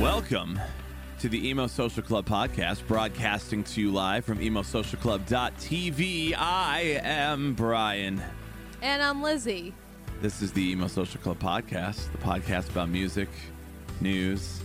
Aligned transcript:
Welcome 0.00 0.58
to 1.18 1.28
the 1.28 1.48
Emo 1.48 1.66
Social 1.66 2.02
Club 2.02 2.26
podcast, 2.26 2.86
broadcasting 2.86 3.62
to 3.64 3.80
you 3.82 3.92
live 3.92 4.24
from 4.24 4.38
emosocialclub.tv. 4.38 6.34
I 6.38 7.00
am 7.02 7.52
Brian. 7.52 8.22
And 8.80 9.02
I'm 9.02 9.22
Lizzie. 9.22 9.74
This 10.22 10.40
is 10.40 10.52
the 10.52 10.62
Emo 10.70 10.86
Social 10.86 11.20
Club 11.20 11.38
podcast, 11.38 12.10
the 12.12 12.18
podcast 12.18 12.70
about 12.70 12.88
music, 12.88 13.28
news, 14.02 14.60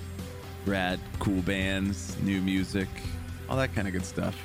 rad, 0.66 1.00
cool 1.20 1.42
bands, 1.44 2.18
new 2.22 2.42
music, 2.42 2.88
all 3.50 3.56
that 3.58 3.74
kind 3.74 3.88
of 3.88 3.94
good 3.94 4.06
stuff 4.06 4.36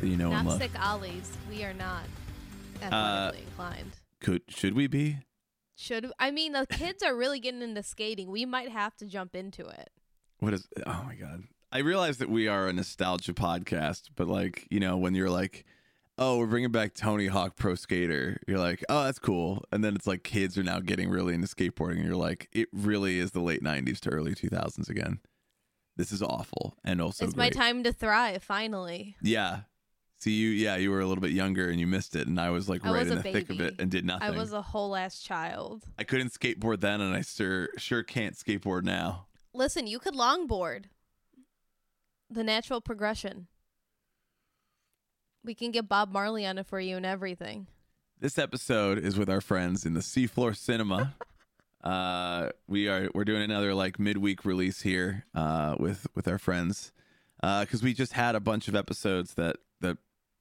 that 0.00 0.06
you 0.06 0.16
know 0.16 0.32
and 0.32 0.48
love. 0.48 0.58
sick 0.60 0.72
ollies. 0.84 1.30
We 1.48 1.64
are 1.64 1.74
not 1.74 2.04
Uh, 2.82 3.30
inclined. 3.38 3.92
Could 4.20 4.42
should 4.48 4.74
we 4.74 4.86
be? 4.86 5.18
Should 5.76 6.10
I 6.18 6.30
mean 6.30 6.52
the 6.52 6.66
kids 6.66 7.02
are 7.02 7.14
really 7.14 7.38
getting 7.40 7.62
into 7.62 7.82
skating. 7.82 8.30
We 8.30 8.44
might 8.44 8.70
have 8.70 8.96
to 8.96 9.06
jump 9.06 9.36
into 9.36 9.66
it. 9.68 9.90
What 10.38 10.54
is? 10.54 10.66
Oh 10.86 11.02
my 11.06 11.14
god! 11.14 11.44
I 11.70 11.78
realize 11.78 12.18
that 12.18 12.28
we 12.28 12.48
are 12.48 12.68
a 12.68 12.72
nostalgia 12.72 13.32
podcast, 13.34 14.08
but 14.16 14.26
like 14.28 14.66
you 14.70 14.80
know, 14.80 14.96
when 14.96 15.14
you're 15.14 15.30
like, 15.30 15.64
"Oh, 16.22 16.38
we're 16.38 16.46
bringing 16.46 16.70
back 16.70 16.94
Tony 16.94 17.26
Hawk 17.26 17.56
Pro 17.56 17.74
Skater," 17.74 18.40
you're 18.46 18.58
like, 18.58 18.84
"Oh, 18.88 19.04
that's 19.04 19.18
cool," 19.18 19.64
and 19.72 19.82
then 19.82 19.96
it's 19.96 20.06
like 20.06 20.22
kids 20.22 20.56
are 20.56 20.62
now 20.62 20.78
getting 20.78 21.10
really 21.10 21.34
into 21.34 21.48
skateboarding, 21.48 21.96
and 21.96 22.04
you're 22.04 22.14
like, 22.14 22.48
"It 22.52 22.68
really 22.72 23.18
is 23.18 23.32
the 23.32 23.40
late 23.40 23.62
'90s 23.62 23.98
to 24.00 24.10
early 24.10 24.34
2000s 24.34 24.88
again." 24.88 25.20
This 25.96 26.12
is 26.12 26.22
awful, 26.22 26.76
and 26.84 27.00
also 27.00 27.26
it's 27.26 27.36
my 27.36 27.50
time 27.50 27.82
to 27.82 27.92
thrive 27.92 28.42
finally. 28.42 29.16
Yeah. 29.20 29.62
See 30.20 30.34
you. 30.34 30.50
Yeah, 30.50 30.76
you 30.76 30.92
were 30.92 31.00
a 31.00 31.06
little 31.06 31.20
bit 31.20 31.32
younger 31.32 31.68
and 31.68 31.80
you 31.80 31.86
missed 31.88 32.14
it, 32.14 32.28
and 32.28 32.40
I 32.40 32.50
was 32.50 32.68
like 32.68 32.86
I 32.86 32.92
right 32.92 33.00
was 33.00 33.10
in 33.10 33.16
the 33.16 33.22
thick 33.24 33.50
of 33.50 33.60
it 33.60 33.74
and 33.80 33.90
did 33.90 34.04
nothing. 34.04 34.28
I 34.28 34.30
was 34.30 34.52
a 34.52 34.62
whole 34.62 34.94
ass 34.94 35.20
child. 35.20 35.82
I 35.98 36.04
couldn't 36.04 36.28
skateboard 36.28 36.80
then, 36.80 37.00
and 37.00 37.12
I 37.12 37.22
sure 37.22 37.70
sure 37.76 38.04
can't 38.04 38.36
skateboard 38.36 38.84
now. 38.84 39.26
Listen, 39.52 39.88
you 39.88 39.98
could 39.98 40.14
longboard. 40.14 40.84
The 42.30 42.44
natural 42.44 42.80
progression. 42.80 43.48
We 45.44 45.54
can 45.54 45.72
get 45.72 45.88
Bob 45.88 46.12
Marley 46.12 46.46
on 46.46 46.58
it 46.58 46.66
for 46.66 46.78
you 46.78 46.96
and 46.96 47.04
everything. 47.04 47.66
This 48.20 48.38
episode 48.38 48.98
is 48.98 49.18
with 49.18 49.28
our 49.28 49.40
friends 49.40 49.84
in 49.84 49.94
the 49.94 50.00
Seafloor 50.00 50.56
Cinema. 50.56 51.14
uh, 51.84 52.50
we 52.68 52.88
are 52.88 53.08
we're 53.12 53.24
doing 53.24 53.42
another 53.42 53.74
like 53.74 53.98
midweek 53.98 54.44
release 54.44 54.82
here 54.82 55.24
uh, 55.34 55.74
with 55.80 56.06
with 56.14 56.28
our 56.28 56.38
friends 56.38 56.92
because 57.40 57.82
we 57.82 57.92
just 57.92 58.12
had 58.12 58.36
a 58.36 58.40
bunch 58.40 58.68
of 58.68 58.76
episodes 58.76 59.34
that 59.34 59.56
that 59.80 59.98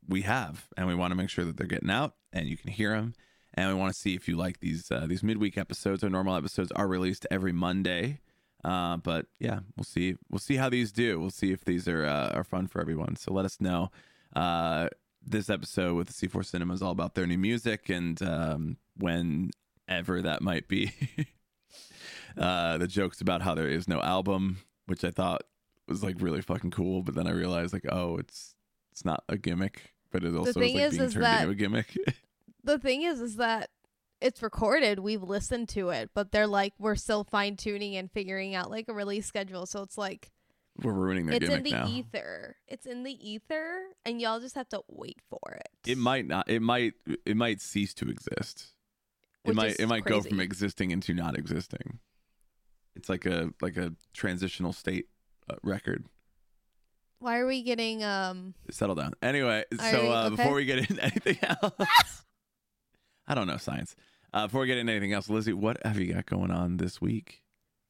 we 0.08 0.22
have, 0.22 0.68
and 0.78 0.88
we 0.88 0.94
want 0.94 1.12
to 1.12 1.16
make 1.16 1.30
sure 1.30 1.46
that 1.46 1.58
they're 1.58 1.66
getting 1.66 1.90
out 1.90 2.14
and 2.32 2.48
you 2.48 2.58
can 2.58 2.70
hear 2.70 2.92
them. 2.92 3.16
And 3.56 3.68
we 3.70 3.74
want 3.74 3.94
to 3.94 4.00
see 4.00 4.14
if 4.14 4.28
you 4.28 4.38
like 4.38 4.60
these 4.60 4.92
uh, 4.92 5.08
these 5.08 5.24
midweek 5.24 5.58
episodes. 5.58 6.04
Our 6.04 6.12
normal 6.12 6.36
episodes 6.36 6.72
are 6.74 6.88
released 6.88 7.26
every 7.32 7.52
Monday. 7.52 8.20
Uh, 8.64 8.98
but 8.98 9.26
yeah, 9.40 9.62
we'll 9.76 9.84
see. 9.84 10.16
We'll 10.30 10.38
see 10.38 10.58
how 10.58 10.70
these 10.70 10.92
do. 10.92 11.20
We'll 11.20 11.32
see 11.32 11.52
if 11.52 11.66
these 11.66 11.88
are 11.88 12.06
uh, 12.06 12.30
are 12.30 12.44
fun 12.44 12.68
for 12.68 12.80
everyone. 12.80 13.16
So 13.16 13.34
let 13.34 13.46
us 13.46 13.60
know. 13.60 13.90
Uh, 14.36 14.88
this 15.24 15.50
episode 15.50 15.96
with 15.96 16.08
the 16.08 16.14
Seafloor 16.14 16.46
Cinema 16.46 16.74
is 16.74 16.82
all 16.82 16.92
about 16.92 17.16
their 17.16 17.28
new 17.28 17.38
music 17.38 17.90
and 17.90 18.22
um, 18.24 18.78
whenever 18.98 20.22
that 20.22 20.42
might 20.42 20.68
be. 20.68 20.92
uh, 22.38 22.78
the 22.78 22.88
jokes 22.88 23.22
about 23.22 23.42
how 23.42 23.54
there 23.54 23.68
is 23.70 23.88
no 23.88 24.02
album, 24.02 24.58
which 24.88 25.04
I 25.04 25.12
thought 25.12 25.44
was 25.88 26.04
like 26.04 26.16
really 26.20 26.42
fucking 26.42 26.72
cool, 26.72 27.04
but 27.04 27.16
then 27.16 27.28
I 27.28 27.32
realized 27.32 27.74
like, 27.74 27.86
oh, 27.90 28.18
it's 28.18 28.56
it's 28.92 29.06
not 29.06 29.24
a 29.30 29.38
gimmick, 29.38 29.94
but 30.12 30.24
it 30.24 30.36
also 30.36 30.60
thing 30.60 30.76
is 30.76 30.76
like 30.76 30.84
is- 30.84 30.98
being 30.98 31.04
is 31.08 31.14
turned 31.14 31.26
that- 31.26 31.42
into 31.42 31.52
a 31.52 31.56
gimmick. 31.56 31.98
the 32.64 32.80
thing 32.80 33.02
is 33.04 33.22
is 33.22 33.36
that 33.38 33.70
it's 34.20 34.44
recorded 34.44 35.00
we've 35.00 35.24
listened 35.24 35.68
to 35.68 35.90
it 35.90 36.12
but 36.14 36.32
they're 36.32 36.46
like 36.46 36.74
we're 36.78 36.96
still 36.96 37.24
fine-tuning 37.24 37.96
and 37.96 38.12
figuring 38.12 38.54
out 38.54 38.70
like 38.70 38.88
a 38.88 38.94
release 38.94 39.26
schedule 39.26 39.66
so 39.66 39.82
it's 39.82 39.98
like 39.98 40.30
We're 40.82 40.94
ruining 40.94 41.26
their 41.26 41.40
game. 41.40 41.50
it's 41.52 41.58
in 41.58 41.64
the 41.64 41.72
now. 41.72 41.88
ether 41.88 42.56
it's 42.68 42.86
in 42.86 43.04
the 43.04 43.30
ether 43.30 43.82
and 44.06 44.22
y'all 44.22 44.40
just 44.40 44.56
have 44.56 44.70
to 44.70 44.82
wait 44.88 45.20
for 45.30 45.40
it 45.60 45.70
It 45.90 45.98
might 45.98 46.26
not. 46.28 46.50
It 46.50 46.62
might. 46.62 46.94
It 47.26 47.36
might 47.38 47.62
cease 47.62 47.94
to 47.96 48.10
exist. 48.10 48.68
It 49.44 49.56
might. 49.56 49.80
It 49.80 49.88
might 49.88 50.06
go 50.06 50.22
from 50.22 50.40
existing 50.40 50.92
into 50.92 51.14
not 51.14 51.38
existing. 51.38 52.00
It's 52.96 53.10
like 53.10 53.26
a 53.26 53.52
like 53.62 53.78
a 53.78 53.94
transitional 54.14 54.74
state 54.74 55.08
uh, 55.50 55.56
record. 55.64 56.06
why 57.20 57.38
are 57.38 57.48
we 57.48 57.62
getting 57.64 58.04
um 58.04 58.54
Settle 58.70 58.96
down. 58.96 59.14
Anyway, 59.22 59.64
Are 59.80 59.92
so 59.92 60.02
we- 60.04 60.08
uh, 60.10 60.26
okay. 60.28 60.36
before 60.36 60.54
we 60.54 60.66
get 60.66 60.78
into 60.80 61.04
anything 61.04 61.38
else, 61.44 62.24
I 63.28 63.34
don't 63.36 63.48
know 63.48 63.58
science. 63.58 63.96
Uh, 64.34 64.48
before 64.48 64.62
we 64.62 64.68
get 64.68 64.78
into 64.78 64.92
anything 64.94 65.12
else, 65.14 65.30
Lizzie, 65.30 65.54
what 65.54 65.78
have 65.86 66.00
you 66.00 66.14
got 66.14 66.26
going 66.26 66.52
on 66.52 66.78
this 66.78 67.02
week? 67.02 67.42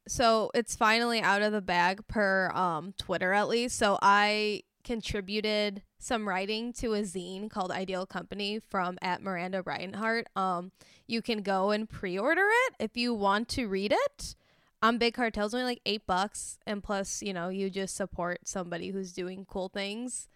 So 0.07 0.51
it's 0.53 0.75
finally 0.75 1.21
out 1.21 1.41
of 1.41 1.51
the 1.51 1.61
bag 1.61 2.05
per 2.07 2.49
um 2.51 2.93
twitter 2.97 3.33
at 3.33 3.47
least. 3.47 3.77
So 3.77 3.97
i 4.01 4.63
contributed 4.83 5.83
some 5.99 6.27
writing 6.27 6.73
to 6.73 6.93
a 6.95 7.01
zine 7.01 7.49
called 7.49 7.69
ideal 7.71 8.05
company 8.07 8.59
from 8.59 8.97
at 9.01 9.21
miranda 9.21 9.61
reinhardt. 9.61 10.27
Um 10.35 10.71
you 11.07 11.21
can 11.21 11.41
go 11.41 11.71
and 11.71 11.89
pre-order 11.89 12.47
it 12.67 12.75
if 12.79 12.95
you 12.97 13.13
want 13.13 13.47
to 13.49 13.67
read 13.67 13.91
it. 13.93 14.35
On 14.83 14.97
big 14.97 15.13
cartels 15.13 15.53
only 15.53 15.65
like 15.65 15.81
eight 15.85 16.07
bucks 16.07 16.57
and 16.65 16.81
plus 16.83 17.21
you 17.21 17.33
know 17.33 17.49
you 17.49 17.69
just 17.69 17.95
support 17.95 18.47
somebody 18.47 18.89
who's 18.89 19.13
doing 19.13 19.45
cool 19.45 19.69
things. 19.69 20.27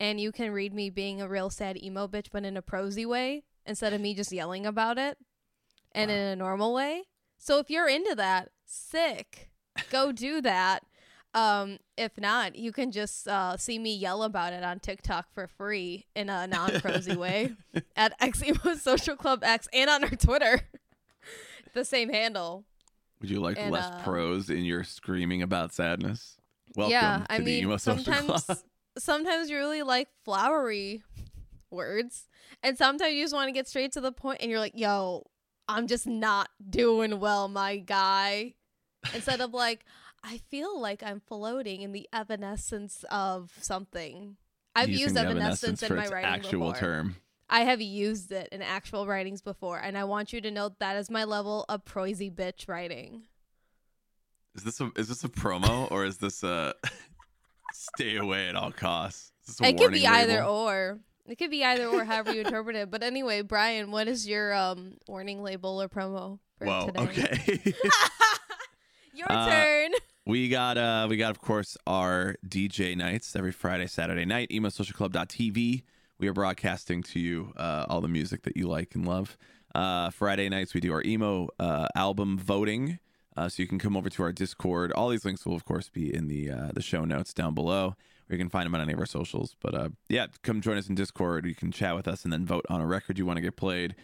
And 0.00 0.20
you 0.20 0.32
can 0.32 0.50
read 0.50 0.74
me 0.74 0.90
being 0.90 1.22
a 1.22 1.28
real 1.28 1.50
sad 1.50 1.80
emo 1.80 2.08
bitch 2.08 2.26
but 2.32 2.44
in 2.44 2.56
a 2.56 2.62
prosy 2.62 3.06
way 3.06 3.44
instead 3.64 3.92
of 3.92 4.00
me 4.00 4.12
just 4.14 4.32
yelling 4.32 4.66
about 4.66 4.98
it 4.98 5.16
and 5.92 6.10
Wow. 6.10 6.16
in 6.16 6.20
a 6.22 6.36
normal 6.36 6.74
way. 6.74 7.04
So 7.38 7.58
if 7.58 7.70
you're 7.70 7.88
into 7.88 8.14
that 8.16 8.50
sick 8.64 9.50
go 9.90 10.12
do 10.12 10.40
that 10.40 10.82
um 11.34 11.78
if 11.96 12.12
not 12.18 12.54
you 12.56 12.70
can 12.72 12.90
just 12.92 13.26
uh 13.28 13.56
see 13.56 13.78
me 13.78 13.94
yell 13.94 14.22
about 14.22 14.52
it 14.52 14.62
on 14.62 14.78
tiktok 14.78 15.26
for 15.34 15.46
free 15.48 16.06
in 16.14 16.28
a 16.28 16.46
non-prosy 16.46 17.16
way 17.24 17.52
at 17.96 18.18
xemo 18.20 18.76
social 18.78 19.16
club 19.16 19.40
x 19.42 19.66
and 19.72 19.90
on 19.90 20.04
our 20.04 20.10
twitter 20.10 20.60
the 21.74 21.84
same 21.84 22.08
handle 22.08 22.64
Would 23.20 23.30
you 23.30 23.40
like 23.40 23.58
And, 23.58 23.72
less 23.72 23.86
uh, 23.86 24.00
prose 24.04 24.48
in 24.50 24.64
your 24.64 24.84
screaming 24.84 25.42
about 25.42 25.72
sadness? 25.72 26.36
Welcome 26.76 26.92
yeah 26.92 27.18
to 27.28 27.32
i 27.32 27.38
the 27.38 27.44
mean 27.44 27.78
sometimes 27.78 28.44
club. 28.44 28.58
sometimes 28.98 29.50
you 29.50 29.56
really 29.56 29.82
like 29.82 30.08
flowery 30.24 31.02
words 31.70 32.28
and 32.62 32.78
sometimes 32.78 33.12
you 33.14 33.22
just 33.24 33.34
want 33.34 33.48
to 33.48 33.52
get 33.52 33.66
straight 33.66 33.90
to 33.92 34.00
the 34.00 34.12
point 34.12 34.40
and 34.40 34.50
you're 34.50 34.60
like 34.60 34.72
yo 34.76 35.24
i'm 35.68 35.86
just 35.86 36.06
not 36.06 36.48
doing 36.68 37.20
well 37.20 37.48
my 37.48 37.76
guy 37.76 38.54
instead 39.14 39.40
of 39.40 39.52
like 39.52 39.84
i 40.22 40.38
feel 40.48 40.80
like 40.80 41.02
i'm 41.02 41.20
floating 41.20 41.82
in 41.82 41.92
the 41.92 42.08
evanescence 42.12 43.04
of 43.10 43.52
something 43.60 44.36
i've 44.74 44.88
Using 44.88 45.02
used 45.02 45.14
the 45.16 45.20
evanescence 45.20 45.82
in 45.82 45.94
my 45.94 46.08
writing 46.08 46.30
actual 46.30 46.72
before. 46.72 46.74
term. 46.74 47.16
i 47.48 47.60
have 47.60 47.80
used 47.80 48.32
it 48.32 48.48
in 48.52 48.62
actual 48.62 49.06
writings 49.06 49.42
before 49.42 49.78
and 49.78 49.96
i 49.96 50.04
want 50.04 50.32
you 50.32 50.40
to 50.40 50.50
know 50.50 50.70
that 50.78 50.96
is 50.96 51.10
my 51.10 51.24
level 51.24 51.64
of 51.68 51.84
prosy 51.84 52.30
bitch 52.30 52.68
writing 52.68 53.22
Is 54.54 54.64
this 54.64 54.80
a 54.80 54.90
is 54.96 55.08
this 55.08 55.24
a 55.24 55.28
promo 55.28 55.90
or 55.90 56.04
is 56.04 56.18
this 56.18 56.42
a 56.42 56.74
stay 57.74 58.16
away 58.16 58.48
at 58.48 58.54
all 58.54 58.70
costs? 58.70 59.32
It 59.60 59.76
could 59.76 59.92
be 59.92 60.06
either 60.06 60.44
or. 60.44 61.00
It 61.26 61.36
could 61.36 61.50
be 61.50 61.64
either 61.64 61.86
or, 61.86 62.04
however 62.04 62.32
you 62.34 62.42
interpret 62.42 62.76
it. 62.76 62.90
But 62.90 63.02
anyway, 63.02 63.40
Brian, 63.42 63.90
what 63.90 64.08
is 64.08 64.26
your 64.28 64.52
um 64.54 64.94
warning 65.08 65.42
label 65.42 65.80
or 65.80 65.88
promo 65.88 66.38
for 66.58 66.66
Whoa. 66.66 66.86
today? 66.86 67.00
Okay. 67.02 67.74
your 69.14 69.26
Uh, 69.30 69.48
turn. 69.48 69.90
we 70.26 70.48
got 70.48 70.76
uh 70.76 71.06
we 71.08 71.16
got 71.16 71.30
of 71.30 71.40
course 71.40 71.76
our 71.86 72.36
DJ 72.46 72.96
nights 72.96 73.34
every 73.36 73.52
Friday, 73.52 73.86
Saturday 73.86 74.24
night. 74.24 74.50
EmoSocialClub.tv. 74.50 75.82
We 76.18 76.28
are 76.28 76.32
broadcasting 76.32 77.02
to 77.04 77.18
you 77.20 77.52
uh, 77.56 77.86
all 77.88 78.00
the 78.00 78.08
music 78.08 78.42
that 78.42 78.56
you 78.56 78.68
like 78.68 78.94
and 78.94 79.06
love. 79.06 79.36
Uh, 79.74 80.10
Friday 80.10 80.48
nights 80.48 80.72
we 80.74 80.80
do 80.80 80.92
our 80.92 81.02
emo 81.02 81.48
uh, 81.58 81.86
album 81.94 82.38
voting. 82.38 82.98
Uh, 83.36 83.48
so 83.48 83.60
you 83.62 83.66
can 83.68 83.80
come 83.80 83.96
over 83.96 84.08
to 84.08 84.22
our 84.22 84.30
Discord. 84.32 84.92
All 84.92 85.08
these 85.08 85.24
links 85.24 85.44
will, 85.44 85.56
of 85.56 85.64
course, 85.64 85.88
be 85.88 86.14
in 86.14 86.28
the 86.28 86.50
uh, 86.52 86.70
the 86.72 86.80
show 86.82 87.04
notes 87.04 87.34
down 87.34 87.52
below. 87.52 87.96
You 88.28 88.38
can 88.38 88.48
find 88.48 88.64
them 88.66 88.74
on 88.74 88.80
any 88.80 88.92
of 88.92 88.98
our 88.98 89.06
socials. 89.06 89.54
But 89.60 89.74
uh, 89.74 89.88
yeah, 90.08 90.26
come 90.42 90.60
join 90.60 90.76
us 90.78 90.88
in 90.88 90.94
Discord. 90.94 91.44
You 91.46 91.54
can 91.54 91.70
chat 91.70 91.94
with 91.94 92.08
us 92.08 92.24
and 92.24 92.32
then 92.32 92.46
vote 92.46 92.64
on 92.68 92.80
a 92.80 92.86
record 92.86 93.18
you 93.18 93.26
want 93.26 93.36
to 93.36 93.42
get 93.42 93.56
played. 93.56 93.94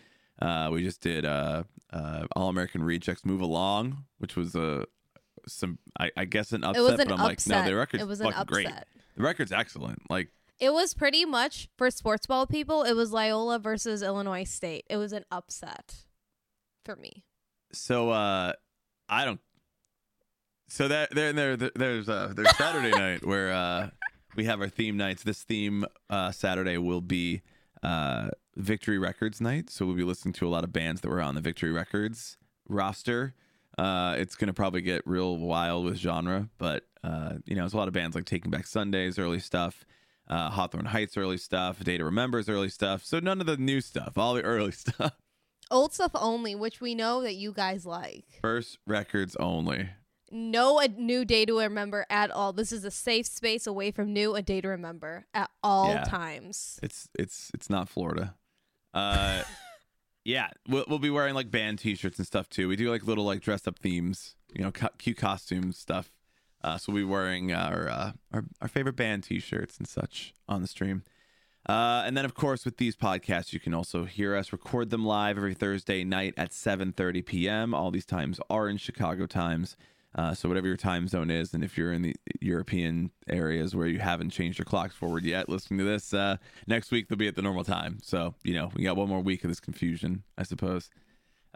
Uh, 0.41 0.69
we 0.73 0.83
just 0.83 1.01
did 1.01 1.25
uh, 1.25 1.65
uh, 1.93 2.27
All 2.37 2.49
American 2.49 2.83
Rejects 2.83 3.25
"Move 3.25 3.41
Along," 3.41 4.05
which 4.19 4.37
was 4.37 4.55
a 4.55 4.87
some 5.47 5.79
I, 5.99 6.11
I 6.17 6.25
guess 6.27 6.53
an 6.53 6.65
upset. 6.65 6.81
it 6.81 6.83
was 6.83 7.01
an 7.01 7.09
but 7.09 7.15
I'm 7.15 7.21
upset. 7.31 7.57
like, 7.57 7.65
no, 7.65 7.71
the 7.71 7.77
record's 7.77 8.03
it 8.03 8.07
was 8.07 8.21
an 8.21 8.27
fucking 8.27 8.41
upset. 8.41 8.49
great. 8.49 8.85
The 9.17 9.23
record's 9.23 9.53
excellent. 9.53 10.03
Like 10.11 10.29
It 10.59 10.73
was 10.73 10.95
pretty 10.95 11.25
much 11.25 11.69
for 11.77 11.91
sports 11.91 12.27
ball 12.27 12.47
people. 12.47 12.83
It 12.85 12.95
was 12.95 13.13
Loyola 13.13 13.59
versus 13.59 14.03
Illinois 14.03 14.45
State. 14.45 14.85
It 14.89 14.97
was 14.97 15.13
an 15.13 15.25
upset 15.31 16.05
for 16.85 16.97
me. 16.97 17.25
so, 17.73 18.11
uh, 18.11 18.53
I 19.09 19.25
don't. 19.25 19.41
So 20.69 20.89
that 20.89 21.11
there, 21.15 21.33
there, 21.33 21.57
there 21.57 21.71
there's 21.75 22.09
uh 22.09 22.33
there's 22.35 22.57
Saturday 22.57 22.91
night 22.97 23.27
where 23.27 23.51
uh 23.53 23.91
we 24.37 24.45
have 24.45 24.61
our 24.61 24.69
theme 24.69 24.97
nights. 24.97 25.23
This 25.23 25.43
theme 25.43 25.85
uh 26.09 26.31
Saturday 26.33 26.79
will 26.79 27.01
be 27.01 27.43
uh 27.83 28.31
Victory 28.57 28.99
Records 28.99 29.41
night. 29.41 29.71
So 29.71 29.87
we'll 29.87 29.95
be 29.97 30.05
listening 30.05 30.35
to 30.35 30.47
a 30.47 30.51
lot 30.51 30.65
of 30.65 30.73
bands 30.73 31.01
that 31.01 31.09
were 31.09 31.21
on 31.21 31.35
the 31.35 31.41
Victory 31.41 31.73
Records 31.73 32.37
roster. 32.69 33.35
Uh 33.79 34.17
it's 34.19 34.37
gonna 34.37 34.53
probably 34.53 34.81
get 34.83 35.07
real 35.07 35.37
wild 35.37 35.85
with 35.85 35.97
genre, 35.97 36.49
but 36.59 36.85
uh 37.03 37.35
you 37.47 37.57
know, 37.57 37.65
it's 37.65 37.75
a 37.75 37.77
lot 37.77 37.89
of 37.89 37.95
bands 37.95 38.15
like 38.15 38.25
Taking 38.27 38.51
Back 38.51 38.67
Sundays, 38.67 39.19
early 39.19 39.41
stuff, 39.41 39.85
uh 40.29 40.51
Hawthorne 40.51 40.87
Heights 40.87 41.17
early 41.17 41.39
stuff, 41.39 41.83
Day 41.83 41.99
to 41.99 42.05
Remember's 42.05 42.49
early 42.49 42.69
stuff. 42.69 43.05
So 43.05 43.21
none 43.21 43.41
of 43.41 43.47
the 43.47 43.57
new 43.57 43.81
stuff, 43.81 44.17
all 44.17 44.35
the 44.35 44.43
early 44.43 44.73
stuff. 44.73 45.13
Old 45.73 45.95
stuff 45.95 46.11
only, 46.17 46.57
which 46.57 46.81
we 46.81 46.97
know 46.97 47.23
that 47.23 47.35
you 47.37 47.53
guys 47.53 47.87
like. 47.87 48.25
First 48.43 48.79
records 48.89 49.37
only. 49.37 49.91
No 50.31 50.79
a 50.79 50.89
new 50.89 51.25
day 51.25 51.45
to 51.45 51.59
remember 51.59 52.07
at 52.09 52.31
all. 52.31 52.53
This 52.53 52.71
is 52.73 52.85
a 52.85 52.91
safe 52.91 53.27
space 53.27 53.67
away 53.67 53.91
from 53.91 54.13
new 54.13 54.35
a 54.35 54.43
day 54.43 54.61
to 54.61 54.69
remember 54.69 55.27
at 55.35 55.51
all 55.63 55.89
Yeah. 55.93 56.05
times. 56.05 56.79
It's 56.83 57.09
it's 57.19 57.51
it's 57.55 57.69
not 57.69 57.89
Florida. 57.89 58.35
Uh, 58.95 59.43
yeah, 60.25 60.49
we'll 60.69 60.85
we'll 60.89 60.99
be 61.01 61.11
wearing 61.11 61.35
like 61.35 61.51
band 61.51 61.79
T-shirts 61.81 62.19
and 62.19 62.27
stuff 62.27 62.49
too. 62.49 62.69
We 62.69 62.77
do 62.77 62.91
like 62.91 63.05
little 63.07 63.25
like 63.25 63.41
dressed 63.41 63.67
up 63.67 63.79
themes, 63.79 64.37
you 64.55 64.63
know, 64.63 64.71
co- 64.71 64.89
cute 64.99 65.17
costumes 65.17 65.77
stuff. 65.79 66.13
Uh, 66.63 66.77
so 66.77 66.93
we'll 66.93 67.03
be 67.03 67.09
wearing 67.11 67.53
our, 67.53 67.89
uh, 67.89 68.13
our 68.33 68.45
our 68.61 68.69
favorite 68.69 68.97
band 68.97 69.25
T-shirts 69.25 69.79
and 69.79 69.89
such 69.89 70.35
on 70.49 70.61
the 70.63 70.69
stream. 70.69 71.03
Uh, 71.69 72.03
and 72.07 72.17
then 72.17 72.25
of 72.25 72.35
course 72.35 72.65
with 72.65 72.77
these 72.79 72.97
podcasts, 72.97 73.53
you 73.53 73.61
can 73.61 73.75
also 73.75 74.05
hear 74.05 74.35
us 74.37 74.53
record 74.53 74.91
them 74.91 75.05
live 75.05 75.37
every 75.37 75.55
Thursday 75.55 76.05
night 76.05 76.35
at 76.37 76.51
7:30 76.53 77.25
p.m. 77.27 77.75
All 77.75 77.91
these 77.91 78.07
times 78.07 78.41
are 78.49 78.69
in 78.69 78.77
Chicago 78.77 79.27
times. 79.27 79.77
Uh, 80.15 80.35
so 80.35 80.49
whatever 80.49 80.67
your 80.67 80.77
time 80.77 81.07
zone 81.07 81.31
is, 81.31 81.55
and 81.55 81.63
if 81.63 81.79
you're 81.79 81.93
in 81.93 82.03
the 82.03 82.17
European 82.41 83.11
areas 83.29 83.77
where 83.77 83.87
you 83.87 84.01
haven't 84.01 84.31
changed 84.31 84.59
your 84.59 84.65
clocks 84.65 84.95
forward 84.95 85.25
yet, 85.25 85.49
listening 85.49 85.79
to 85.79 85.85
this 85.85 86.13
uh, 86.13 86.37
next 86.67 86.91
week, 86.91 87.09
they'll 87.09 87.19
be 87.19 87.29
at 87.29 87.37
the 87.37 87.43
normal 87.43 87.63
time. 87.63 87.99
So 88.03 88.35
you 88.43 88.55
know 88.55 88.71
we 88.75 88.83
got 88.83 88.97
one 88.97 89.09
more 89.09 89.21
week 89.21 89.45
of 89.45 89.51
this 89.51 89.61
confusion, 89.61 90.25
I 90.37 90.43
suppose. 90.43 90.91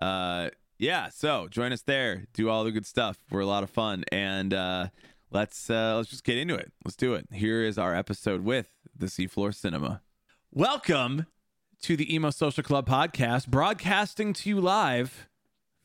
Uh, 0.00 0.50
yeah, 0.78 1.08
so 1.08 1.48
join 1.48 1.72
us 1.72 1.82
there, 1.82 2.26
do 2.32 2.48
all 2.48 2.64
the 2.64 2.72
good 2.72 2.86
stuff. 2.86 3.18
We're 3.30 3.40
a 3.40 3.46
lot 3.46 3.62
of 3.64 3.70
fun, 3.70 4.04
and 4.12 4.54
uh, 4.54 4.88
let's 5.30 5.68
uh, 5.68 5.96
let's 5.96 6.10
just 6.10 6.24
get 6.24 6.38
into 6.38 6.54
it. 6.54 6.72
Let's 6.84 6.96
do 6.96 7.14
it. 7.14 7.26
Here 7.32 7.62
is 7.64 7.76
our 7.76 7.94
episode 7.94 8.44
with 8.44 8.68
the 8.96 9.06
Seafloor 9.06 9.54
Cinema. 9.54 10.00
Welcome 10.52 11.26
to 11.82 11.96
the 11.96 12.14
Emo 12.14 12.30
Social 12.30 12.62
Club 12.62 12.88
podcast, 12.88 13.48
broadcasting 13.48 14.32
to 14.32 14.48
you 14.48 14.60
live 14.60 15.28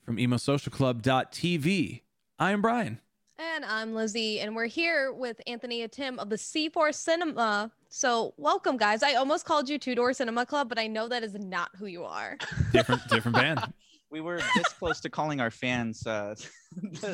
from 0.06 0.18
emosocialclub.tv. 0.18 2.01
I 2.39 2.51
am 2.51 2.62
Brian. 2.62 3.00
And 3.38 3.63
I'm 3.65 3.94
Lizzie, 3.94 4.39
and 4.41 4.56
we're 4.56 4.65
here 4.65 5.13
with 5.13 5.39
Anthony 5.47 5.81
and 5.81 5.91
Tim 5.91 6.19
of 6.19 6.30
the 6.30 6.36
Seafloor 6.36 6.94
Cinema. 6.94 7.71
So, 7.89 8.33
welcome, 8.38 8.75
guys. 8.77 9.01
I 9.03 9.13
almost 9.15 9.45
called 9.45 9.69
you 9.69 9.77
Two 9.77 9.95
Door 9.95 10.13
Cinema 10.13 10.45
Club, 10.45 10.68
but 10.69 10.77
I 10.77 10.88
know 10.88 11.07
that 11.07 11.24
is 11.24 11.33
not 11.36 11.69
who 11.77 11.86
you 11.86 12.03
are. 12.03 12.38
Different 12.71 13.07
different 13.09 13.36
band. 13.36 13.62
We 14.12 14.21
were 14.21 14.38
this 14.56 14.69
close 14.80 15.00
to 15.01 15.09
calling 15.12 15.39
our 15.39 15.51
fans 15.51 16.07
uh, 16.07 16.33
the, 16.81 17.09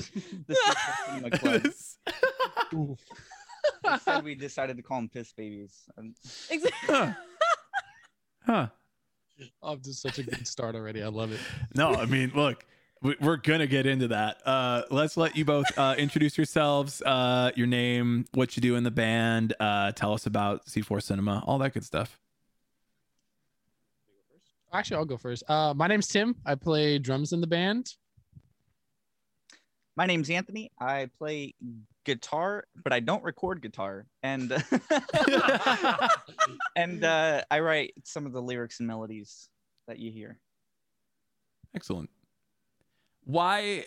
the 0.48 0.56
Secret 0.56 0.96
Cinema 1.06 1.30
Club. 2.72 2.96
Instead, 3.84 4.24
we 4.24 4.34
decided 4.34 4.78
to 4.78 4.82
call 4.84 5.00
them 5.00 5.10
piss 5.10 5.34
babies. 5.34 5.90
Um, 5.98 6.16
Exactly. 6.50 7.14
huh. 8.46 8.68
Off 9.62 9.82
to 9.82 9.94
such 9.94 10.20
a 10.20 10.24
good 10.24 10.48
start 10.48 10.74
already. 10.74 11.04
I 11.04 11.08
love 11.08 11.34
it. 11.34 11.42
No, 11.76 11.90
I 11.96 12.06
mean, 12.06 12.32
look, 12.34 12.64
we- 12.64 12.75
we're 13.20 13.38
gonna 13.38 13.68
get 13.68 13.86
into 13.86 14.08
that. 14.10 14.42
Uh, 14.46 14.84
let's 14.90 15.18
let 15.18 15.36
you 15.36 15.46
both 15.46 15.66
uh, 15.78 15.96
introduce 15.98 16.38
yourselves, 16.38 17.02
uh, 17.04 17.52
your 17.56 17.68
name, 17.68 18.26
what 18.34 18.56
you 18.56 18.62
do 18.62 18.76
in 18.76 18.84
the 18.84 18.92
band, 18.92 19.54
uh, 19.60 19.92
tell 19.92 20.14
us 20.14 20.26
about 20.26 20.66
Seafloor 20.66 21.02
Cinema, 21.02 21.44
all 21.46 21.58
that 21.60 21.74
good 21.74 21.84
stuff. 21.84 22.20
Actually, 24.74 24.98
I'll 24.98 25.06
go 25.06 25.18
first. 25.18 25.44
Uh, 25.48 25.74
my 25.76 25.88
name's 25.88 26.08
Tim. 26.08 26.36
I 26.46 26.56
play 26.56 27.00
drums 27.00 27.32
in 27.32 27.42
the 27.42 27.48
band. 27.48 27.94
my 29.96 30.06
name's 30.06 30.30
Anthony. 30.30 30.72
I 30.80 31.10
play 31.18 31.54
guitar, 32.04 32.66
but 32.84 32.92
I 32.92 33.00
don't 33.00 33.24
record 33.24 33.62
guitar, 33.62 34.06
and 34.24 34.52
and 36.76 37.04
uh, 37.04 37.44
I 37.50 37.60
write 37.60 37.94
some 38.04 38.26
of 38.26 38.34
the 38.34 38.42
lyrics 38.42 38.80
and 38.80 38.88
melodies 38.88 39.48
that 39.88 40.00
you 40.00 40.12
hear. 40.12 40.40
Excellent. 41.76 42.10
Why 43.26 43.86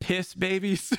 piss 0.00 0.34
babies? 0.34 0.92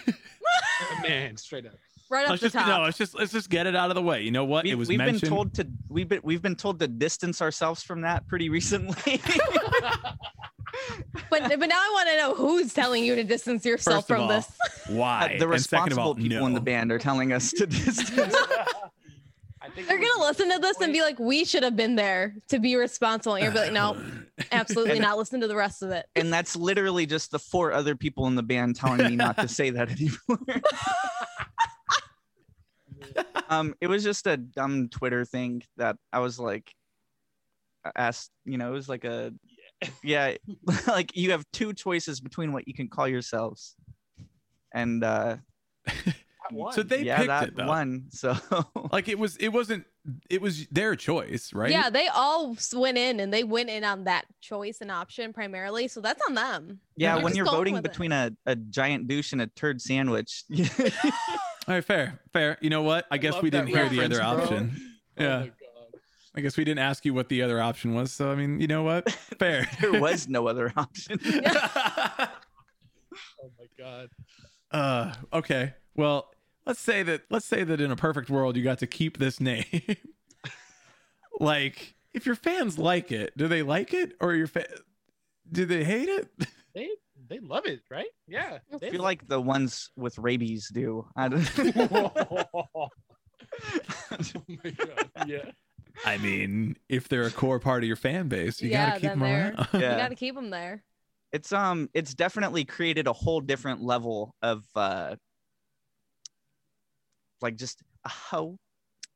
Man, 1.03 1.35
straight 1.37 1.65
up. 1.65 1.73
right 2.09 2.25
off 2.25 2.29
let's 2.31 2.41
the 2.41 2.47
just 2.49 2.55
top. 2.55 2.67
no, 2.67 2.83
let's 2.83 2.97
just 2.97 3.15
let's 3.15 3.31
just 3.31 3.49
get 3.49 3.67
it 3.67 3.75
out 3.75 3.89
of 3.89 3.95
the 3.95 4.01
way. 4.01 4.21
You 4.21 4.31
know 4.31 4.45
what? 4.45 4.63
We, 4.63 4.71
it 4.71 4.75
was 4.75 4.87
we've 4.89 4.97
mentioned. 4.97 5.21
been 5.21 5.29
told 5.29 5.53
to 5.55 5.67
we've 5.89 6.07
been 6.07 6.21
we've 6.23 6.41
been 6.41 6.55
told 6.55 6.79
to 6.79 6.87
distance 6.87 7.41
ourselves 7.41 7.83
from 7.83 8.01
that 8.01 8.27
pretty 8.27 8.49
recently. 8.49 9.21
but, 11.29 11.41
but 11.47 11.59
now 11.69 11.75
I 11.75 11.89
want 11.93 12.09
to 12.09 12.17
know 12.17 12.35
who's 12.35 12.73
telling 12.73 13.03
you 13.03 13.15
to 13.15 13.23
distance 13.23 13.65
yourself 13.65 14.07
First 14.07 14.11
of 14.11 14.15
from 14.17 14.21
all, 14.23 14.27
this. 14.27 14.47
why? 14.87 15.27
the 15.27 15.31
And 15.33 15.39
second 15.39 15.43
of 15.43 15.51
responsible 15.51 16.01
all, 16.03 16.15
people 16.15 16.45
in 16.45 16.53
the 16.53 16.61
band 16.61 16.91
are 16.91 16.99
telling 16.99 17.33
us 17.33 17.51
to 17.51 17.65
distance. 17.67 18.35
I 19.75 19.79
think 19.79 19.87
They're 19.89 19.97
gonna 19.97 20.21
listen 20.25 20.49
to 20.51 20.59
this 20.59 20.79
and 20.79 20.93
be 20.93 21.01
like, 21.01 21.19
"We 21.19 21.43
should 21.43 21.63
have 21.63 21.75
been 21.75 21.97
there 21.97 22.33
to 22.47 22.59
be 22.59 22.77
responsible." 22.77 23.35
And 23.35 23.43
you're 23.43 23.51
be 23.51 23.59
like, 23.59 23.73
"No, 23.73 24.01
absolutely 24.53 24.93
And- 24.93 25.01
not." 25.01 25.17
Listen 25.17 25.41
to 25.41 25.49
the 25.49 25.55
rest 25.55 25.81
of 25.81 25.91
it. 25.91 26.05
and 26.15 26.31
that's 26.31 26.55
literally 26.55 27.05
just 27.05 27.31
the 27.31 27.39
four 27.39 27.73
other 27.73 27.93
people 27.93 28.27
in 28.27 28.35
the 28.35 28.43
band 28.43 28.77
telling 28.77 29.05
me 29.05 29.17
not 29.17 29.37
to 29.37 29.49
say 29.49 29.71
that 29.71 29.91
anymore. 29.91 30.61
um, 33.49 33.75
it 33.81 33.87
was 33.87 34.01
just 34.01 34.27
a 34.27 34.37
dumb 34.37 34.87
Twitter 34.87 35.25
thing 35.25 35.61
that 35.75 35.97
I 36.13 36.19
was 36.19 36.39
like 36.39 36.73
asked. 37.97 38.31
You 38.45 38.57
know, 38.57 38.69
it 38.69 38.73
was 38.73 38.87
like 38.87 39.03
a 39.03 39.33
yeah, 40.03 40.35
like 40.87 41.17
you 41.17 41.31
have 41.31 41.45
two 41.51 41.73
choices 41.73 42.21
between 42.21 42.53
what 42.53 42.65
you 42.65 42.73
can 42.73 42.87
call 42.87 43.09
yourselves, 43.09 43.75
and 44.73 45.03
uh, 45.03 45.35
So 46.71 46.83
they 46.83 47.03
yeah, 47.03 47.17
picked 47.17 47.27
that 47.27 47.47
it 47.49 47.55
though. 47.55 47.67
one. 47.67 48.05
So 48.09 48.35
Like 48.91 49.07
it 49.07 49.17
was 49.19 49.35
it 49.37 49.49
wasn't 49.49 49.85
it 50.29 50.41
was 50.41 50.67
their 50.67 50.95
choice, 50.95 51.51
right? 51.53 51.71
Yeah, 51.71 51.89
they 51.89 52.07
all 52.07 52.55
went 52.73 52.97
in 52.97 53.19
and 53.19 53.33
they 53.33 53.43
went 53.43 53.69
in 53.69 53.83
on 53.83 54.03
that 54.03 54.25
choice 54.41 54.79
and 54.81 54.91
option 54.91 55.33
primarily. 55.33 55.87
So 55.87 56.01
that's 56.01 56.21
on 56.27 56.35
them. 56.35 56.79
yeah, 56.95 57.15
They're 57.15 57.23
when 57.23 57.35
you're 57.35 57.45
voting 57.45 57.73
with 57.73 57.85
it. 57.85 57.89
between 57.91 58.11
a, 58.11 58.31
a 58.45 58.55
giant 58.55 59.07
douche 59.07 59.31
and 59.33 59.41
a 59.41 59.47
turd 59.47 59.81
sandwich, 59.81 60.43
All 61.67 61.73
right, 61.73 61.83
fair, 61.83 62.19
fair. 62.31 62.57
You 62.61 62.69
know 62.69 62.83
what? 62.83 63.05
I 63.09 63.17
guess 63.17 63.33
love 63.33 63.43
we 63.43 63.49
didn't 63.49 63.67
hear 63.69 63.89
the 63.89 64.03
other 64.03 64.17
bro. 64.17 64.25
option. 64.25 64.75
Oh 65.17 65.23
Yeah. 65.23 65.39
my 65.39 65.45
God. 65.45 65.51
I 66.35 66.41
guess 66.41 66.57
we 66.57 66.65
didn't 66.65 66.79
ask 66.79 67.05
you 67.05 67.13
what 67.13 67.29
the 67.29 67.41
other 67.41 67.61
option 67.61 67.95
was. 67.95 68.11
So 68.11 68.29
I 68.31 68.35
mean, 68.35 68.59
you 68.59 68.67
know 68.67 68.83
what? 68.83 69.09
Fair. 69.39 69.67
there 69.79 69.99
was 70.01 70.27
no 70.27 70.47
other 70.47 70.73
option. 70.77 71.17
Oh 73.41 73.51
my 73.57 73.65
god. 73.77 74.09
uh, 74.71 75.13
okay. 75.33 75.73
Well, 75.95 76.29
let's 76.65 76.79
say 76.79 77.03
that. 77.03 77.21
Let's 77.29 77.45
say 77.45 77.63
that 77.63 77.79
in 77.81 77.91
a 77.91 77.95
perfect 77.95 78.29
world, 78.29 78.55
you 78.57 78.63
got 78.63 78.79
to 78.79 78.87
keep 78.87 79.17
this 79.17 79.39
name. 79.39 79.65
like, 81.39 81.95
if 82.13 82.25
your 82.25 82.35
fans 82.35 82.77
like 82.77 83.11
it, 83.11 83.35
do 83.37 83.47
they 83.47 83.61
like 83.63 83.93
it, 83.93 84.13
or 84.21 84.33
your 84.35 84.47
fa- 84.47 84.67
do 85.51 85.65
they 85.65 85.83
hate 85.83 86.09
it? 86.09 86.29
They 86.75 86.89
they 87.29 87.39
love 87.39 87.65
it, 87.67 87.83
right? 87.89 88.09
Yeah. 88.27 88.57
I 88.73 88.77
feel 88.89 89.01
like 89.01 89.25
the 89.29 89.39
ones 89.39 89.91
with 89.95 90.17
rabies 90.17 90.69
do. 90.73 91.07
I 91.15 91.29
don't, 91.29 91.49
oh 91.57 92.89
my 94.47 94.69
god. 94.71 95.09
Yeah. 95.25 95.51
I 96.05 96.17
mean, 96.17 96.75
if 96.89 97.07
they're 97.07 97.23
a 97.27 97.31
core 97.31 97.61
part 97.61 97.83
of 97.83 97.87
your 97.87 97.95
fan 97.95 98.27
base, 98.27 98.61
you 98.61 98.69
Yeah, 98.71 98.87
gotta 98.89 98.99
keep 98.99 99.09
them 99.11 99.19
they're- 99.21 99.53
around. 99.57 99.67
You 99.73 99.79
got 99.79 100.09
to 100.09 100.15
keep 100.15 100.35
them 100.35 100.49
there. 100.49 100.83
it's 101.31 101.53
um, 101.53 101.89
it's 101.93 102.13
definitely 102.13 102.65
created 102.65 103.07
a 103.07 103.13
whole 103.13 103.39
different 103.39 103.81
level 103.81 104.35
of 104.41 104.65
uh, 104.75 105.15
like 107.45 107.55
just 107.55 107.81
a 108.05 108.09
hoe 108.09 108.57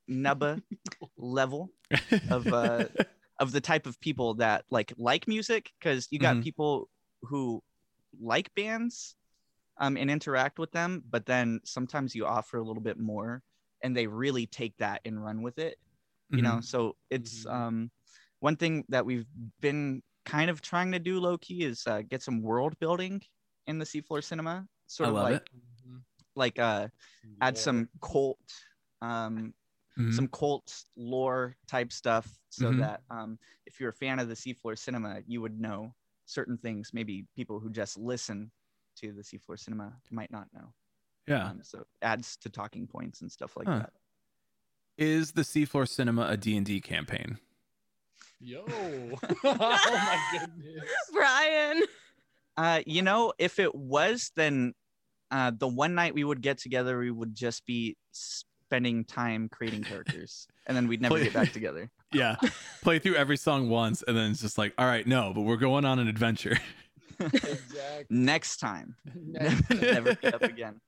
nubba 0.10 0.62
level 1.18 1.70
of 2.32 2.52
uh 2.54 2.86
of 3.40 3.52
the 3.52 3.62
type 3.62 3.86
of 3.88 4.00
people 4.02 4.36
that 4.36 4.66
like 4.70 4.94
like 4.98 5.28
music 5.28 5.72
because 5.80 6.08
you 6.12 6.20
got 6.20 6.38
Mhm. 6.38 6.44
people 6.44 6.90
who 7.24 7.62
like 8.22 8.54
bands 8.56 9.16
um 9.80 9.98
and 9.98 10.10
interact 10.12 10.60
with 10.60 10.72
them 10.72 11.04
but 11.10 11.26
then 11.26 11.60
sometimes 11.66 12.16
you 12.16 12.26
offer 12.26 12.58
a 12.58 12.64
little 12.64 12.84
bit 12.84 13.00
more 13.00 13.42
and 13.84 13.96
they 13.96 14.08
really 14.08 14.46
take 14.48 14.76
that 14.78 15.00
and 15.06 15.24
run 15.24 15.42
with 15.42 15.58
it 15.60 15.78
you 16.32 16.42
know 16.44 16.60
so 16.62 16.96
it's 17.10 17.46
Mhm. 17.46 17.52
um 17.58 17.92
one 18.42 18.56
thing 18.56 18.84
that 18.90 19.06
we've 19.06 19.28
been 19.62 20.02
kind 20.26 20.50
of 20.50 20.62
trying 20.62 20.92
to 20.92 21.00
do 21.00 21.20
low 21.20 21.38
key 21.38 21.64
is 21.64 21.86
uh, 21.88 22.02
get 22.10 22.22
some 22.22 22.42
world 22.42 22.74
building 22.80 23.22
in 23.68 23.80
the 23.80 23.86
seafloor 23.86 24.24
cinema 24.24 24.66
sort 24.88 25.08
I 25.10 25.12
of 25.12 25.16
like 25.16 25.36
it. 25.36 25.50
Like 26.40 26.58
uh 26.58 26.88
add 27.42 27.56
Yeah. 27.58 27.62
some 27.62 27.90
cult 28.02 28.40
um 29.02 29.54
Mhm. 29.98 30.14
some 30.16 30.28
cult 30.30 30.84
lore 30.96 31.56
type 31.68 31.92
stuff 31.92 32.28
so 32.50 32.72
Mhm. 32.72 32.78
that 32.80 33.02
um, 33.12 33.38
if 33.66 33.80
you're 33.80 33.90
a 33.90 33.94
fan 33.94 34.20
of 34.20 34.28
the 34.30 34.34
seafloor 34.36 34.78
cinema 34.78 35.22
you 35.28 35.42
would 35.42 35.60
know 35.60 35.94
certain 36.26 36.58
things 36.58 36.92
maybe 36.94 37.26
people 37.36 37.60
who 37.60 37.70
just 37.70 37.98
listen 37.98 38.52
to 38.96 39.12
the 39.12 39.22
seafloor 39.22 39.60
cinema 39.60 39.94
might 40.12 40.32
not 40.32 40.48
know 40.54 40.74
Yeah. 41.28 41.46
Um, 41.50 41.62
so 41.64 41.86
adds 42.02 42.38
to 42.38 42.50
talking 42.50 42.88
points 42.88 43.22
and 43.22 43.32
stuff 43.32 43.56
like 43.58 43.68
Huh. 43.68 43.80
that. 43.80 43.94
Is 44.98 45.32
the 45.34 45.44
Seafloor 45.44 45.88
Cinema 45.88 46.28
a 46.28 46.36
D&D 46.38 46.82
campaign? 46.82 47.38
Yo. 48.40 49.20
oh 49.44 50.02
my 50.06 50.18
goodness. 50.34 50.90
Brian. 51.14 51.84
Uh, 52.58 52.82
you 52.86 53.02
know, 53.02 53.32
if 53.38 53.60
it 53.60 53.74
was, 53.74 54.32
then 54.36 54.74
uh, 55.32 55.52
the 55.58 55.68
one 55.68 55.96
night 55.96 56.14
we 56.14 56.24
would 56.24 56.42
get 56.42 56.58
together, 56.58 56.98
we 57.00 57.12
would 57.12 57.36
just 57.36 57.66
be 57.66 57.96
spending 58.12 59.04
time 59.06 59.50
creating 59.50 59.84
characters, 59.84 60.48
and 60.68 60.76
then 60.78 60.88
we'd 60.88 61.02
never 61.02 61.16
Play- 61.16 61.24
get 61.26 61.34
back 61.34 61.52
together. 61.54 61.90
Yeah. 62.12 62.36
Play 62.84 63.00
through 63.00 63.16
every 63.16 63.38
song 63.38 63.70
once 63.70 64.04
and 64.08 64.18
then 64.18 64.32
it's 64.32 64.42
just 64.42 64.58
like, 64.58 64.74
all 64.80 64.86
right, 64.88 65.06
no, 65.06 65.32
but 65.34 65.42
we're 65.42 65.58
going 65.58 65.86
on 65.86 66.00
an 66.00 66.08
adventure. 66.08 66.58
Exactly. 67.20 68.06
Next 68.10 68.58
time, 68.58 68.96
Next- 69.16 69.70
never, 69.70 69.82
never 69.94 70.18
meet 70.24 70.34
up 70.34 70.42
again. 70.42 70.80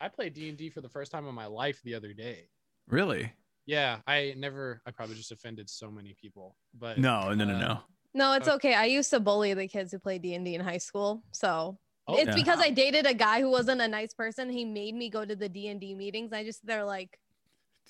I 0.00 0.08
played 0.08 0.34
D 0.34 0.48
and 0.48 0.58
D 0.58 0.68
for 0.70 0.80
the 0.80 0.88
first 0.88 1.12
time 1.12 1.26
in 1.26 1.34
my 1.34 1.46
life 1.46 1.80
the 1.84 1.94
other 1.94 2.12
day. 2.12 2.48
really? 2.88 3.32
Yeah, 3.64 3.98
I 4.08 4.34
never. 4.36 4.82
I 4.86 4.90
probably 4.90 5.14
just 5.14 5.30
offended 5.30 5.70
so 5.70 5.88
many 5.88 6.16
people. 6.20 6.56
But 6.76 6.98
No, 6.98 7.32
no, 7.32 7.44
no, 7.44 7.54
uh, 7.54 7.58
no. 7.60 7.78
No, 8.12 8.32
it's 8.32 8.48
Okay. 8.48 8.70
okay. 8.70 8.74
I 8.74 8.86
used 8.86 9.10
to 9.10 9.20
bully 9.20 9.54
the 9.54 9.68
kids 9.68 9.92
who 9.92 10.00
played 10.00 10.20
D 10.22 10.34
and 10.34 10.44
D 10.44 10.56
in 10.56 10.60
high 10.60 10.78
school, 10.78 11.22
so 11.30 11.78
Oh, 12.08 12.16
it's 12.16 12.28
yeah. 12.28 12.34
because 12.34 12.58
I 12.58 12.70
dated 12.70 13.06
a 13.06 13.14
guy 13.14 13.40
who 13.40 13.50
wasn't 13.50 13.80
a 13.80 13.88
nice 13.88 14.12
person. 14.12 14.50
He 14.50 14.64
made 14.64 14.94
me 14.94 15.08
go 15.08 15.24
to 15.24 15.36
the 15.36 15.48
D 15.48 15.68
and 15.68 15.80
D 15.80 15.94
meetings. 15.94 16.32
I 16.32 16.44
just 16.44 16.66
they're 16.66 16.84
like, 16.84 17.18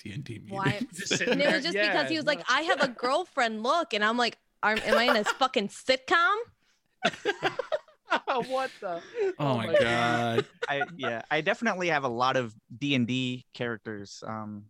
D&D 0.03 0.33
meetings. 0.39 0.51
Why- 0.51 0.79
and 1.27 1.41
it 1.41 1.51
was 1.53 1.63
just 1.63 1.75
yeah, 1.75 1.91
because 1.91 2.09
he 2.09 2.17
was 2.17 2.25
like. 2.25 2.43
I 2.49 2.61
have 2.61 2.81
a 2.81 2.89
girlfriend. 2.89 3.63
Look, 3.63 3.93
and 3.93 4.03
I'm 4.03 4.17
like, 4.17 4.37
am, 4.61 4.79
am 4.79 4.97
I 4.97 5.03
in 5.03 5.15
a 5.15 5.23
fucking 5.39 5.69
sitcom? 5.69 6.35
what 8.45 8.71
the? 8.81 9.01
Oh 9.39 9.57
my 9.57 9.73
god. 9.79 10.45
I 10.69 10.83
yeah, 10.95 11.23
I 11.31 11.41
definitely 11.41 11.89
have 11.89 12.03
a 12.03 12.09
lot 12.09 12.37
of 12.37 12.53
D 12.77 12.95
and 12.95 13.07
D 13.07 13.45
characters. 13.53 14.23
Um, 14.25 14.65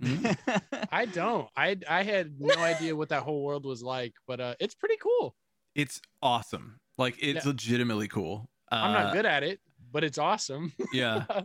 Mhm. 0.00 0.86
I 0.92 1.06
don't. 1.06 1.48
I 1.56 1.76
I 1.88 2.04
had 2.04 2.40
no 2.40 2.54
idea 2.58 2.94
what 2.94 3.08
that 3.08 3.24
whole 3.24 3.42
world 3.42 3.64
was 3.64 3.82
like, 3.82 4.14
but 4.28 4.40
uh, 4.40 4.54
it's 4.60 4.74
pretty 4.74 4.96
cool. 5.02 5.34
It's 5.74 6.00
awesome. 6.22 6.78
Like 6.96 7.16
it's 7.20 7.44
Yeah. 7.44 7.50
legitimately 7.50 8.06
cool. 8.08 8.48
Uh, 8.70 8.76
I'm 8.76 8.92
not 8.92 9.12
good 9.12 9.26
at 9.26 9.42
it, 9.42 9.60
but 9.92 10.04
it's 10.04 10.18
awesome. 10.18 10.72
Yeah. 10.92 11.24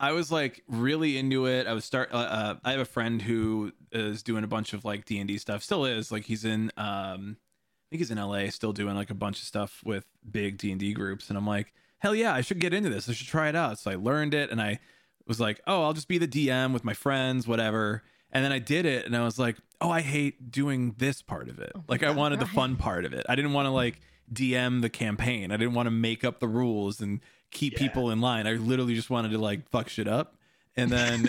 I 0.00 0.12
was 0.12 0.32
like 0.32 0.62
really 0.66 1.18
into 1.18 1.46
it. 1.46 1.66
I 1.66 1.74
was 1.74 1.84
start. 1.84 2.08
Uh, 2.10 2.16
uh, 2.16 2.54
I 2.64 2.70
have 2.70 2.80
a 2.80 2.86
friend 2.86 3.20
who 3.20 3.72
is 3.92 4.22
doing 4.22 4.44
a 4.44 4.46
bunch 4.46 4.72
of 4.72 4.82
like 4.82 5.04
D 5.04 5.18
and 5.18 5.28
D 5.28 5.36
stuff. 5.36 5.62
Still 5.62 5.84
is 5.84 6.10
like 6.10 6.24
he's 6.24 6.46
in. 6.46 6.72
Um, 6.78 7.36
I 7.36 7.84
think 7.90 8.00
he's 8.00 8.10
in 8.10 8.16
LA, 8.16 8.48
still 8.48 8.72
doing 8.72 8.94
like 8.94 9.10
a 9.10 9.14
bunch 9.14 9.40
of 9.40 9.44
stuff 9.44 9.82
with 9.84 10.06
big 10.28 10.56
D 10.56 10.70
and 10.70 10.80
D 10.80 10.94
groups. 10.94 11.28
And 11.28 11.36
I'm 11.36 11.46
like, 11.46 11.74
hell 11.98 12.14
yeah, 12.14 12.32
I 12.32 12.40
should 12.40 12.60
get 12.60 12.72
into 12.72 12.88
this. 12.88 13.10
I 13.10 13.12
should 13.12 13.26
try 13.26 13.50
it 13.50 13.56
out. 13.56 13.78
So 13.78 13.90
I 13.90 13.96
learned 13.96 14.32
it, 14.32 14.50
and 14.50 14.58
I 14.58 14.78
was 15.26 15.38
like, 15.38 15.60
oh, 15.66 15.82
I'll 15.82 15.92
just 15.92 16.08
be 16.08 16.16
the 16.16 16.26
DM 16.26 16.72
with 16.72 16.82
my 16.82 16.94
friends, 16.94 17.46
whatever. 17.46 18.02
And 18.32 18.42
then 18.42 18.52
I 18.52 18.58
did 18.58 18.86
it, 18.86 19.04
and 19.04 19.14
I 19.14 19.22
was 19.22 19.38
like, 19.38 19.58
oh, 19.82 19.90
I 19.90 20.00
hate 20.00 20.50
doing 20.50 20.94
this 20.96 21.20
part 21.20 21.50
of 21.50 21.58
it. 21.58 21.72
Oh 21.74 21.84
like 21.88 22.02
I 22.02 22.10
wanted 22.10 22.40
the 22.40 22.46
fun 22.46 22.76
part 22.76 23.04
of 23.04 23.12
it. 23.12 23.26
I 23.28 23.34
didn't 23.34 23.52
want 23.52 23.66
to 23.66 23.70
like 23.70 24.00
DM 24.32 24.80
the 24.82 24.90
campaign. 24.90 25.50
I 25.52 25.56
didn't 25.56 25.74
want 25.74 25.86
to 25.86 25.90
make 25.90 26.24
up 26.24 26.40
the 26.40 26.48
rules 26.48 27.00
and 27.00 27.20
keep 27.50 27.72
Yeah. 27.74 27.78
people 27.80 28.10
in 28.10 28.20
line. 28.20 28.46
I 28.46 28.52
literally 28.54 28.94
just 28.94 29.10
wanted 29.10 29.30
to 29.32 29.38
like 29.38 29.68
fuck 29.70 29.88
shit 29.88 30.06
up. 30.08 30.36
And 30.76 30.90
then 30.90 31.28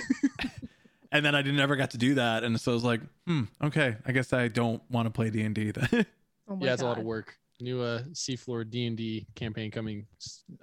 and 1.12 1.26
then 1.26 1.34
I 1.36 1.42
didn't 1.42 1.60
ever 1.60 1.76
got 1.76 1.92
to 1.92 1.98
do 1.98 2.14
that. 2.16 2.44
And 2.44 2.60
so 2.62 2.72
I 2.72 2.76
was 2.76 2.84
like, 2.84 3.02
hmm, 3.26 3.44
okay, 3.64 3.98
I 4.06 4.12
guess 4.12 4.32
I 4.34 4.48
don't 4.48 4.82
want 4.92 5.08
to 5.08 5.10
play 5.12 5.30
D 5.30 5.42
and 5.42 5.56
D 5.56 5.72
then. 5.76 6.06
Oh 6.48 6.58
yeah, 6.62 6.74
it's 6.74 6.82
a 6.82 6.86
lot 6.86 6.98
of 7.00 7.04
work. 7.06 7.38
New 7.60 7.80
uh, 7.82 8.02
Seafloor 8.14 8.70
D 8.70 8.88
and 8.88 8.98
D 8.98 9.28
campaign 9.36 9.70
coming. 9.72 10.06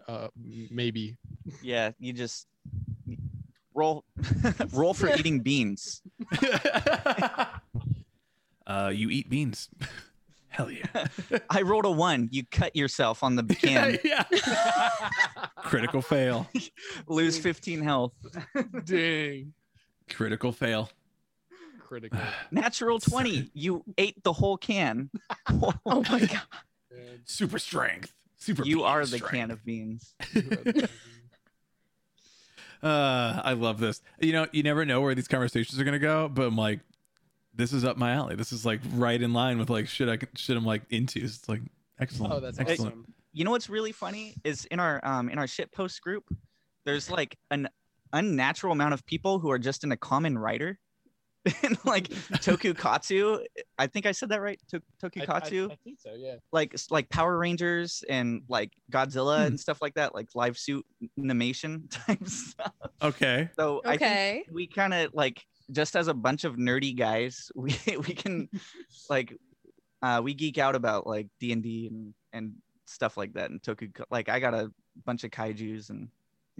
Uh, 0.09 0.29
maybe. 0.71 1.17
yeah, 1.63 1.93
you 2.01 2.13
just 2.13 2.47
roll 3.75 4.05
roll 4.73 4.93
for 4.95 5.09
eating 5.17 5.39
beans. 5.41 6.03
uh 8.67 8.91
you 8.95 9.11
eat 9.11 9.29
beans. 9.31 9.69
Hell 10.59 10.71
yeah. 10.73 11.07
I 11.51 11.63
rolled 11.63 11.85
a 11.85 11.91
one. 11.91 12.29
You 12.33 12.43
cut 12.51 12.75
yourself 12.75 13.23
on 13.23 13.37
the 13.37 13.45
can, 13.45 13.97
yeah. 14.05 14.25
Critical 15.63 16.03
fail. 16.03 16.49
lose 17.07 17.39
15 17.39 17.81
health. 17.81 18.13
Dang. 18.85 19.53
Critical 20.11 20.51
fail. 20.51 20.91
Critical. 21.79 22.19
Natural 22.51 22.99
20. 22.99 23.51
You 23.55 23.85
ate 23.97 24.21
the 24.25 24.33
whole 24.33 24.57
can. 24.57 25.11
Oh 25.49 25.73
my 26.11 26.19
god. 26.21 26.41
Man, 26.91 27.21
Super 27.25 27.61
strength. 27.61 28.13
Super 28.37 28.65
you 28.65 28.83
are 28.83 29.01
the 29.03 29.19
strength. 29.19 29.31
can 29.31 29.51
of 29.53 29.65
beans. 29.65 30.13
you 30.35 30.41
are 30.41 30.73
the- 30.73 30.91
Uh, 32.83 33.41
I 33.45 33.53
love 33.55 33.79
this. 33.81 34.01
You 34.21 34.33
know, 34.33 34.47
you 34.53 34.63
never 34.63 34.85
know 34.85 35.01
where 35.01 35.15
these 35.15 35.29
conversations 35.29 35.81
are 35.81 35.85
gonna 35.85 35.99
go, 35.99 36.29
but 36.29 36.47
I'm 36.47 36.57
like, 36.57 36.81
this 37.59 37.73
is 37.75 37.85
up 37.85 37.99
my 37.99 38.13
alley. 38.13 38.35
This 38.37 38.53
is 38.53 38.65
like 38.65 38.81
right 38.95 39.21
in 39.21 39.33
line 39.35 39.59
with 39.59 39.69
like 39.69 39.87
shit 39.89 40.09
I 40.09 40.17
could, 40.17 40.31
shit 40.39 40.57
I'm 40.57 40.65
like 40.65 40.83
into. 40.91 41.23
It's 41.23 41.47
like 41.49 41.61
excellent. 42.01 42.33
oh, 42.33 42.41
that's 42.41 42.59
excellent. 42.59 42.95
awesome. 42.95 43.15
You 43.35 43.45
know 43.45 43.51
what's 43.51 43.69
really 43.69 43.93
funny 43.93 44.35
is 44.45 44.65
in 44.67 44.81
our 44.81 45.01
um 45.05 45.29
in 45.29 45.39
our 45.39 45.47
shit 45.47 45.71
post 45.73 46.01
group, 46.01 46.25
there's 46.87 47.11
like 47.11 47.37
an 47.51 47.69
unnatural 48.15 48.73
amount 48.73 48.95
of 48.95 49.05
people 49.05 49.39
who 49.39 49.51
are 49.51 49.59
just 49.59 49.85
in 49.85 49.93
a 49.93 49.97
Kamen 49.97 50.39
Rider. 50.39 50.79
and 51.63 51.79
like 51.85 52.09
Toku 52.09 52.77
Katsu, 52.77 53.39
I 53.79 53.87
think 53.87 54.07
I 54.07 54.13
said 54.13 54.29
that 54.31 54.41
right. 54.43 54.61
To- 54.71 54.83
Toku 55.03 55.21
I- 55.21 55.23
I, 55.23 55.27
Katsu, 55.27 55.69
I 55.71 55.77
think 55.85 55.99
so. 56.01 56.13
Yeah. 56.17 56.35
like 56.53 56.75
like 56.91 57.09
Power 57.11 57.39
Rangers 57.39 58.03
and 58.09 58.43
like 58.49 58.73
Godzilla 58.91 59.39
Hmm. 59.41 59.47
and 59.47 59.61
stuff 59.61 59.81
like 59.81 59.95
that, 59.95 60.15
like 60.15 60.29
live 60.35 60.59
suit 60.59 60.85
animation 61.19 61.89
type 61.91 62.27
stuff. 62.27 62.73
Okay. 63.03 63.49
So 63.57 63.81
I 63.85 63.91
think 63.97 64.03
Okay. 64.03 64.45
we 64.53 64.67
kind 64.67 64.93
of 64.93 65.15
like 65.15 65.45
just 65.71 65.97
as 65.97 66.09
a 66.09 66.15
bunch 66.15 66.45
of 66.45 66.57
nerdy 66.57 66.97
guys, 66.97 67.51
we 67.57 67.77
we 67.87 68.15
can 68.15 68.49
like 69.11 69.37
uh 70.03 70.21
we 70.23 70.35
geek 70.35 70.59
out 70.59 70.75
about 70.75 71.07
like 71.07 71.29
D 71.41 71.53
and 71.53 71.63
D 71.63 71.89
and 71.89 72.15
and 72.33 72.55
stuff 72.87 73.17
like 73.17 73.35
that. 73.35 73.51
And 73.51 73.61
Toku, 73.63 73.91
like 74.11 74.29
I 74.29 74.41
got 74.41 74.55
a 74.55 74.73
bunch 75.05 75.25
of 75.25 75.31
kaiju's 75.31 75.91
and 75.91 76.09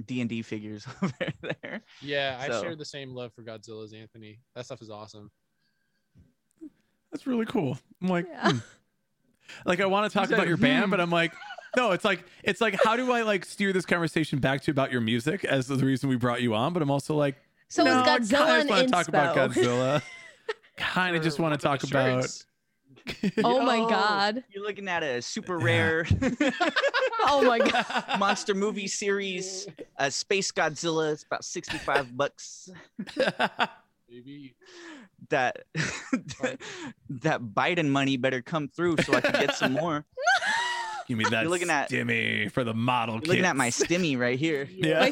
D 0.05 0.21
and 0.21 0.29
D 0.29 0.43
figures 0.43 0.87
over 1.03 1.15
there. 1.43 1.83
Yeah, 2.01 2.39
I 2.41 2.49
share 2.61 2.77
the 2.77 2.85
same 2.85 3.15
love 3.15 3.33
for 3.35 3.43
Godzilla 3.43 3.85
as 3.85 3.93
Anthony. 3.93 4.41
That 4.55 4.67
stuff 4.67 4.83
is 4.83 4.91
awesome. 4.91 5.31
That's 7.11 7.27
really 7.27 7.47
cool. 7.47 7.79
I'm 8.03 8.09
like, 8.09 8.27
Yeah. 8.29 8.53
hmm. 8.53 8.59
like 9.65 9.81
I 9.81 9.87
want 9.87 10.11
to 10.11 10.19
talk 10.19 10.31
about 10.31 10.47
your 10.47 10.59
band, 10.59 10.85
hmm. 10.85 10.91
but 10.91 11.01
I'm 11.01 11.11
like, 11.11 11.33
no, 11.77 11.93
it's 11.93 12.05
like 12.05 12.25
it's 12.43 12.61
like 12.61 12.79
how 12.85 12.97
do 12.97 13.13
I 13.13 13.23
like 13.23 13.45
steer 13.45 13.73
this 13.73 13.87
conversation 13.87 14.39
back 14.39 14.63
to 14.63 14.71
about 14.71 14.93
your 14.93 15.01
music 15.01 15.45
as 15.45 15.67
the 15.69 15.77
reason 15.77 16.09
we 16.09 16.17
brought 16.17 16.43
you 16.43 16.55
on? 16.55 16.73
But 16.73 16.83
I'm 16.83 16.91
also 16.91 17.15
like, 17.15 17.37
So 17.69 17.85
no, 17.85 18.01
is 18.01 18.07
Godzilla 18.31 18.41
I 18.41 18.59
an 18.61 18.69
kind 18.69 18.71
of 18.71 18.71
want 18.71 18.87
to 18.89 18.93
talk 18.93 19.09
about 19.09 19.37
inspo? 19.37 19.55
Godzilla. 19.55 20.03
kind 20.77 21.17
of 21.17 21.23
just 21.23 21.39
want 21.39 21.55
to 21.55 21.61
talk 21.61 21.83
about. 21.85 22.27
Oh 23.43 23.63
my 23.63 23.79
god. 23.89 24.45
You're 24.53 24.63
looking 24.67 24.87
at 24.87 25.03
a 25.03 25.23
super 25.23 25.57
rare 25.59 26.07
Oh 27.23 27.43
my 27.43 27.59
god. 27.59 28.05
monster 28.19 28.55
movie 28.55 28.87
series, 28.87 29.67
uh, 29.99 30.11
Space 30.11 30.53
Godzilla. 30.53 31.13
It's 31.15 31.23
about 31.23 31.43
65 31.43 32.15
bucks. 32.15 32.69
Maybe. 34.11 34.57
That 35.31 35.63
that 37.09 37.41
Biden 37.41 37.89
money 37.89 38.19
better 38.19 38.43
come 38.43 38.69
through 38.69 38.97
so 39.05 39.15
I 39.15 39.23
can 39.23 39.33
get 39.47 39.55
some 39.55 39.73
more. 39.73 40.05
Give 41.07 41.17
me 41.17 41.25
that 41.31 41.43
You're 41.43 41.51
looking 41.51 41.71
at- 41.71 41.89
stimmy 41.91 42.53
for 42.53 42.63
the 42.65 42.75
model 42.75 43.15
You're 43.17 43.23
looking 43.29 43.47
at 43.47 43.57
my 43.57 43.71
stimmy 43.71 44.19
right 44.19 44.39
here. 44.39 44.69
Yeah. 44.71 45.11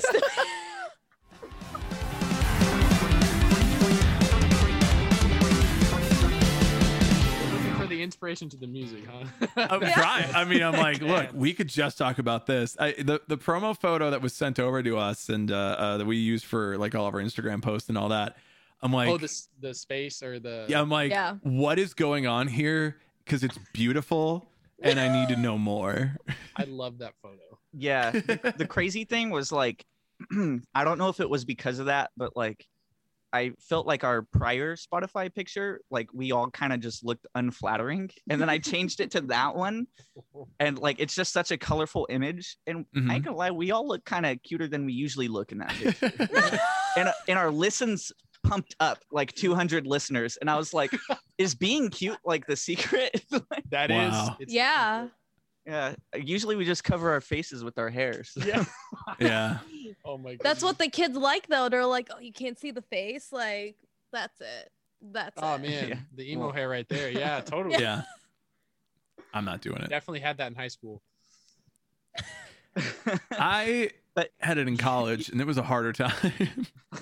Inspiration 8.07 8.49
to 8.49 8.57
the 8.57 8.67
music, 8.67 9.05
huh? 9.07 9.47
Uh, 9.57 9.79
Yeah. 9.83 10.01
Right. 10.01 10.35
I 10.35 10.45
mean, 10.45 10.63
I'm 10.63 10.73
like, 10.75 11.01
look, 11.13 11.29
we 11.35 11.53
could 11.53 11.69
just 11.69 11.99
talk 11.99 12.19
about 12.19 12.47
this. 12.47 12.77
I, 12.81 12.93
the 12.93 13.21
the 13.29 13.37
promo 13.37 13.79
photo 13.79 14.11
that 14.11 14.23
was 14.23 14.33
sent 14.33 14.59
over 14.59 14.83
to 14.83 14.97
us 14.97 15.29
and 15.29 15.51
uh, 15.53 15.55
uh, 15.79 15.97
that 15.99 16.07
we 16.07 16.17
used 16.17 16.47
for 16.47 16.79
like 16.79 16.95
all 16.95 17.07
of 17.07 17.15
our 17.15 17.21
Instagram 17.21 17.61
posts 17.61 17.91
and 17.91 17.99
all 17.99 18.09
that. 18.09 18.37
I'm 18.81 18.93
like, 18.93 19.09
oh, 19.11 19.19
the 19.19 19.43
the 19.61 19.75
space 19.75 20.23
or 20.23 20.39
the 20.39 20.65
yeah, 20.69 20.81
I'm 20.81 20.89
like, 20.89 21.11
Yeah. 21.11 21.35
what 21.43 21.79
is 21.79 21.93
going 21.93 22.27
on 22.27 22.49
here? 22.49 22.97
Because 23.25 23.43
it's 23.43 23.59
beautiful 23.73 24.49
and 24.83 25.01
I 25.01 25.09
need 25.21 25.35
to 25.35 25.41
know 25.41 25.59
more. 25.59 26.17
I 26.57 26.65
love 26.65 26.99
that 26.99 27.15
photo. 27.23 27.59
Yeah. 27.73 28.11
The, 28.13 28.55
the 28.57 28.67
crazy 28.67 29.05
thing 29.05 29.31
was 29.31 29.51
like, 29.51 29.85
I 30.75 30.85
don't 30.85 30.99
know 30.99 31.09
if 31.09 31.21
it 31.21 31.29
was 31.29 31.45
because 31.45 31.79
of 31.79 31.87
that, 31.87 32.11
but 32.17 32.37
like, 32.37 32.67
I 33.37 33.53
felt 33.61 33.87
like 33.87 34.03
our 34.05 34.23
prior 34.23 34.77
Spotify 34.77 35.33
picture, 35.35 35.81
like 35.91 36.09
we 36.13 36.33
all 36.33 36.51
kind 36.51 36.73
of 36.73 36.81
just 36.81 37.05
looked 37.05 37.27
unflattering, 37.35 38.11
and 38.31 38.41
then 38.41 38.49
I 38.49 38.59
changed 38.59 39.01
it 39.01 39.11
to 39.13 39.21
that 39.23 39.55
one, 39.55 39.87
and 40.61 40.79
like 40.79 40.97
it's 40.99 41.15
just 41.15 41.33
such 41.33 41.51
a 41.51 41.59
colorful 41.59 42.07
image. 42.11 42.57
And 42.67 42.87
I 42.95 42.99
Mhm. 42.99 43.13
ain't 43.15 43.25
gonna 43.25 43.37
lie, 43.37 43.51
we 43.51 43.71
all 43.71 43.87
look 43.87 44.05
kind 44.05 44.25
of 44.27 44.43
cuter 44.43 44.67
than 44.69 44.87
we 44.87 44.93
usually 44.93 45.29
look 45.29 45.53
in 45.53 45.59
that 45.59 45.71
picture. 45.71 46.13
and 46.97 47.13
and 47.29 47.39
our 47.39 47.51
listens 47.51 48.11
pumped 48.43 48.77
up 48.81 48.99
like 49.11 49.33
200 49.35 49.87
listeners, 49.87 50.37
and 50.41 50.49
I 50.49 50.57
was 50.57 50.73
like, 50.73 50.93
is 51.39 51.55
being 51.55 51.91
cute 51.91 52.19
like 52.25 52.47
the 52.47 52.57
secret? 52.57 53.25
That 53.71 53.91
is. 53.91 54.13
Wow. 54.13 54.37
it's- 54.41 54.55
yeah. 54.55 55.09
yeah. 55.67 55.95
Usually 56.17 56.55
we 56.57 56.65
just 56.65 56.85
cover 56.85 57.11
our 57.11 57.21
faces 57.21 57.65
with 57.65 57.77
our 57.79 57.91
hairs. 57.91 58.33
Yeah. 58.47 58.65
yeah. 59.19 59.59
Oh 60.05 60.19
my 60.19 60.33
god. 60.35 60.41
That's 60.43 60.63
what 60.63 60.79
the 60.79 60.89
kids 60.89 61.17
like 61.17 61.47
though. 61.49 61.69
They're 61.69 61.87
like, 61.87 62.09
oh, 62.15 62.21
you 62.21 62.33
can't 62.33 62.59
see 62.59 62.71
the 62.71 62.83
face. 62.83 63.33
Like 63.33 63.77
that's 64.13 64.41
it. 64.41 64.71
That's 65.03 65.35
Oh 65.43 65.55
it. 65.55 65.63
man, 65.63 65.89
Yeah. 65.89 65.99
the 66.15 66.33
emo 66.33 66.45
Well- 66.47 66.53
hair 66.53 66.69
right 66.69 66.89
there. 66.89 67.11
Yeah, 67.11 67.41
totally. 67.45 67.81
Yeah. 67.83 68.03
I'm 69.35 69.45
not 69.45 69.61
doing 69.61 69.83
it. 69.83 69.91
Definitely 69.91 70.21
had 70.21 70.39
that 70.39 70.47
in 70.49 70.55
high 70.55 70.69
school. 70.69 71.03
I 73.33 73.91
had 74.41 74.59
it 74.59 74.69
in 74.69 74.77
college 74.77 75.29
and 75.29 75.41
it 75.41 75.47
was 75.47 75.59
a 75.59 75.63
harder 75.63 75.93
time. 75.93 76.13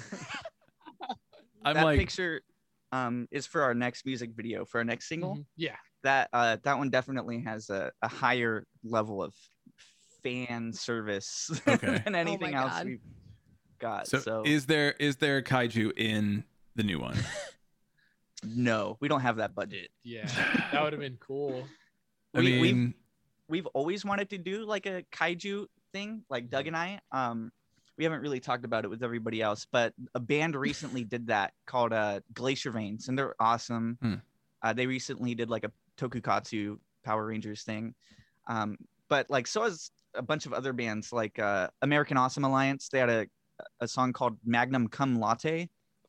I'm 1.64 1.74
that 1.74 1.84
like, 1.84 1.98
picture 1.98 2.42
um, 2.92 3.26
is 3.30 3.46
for 3.46 3.62
our 3.62 3.74
next 3.74 4.04
music 4.06 4.30
video 4.34 4.64
for 4.64 4.78
our 4.78 4.84
next 4.84 5.08
single. 5.08 5.36
Mhm. 5.36 5.44
Yeah. 5.56 5.76
That 6.02 6.28
uh, 6.32 6.58
that 6.64 6.76
one 6.76 6.90
definitely 6.90 7.40
has 7.42 7.70
a, 7.70 7.90
a 8.02 8.08
higher 8.08 8.66
level 8.82 9.22
of 9.22 9.32
fan 10.24 10.72
service 10.72 11.50
Okay. 11.68 12.02
than 12.04 12.16
anything 12.16 12.54
else 12.54 12.72
God. 12.72 12.86
we've 12.86 13.00
got. 13.78 14.08
so, 14.08 14.18
So, 14.18 14.42
is 14.44 14.66
there 14.66 14.92
is 14.98 15.16
there 15.16 15.40
kaiju 15.42 15.92
in 15.96 16.42
the 16.74 16.82
new 16.82 16.98
one? 16.98 17.16
no, 18.44 18.96
we 19.00 19.08
don't 19.08 19.20
have 19.20 19.36
that 19.36 19.54
budget. 19.54 19.90
Yeah. 20.02 20.26
That 20.72 20.82
would 20.82 20.92
have 20.92 21.00
been 21.00 21.18
cool. 21.20 21.64
I 22.34 22.38
We- 22.40 22.44
we've- 22.60 22.72
mean, 22.72 22.94
we've 23.48 23.66
always 23.66 24.04
wanted 24.04 24.30
to 24.30 24.38
do 24.38 24.64
like 24.64 24.86
a 24.86 25.04
kaiju 25.12 25.66
thing, 25.92 26.22
like 26.28 26.50
Doug 26.50 26.66
and 26.66 26.76
I. 26.76 27.00
Um, 27.12 27.52
we 27.96 28.02
haven't 28.02 28.22
really 28.22 28.40
talked 28.40 28.64
about 28.64 28.84
it 28.84 28.88
with 28.88 29.04
everybody 29.04 29.40
else, 29.40 29.66
but 29.70 29.94
a 30.16 30.20
band 30.20 30.56
recently 30.56 31.04
did 31.04 31.28
that 31.28 31.52
called 31.66 31.92
uh, 31.92 32.20
Glacier 32.32 32.72
Veins, 32.72 33.06
and 33.08 33.16
they're 33.16 33.36
awesome. 33.38 33.98
Hmm. 34.02 34.14
Uh, 34.62 34.72
they 34.72 34.86
recently 34.86 35.34
did 35.36 35.48
like 35.48 35.62
a 35.64 35.70
Tokukatsu 35.96 36.78
Power 37.04 37.26
Rangers 37.26 37.62
thing, 37.62 37.94
um, 38.48 38.76
but 39.08 39.30
like 39.30 39.46
so 39.46 39.62
has 39.62 39.92
a 40.14 40.22
bunch 40.22 40.46
of 40.46 40.52
other 40.52 40.72
bands 40.72 41.12
like 41.12 41.38
uh, 41.38 41.68
American 41.82 42.16
Awesome 42.16 42.44
Alliance. 42.44 42.88
They 42.88 42.98
had 42.98 43.10
a 43.10 43.26
a 43.80 43.86
song 43.88 44.12
called 44.12 44.36
Magnum 44.44 44.88
Cum 44.88 45.18
Latte. 45.20 45.68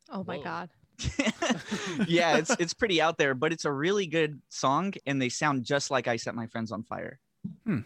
Oh 0.09 0.23
my 0.23 0.37
Whoa. 0.37 0.43
god. 0.43 0.69
yeah, 2.07 2.37
it's 2.37 2.55
it's 2.59 2.73
pretty 2.73 3.01
out 3.01 3.17
there, 3.17 3.33
but 3.35 3.51
it's 3.51 3.65
a 3.65 3.71
really 3.71 4.07
good 4.07 4.41
song, 4.49 4.93
and 5.05 5.21
they 5.21 5.29
sound 5.29 5.63
just 5.65 5.91
like 5.91 6.07
I 6.07 6.15
Set 6.15 6.35
My 6.35 6.47
Friends 6.47 6.71
on 6.71 6.83
Fire. 6.83 7.19
Hmm. 7.65 7.79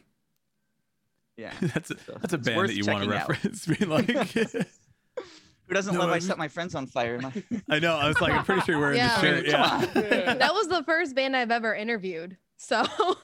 Yeah. 1.37 1.53
that's 1.61 1.91
a, 1.91 1.97
So 1.99 2.17
that's 2.21 2.33
a 2.33 2.37
band 2.37 2.69
that 2.69 2.75
you 2.75 2.85
want 2.85 3.03
to 3.05 3.09
reference. 3.09 3.65
Be 3.79 3.85
like, 3.85 4.07
Who 4.09 5.73
doesn't 5.73 5.93
No, 5.93 5.99
love 6.01 6.09
I 6.09 6.15
I 6.15 6.19
Set 6.19 6.37
My 6.37 6.47
Friends 6.49 6.75
on 6.75 6.85
Fire? 6.87 7.19
I- 7.23 7.43
I 7.69 7.79
know. 7.79 7.95
I 7.95 8.07
was 8.07 8.19
like, 8.21 8.33
I'm 8.33 8.43
pretty 8.43 8.61
sure 8.61 8.75
you're 8.75 8.81
wearing 8.81 8.97
Yeah. 8.97 9.15
the 9.15 9.21
shirt. 9.21 9.45
Yeah. 9.47 9.85
Yeah. 9.95 10.33
That 10.35 10.53
was 10.53 10.67
the 10.67 10.83
first 10.83 11.15
band 11.15 11.35
I've 11.35 11.51
ever 11.51 11.73
interviewed. 11.73 12.37
So 12.57 12.83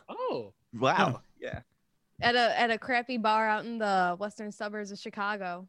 Oh. 0.09 0.53
wow. 0.73 1.21
Yeah. 1.41 1.59
At 2.21 2.35
a 2.35 2.59
at 2.59 2.71
a 2.71 2.77
crappy 2.77 3.17
bar 3.17 3.47
out 3.47 3.65
in 3.65 3.77
the 3.77 4.15
western 4.19 4.51
suburbs 4.51 4.91
of 4.91 4.99
Chicago. 4.99 5.67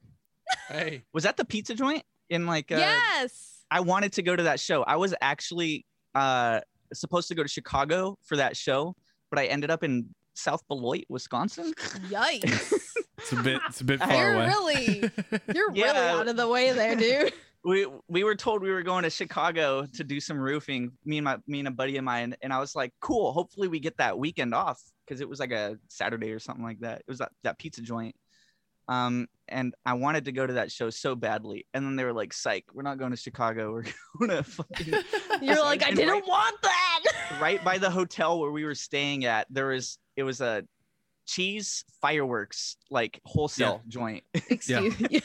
Hey. 0.69 1.03
Was 1.13 1.25
that 1.25 1.37
the 1.37 1.45
pizza 1.45 1.75
joint 1.75 2.03
in 2.31 2.47
like? 2.47 2.71
Uh, 2.71 2.77
yes. 2.77 3.65
I 3.71 3.81
wanted 3.81 4.13
to 4.15 4.23
go 4.23 4.37
to 4.37 4.45
that 4.45 4.61
show. 4.61 4.85
I 4.85 4.95
was 4.95 5.13
actually 5.21 5.87
uh, 6.15 6.61
supposed 6.93 7.27
to 7.29 7.35
go 7.35 7.43
to 7.43 7.49
Chicago 7.49 8.17
for 8.23 8.37
that 8.37 8.57
show, 8.57 8.95
but 9.29 9.41
I 9.41 9.47
ended 9.47 9.73
up 9.73 9.83
in 9.83 10.15
South 10.35 10.63
Beloit, 10.69 11.05
Wisconsin. 11.09 11.75
Yikes. 12.09 12.73
It's 13.19 13.33
a 13.33 13.37
bit. 13.43 13.61
It's 13.69 13.81
a 13.81 13.85
bit 13.85 13.99
far 14.01 14.13
You're 14.13 14.35
away. 14.35 14.47
really 14.47 15.11
you're 15.53 15.71
really 15.73 15.99
out 15.99 16.29
of 16.29 16.37
the 16.37 16.47
way 16.47 16.71
there, 16.73 16.95
dude. 16.95 17.33
We 17.67 17.85
we 18.07 18.23
were 18.23 18.37
told 18.37 18.63
we 18.63 18.71
were 18.71 18.85
going 18.85 19.03
to 19.03 19.11
Chicago 19.11 19.87
to 19.95 20.05
do 20.05 20.21
some 20.21 20.39
roofing. 20.39 20.93
Me 21.05 21.19
and 21.19 21.25
my 21.25 21.37
me 21.49 21.59
and 21.59 21.69
a 21.69 21.73
buddy 21.73 21.97
of 21.97 22.05
mine, 22.05 22.37
and 22.41 22.53
I 22.53 22.61
was 22.61 22.77
like, 22.77 22.93
"Cool. 23.01 23.33
Hopefully 23.33 23.67
we 23.67 23.81
get 23.81 23.97
that 23.97 24.17
weekend 24.17 24.55
off 24.55 24.81
because 25.05 25.21
it 25.21 25.29
was 25.29 25.41
like 25.41 25.51
a 25.51 25.77
Saturday 25.89 26.31
or 26.31 26.39
something 26.39 26.65
like 26.65 26.79
that. 26.81 27.01
It 27.01 27.09
was 27.09 27.19
that 27.19 27.33
that 27.43 27.59
pizza 27.59 27.83
joint." 27.83 28.15
Um, 28.89 29.27
and 29.49 29.75
I 29.85 29.95
wanted 29.95 30.27
to 30.27 30.33
go 30.33 30.47
to 30.47 30.53
that 30.55 30.71
show 30.71 30.91
so 30.91 31.17
badly, 31.17 31.67
and 31.75 31.85
then 31.85 31.97
they 31.97 32.05
were 32.05 32.13
like, 32.13 32.33
"Psych, 32.33 32.65
we're 32.73 32.85
not 32.85 32.99
going 32.99 33.11
to 33.11 33.17
Chicago. 33.17 33.73
We're 33.73 33.85
going 34.21 34.31
to 34.31 34.45
fucking 34.45 34.95
You're 35.43 35.65
like, 35.65 35.83
I 35.85 35.91
didn't 35.91 36.09
right- 36.09 36.27
want 36.27 36.63
that. 36.63 37.01
right 37.41 37.63
by 37.65 37.79
the 37.79 37.91
hotel 37.91 38.39
where 38.39 38.53
we 38.53 38.65
were 38.65 38.77
staying 38.77 39.25
at. 39.25 39.49
There 39.51 39.67
was 39.67 39.99
it 40.15 40.23
was 40.23 40.41
a 40.41 40.63
cheese 41.27 41.85
fireworks 42.01 42.77
like 42.91 43.21
wholesale 43.25 43.83
joint. 43.89 44.23
Excuse 44.35 45.01
me. 45.01 45.21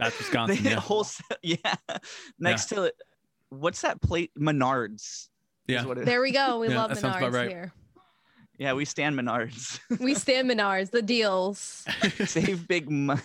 That's 0.00 0.16
they 0.18 0.22
Wisconsin. 0.24 0.56
hit 0.56 0.72
Yeah. 0.72 0.80
wholesale, 0.80 1.26
yeah. 1.42 1.74
Next 2.38 2.66
to 2.66 2.84
it, 2.84 2.94
what's 3.50 3.80
that 3.82 4.00
plate? 4.00 4.32
Menards. 4.38 5.28
Yeah. 5.66 5.84
what 5.84 5.98
it- 5.98 6.06
There 6.06 6.20
we 6.20 6.32
go. 6.32 6.58
We 6.58 6.68
Yeah, 6.68 6.78
love 6.80 6.88
that 6.90 6.98
sounds 6.98 7.16
about 7.16 7.30
Menards 7.32 7.34
right. 7.34 7.48
here. 7.48 7.72
yeah, 8.58 8.72
we 8.72 8.84
stand 8.84 9.16
Menards. 9.18 9.78
We 10.00 10.14
stand 10.14 10.50
Menards, 10.50 10.90
the 10.90 11.02
deals. 11.02 11.84
Save 12.26 12.66
big 12.68 12.90
money. 12.90 13.20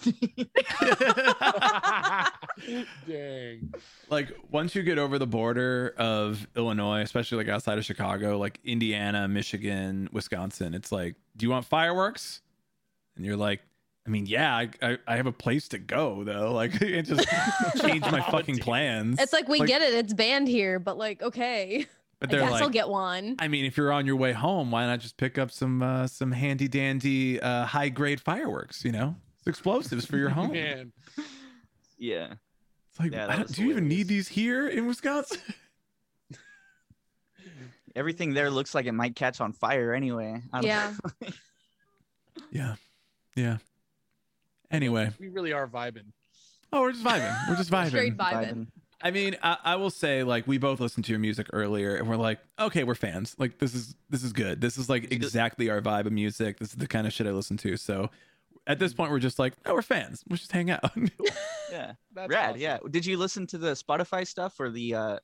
Dang. 3.07 3.73
like 4.09 4.31
once 4.51 4.75
you 4.75 4.83
get 4.83 4.97
over 4.97 5.17
the 5.19 5.27
border 5.27 5.93
of 5.97 6.47
Illinois, 6.55 7.01
especially 7.01 7.37
like 7.39 7.47
outside 7.49 7.77
of 7.77 7.85
Chicago, 7.85 8.37
like 8.37 8.59
Indiana, 8.63 9.27
Michigan, 9.27 10.09
Wisconsin, 10.11 10.73
it's 10.73 10.91
like, 10.91 11.15
do 11.35 11.45
you 11.45 11.49
want 11.49 11.65
fireworks? 11.65 12.41
And 13.15 13.25
you're 13.25 13.37
like, 13.37 13.61
I 14.07 14.09
mean, 14.11 14.25
yeah, 14.27 14.55
I 14.55 14.69
I, 14.81 14.97
I 15.07 15.15
have 15.17 15.25
a 15.27 15.31
place 15.31 15.67
to 15.69 15.79
go 15.79 16.23
though. 16.23 16.53
Like, 16.53 16.75
it 16.81 17.03
just 17.03 17.27
change 17.81 18.01
my 18.03 18.21
fucking 18.21 18.59
plans. 18.59 19.19
It's 19.19 19.33
like 19.33 19.47
we 19.47 19.59
get 19.65 19.81
it. 19.81 19.93
It's 19.93 20.13
banned 20.13 20.47
here, 20.47 20.77
but 20.79 20.97
like, 20.97 21.21
okay, 21.23 21.85
but 22.19 22.29
they're 22.29 22.41
guess 22.41 22.51
like, 22.51 22.61
I'll 22.61 22.69
get 22.69 22.87
one. 22.89 23.35
I 23.39 23.47
mean, 23.47 23.65
if 23.65 23.77
you're 23.77 23.91
on 23.91 24.05
your 24.05 24.15
way 24.15 24.31
home, 24.31 24.69
why 24.71 24.85
not 24.85 24.99
just 24.99 25.17
pick 25.17 25.37
up 25.37 25.49
some 25.51 25.81
uh, 25.81 26.05
some 26.07 26.31
handy 26.31 26.67
dandy 26.67 27.39
uh, 27.41 27.65
high 27.65 27.89
grade 27.89 28.21
fireworks? 28.21 28.85
You 28.85 28.91
know, 28.91 29.15
it's 29.39 29.47
explosives 29.47 30.05
for 30.05 30.17
your 30.17 30.29
home. 30.37 30.51
Man. 30.51 30.91
yeah. 31.97 32.33
It's 32.91 32.99
like, 32.99 33.11
Yeah, 33.11 33.27
don't- 33.27 33.41
was 33.43 33.51
do 33.51 33.63
you 33.63 33.71
even 33.71 33.87
need 33.87 34.07
these 34.07 34.27
here 34.27 34.67
in 34.67 34.85
Wisconsin? 34.85 35.39
Everything 37.95 38.33
there 38.33 38.49
looks 38.49 38.75
like 38.75 38.85
it 38.87 38.91
might 38.91 39.15
catch 39.15 39.39
on 39.41 39.53
fire 39.53 39.93
anyway. 39.93 40.41
I 40.51 40.61
don't- 40.61 40.67
Yeah. 40.67 40.93
yeah, 42.51 42.75
yeah. 43.35 43.57
Anyway, 44.71 45.09
We 45.19 45.29
really 45.29 45.53
are 45.53 45.67
vibing. 45.67 46.11
oh, 46.73 46.81
we're 46.81 46.91
just 46.91 47.03
vibing. 47.03 47.49
We're 47.49 47.55
just 47.55 47.71
vibing. 47.77 47.87
Straight 47.89 48.17
vibing. 48.17 48.53
Vibing. 48.53 48.67
I 49.01 49.11
mean, 49.11 49.35
I, 49.43 49.57
I 49.63 49.75
will 49.75 49.89
say, 49.91 50.23
like, 50.23 50.47
we 50.47 50.57
both 50.57 50.79
listened 50.79 51.05
to 51.05 51.11
your 51.11 51.19
music 51.19 51.47
earlier, 51.53 51.95
and 51.95 52.07
we're 52.09 52.15
like, 52.15 52.39
okay, 52.57 52.83
we're 52.83 52.95
fans. 52.95 53.35
Like, 53.37 53.59
this 53.59 53.75
is 53.75 53.95
this 54.09 54.23
is 54.23 54.33
good. 54.33 54.61
This 54.61 54.77
is 54.77 54.89
like 54.89 55.11
exactly 55.11 55.69
our 55.69 55.81
vibe 55.81 56.05
of 56.07 56.13
music. 56.13 56.57
This 56.59 56.69
is 56.69 56.75
the 56.75 56.87
kind 56.87 57.05
of 57.05 57.13
shit 57.13 57.27
I 57.27 57.31
listen 57.31 57.57
to. 57.57 57.77
So, 57.77 58.09
at 58.65 58.79
this 58.79 58.93
point, 58.93 59.11
we're 59.11 59.19
just 59.19 59.37
like, 59.37 59.53
oh, 59.65 59.73
we're 59.73 59.81
fans. 59.83 60.23
We'll 60.27 60.37
just 60.37 60.51
hang 60.51 60.71
out. 60.71 60.91
Yeah. 61.71 61.93
That's 62.13 62.29
Rad. 62.29 62.49
awesome. 62.51 62.61
Yeah. 62.61 62.77
Did 62.89 63.05
you 63.05 63.17
listen 63.17 63.47
to 63.47 63.57
the 63.57 63.71
Spotify 63.71 64.25
stuff 64.25 64.59
or 64.59 64.69
the 64.69 64.93
uh, 64.95 65.17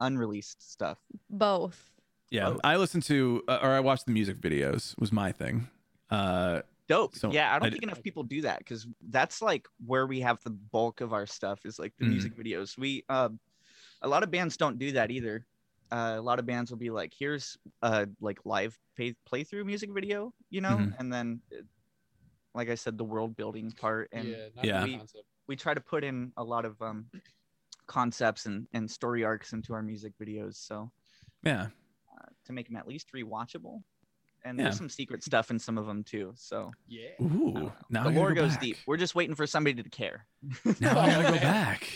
unreleased 0.00 0.70
stuff? 0.72 0.98
Both. 1.28 1.90
yeah, 2.30 2.48
Oh. 2.50 2.60
I 2.64 2.76
listened 2.76 3.02
to, 3.04 3.42
uh, 3.48 3.58
or 3.62 3.70
I 3.70 3.80
watched 3.80 4.06
the 4.06 4.12
music 4.12 4.38
videos. 4.40 4.98
Was 4.98 5.12
my 5.12 5.32
thing. 5.32 5.68
Uh, 6.08 6.62
Dope. 6.88 7.16
So, 7.16 7.30
yeah, 7.30 7.52
I 7.54 7.58
I 7.60 7.60
don't 7.60 7.70
d- 7.70 7.78
think 7.78 7.82
enough 7.84 8.02
people 8.02 8.22
do 8.22 8.40
that 8.42 8.58
because 8.60 8.86
that's 9.08 9.42
like 9.42 9.68
where 9.84 10.06
we 10.06 10.20
have 10.20 10.42
the 10.42 10.50
bulk 10.50 11.00
of 11.00 11.12
our 11.12 11.26
stuff 11.26 11.66
is 11.66 11.78
like 11.78 11.94
the 11.98 12.04
Mhm. 12.04 12.08
music 12.10 12.34
videos. 12.36 12.78
We 12.78 13.04
uh, 13.08 13.30
a 14.02 14.08
lot 14.08 14.22
of 14.22 14.30
bands 14.30 14.56
don't 14.56 14.78
do 14.78 14.92
that 14.92 15.10
either. 15.10 15.46
Uh, 15.90 16.16
a 16.18 16.22
lot 16.22 16.38
of 16.38 16.46
bands 16.46 16.70
will 16.70 16.78
be 16.78 16.90
like, 16.90 17.14
"Here's 17.18 17.58
a 17.82 18.08
like 18.20 18.40
live 18.46 18.78
pay- 18.96 19.16
playthrough 19.30 19.66
music 19.66 19.90
video," 19.92 20.34
you 20.50 20.60
know, 20.62 20.78
Mhm. 20.78 20.94
and 20.98 21.12
then, 21.12 21.42
like 22.54 22.68
I 22.68 22.74
said, 22.74 22.98
the 22.98 23.04
world 23.04 23.36
building 23.36 23.72
part, 23.72 24.08
and 24.12 24.28
yeah. 24.54 24.64
Yeah. 24.64 24.84
We- 24.84 25.00
we 25.46 25.56
try 25.56 25.72
to 25.72 25.80
put 25.80 26.04
in 26.04 26.32
a 26.36 26.44
lot 26.44 26.66
of 26.66 26.80
um, 26.82 27.10
concepts 27.86 28.46
and 28.46 28.68
and 28.72 28.90
story 28.90 29.24
arcs 29.24 29.52
into 29.52 29.74
our 29.74 29.82
music 29.82 30.14
videos, 30.18 30.56
so 30.56 30.92
yeah, 31.42 31.68
uh, 32.12 32.26
to 32.44 32.52
make 32.52 32.66
them 32.68 32.76
at 32.76 32.86
least 32.86 33.12
rewatchable. 33.12 33.82
And 34.44 34.56
Yeah. 34.58 34.64
there's 34.64 34.76
some 34.78 34.88
secret 34.88 35.22
stuff 35.24 35.50
in 35.50 35.58
some 35.58 35.76
of 35.78 35.86
them 35.86 36.02
too. 36.04 36.32
So 36.36 36.70
Yeah. 36.86 37.08
ooh, 37.20 37.72
now 37.90 38.04
the 38.04 38.10
I 38.10 38.12
lore 38.12 38.32
go 38.32 38.42
goes 38.42 38.52
back. 38.52 38.60
deep. 38.60 38.76
We're 38.86 38.96
just 38.96 39.14
waiting 39.14 39.34
for 39.34 39.46
somebody 39.46 39.82
to 39.82 39.88
care. 39.90 40.26
Now 40.80 40.98
I 40.98 41.06
gotta 41.10 41.32
go 41.32 41.38
back. 41.40 41.88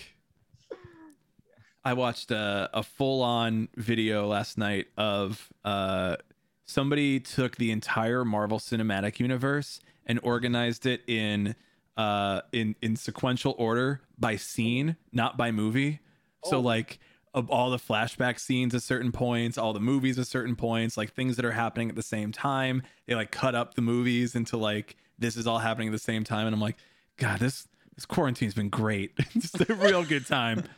I 1.84 1.94
watched 1.94 2.30
a, 2.30 2.70
a 2.72 2.82
full 2.82 3.22
on 3.22 3.68
video 3.76 4.26
last 4.26 4.56
night 4.56 4.86
of 4.96 5.48
uh, 5.64 6.16
somebody 6.64 7.18
took 7.18 7.56
the 7.56 7.70
entire 7.72 8.24
Marvel 8.24 8.58
Cinematic 8.60 9.18
Universe 9.18 9.80
and 10.06 10.20
organized 10.22 10.86
it 10.86 11.02
in 11.08 11.54
uh, 11.96 12.42
in 12.52 12.74
in 12.82 12.96
sequential 12.96 13.54
order 13.58 14.00
by 14.18 14.36
scene, 14.36 14.96
not 15.12 15.36
by 15.36 15.50
movie. 15.50 16.00
So 16.44 16.56
Oh. 16.56 16.60
like 16.60 16.98
of 17.34 17.48
all 17.50 17.70
the 17.70 17.78
flashback 17.78 18.38
scenes 18.38 18.74
at 18.74 18.82
certain 18.82 19.10
points, 19.12 19.56
all 19.56 19.72
the 19.72 19.80
movies 19.80 20.18
at 20.18 20.26
certain 20.26 20.54
points, 20.56 20.96
like 20.96 21.14
things 21.14 21.36
that 21.36 21.44
are 21.44 21.52
happening 21.52 21.88
at 21.88 21.94
the 21.96 22.02
same 22.02 22.30
time. 22.32 22.82
They 23.06 23.14
like 23.14 23.30
cut 23.30 23.54
up 23.54 23.74
the 23.74 23.82
movies 23.82 24.34
into 24.34 24.56
like 24.56 24.96
this 25.18 25.36
is 25.36 25.46
all 25.46 25.58
happening 25.58 25.88
at 25.88 25.92
the 25.92 25.98
same 25.98 26.24
time, 26.24 26.46
and 26.46 26.54
I'm 26.54 26.60
like, 26.60 26.76
God, 27.16 27.38
this 27.40 27.66
this 27.94 28.04
quarantine's 28.06 28.54
been 28.54 28.68
great. 28.70 29.12
it's 29.34 29.54
a 29.68 29.74
real 29.74 30.04
good 30.04 30.26
time. 30.26 30.64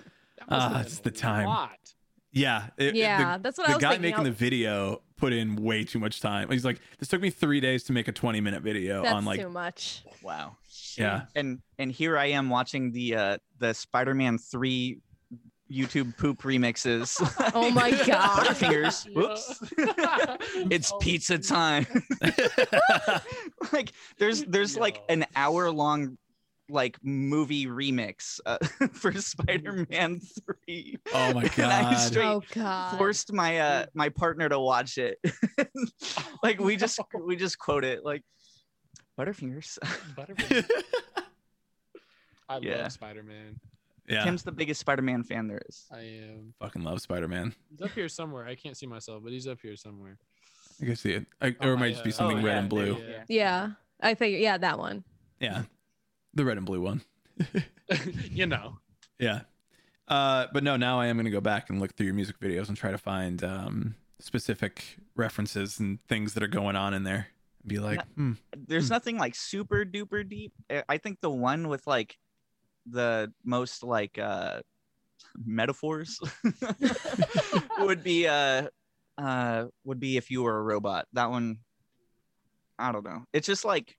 That 0.49 0.61
Ah, 0.61 0.69
been 0.75 0.81
it's 0.83 0.99
the 0.99 1.11
time. 1.11 1.47
lot. 1.47 1.79
Yeah, 2.31 2.67
it- 2.77 2.89
it- 2.89 2.95
Yeah, 2.97 3.37
the, 3.39 3.43
that's 3.45 3.57
what 3.57 3.69
the 3.69 3.73
I 3.73 3.75
was. 3.77 3.81
The 3.81 3.87
guy 3.87 3.91
thinking. 3.93 4.03
making 4.03 4.21
I- 4.21 4.25
the 4.25 4.31
video 4.33 5.03
put 5.17 5.33
in 5.33 5.57
way 5.57 5.85
too 5.85 5.99
much 6.01 6.21
time. 6.21 6.51
He's 6.51 6.65
like, 6.65 6.81
this 6.99 7.09
took 7.09 7.23
me 7.23 7.31
three 7.31 7.61
days 7.61 7.85
to 7.85 7.93
make 7.93 8.09
a 8.09 8.13
20 8.13 8.41
minute 8.43 8.63
video 8.63 9.03
That's 9.03 9.15
on 9.15 9.25
like, 9.25 9.41
too 9.41 9.49
much. 9.49 10.03
Wow. 10.23 10.57
yeah, 10.99 11.23
And 11.35 11.61
and 11.79 11.91
here 11.91 12.19
I 12.19 12.27
am 12.27 12.51
watching 12.51 12.91
the 12.93 13.15
uh 13.17 13.39
the 13.59 13.73
Spider-Man 13.73 14.37
3 14.39 15.01
YouTube 15.71 16.17
poop 16.19 16.43
remixes. 16.43 17.17
Oh 17.55 17.71
my 17.71 17.91
god. 18.07 18.47
Butterfingers. 18.47 19.07
Yeah. 19.07 19.15
Whoops. 19.15 19.63
it's 20.71 20.93
Oh, 20.93 20.99
pizza 20.99 21.39
time. 21.39 21.87
like 23.73 23.93
there's 24.19 24.45
there's 24.45 24.77
like 24.77 25.03
an 25.09 25.25
hour 25.37 25.71
long 25.71 26.19
like 26.71 26.97
movie 27.03 27.67
remix 27.67 28.41
uh, 28.47 28.57
for 28.93 29.13
Spider-Man 29.13 30.21
3. 30.67 30.97
oh 31.13 31.35
my 31.35 31.43
And 31.43 31.51
I 31.73 31.83
god, 31.83 31.95
straight 31.97 32.25
Oh 32.27 32.43
god. 32.55 32.97
forced 32.99 33.33
my 33.33 33.59
uh 33.59 33.87
my 33.95 34.09
partner 34.09 34.49
to 34.49 34.59
watch 34.59 34.97
it. 34.99 35.19
like 36.43 36.59
we 36.61 36.77
just 36.77 36.99
we 37.27 37.37
just 37.37 37.59
quote 37.59 37.85
it 37.85 38.05
like 38.05 38.23
Butterfingers. 39.19 39.79
Butterfingers. 40.17 40.69
I 42.49 42.59
Yeah. 42.59 42.83
love 42.83 42.93
Spider-Man. 42.93 43.61
Yeah, 44.09 44.25
Tim's 44.25 44.43
the 44.43 44.53
biggest 44.53 44.81
Spider-Man 44.81 45.23
fan 45.25 45.47
there 45.49 45.63
is. 45.69 45.85
I 45.93 46.01
am. 46.01 46.55
fucking 46.61 46.83
love 46.83 47.01
Spider 47.01 47.29
Man. 47.29 47.55
He's 47.71 47.81
up 47.83 47.91
here 47.93 48.09
somewhere. 48.09 48.47
I 48.47 48.55
can't 48.55 48.77
see 48.77 48.87
myself, 48.87 49.23
but 49.23 49.33
he's 49.33 49.47
up 49.47 49.59
here 49.63 49.77
somewhere. 49.77 50.19
I 50.83 50.87
can 50.87 50.97
see 50.97 51.13
it, 51.13 51.27
I, 51.41 51.55
Oh 51.61 51.69
or 51.69 51.73
it 51.73 51.77
my, 51.77 51.81
might 51.87 51.93
just 51.93 52.05
be 52.05 52.11
something 52.11 52.39
oh, 52.39 52.43
red 52.43 52.53
yeah, 52.53 52.59
and 52.59 52.69
blue. 52.69 52.97
yeah. 53.09 53.25
Yeah. 53.29 53.71
I 54.01 54.15
think 54.15 54.41
yeah, 54.41 54.59
that 54.59 54.79
one. 54.79 55.05
Yeah, 55.41 55.63
the 56.35 56.45
red 56.45 56.57
and 56.57 56.67
blue 56.67 56.81
one. 56.81 57.03
you 58.31 58.47
know. 58.47 58.79
Yeah. 59.19 59.43
Uh, 60.09 60.47
but 60.53 60.63
no, 60.63 60.77
now 60.77 61.01
I 61.01 61.07
am 61.07 61.17
going 61.17 61.25
to 61.25 61.31
go 61.31 61.41
back 61.41 61.71
and 61.71 61.81
look 61.81 61.95
through 61.97 62.07
your 62.07 62.15
music 62.15 62.39
videos 62.41 62.69
and 62.69 62.77
try 62.77 62.91
to 62.91 62.99
find 62.99 63.43
um, 63.43 63.95
specific 64.19 64.99
references 65.17 65.79
and 65.79 65.99
things 66.09 66.35
that 66.35 66.43
are 66.43 66.47
going 66.49 66.77
on 66.77 66.93
in 66.93 67.05
there. 67.05 67.29
Be 67.67 67.79
like, 67.79 68.03
hmm, 68.15 68.33
There's 68.55 68.89
Hmm. 68.89 68.95
nothing 68.95 69.17
like 69.19 69.35
super 69.35 69.85
duper 69.87 70.29
deep. 70.29 70.53
I- 70.69 70.85
I 70.89 70.99
think 70.99 71.21
the 71.23 71.31
one 71.31 71.69
with 71.69 71.87
like 71.87 72.19
the 72.87 73.33
most 73.45 73.83
like 73.83 74.19
uh 74.19 74.61
metaphors 75.45 76.19
would 77.79 78.03
be 78.03 78.27
uh 78.27 78.69
uh 79.19 79.65
would 79.85 80.01
be 80.01 80.17
if 80.17 80.31
you 80.31 80.43
were 80.43 80.59
a 80.59 80.63
robot. 80.63 81.07
That 81.13 81.31
one 81.31 81.59
I 82.79 82.93
don't 82.93 83.05
know. 83.05 83.25
It's 83.33 83.47
just 83.47 83.65
like 83.65 83.97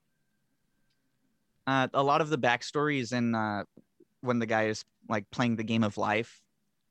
uh 1.67 1.87
a 1.93 2.03
lot 2.03 2.21
of 2.21 2.29
the 2.29 2.37
backstory 2.37 2.99
is 2.99 3.11
in 3.11 3.33
uh 3.35 3.63
when 4.21 4.39
the 4.39 4.45
guy 4.45 4.65
is 4.65 4.83
like 5.09 5.29
playing 5.31 5.55
the 5.55 5.63
game 5.63 5.83
of 5.83 5.97
life. 5.97 6.41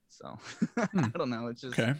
So 0.08 0.38
I 0.76 1.10
don't 1.16 1.30
know. 1.30 1.48
It's 1.48 1.60
just 1.60 1.78
okay. 1.78 1.94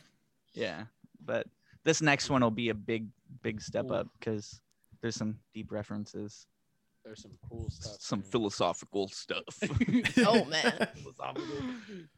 yeah. 0.55 0.85
But 1.25 1.47
this 1.85 2.01
next 2.01 2.31
one 2.31 2.43
will 2.43 2.51
be 2.51 2.69
a 2.71 2.75
big, 2.75 3.09
big 3.43 3.61
step 3.61 3.87
Ooh. 3.91 3.95
up 3.95 4.09
because 4.19 4.61
there's 5.01 5.17
some 5.17 5.39
deep 5.53 5.71
references, 5.71 6.47
There's 7.05 7.21
some 7.23 7.33
cool 7.51 7.69
stuff. 7.71 7.97
some 8.01 8.21
man. 8.21 8.31
philosophical 8.31 9.09
stuff. 9.09 9.59
Oh 10.19 10.45
man. 10.47 10.89
Philosophical. 11.03 11.45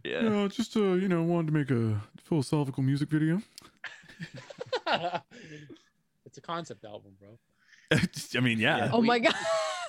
yeah. 0.05 0.23
Yeah, 0.23 0.49
just 0.49 0.77
uh, 0.77 0.93
you 0.95 1.09
know, 1.09 1.23
wanted 1.25 1.49
to 1.49 1.53
make 1.53 1.71
a 1.71 2.01
philosophical 2.23 2.83
music 2.83 3.09
video. 3.09 3.41
it's 6.25 6.39
a 6.39 6.41
concept 6.41 6.85
album, 6.85 7.13
bro. 7.21 7.39
I 7.93 8.41
mean, 8.41 8.59
yeah, 8.59 8.79
Yeah. 8.79 8.91
Oh 8.93 9.01
We- 9.01 9.07
my 9.09 9.19
god. 9.19 9.35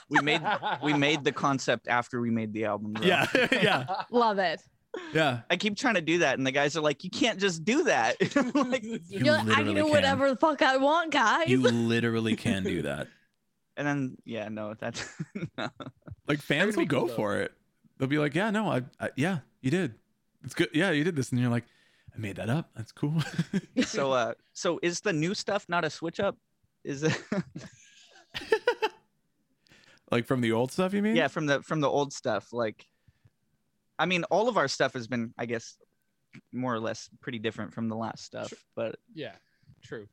We 0.09 0.21
made 0.21 0.41
we 0.81 0.93
made 0.93 1.25
the 1.25 1.33
concept 1.33 1.89
after 1.89 2.21
we 2.21 2.29
made 2.29 2.53
the 2.53 2.63
album. 2.63 2.93
bro. 2.93 3.05
yeah, 3.05 3.27
yeah, 3.51 3.85
Love 4.09 4.39
it. 4.39 4.61
yeah. 5.13 5.41
I 5.49 5.57
keep 5.57 5.75
trying 5.75 5.95
to 5.95 6.01
do 6.01 6.19
that, 6.19 6.37
and 6.37 6.47
the 6.47 6.51
guys 6.53 6.77
are 6.77 6.81
like, 6.81 7.03
"You 7.03 7.09
can't 7.09 7.37
just 7.37 7.65
do 7.65 7.83
that." 7.83 8.15
I'm 8.37 8.51
like, 8.71 8.83
You 8.83 8.99
You're 9.09 9.33
like, 9.33 9.49
I 9.49 9.55
can 9.63 9.75
do 9.75 9.83
can. 9.83 9.89
whatever 9.89 10.29
the 10.29 10.37
fuck 10.37 10.61
I 10.61 10.77
want, 10.77 11.11
guys. 11.11 11.49
You 11.49 11.59
literally 11.61 12.37
can 12.37 12.63
do 12.63 12.83
that. 12.83 13.07
And 13.77 13.87
then 13.87 14.17
yeah, 14.25 14.49
no, 14.49 14.73
that's 14.73 15.07
no. 15.57 15.69
Like 16.27 16.41
fans 16.41 16.75
will 16.75 16.85
go 16.85 16.99
cool, 16.99 17.07
though. 17.07 17.15
for 17.15 17.37
it. 17.37 17.53
They'll 17.97 18.07
be 18.09 18.17
like, 18.17 18.35
yeah, 18.35 18.49
no, 18.51 18.69
I, 18.69 18.81
I, 18.99 19.09
yeah, 19.15 19.39
you 19.61 19.71
did. 19.71 19.95
It's 20.43 20.53
good. 20.53 20.69
Yeah, 20.73 20.91
you 20.91 21.03
did 21.03 21.15
this, 21.15 21.31
and 21.31 21.39
you're 21.39 21.49
like, 21.49 21.65
I 22.13 22.19
made 22.19 22.35
that 22.37 22.49
up. 22.49 22.69
That's 22.75 22.91
cool. 22.91 23.21
so 23.85 24.11
uh, 24.11 24.33
so 24.53 24.79
is 24.81 25.01
the 25.01 25.13
new 25.13 25.33
stuff 25.33 25.65
not 25.69 25.85
a 25.85 25.89
switch 25.89 26.19
up? 26.19 26.37
Is 26.83 27.03
it? 27.03 27.17
like 30.11 30.25
from 30.25 30.41
the 30.41 30.51
old 30.51 30.71
stuff, 30.71 30.93
you 30.93 31.01
mean? 31.01 31.15
yeah, 31.15 31.27
from 31.27 31.45
the 31.45 31.61
from 31.61 31.79
the 31.79 31.89
old 31.89 32.11
stuff. 32.13 32.51
Like, 32.51 32.85
I 33.99 34.05
mean, 34.05 34.23
all 34.25 34.49
of 34.49 34.57
our 34.57 34.67
stuff 34.67 34.93
has 34.93 35.07
been, 35.07 35.33
I 35.37 35.45
guess, 35.45 35.77
more 36.51 36.73
or 36.73 36.79
less 36.79 37.09
pretty 37.21 37.39
different 37.39 37.73
from 37.73 37.89
the 37.89 37.95
last 37.95 38.23
stuff. 38.23 38.49
Sure. 38.49 38.57
But 38.75 38.95
yeah, 39.13 39.33
true. 39.83 40.07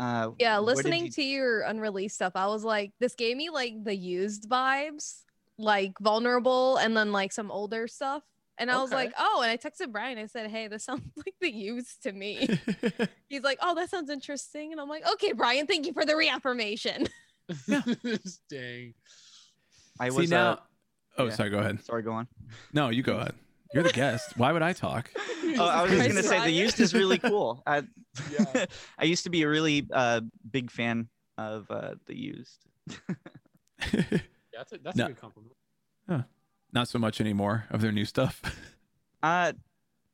Uh, 0.00 0.30
yeah, 0.38 0.58
listening 0.58 1.04
you- 1.06 1.10
to 1.12 1.22
your 1.22 1.60
unreleased 1.62 2.14
stuff, 2.16 2.32
I 2.34 2.46
was 2.46 2.64
like, 2.64 2.92
this 2.98 3.14
gave 3.14 3.36
me 3.36 3.50
like 3.50 3.84
the 3.84 3.94
used 3.94 4.48
vibes, 4.48 5.22
like 5.58 5.92
vulnerable, 6.00 6.78
and 6.78 6.96
then 6.96 7.12
like 7.12 7.32
some 7.32 7.50
older 7.50 7.86
stuff. 7.86 8.22
And 8.58 8.70
I 8.70 8.80
was 8.82 8.92
like, 8.92 9.12
oh, 9.18 9.40
and 9.42 9.50
I 9.50 9.56
texted 9.56 9.90
Brian. 9.90 10.18
I 10.18 10.26
said, 10.26 10.50
hey, 10.50 10.68
this 10.68 10.84
sounds 10.86 11.02
like 11.16 11.34
the 11.40 11.50
used 11.50 12.02
to 12.02 12.12
me. 12.12 12.46
He's 13.28 13.42
like, 13.42 13.58
oh, 13.62 13.74
that 13.74 13.88
sounds 13.88 14.10
interesting. 14.10 14.72
And 14.72 14.80
I'm 14.80 14.88
like, 14.88 15.06
okay, 15.12 15.32
Brian, 15.32 15.66
thank 15.66 15.86
you 15.86 15.92
for 15.94 16.04
the 16.04 16.14
reaffirmation. 16.16 17.06
Dang. 18.50 18.94
I 19.98 20.08
See 20.10 20.16
was 20.16 20.30
now. 20.30 20.50
uh, 20.52 20.56
oh, 21.18 21.26
yeah. 21.26 21.30
sorry. 21.34 21.50
Go 21.50 21.58
ahead. 21.58 21.82
sorry, 21.84 22.02
go 22.02 22.12
on. 22.12 22.26
No, 22.72 22.90
you 22.90 23.02
go 23.02 23.16
ahead. 23.16 23.34
You're 23.72 23.82
the 23.84 23.92
guest. 23.92 24.36
Why 24.36 24.52
would 24.52 24.62
I 24.62 24.72
talk? 24.72 25.10
Oh, 25.58 25.64
I 25.66 25.82
was 25.82 25.90
just 25.90 26.06
gonna 26.08 26.22
say 26.22 26.38
the 26.44 26.50
used 26.52 26.78
is 26.78 26.94
really 26.94 27.18
cool. 27.18 27.60
I, 27.66 27.82
Yeah. 28.30 28.66
I 28.98 29.04
used 29.04 29.24
to 29.24 29.30
be 29.30 29.42
a 29.42 29.48
really 29.48 29.84
uh, 29.92 30.20
big 30.48 30.70
fan 30.70 31.08
of 31.36 31.68
uh, 31.70 31.96
the 32.06 32.16
used. 32.16 32.64
Yeah, 33.92 34.04
that's 34.52 34.72
a, 34.72 34.78
that's 34.78 34.96
No. 34.96 35.06
a 35.06 35.08
good 35.08 35.16
compliment. 35.20 35.54
Not 36.72 36.86
so 36.86 37.00
much 37.00 37.20
anymore 37.20 37.64
of 37.70 37.80
their 37.80 37.90
new 37.90 38.04
stuff. 38.04 38.40
Uh, 39.24 39.54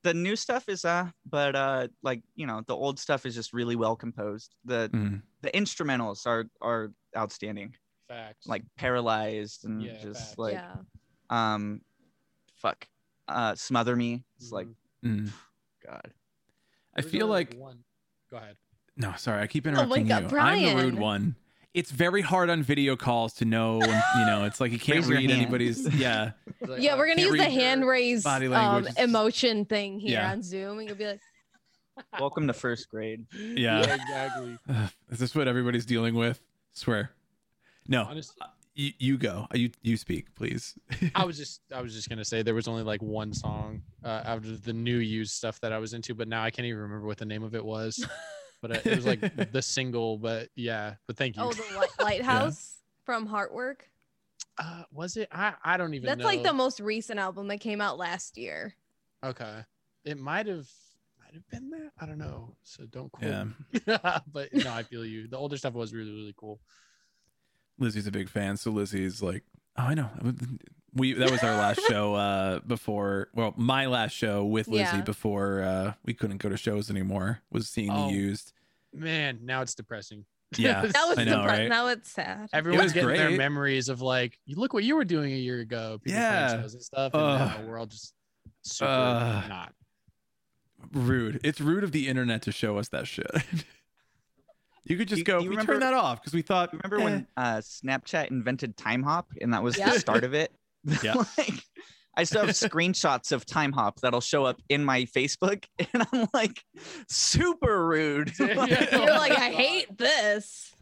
the 0.05 0.15
new 0.15 0.37
stuff 0.37 0.69
is 0.71 0.87
uh, 0.87 1.11
but 1.29 1.55
uh, 1.55 1.89
like 2.03 2.23
you 2.35 2.47
know, 2.47 2.63
the 2.67 2.75
old 2.75 2.99
stuff 2.99 3.27
is 3.27 3.35
just 3.35 3.53
really 3.53 3.77
well 3.77 3.95
composed. 3.95 4.55
The 4.65 4.89
Mm. 4.95 5.21
the 5.43 5.51
instrumentals 5.51 6.27
are 6.27 6.47
are 6.63 6.93
outstanding. 7.15 7.75
Facts. 8.09 8.47
Like 8.47 8.63
paralyzed 8.79 9.67
and 9.67 9.83
Yeah, 9.83 9.99
just 10.03 10.21
facts. 10.29 10.39
like 10.39 10.55
yeah. 10.55 10.77
um, 11.29 11.83
fuck, 12.55 12.89
uh, 13.29 13.55
smother 13.55 13.95
me. 13.97 14.25
It's 14.39 14.53
like 14.53 14.67
Mhm. 15.05 15.27
Mm. 15.27 15.31
God. 15.87 16.11
I 16.95 17.03
feel 17.03 17.27
like 17.27 17.55
one. 17.55 17.85
Go 18.31 18.37
ahead. 18.39 18.57
no. 18.97 19.15
Sorry, 19.17 19.43
I 19.43 19.47
keep 19.47 19.67
Oh 19.67 19.71
my 19.73 19.81
interrupting 19.83 20.07
God, 20.07 20.31
you. 20.33 20.39
I'm 20.39 20.77
the 20.77 20.83
rude 20.83 20.95
one. 20.99 21.37
It's 21.75 21.91
very 21.91 22.23
hard 22.23 22.49
on 22.49 22.63
video 22.63 22.97
calls 22.97 23.35
to 23.35 23.45
know. 23.45 23.83
You 23.83 24.25
know, 24.27 24.45
it's 24.45 24.61
like 24.63 24.73
you 24.73 24.79
can't 24.79 25.05
read 25.07 25.31
anybody's. 25.31 25.87
Yeah. 25.95 26.33
Like, 26.61 26.81
Yeah, 26.81 26.95
uh, 26.95 26.97
we're 26.97 27.09
gonna 27.09 27.21
use 27.21 27.37
the 27.37 27.51
hand 27.51 27.87
raise 27.87 28.25
body 28.25 28.47
um, 28.47 28.53
language. 28.53 28.87
It's 28.93 28.99
emotion 29.01 29.67
thing 29.67 30.01
here 30.01 30.13
Yeah. 30.13 30.31
on 30.33 30.43
Zoom, 30.43 30.79
and 30.79 30.89
you'll 30.89 30.97
be 30.97 31.07
like, 31.07 31.21
Welcome 32.19 32.47
to 32.47 32.55
first 32.55 32.89
grade. 32.91 33.27
Yeah. 33.35 33.81
exactly. 33.81 34.57
Ugh, 34.69 34.91
is 35.11 35.19
this 35.19 35.35
what 35.35 35.49
everybody's 35.49 35.85
dealing 35.87 36.15
with? 36.15 36.41
Swear. 36.73 37.11
No, 37.89 38.05
Honestly, 38.05 38.37
you, 38.77 38.93
you 38.99 39.19
go. 39.19 39.47
You 39.55 39.71
you 39.83 39.97
speak, 39.97 40.35
please. 40.35 40.79
I 41.15 41.25
was 41.27 41.37
just 41.39 41.63
I 41.75 41.81
was 41.81 41.95
just 41.95 42.09
gonna 42.09 42.25
say 42.25 42.43
there 42.43 42.55
was 42.55 42.69
only 42.69 42.83
like 42.83 43.03
one 43.03 43.33
song 43.33 43.83
uh, 44.05 44.23
out 44.25 44.39
of 44.39 44.65
the 44.65 44.73
new 44.73 44.99
used 44.99 45.33
stuff 45.33 45.59
that 45.61 45.73
I 45.73 45.79
was 45.79 45.95
into, 45.95 46.15
but 46.15 46.29
now 46.29 46.43
I 46.45 46.51
can't 46.51 46.67
even 46.67 46.81
remember 46.81 47.07
what 47.07 47.17
the 47.19 47.25
name 47.25 47.43
of 47.43 47.55
it 47.55 47.65
was. 47.65 48.07
But 48.63 48.71
uh, 48.71 48.81
it 48.91 48.97
was 48.97 49.05
like 49.05 49.53
the 49.53 49.61
single. 49.61 50.17
But 50.17 50.49
yeah, 50.55 50.95
but 51.07 51.19
thank 51.19 51.37
you. 51.37 51.43
oh, 51.43 51.53
the 51.53 51.63
light- 51.77 51.89
lighthouse 52.01 52.77
from 53.05 53.29
Heartwork. 53.29 53.81
uh, 54.59 54.85
was 54.91 55.19
it? 55.19 55.29
I 55.31 55.53
I 55.63 55.77
don't 55.77 55.93
even. 55.93 56.07
That's 56.07 56.21
know. 56.21 56.25
like 56.25 56.43
the 56.43 56.55
most 56.55 56.81
recent 56.81 57.21
album 57.21 57.49
that 57.49 57.59
came 57.61 57.83
out 57.83 57.99
last 57.99 58.39
year. 58.39 58.75
Okay, 59.23 59.57
it 60.07 60.19
might 60.19 60.47
have 60.47 60.67
might 61.23 61.35
have 61.35 61.47
been 61.51 61.69
that. 61.69 61.91
I 62.01 62.07
don't 62.07 62.17
know. 62.17 62.57
So 62.63 62.87
don't 62.87 63.13
quote. 63.13 63.31
yeah. 63.31 63.45
me. 63.45 63.81
but 64.33 64.55
no, 64.55 64.73
I 64.73 64.85
feel 64.85 65.05
you. 65.05 65.29
The 65.29 65.37
older 65.37 65.59
stuff 65.59 65.75
was 65.75 65.93
really 65.93 66.11
really 66.11 66.35
cool. 66.35 66.59
Lizzie's 67.79 68.07
a 68.07 68.11
big 68.13 68.29
fan, 68.29 68.57
so 68.57 68.71
Lizzie's 68.71 69.23
like, 69.23 69.43
oh, 69.77 69.83
I 69.83 69.95
know. 69.95 70.11
We 70.95 71.13
that 71.13 71.31
was 71.31 71.43
our 71.43 71.55
last 71.57 71.81
show 71.89 72.15
uh, 72.15 72.61
before. 72.61 73.29
Well, 73.35 73.53
my 73.57 73.87
last 73.87 74.13
show 74.13 74.45
with 74.45 74.67
Lizzie 74.69 74.97
Yeah. 74.97 75.01
before 75.03 75.61
uh, 75.63 75.93
we 76.05 76.15
couldn't 76.15 76.39
go 76.39 76.49
to 76.49 76.57
shows 76.57 76.91
anymore 76.91 77.41
was 77.51 77.69
seeing 77.69 77.91
Oh. 77.91 78.09
the 78.09 78.15
used. 78.15 78.53
Man, 78.95 79.41
now 79.43 79.61
it's 79.63 79.75
depressing. 79.75 80.25
Yeah, 80.57 80.83
That 80.87 81.09
was 81.09 81.19
I 81.19 81.25
know, 81.25 81.39
depre- 81.41 81.47
right? 81.49 81.69
now 81.69 81.89
it's 81.89 82.09
sad. 82.13 82.49
Everyone's 82.53 82.93
getting 82.93 83.09
their 83.11 83.27
great. 83.31 83.37
memories 83.39 83.89
of 83.89 84.01
like, 84.01 84.39
you 84.47 84.55
look 84.57 84.73
what 84.73 84.85
you 84.85 84.95
were 84.95 85.05
doing 85.05 85.33
a 85.33 85.37
year 85.37 85.59
ago. 85.61 85.99
People 86.03 86.21
Yeah. 86.21 86.63
shows 86.63 86.73
and 86.75 86.83
stuff. 86.85 87.13
And 87.15 87.23
Ugh. 87.23 87.39
now 87.61 87.67
we're 87.69 87.79
all 87.79 87.87
just 87.87 88.15
super 88.63 88.89
Ugh. 88.91 89.49
not. 89.49 89.73
Rude. 90.93 91.41
It's 91.43 91.61
rude 91.61 91.83
of 91.85 91.91
the 91.93 92.07
internet 92.09 92.43
to 92.43 92.53
show 92.53 92.79
us 92.79 92.89
that 92.91 93.07
shit. 93.09 93.27
You 94.87 94.97
could 94.97 95.09
just 95.09 95.19
You- 95.21 95.25
go. 95.25 95.39
you 95.39 95.45
we 95.45 95.49
remember- 95.51 95.73
turned 95.73 95.83
that 95.83 95.95
off 95.95 96.21
because 96.21 96.33
we 96.35 96.43
thought. 96.43 96.73
Remember 96.73 97.01
eh. 97.01 97.05
when 97.05 97.27
uh, 97.37 97.57
Snapchat 97.59 98.31
invented 98.31 98.77
time 98.77 99.03
hop 99.03 99.29
and 99.41 99.53
that 99.53 99.63
was 99.63 99.77
Yep. 99.79 99.95
the 99.95 100.01
start 100.01 100.25
of 100.25 100.35
it? 100.35 100.53
Yeah. 101.03 101.15
like, 101.37 101.55
I 102.17 102.25
still 102.25 102.47
have 102.47 102.55
screenshots 102.55 103.31
of 103.33 103.45
Time 103.45 103.73
Hop 103.73 104.01
that'll 104.01 104.23
show 104.23 104.45
up 104.47 104.63
in 104.71 104.83
my 104.85 105.03
Facebook, 105.03 105.65
and 105.93 106.07
I'm 106.13 106.29
like, 106.33 106.65
super 107.09 107.87
rude. 107.87 108.33
Yeah. 108.39 108.97
You're 108.97 109.19
like, 109.19 109.33
I 109.37 109.51
hate 109.51 109.99
this. 109.99 110.73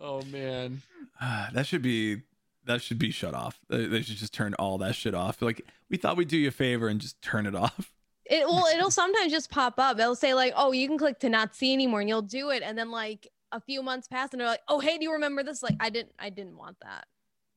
Oh 0.00 0.22
man. 0.22 0.82
that 1.20 1.66
should 1.66 1.82
be 1.82 2.22
that 2.66 2.82
should 2.82 2.98
be 2.98 3.10
shut 3.10 3.34
off. 3.34 3.58
They, 3.68 3.86
they 3.86 4.02
should 4.02 4.18
just 4.18 4.32
turn 4.34 4.54
all 4.54 4.78
that 4.78 4.94
shit 4.94 5.14
off. 5.14 5.42
Like 5.42 5.62
we 5.90 5.96
thought 5.96 6.16
we'd 6.16 6.28
do 6.28 6.36
you 6.36 6.48
a 6.48 6.52
favor 6.52 6.86
and 6.88 7.00
just 7.00 7.20
turn 7.22 7.46
it 7.46 7.54
off. 7.56 7.90
It 8.26 8.46
well, 8.46 8.66
it'll 8.72 8.90
sometimes 8.90 9.32
just 9.32 9.50
pop 9.50 9.74
up. 9.78 9.98
It'll 9.98 10.14
say 10.14 10.34
like, 10.34 10.52
"Oh, 10.54 10.72
you 10.72 10.86
can 10.86 10.98
click 10.98 11.18
to 11.20 11.30
not 11.30 11.54
see 11.56 11.72
anymore," 11.72 12.00
and 12.00 12.08
you'll 12.10 12.20
do 12.22 12.50
it, 12.50 12.62
and 12.62 12.76
then 12.76 12.90
like 12.90 13.26
a 13.52 13.60
few 13.60 13.82
months 13.82 14.08
pass, 14.08 14.30
and 14.32 14.40
they're 14.40 14.48
like, 14.48 14.62
"Oh, 14.68 14.80
hey, 14.80 14.98
do 14.98 15.04
you 15.04 15.12
remember 15.12 15.42
this?" 15.42 15.62
Like, 15.62 15.76
I 15.80 15.90
didn't, 15.90 16.12
I 16.18 16.30
didn't 16.30 16.56
want 16.56 16.76
that. 16.82 17.06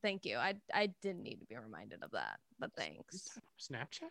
Thank 0.02 0.24
you. 0.24 0.36
I, 0.36 0.54
I 0.74 0.88
didn't 1.02 1.22
need 1.22 1.40
to 1.40 1.46
be 1.46 1.56
reminded 1.56 2.02
of 2.02 2.10
that, 2.12 2.38
but 2.58 2.72
thanks. 2.76 3.38
Snapchat? 3.60 4.10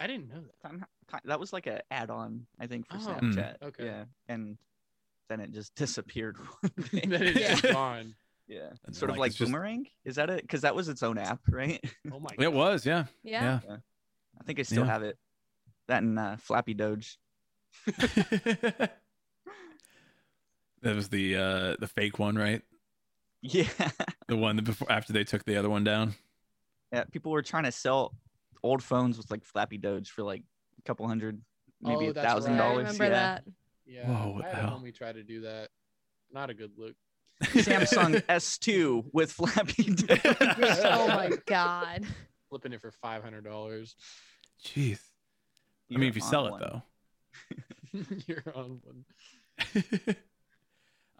I 0.00 0.06
didn't 0.08 0.28
know 0.28 0.40
that. 0.40 0.60
Time, 0.68 0.84
time, 1.08 1.20
that 1.26 1.38
was 1.38 1.52
like 1.52 1.68
a 1.68 1.80
add-on, 1.92 2.46
I 2.58 2.66
think, 2.66 2.88
for 2.90 2.96
Oh, 2.96 3.00
Snapchat. 3.14 3.56
okay. 3.62 3.84
Yeah, 3.84 4.04
and 4.28 4.58
then 5.28 5.38
it 5.40 5.52
just 5.52 5.74
disappeared. 5.76 6.38
one 6.38 6.72
day. 6.92 7.00
then 7.06 7.22
it's 7.22 7.38
Yeah. 7.40 7.50
just 7.54 7.72
gone. 7.72 8.16
yeah, 8.48 8.70
And 8.84 8.96
sort 8.96 9.10
of 9.10 9.16
like, 9.16 9.20
like 9.20 9.28
it's 9.30 9.38
just- 9.38 9.52
Boomerang. 9.52 9.86
Is 10.04 10.16
that 10.16 10.28
it? 10.28 10.42
Because 10.42 10.62
that 10.62 10.74
was 10.74 10.88
its 10.88 11.04
own 11.04 11.18
app, 11.18 11.38
right? 11.48 11.80
Oh 12.12 12.18
my 12.18 12.30
It 12.38 12.52
was, 12.52 12.84
yeah. 12.84 13.04
Yeah. 13.22 13.60
I 13.68 14.44
think 14.44 14.58
I 14.58 14.62
still 14.62 14.84
Yeah. 14.84 14.90
have 14.92 15.02
it. 15.04 15.16
That 15.86 16.02
and 16.02 16.18
uh, 16.18 16.36
Flappy 16.38 16.74
Doge. 16.74 17.16
That 20.82 20.94
was 20.94 21.08
the 21.08 21.36
uh 21.36 21.76
the 21.78 21.86
fake 21.88 22.18
one, 22.18 22.36
right? 22.36 22.62
Yeah, 23.42 23.68
The 24.28 24.36
one 24.36 24.56
that 24.56 24.62
before 24.62 24.90
after 24.90 25.12
they 25.12 25.24
took 25.24 25.44
the 25.44 25.56
other 25.56 25.68
one 25.70 25.82
down. 25.84 26.14
yeah. 26.92 27.04
People 27.04 27.32
were 27.32 27.42
trying 27.42 27.64
to 27.64 27.72
sell 27.72 28.14
old 28.62 28.82
phones 28.82 29.18
with 29.18 29.30
like 29.30 29.44
Flappy 29.44 29.78
Doge 29.78 30.10
for 30.10 30.22
like 30.22 30.42
a 30.78 30.82
couple 30.82 31.06
hundred, 31.08 31.40
maybe 31.80 32.06
Oh, 32.06 32.10
a 32.10 32.14
thousand 32.14 32.52
right. 32.52 32.58
Yeah, 32.58 32.64
I 32.64 32.68
dollars. 32.68 32.84
remember 32.84 33.04
yeah. 33.04 33.10
that. 33.10 33.44
Yeah. 33.84 34.06
Whoa, 34.08 34.32
what 34.34 34.44
I 34.44 34.50
the 34.50 34.56
hell? 34.56 34.80
homie 34.82 34.94
try 34.94 35.12
to 35.12 35.22
do 35.24 35.40
that. 35.42 35.68
Not 36.32 36.50
a 36.50 36.54
good 36.54 36.70
look. 36.76 36.94
Samsung 37.42 38.22
S2 38.28 39.04
with 39.12 39.32
Flappy 39.32 39.82
Doge. 39.94 40.20
Oh 40.84 41.08
my 41.08 41.30
god. 41.46 42.04
Flipping 42.48 42.72
it 42.74 42.80
for 42.80 42.92
five 42.92 43.24
hundred 43.24 43.44
dollars. 43.44 43.96
Jeez. 44.64 44.98
I 44.98 44.98
You're 45.88 46.00
mean, 46.00 46.08
if 46.10 46.14
you 46.14 46.22
sell 46.22 46.48
one. 46.50 46.62
it 46.62 46.64
though. 46.70 46.82
You're 48.28 48.44
on 48.54 48.80
one. 48.84 50.16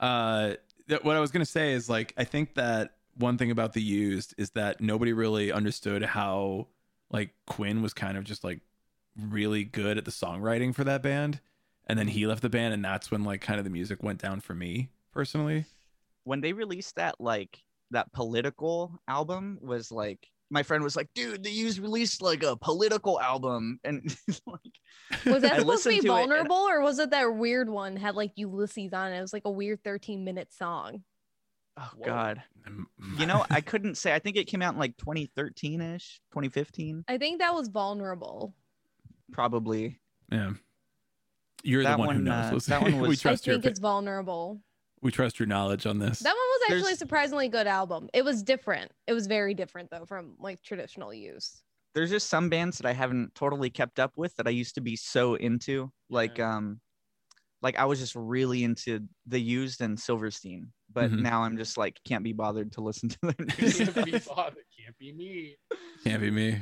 Uh, 0.02 0.54
th- 0.88 1.02
what 1.02 1.16
I 1.16 1.20
was 1.20 1.30
gonna 1.30 1.46
say 1.46 1.72
is 1.72 1.88
like 1.88 2.12
I 2.18 2.24
think 2.24 2.54
that 2.56 2.96
one 3.16 3.38
thing 3.38 3.50
about 3.50 3.72
the 3.72 3.82
used 3.82 4.34
is 4.36 4.50
that 4.50 4.80
nobody 4.80 5.12
really 5.12 5.52
understood 5.52 6.02
how 6.02 6.66
like 7.10 7.30
Quinn 7.46 7.80
was 7.82 7.94
kind 7.94 8.16
of 8.18 8.24
just 8.24 8.42
like 8.44 8.60
really 9.18 9.64
good 9.64 9.96
at 9.98 10.04
the 10.04 10.10
songwriting 10.10 10.74
for 10.74 10.84
that 10.84 11.02
band, 11.02 11.40
and 11.86 11.98
then 11.98 12.08
he 12.08 12.26
left 12.26 12.42
the 12.42 12.48
band, 12.50 12.74
and 12.74 12.84
that's 12.84 13.10
when 13.10 13.22
like 13.24 13.40
kind 13.40 13.58
of 13.58 13.64
the 13.64 13.70
music 13.70 14.02
went 14.02 14.20
down 14.20 14.40
for 14.40 14.54
me 14.54 14.90
personally. 15.12 15.66
when 16.24 16.40
they 16.40 16.52
released 16.52 16.96
that 16.96 17.20
like 17.20 17.62
that 17.90 18.12
political 18.12 18.98
album 19.06 19.58
was 19.62 19.92
like 19.92 20.31
my 20.52 20.62
friend 20.62 20.84
was 20.84 20.94
like, 20.96 21.08
dude, 21.14 21.42
they 21.42 21.50
used 21.50 21.78
released 21.78 22.20
like 22.22 22.42
a 22.42 22.56
political 22.56 23.18
album, 23.20 23.80
and 23.84 24.02
like, 24.46 24.60
Was 25.24 25.42
that 25.42 25.54
I 25.54 25.58
supposed 25.58 25.58
to 25.58 25.64
listened 25.64 25.94
be 25.94 26.00
to 26.02 26.06
it 26.14 26.20
and- 26.22 26.28
vulnerable, 26.28 26.56
or 26.56 26.80
was 26.82 26.98
it 26.98 27.10
that 27.10 27.34
weird 27.34 27.68
one 27.68 27.96
had 27.96 28.14
like 28.14 28.32
Ulysses 28.36 28.92
on 28.92 29.12
it? 29.12 29.18
It 29.18 29.22
was 29.22 29.32
like 29.32 29.46
a 29.46 29.50
weird 29.50 29.82
13 29.82 30.22
minute 30.24 30.52
song. 30.52 31.02
oh 31.78 31.90
Whoa. 31.96 32.04
god, 32.04 32.42
you 33.18 33.24
know, 33.26 33.44
I 33.50 33.62
couldn't 33.62 33.96
say. 33.96 34.12
I 34.14 34.18
think 34.18 34.36
it 34.36 34.44
came 34.46 34.60
out 34.62 34.74
in 34.74 34.78
like 34.78 34.96
2013 34.98 35.80
ish, 35.80 36.20
2015, 36.32 37.04
I 37.08 37.16
think 37.18 37.40
that 37.40 37.54
was 37.54 37.68
vulnerable. 37.68 38.54
probably. 39.32 39.98
yeah. 40.30 40.50
You're 41.64 41.84
That 41.84 41.96
the 41.98 42.02
one, 42.06 42.16
who 42.16 42.22
knows. 42.22 42.68
uh, 42.68 42.72
that 42.78 42.82
one 42.82 42.96
we 43.00 43.08
was- 43.08 43.20
I 43.20 43.30
trust 43.30 43.46
your 43.46 43.54
think 43.54 43.66
it's 43.66 43.78
vulnerable. 43.80 44.60
We 45.02 45.10
trust 45.10 45.38
your 45.38 45.46
knowledge 45.46 45.84
on 45.86 45.98
this. 45.98 46.20
That 46.20 46.30
one 46.30 46.36
was 46.36 46.60
actually 46.66 46.80
There's- 46.82 46.94
a 46.94 46.98
surprisingly 46.98 47.48
good 47.48 47.66
album. 47.66 48.08
It 48.14 48.24
was 48.24 48.42
different. 48.42 48.92
It 49.06 49.12
was 49.12 49.26
very 49.26 49.52
different 49.54 49.90
though 49.90 50.06
from 50.06 50.34
like 50.38 50.62
traditional 50.62 51.12
use. 51.12 51.62
There's 51.94 52.08
just 52.10 52.28
some 52.30 52.48
bands 52.48 52.78
that 52.78 52.86
I 52.86 52.92
haven't 52.92 53.34
totally 53.34 53.68
kept 53.68 53.98
up 53.98 54.12
with 54.16 54.34
that 54.36 54.46
I 54.46 54.50
used 54.50 54.76
to 54.76 54.80
be 54.80 54.96
so 54.96 55.34
into, 55.34 55.92
like 56.08 56.38
Yeah. 56.38 56.56
um, 56.56 56.80
like 57.60 57.78
I 57.78 57.84
was 57.84 57.98
just 58.00 58.14
really 58.16 58.64
into 58.64 59.00
the 59.26 59.38
Used 59.40 59.82
and 59.82 59.98
Silverstein, 60.00 60.72
but 60.92 61.10
Mhm. 61.12 61.20
now 61.20 61.42
I'm 61.42 61.56
just 61.56 61.76
like 61.76 62.00
can't 62.04 62.24
be 62.24 62.32
bothered 62.32 62.72
to 62.72 62.80
listen 62.80 63.08
to 63.10 63.18
them. 63.22 63.34
Can't 63.48 63.94
be 64.04 64.18
bothered. 64.18 64.64
Can't 64.82 64.98
be 64.98 65.12
me. 65.12 65.56
Can't 66.04 66.20
be 66.22 66.30
me. 66.30 66.58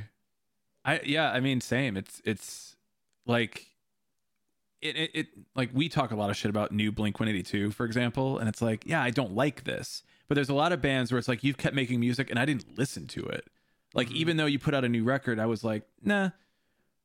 I 0.85 1.01
yeah, 1.05 1.31
I 1.31 1.41
mean 1.41 1.61
same. 1.61 1.97
It's 1.97 2.21
it's 2.25 2.77
like 3.27 3.67
it, 4.83 4.97
it 4.97 5.11
it 5.15 5.27
like 5.55 5.71
we 5.73 5.89
talk 5.89 6.11
a 6.11 6.17
lot 6.17 6.31
of 6.31 6.37
shit 6.37 6.49
about 6.51 6.73
new 6.73 6.91
Blink 6.93 7.19
182, 7.21 7.71
for 7.73 7.85
example, 7.85 8.39
and 8.39 8.49
it's 8.49 8.63
like, 8.63 8.85
yeah, 8.87 9.03
I 9.03 9.11
don't 9.11 9.35
like 9.35 9.65
this. 9.65 10.03
But 10.29 10.37
there's 10.37 10.49
a 10.49 10.55
lot 10.55 10.73
of 10.73 10.81
bands 10.81 11.11
where 11.13 11.19
it's 11.19 11.29
like 11.29 11.43
you've 11.45 11.59
kept 11.59 11.75
making 11.75 12.01
music 12.01 12.31
and 12.31 12.39
I 12.39 12.45
didn't 12.45 12.79
listen 12.79 13.07
to 13.09 13.25
it. 13.27 13.49
Like 13.95 14.09
Mhm. 14.09 14.15
even 14.17 14.37
though 14.37 14.47
you 14.47 14.59
put 14.59 14.75
out 14.75 14.85
a 14.85 14.89
new 14.89 15.03
record, 15.05 15.39
I 15.41 15.47
was 15.47 15.65
like, 15.65 15.83
nah, 16.03 16.31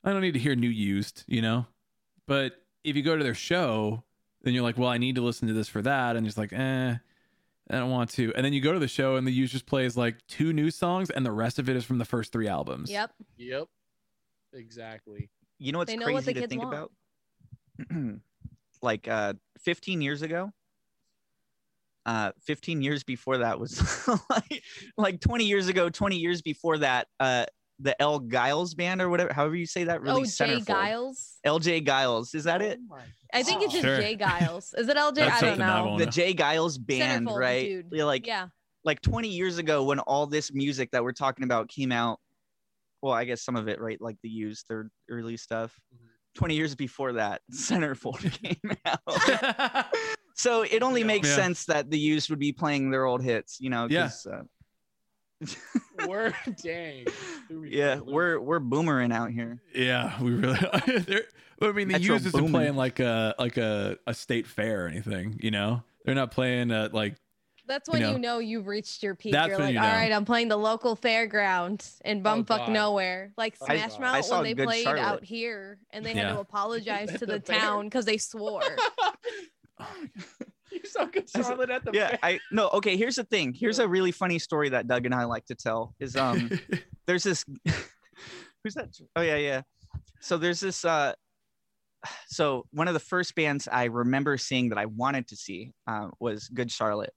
I 0.03 0.11
don't 0.11 0.21
need 0.21 0.33
to 0.35 0.39
hear 0.39 0.55
new 0.55 0.69
used, 0.69 1.23
you 1.27 1.41
know? 1.41 1.65
But 2.27 2.63
if 2.83 2.95
you 2.95 3.01
go 3.01 3.17
to 3.17 3.23
their 3.23 3.33
show, 3.33 4.03
then 4.43 4.53
you're 4.53 4.61
like, 4.63 4.77
well, 4.77 4.89
I 4.89 4.99
need 4.99 5.15
to 5.15 5.21
listen 5.21 5.47
to 5.47 5.53
this 5.55 5.67
for 5.67 5.81
that, 5.81 6.15
and 6.15 6.27
it's 6.27 6.37
like, 6.37 6.53
eh, 6.53 6.95
I 7.71 7.73
don't 7.79 7.89
want 7.89 8.11
to. 8.11 8.31
And 8.35 8.45
then 8.45 8.53
you 8.53 8.61
go 8.61 8.73
to 8.73 8.79
the 8.79 8.87
show 8.87 9.15
and 9.15 9.25
the 9.25 9.31
used 9.31 9.53
just 9.53 9.65
plays 9.65 9.97
like 9.97 10.17
two 10.27 10.53
new 10.53 10.69
songs, 10.69 11.09
and 11.09 11.25
the 11.25 11.31
rest 11.31 11.57
of 11.57 11.67
it 11.67 11.75
is 11.75 11.83
from 11.83 11.97
the 11.97 12.05
first 12.05 12.31
three 12.31 12.47
albums. 12.47 12.91
Yep. 12.91 13.11
Yep. 13.37 13.67
Exactly. 14.53 15.29
You 15.57 15.71
know 15.71 15.79
what's 15.79 15.91
They 15.91 15.97
know 15.97 16.05
crazy 16.05 16.13
what 16.15 16.25
the 16.25 16.33
to 16.35 16.39
kids 16.41 16.49
think 16.51 16.61
want. 16.61 16.73
about? 16.75 16.91
like 18.81 19.07
uh 19.07 19.33
15 19.59 20.01
years 20.01 20.21
ago. 20.21 20.51
Uh 22.05 22.31
15 22.43 22.81
years 22.83 23.03
before 23.03 23.39
that 23.39 23.59
was 23.59 23.81
like, 24.29 24.63
like 24.97 25.19
20 25.21 25.45
years 25.45 25.67
ago, 25.67 25.89
20 25.89 26.17
years 26.17 26.41
before 26.41 26.77
that, 26.79 27.07
uh 27.19 27.45
the 27.79 27.99
L 28.01 28.21
Geils 28.21 28.75
band 28.77 29.01
or 29.01 29.09
whatever, 29.09 29.33
however 29.33 29.55
you 29.55 29.65
say 29.65 29.83
that, 29.85 29.97
Oh, 29.97 30.13
released 30.13 30.37
Jay 30.37 30.59
Centerfold. 30.59 30.65
Geils. 30.65 31.33
LJ 31.45 31.85
Geils, 31.85 32.33
is 32.35 32.43
that 32.45 32.61
it? 32.61 32.79
Oh 32.91 32.97
I 33.33 33.43
think 33.43 33.63
it's 33.63 33.73
just 33.73 33.83
Sure. 33.83 33.99
Jay 33.99 34.15
Geils. 34.15 34.77
Is 34.77 34.87
it 34.87 34.95
LJ? 34.95 35.29
I 35.29 35.41
don't 35.41 35.57
know. 35.59 35.97
The 35.97 36.05
J 36.05 36.33
Geils 36.33 36.77
band, 36.83 37.27
Centerfold, 37.27 37.37
right? 37.39 37.65
dude. 37.67 37.89
They're 37.89 38.05
Like 38.05 38.25
yeah. 38.27 38.47
like 38.85 39.01
20 39.01 39.27
years 39.27 39.57
ago 39.57 39.83
when 39.83 39.99
all 39.99 40.25
this 40.27 40.53
music 40.53 40.91
that 40.91 41.03
we're 41.03 41.11
talking 41.11 41.43
about 41.43 41.67
came 41.67 41.91
out. 41.91 42.19
Well, 43.01 43.13
I 43.13 43.25
guess 43.25 43.41
some 43.41 43.55
of 43.57 43.67
it, 43.67 43.81
right? 43.81 43.99
Like 43.99 44.17
the 44.23 44.29
used 44.29 44.67
their 44.69 44.89
early 45.09 45.35
stuff. 45.37 45.77
Mhm. 45.93 46.07
20 46.35 46.55
years 46.55 46.75
before 46.75 47.13
that, 47.13 47.41
Centerfold 47.53 48.19
came 48.43 48.71
out. 48.85 49.85
so 50.35 50.61
it 50.63 50.83
only 50.83 51.01
Yeah. 51.01 51.07
makes 51.07 51.29
Yeah. 51.29 51.35
sense 51.35 51.65
that 51.65 51.89
the 51.89 51.97
used 51.99 52.29
would 52.29 52.39
be 52.39 52.51
playing 52.51 52.91
their 52.91 53.05
old 53.05 53.23
hits, 53.23 53.59
you 53.59 53.69
know? 53.69 53.87
Yeah. 53.89 54.03
'cause, 54.03 54.25
Uh, 54.27 54.43
We're 56.07 56.33
dang. 56.63 57.05
Threw 57.47 57.61
me 57.61 57.69
for 57.69 57.75
yeah, 57.75 57.95
a 57.95 57.97
loop. 57.97 58.07
we're 58.07 58.39
we're 58.39 58.59
boomering 58.59 59.13
out 59.13 59.31
here. 59.31 59.61
Yeah, 59.73 60.21
we 60.21 60.31
really. 60.31 60.59
They're, 61.05 61.23
I 61.61 61.71
mean, 61.71 61.87
the 61.87 61.93
Metro 61.99 62.13
used 62.15 62.25
isn't 62.27 62.31
Boomin. 62.39 62.51
playing 62.51 62.75
like 62.75 62.99
a 62.99 63.35
like 63.37 63.57
a, 63.57 63.97
a 64.07 64.13
state 64.13 64.47
fair 64.47 64.85
or 64.85 64.87
anything. 64.87 65.37
You 65.41 65.51
know, 65.51 65.83
they're 66.05 66.15
not 66.15 66.31
playing 66.31 66.71
uh 66.71 66.89
like 66.93 67.15
That's 67.67 67.87
You 67.87 67.93
when 67.93 68.01
know. 68.03 68.11
you 68.11 68.19
know 68.19 68.39
you've 68.39 68.67
reached 68.67 69.01
your 69.01 69.15
peak. 69.15 69.31
That's 69.31 69.47
You're 69.49 69.57
when 69.57 69.67
like, 69.67 69.73
you 69.75 69.79
know. 69.81 69.87
right, 69.87 70.11
I'm 70.11 70.25
playing 70.25 70.49
the 70.49 70.57
local 70.57 70.95
fairground 70.95 71.83
in 72.05 72.21
bumfuck 72.21 72.47
God. 72.47 72.69
nowhere. 72.71 73.31
Like 73.37 73.55
I- 73.61 73.65
Smash 73.87 73.97
I 73.97 73.99
Mouth 73.99 74.25
saw 74.25 74.41
when 74.41 74.55
they 74.55 74.63
played 74.65 74.83
Charlotte. 74.83 75.01
out 75.01 75.23
here 75.23 75.79
and 75.89 76.05
they 76.05 76.13
had 76.13 76.27
Yeah. 76.27 76.33
to 76.33 76.39
apologize 76.39 77.09
to 77.19 77.25
the 77.25 77.25
The 77.25 77.39
town 77.39 77.85
because 77.85 78.05
they 78.05 78.17
swore. 78.17 78.61
you 80.71 80.79
saw 80.85 81.05
good 81.05 81.29
Charlotte 81.29 81.69
at 81.69 81.83
the 81.85 81.91
Yeah, 81.93 82.09
fair. 82.09 82.19
I 82.23 82.39
no, 82.51 82.69
okay, 82.69 82.97
here's 82.97 83.15
the 83.15 83.23
thing. 83.23 83.53
Here's 83.53 83.79
a 83.79 83.87
really 83.87 84.11
funny 84.11 84.39
story 84.39 84.69
that 84.69 84.87
Doug 84.87 85.05
and 85.05 85.13
I 85.15 85.23
like 85.25 85.45
to 85.47 85.55
tell 85.55 85.95
is 85.99 86.15
um 86.15 86.49
there's 87.07 87.23
this 87.23 87.43
who's 88.63 88.73
that 88.75 88.89
oh 89.15 89.21
yeah 89.21 89.35
yeah 89.37 89.61
so 90.21 90.37
there's 90.37 90.59
this 90.59 90.83
uh 90.85 91.13
so 92.27 92.65
one 92.71 92.87
of 92.87 92.93
the 92.95 92.99
first 92.99 93.35
bands 93.35 93.67
i 93.71 93.85
remember 93.85 94.37
seeing 94.37 94.69
that 94.69 94.77
i 94.77 94.85
wanted 94.85 95.27
to 95.27 95.35
see 95.35 95.71
uh, 95.87 96.07
was 96.19 96.47
good 96.49 96.71
charlotte 96.71 97.13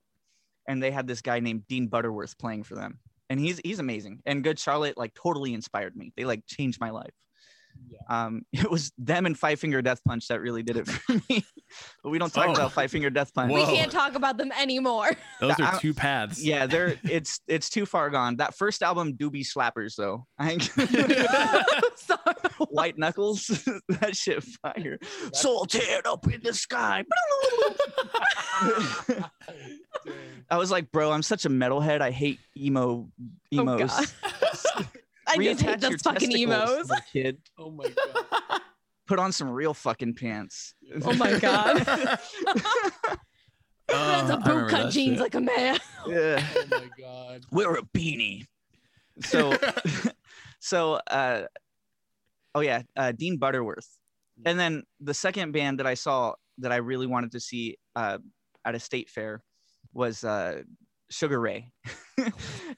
and 0.69 0.83
they 0.83 0.93
had 0.93 1.09
this 1.09 1.23
guy 1.23 1.41
named 1.41 1.67
dean 1.67 1.89
butterworth 1.89 2.39
playing 2.39 2.63
for 2.63 2.77
them. 2.77 3.01
And 3.31 3.41
he's 3.41 3.61
he's 3.65 3.81
amazing. 3.81 4.21
And 4.25 4.45
good 4.45 4.59
charlotte 4.59 4.97
like 4.97 5.15
totally 5.15 5.53
inspired 5.55 5.97
me. 5.97 6.13
They 6.17 6.25
like 6.25 6.47
changed 6.47 6.81
my 6.81 6.91
life. 6.91 7.15
Um 8.11 8.43
it 8.53 8.71
was 8.71 8.91
them 8.99 9.27
and 9.27 9.39
five 9.39 9.61
finger 9.61 9.83
death 9.83 10.01
punch 10.07 10.29
that 10.29 10.41
really 10.41 10.63
did 10.63 10.77
it 10.77 10.89
for 10.89 11.15
me. 11.29 11.45
But 12.03 12.09
we 12.11 12.19
don't 12.19 12.33
talk 12.33 12.47
Oh. 12.49 12.53
about 12.53 12.73
five 12.73 12.91
finger 12.91 13.11
death 13.11 13.35
punch. 13.35 13.53
We 13.53 13.63
can't 13.63 13.93
talk 13.93 14.15
about 14.15 14.39
them 14.39 14.51
anymore. 14.53 15.11
those 15.39 15.61
are 15.61 15.79
two 15.79 15.93
paths. 15.93 16.43
yeah 16.43 16.65
they're 16.67 16.95
it's 17.05 17.41
it's 17.47 17.69
too 17.69 17.85
far 17.85 18.09
gone. 18.09 18.37
That 18.37 18.55
first 18.57 18.83
album 18.83 19.15
do 19.17 19.31
be 19.31 19.45
slappers 19.45 19.95
though. 19.97 20.27
I 20.39 20.57
Sorry. 21.97 22.21
white 22.71 22.97
knuckles 22.97 23.49
that 23.89 24.17
shit 24.17 24.43
fire. 24.63 24.99
Soul 25.35 25.67
teared 25.67 26.07
up 26.07 26.27
in 26.33 26.41
the 26.43 26.55
sky. 26.55 27.05
I 30.51 30.57
was 30.57 30.71
like 30.71 30.91
bro 30.91 31.11
i'm 31.13 31.23
such 31.23 31.45
a 31.45 31.51
metalhead. 31.51 32.01
I 32.01 32.11
hate 32.11 32.39
emo 32.57 33.09
Oh, 33.55 33.61
emos. 33.61 33.91
God. 34.75 34.87
I 35.29 35.37
just 35.37 35.61
hate 35.63 35.81
reattach 35.81 35.83
your 35.83 35.91
those 35.91 36.03
fucking 36.03 36.31
testicles, 36.31 36.91
emos. 36.91 37.01
kid. 37.13 37.39
Oh 37.59 37.71
my 37.71 37.89
god. 37.89 38.61
Put 39.07 39.19
on 39.19 39.33
some 39.33 39.49
real 39.51 39.75
fucking 39.75 40.15
pants. 40.15 40.75
Oh 41.03 41.15
my 41.15 41.39
god. 41.39 41.85
Uh, 43.91 44.27
That's 44.27 44.31
a 44.47 44.51
I 44.51 44.53
boot 44.55 44.69
cut 44.71 44.91
jeans 44.93 45.15
shit. 45.15 45.21
like 45.21 45.35
a 45.35 45.41
man. 45.41 45.79
yeah. 46.07 46.47
Oh 46.57 46.65
my 46.71 46.89
god. 47.01 47.45
Wear 47.51 47.73
a 47.75 47.83
beanie. 47.83 48.45
So, 49.23 49.57
so, 50.61 51.01
uh, 51.11 51.45
oh 52.55 52.61
yeah, 52.61 52.83
uh, 52.97 53.13
Dean 53.13 53.39
Butterworth. 53.39 53.89
And 54.45 54.61
then 54.61 54.83
the 55.01 55.15
second 55.15 55.53
band 55.53 55.79
that 55.81 55.87
I 55.87 55.95
saw 55.95 56.35
that 56.59 56.71
I 56.71 56.77
really 56.77 57.07
wanted 57.07 57.33
to 57.33 57.41
see 57.41 57.79
uh, 57.97 58.19
at 58.63 58.75
a 58.75 58.79
state 58.79 59.09
fair 59.09 59.43
was 59.95 60.23
uh, 60.23 60.63
Sugar 61.09 61.41
Ray. 61.41 61.73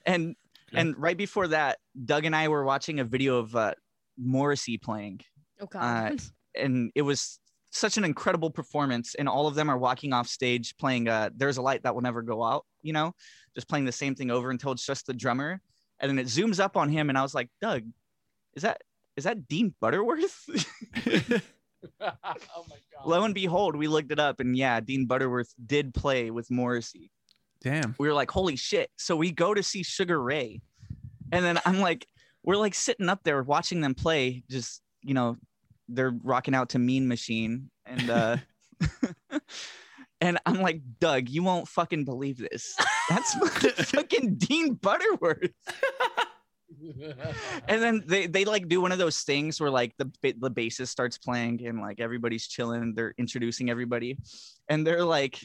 and 0.07 0.37
Okay. 0.73 0.81
and 0.81 0.97
right 0.97 1.17
before 1.17 1.49
that, 1.49 1.79
Doug 2.05 2.25
and 2.25 2.35
I 2.35 2.49
were 2.49 2.65
watching 2.65 3.01
a 3.01 3.05
video 3.05 3.39
of 3.39 3.55
uh, 3.57 3.75
Morrissey 4.17 4.79
playing, 4.79 5.21
Oh 5.61 5.67
god. 5.67 6.13
Uh, 6.13 6.17
and 6.55 6.91
it 6.95 7.03
was 7.03 7.39
such 7.71 7.97
an 7.97 8.05
incredible 8.05 8.51
performance. 8.51 9.15
And 9.15 9.29
all 9.29 9.47
of 9.47 9.55
them 9.55 9.69
are 9.69 9.79
walking 9.79 10.13
off 10.13 10.29
stage 10.29 10.77
playing 10.77 11.09
uh, 11.09 11.31
"There's 11.35 11.57
a 11.57 11.63
Light 11.63 11.83
That 11.83 11.95
Will 11.95 12.03
Never 12.03 12.23
Go 12.23 12.43
Out," 12.43 12.67
you 12.83 12.93
know, 12.93 13.15
just 13.55 13.69
playing 13.69 13.85
the 13.85 13.93
same 13.93 14.15
thing 14.15 14.31
over 14.31 14.51
until 14.51 14.73
it's 14.73 14.87
just 14.87 15.07
the 15.07 15.15
drummer. 15.15 15.61
And 15.99 16.11
then 16.11 16.19
it 16.19 16.29
zooms 16.29 16.61
up 16.61 16.77
on 16.77 16.89
him, 16.89 17.11
and 17.11 17.19
I 17.19 17.23
was 17.23 17.35
like, 17.35 17.51
Doug, 17.61 17.83
is 18.55 18.63
that 18.63 18.83
is 19.17 19.25
that 19.25 19.49
Dean 19.49 19.75
Butterworth? 19.81 20.45
oh 22.01 22.65
my 22.69 22.77
god. 22.93 23.07
Lo 23.07 23.25
and 23.25 23.35
behold, 23.35 23.77
we 23.77 23.89
looked 23.89 24.13
it 24.13 24.19
up, 24.19 24.41
and 24.41 24.57
yeah, 24.57 24.81
Dean 24.81 25.07
Butterworth 25.07 25.53
did 25.65 25.95
play 25.95 26.31
with 26.31 26.51
Morrissey. 26.51 27.11
Damn. 27.63 27.95
we 27.99 28.09
were 28.09 28.15
like, 28.15 28.31
holy 28.31 28.57
shit. 28.57 28.91
So 28.97 29.17
we 29.17 29.31
go 29.33 29.55
to 29.55 29.63
see 29.63 29.83
Sugar 29.83 30.21
Ray. 30.21 30.63
And 31.33 31.45
then 31.45 31.61
I'm 31.65 31.81
like, 31.81 32.07
we're 32.43 32.57
like 32.57 32.75
sitting 32.75 33.09
up 33.09 33.21
there 33.23 33.43
watching 33.43 33.81
them 33.81 33.95
play, 33.95 34.43
just, 34.49 34.83
you 35.03 35.15
know, 35.15 35.37
they're 35.89 36.17
rocking 36.23 36.55
out 36.55 36.71
to 36.71 36.79
Mean 36.79 37.07
Machine. 37.07 37.71
And, 37.85 38.11
uh, 38.11 38.37
and 40.21 40.39
I'm 40.47 40.61
like, 40.61 40.81
Doug, 40.99 41.29
you 41.29 41.43
won't 41.43 41.69
fucking 41.69 42.05
believe 42.05 42.39
this. 42.39 42.77
That's 43.09 43.35
fucking 43.91 44.37
Dean 44.37 44.75
Butterworth. 44.75 45.51
And 47.69 47.83
then 47.83 48.05
they, 48.07 48.27
they 48.27 48.45
like 48.45 48.69
do 48.69 48.81
one 48.81 48.93
of 48.93 48.99
those 48.99 49.21
things 49.21 49.61
where 49.61 49.71
like 49.71 49.95
the, 49.99 50.11
the 50.23 50.51
bassist 50.51 50.89
starts 50.89 51.19
playing 51.19 51.67
and 51.67 51.81
like 51.81 52.01
everybody's 52.01 52.47
chilling. 52.47 52.95
They're 52.95 53.15
introducing 53.19 53.71
everybody. 53.71 54.19
And 54.69 54.87
they're 54.87 55.05
like, 55.05 55.39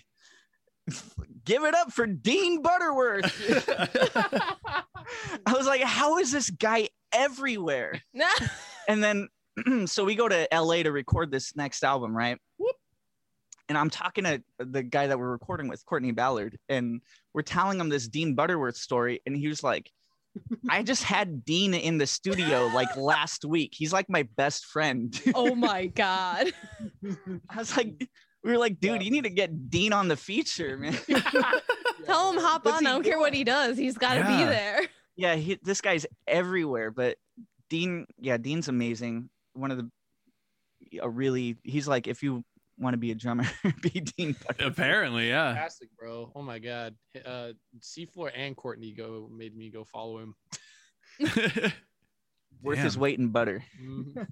give 1.45 1.63
it 1.63 1.75
up 1.75 1.91
for 1.91 2.05
Dean 2.05 2.61
Butterworth. 2.61 3.25
I 5.45 5.53
was 5.53 5.67
like, 5.67 5.81
how 5.81 6.17
is 6.17 6.31
this 6.31 6.49
guy 6.49 6.89
everywhere? 7.11 8.01
And 8.87 9.03
then, 9.03 9.29
so 9.85 10.03
we 10.03 10.15
go 10.15 10.27
to 10.27 10.47
LA 10.53 10.83
to 10.83 10.91
record 10.91 11.31
this 11.31 11.55
next 11.55 11.83
album, 11.83 12.15
right? 12.15 12.37
And 13.67 13.77
I'm 13.77 13.89
talking 13.89 14.25
to 14.25 14.43
the 14.59 14.83
guy 14.83 15.07
that 15.07 15.17
we're 15.17 15.31
recording 15.31 15.67
with, 15.67 15.83
Courtney 15.85 16.11
Ballard, 16.11 16.57
and 16.69 17.01
we're 17.33 17.41
telling 17.41 17.79
him 17.79 17.89
this 17.89 18.07
Dean 18.07 18.35
Butterworth 18.35 18.77
story. 18.77 19.21
And 19.25 19.35
he 19.35 19.47
was 19.47 19.63
like, 19.63 19.91
I 20.69 20.83
just 20.83 21.01
had 21.01 21.45
Dean 21.45 21.73
in 21.73 21.97
the 21.97 22.05
studio 22.05 22.67
like 22.67 22.95
last 22.95 23.43
week. 23.43 23.73
He's 23.73 23.93
like 23.93 24.07
my 24.09 24.23
best 24.35 24.65
friend. 24.65 25.19
oh 25.33 25.55
my 25.55 25.87
god. 25.87 26.51
I 27.49 27.57
was 27.57 27.75
like, 27.75 28.07
we 28.45 28.51
were 28.51 28.59
like, 28.59 28.79
dude, 28.79 29.01
you 29.01 29.09
need 29.09 29.23
to 29.23 29.31
get 29.31 29.71
Dean 29.71 29.91
on 29.91 30.07
the 30.07 30.15
feature, 30.15 30.77
man. 30.77 30.93
Tell 32.05 32.31
him 32.31 32.39
hop 32.39 32.63
What's 32.63 32.77
on. 32.77 32.85
I 32.85 32.91
don't 32.91 33.03
care 33.03 33.17
what 33.17 33.33
he 33.33 33.43
does. 33.43 33.75
He's 33.75 33.97
got 33.97 34.13
to 34.13 34.19
be 34.21 34.43
there. 34.43 34.81
yeah, 35.15 35.35
he, 35.35 35.57
this 35.63 35.81
guy's 35.81 36.05
everywhere. 36.27 36.91
But 36.91 37.17
Dean, 37.71 38.05
yeah, 38.19 38.37
Dean's 38.37 38.67
amazing. 38.67 39.31
One 39.53 39.71
of 39.71 39.77
the 39.79 39.89
a 41.01 41.09
really, 41.09 41.57
he's 41.63 41.87
like, 41.87 42.05
if 42.05 42.21
you 42.21 42.43
want 42.77 42.93
to 42.93 42.99
be 42.99 43.09
a 43.09 43.15
drummer, 43.15 43.45
be 43.81 43.89
Dean. 43.89 44.35
Butterworth. 44.47 44.73
Apparently, 44.73 45.29
yeah. 45.29 45.55
Fantastic, 45.55 45.89
bro. 45.97 46.31
Oh 46.35 46.43
my 46.43 46.59
god. 46.59 46.93
Uh 47.25 47.53
Seafloor 47.79 48.29
and 48.35 48.55
Courtney 48.55 48.91
go 48.91 49.27
made 49.35 49.57
me 49.57 49.71
go 49.71 49.83
follow 49.85 50.19
him. 50.19 50.35
Worth 52.61 52.77
his 52.77 52.95
weight 52.95 53.17
in 53.17 53.29
butter. 53.29 53.63
Mhm. 53.81 54.27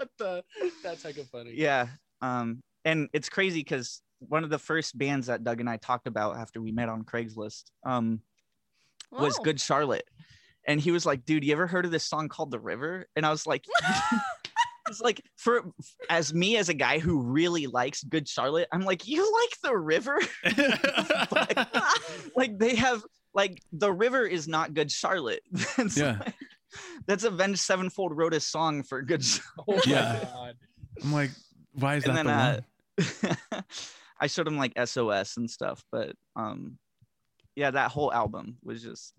What 0.00 0.08
the 0.18 0.44
that's 0.82 1.04
like 1.04 1.18
a 1.18 1.24
funny. 1.24 1.52
Yeah. 1.54 1.88
Um, 2.22 2.62
and 2.84 3.08
it's 3.12 3.28
crazy 3.28 3.60
because 3.60 4.02
one 4.20 4.44
of 4.44 4.50
the 4.50 4.58
first 4.58 4.96
bands 4.96 5.26
that 5.26 5.44
Doug 5.44 5.60
and 5.60 5.68
I 5.68 5.76
talked 5.76 6.06
about 6.06 6.36
after 6.36 6.60
we 6.60 6.72
met 6.72 6.88
on 6.88 7.04
Craigslist 7.04 7.64
um, 7.84 8.20
was. 9.10 9.38
Good 9.38 9.60
Charlotte. 9.60 10.08
And 10.66 10.80
he 10.80 10.90
was 10.90 11.06
like, 11.06 11.24
dude, 11.24 11.44
you 11.44 11.52
ever 11.52 11.66
heard 11.66 11.84
of 11.84 11.90
this 11.90 12.04
song 12.04 12.28
called 12.28 12.50
The 12.50 12.60
River? 12.60 13.06
And 13.16 13.24
I 13.24 13.30
was 13.30 13.46
like, 13.46 13.64
it's 14.88 15.00
like 15.00 15.22
for 15.36 15.72
as 16.08 16.34
me 16.34 16.56
as 16.56 16.68
a 16.68 16.74
guy 16.74 16.98
who 16.98 17.20
really 17.20 17.66
likes 17.66 18.02
Good 18.04 18.28
Charlotte, 18.28 18.68
I'm 18.72 18.82
like, 18.82 19.06
you 19.06 19.20
like 19.42 19.58
The 19.62 19.76
River? 19.76 20.18
like 22.36 22.58
they 22.58 22.76
have 22.76 23.02
like 23.34 23.62
The 23.72 23.92
River 23.92 24.26
is 24.26 24.48
not 24.48 24.74
Good 24.74 24.90
Charlotte. 24.90 25.42
Yeah. 25.94 26.18
like- 26.20 26.34
that's 27.06 27.24
Avenged 27.24 27.60
Sevenfold 27.60 28.16
wrote 28.16 28.34
a 28.34 28.40
song 28.40 28.82
for 28.82 29.02
Good 29.02 29.24
Oh 29.68 29.74
my 29.74 29.80
Yeah. 29.86 30.20
god. 30.32 30.56
I'm 31.02 31.12
like, 31.12 31.30
why 31.74 31.96
is 31.96 32.04
And 32.04 32.16
that 32.16 32.24
then, 32.26 32.62
the 32.98 33.54
uh. 33.54 33.62
I 34.20 34.26
showed 34.26 34.46
him 34.46 34.58
like 34.58 34.72
SOS 34.84 35.36
and 35.38 35.50
stuff, 35.50 35.82
but 35.90 36.14
um, 36.36 36.78
yeah, 37.56 37.70
that 37.70 37.90
whole 37.90 38.12
album 38.12 38.58
was 38.62 38.82
just 38.82 39.14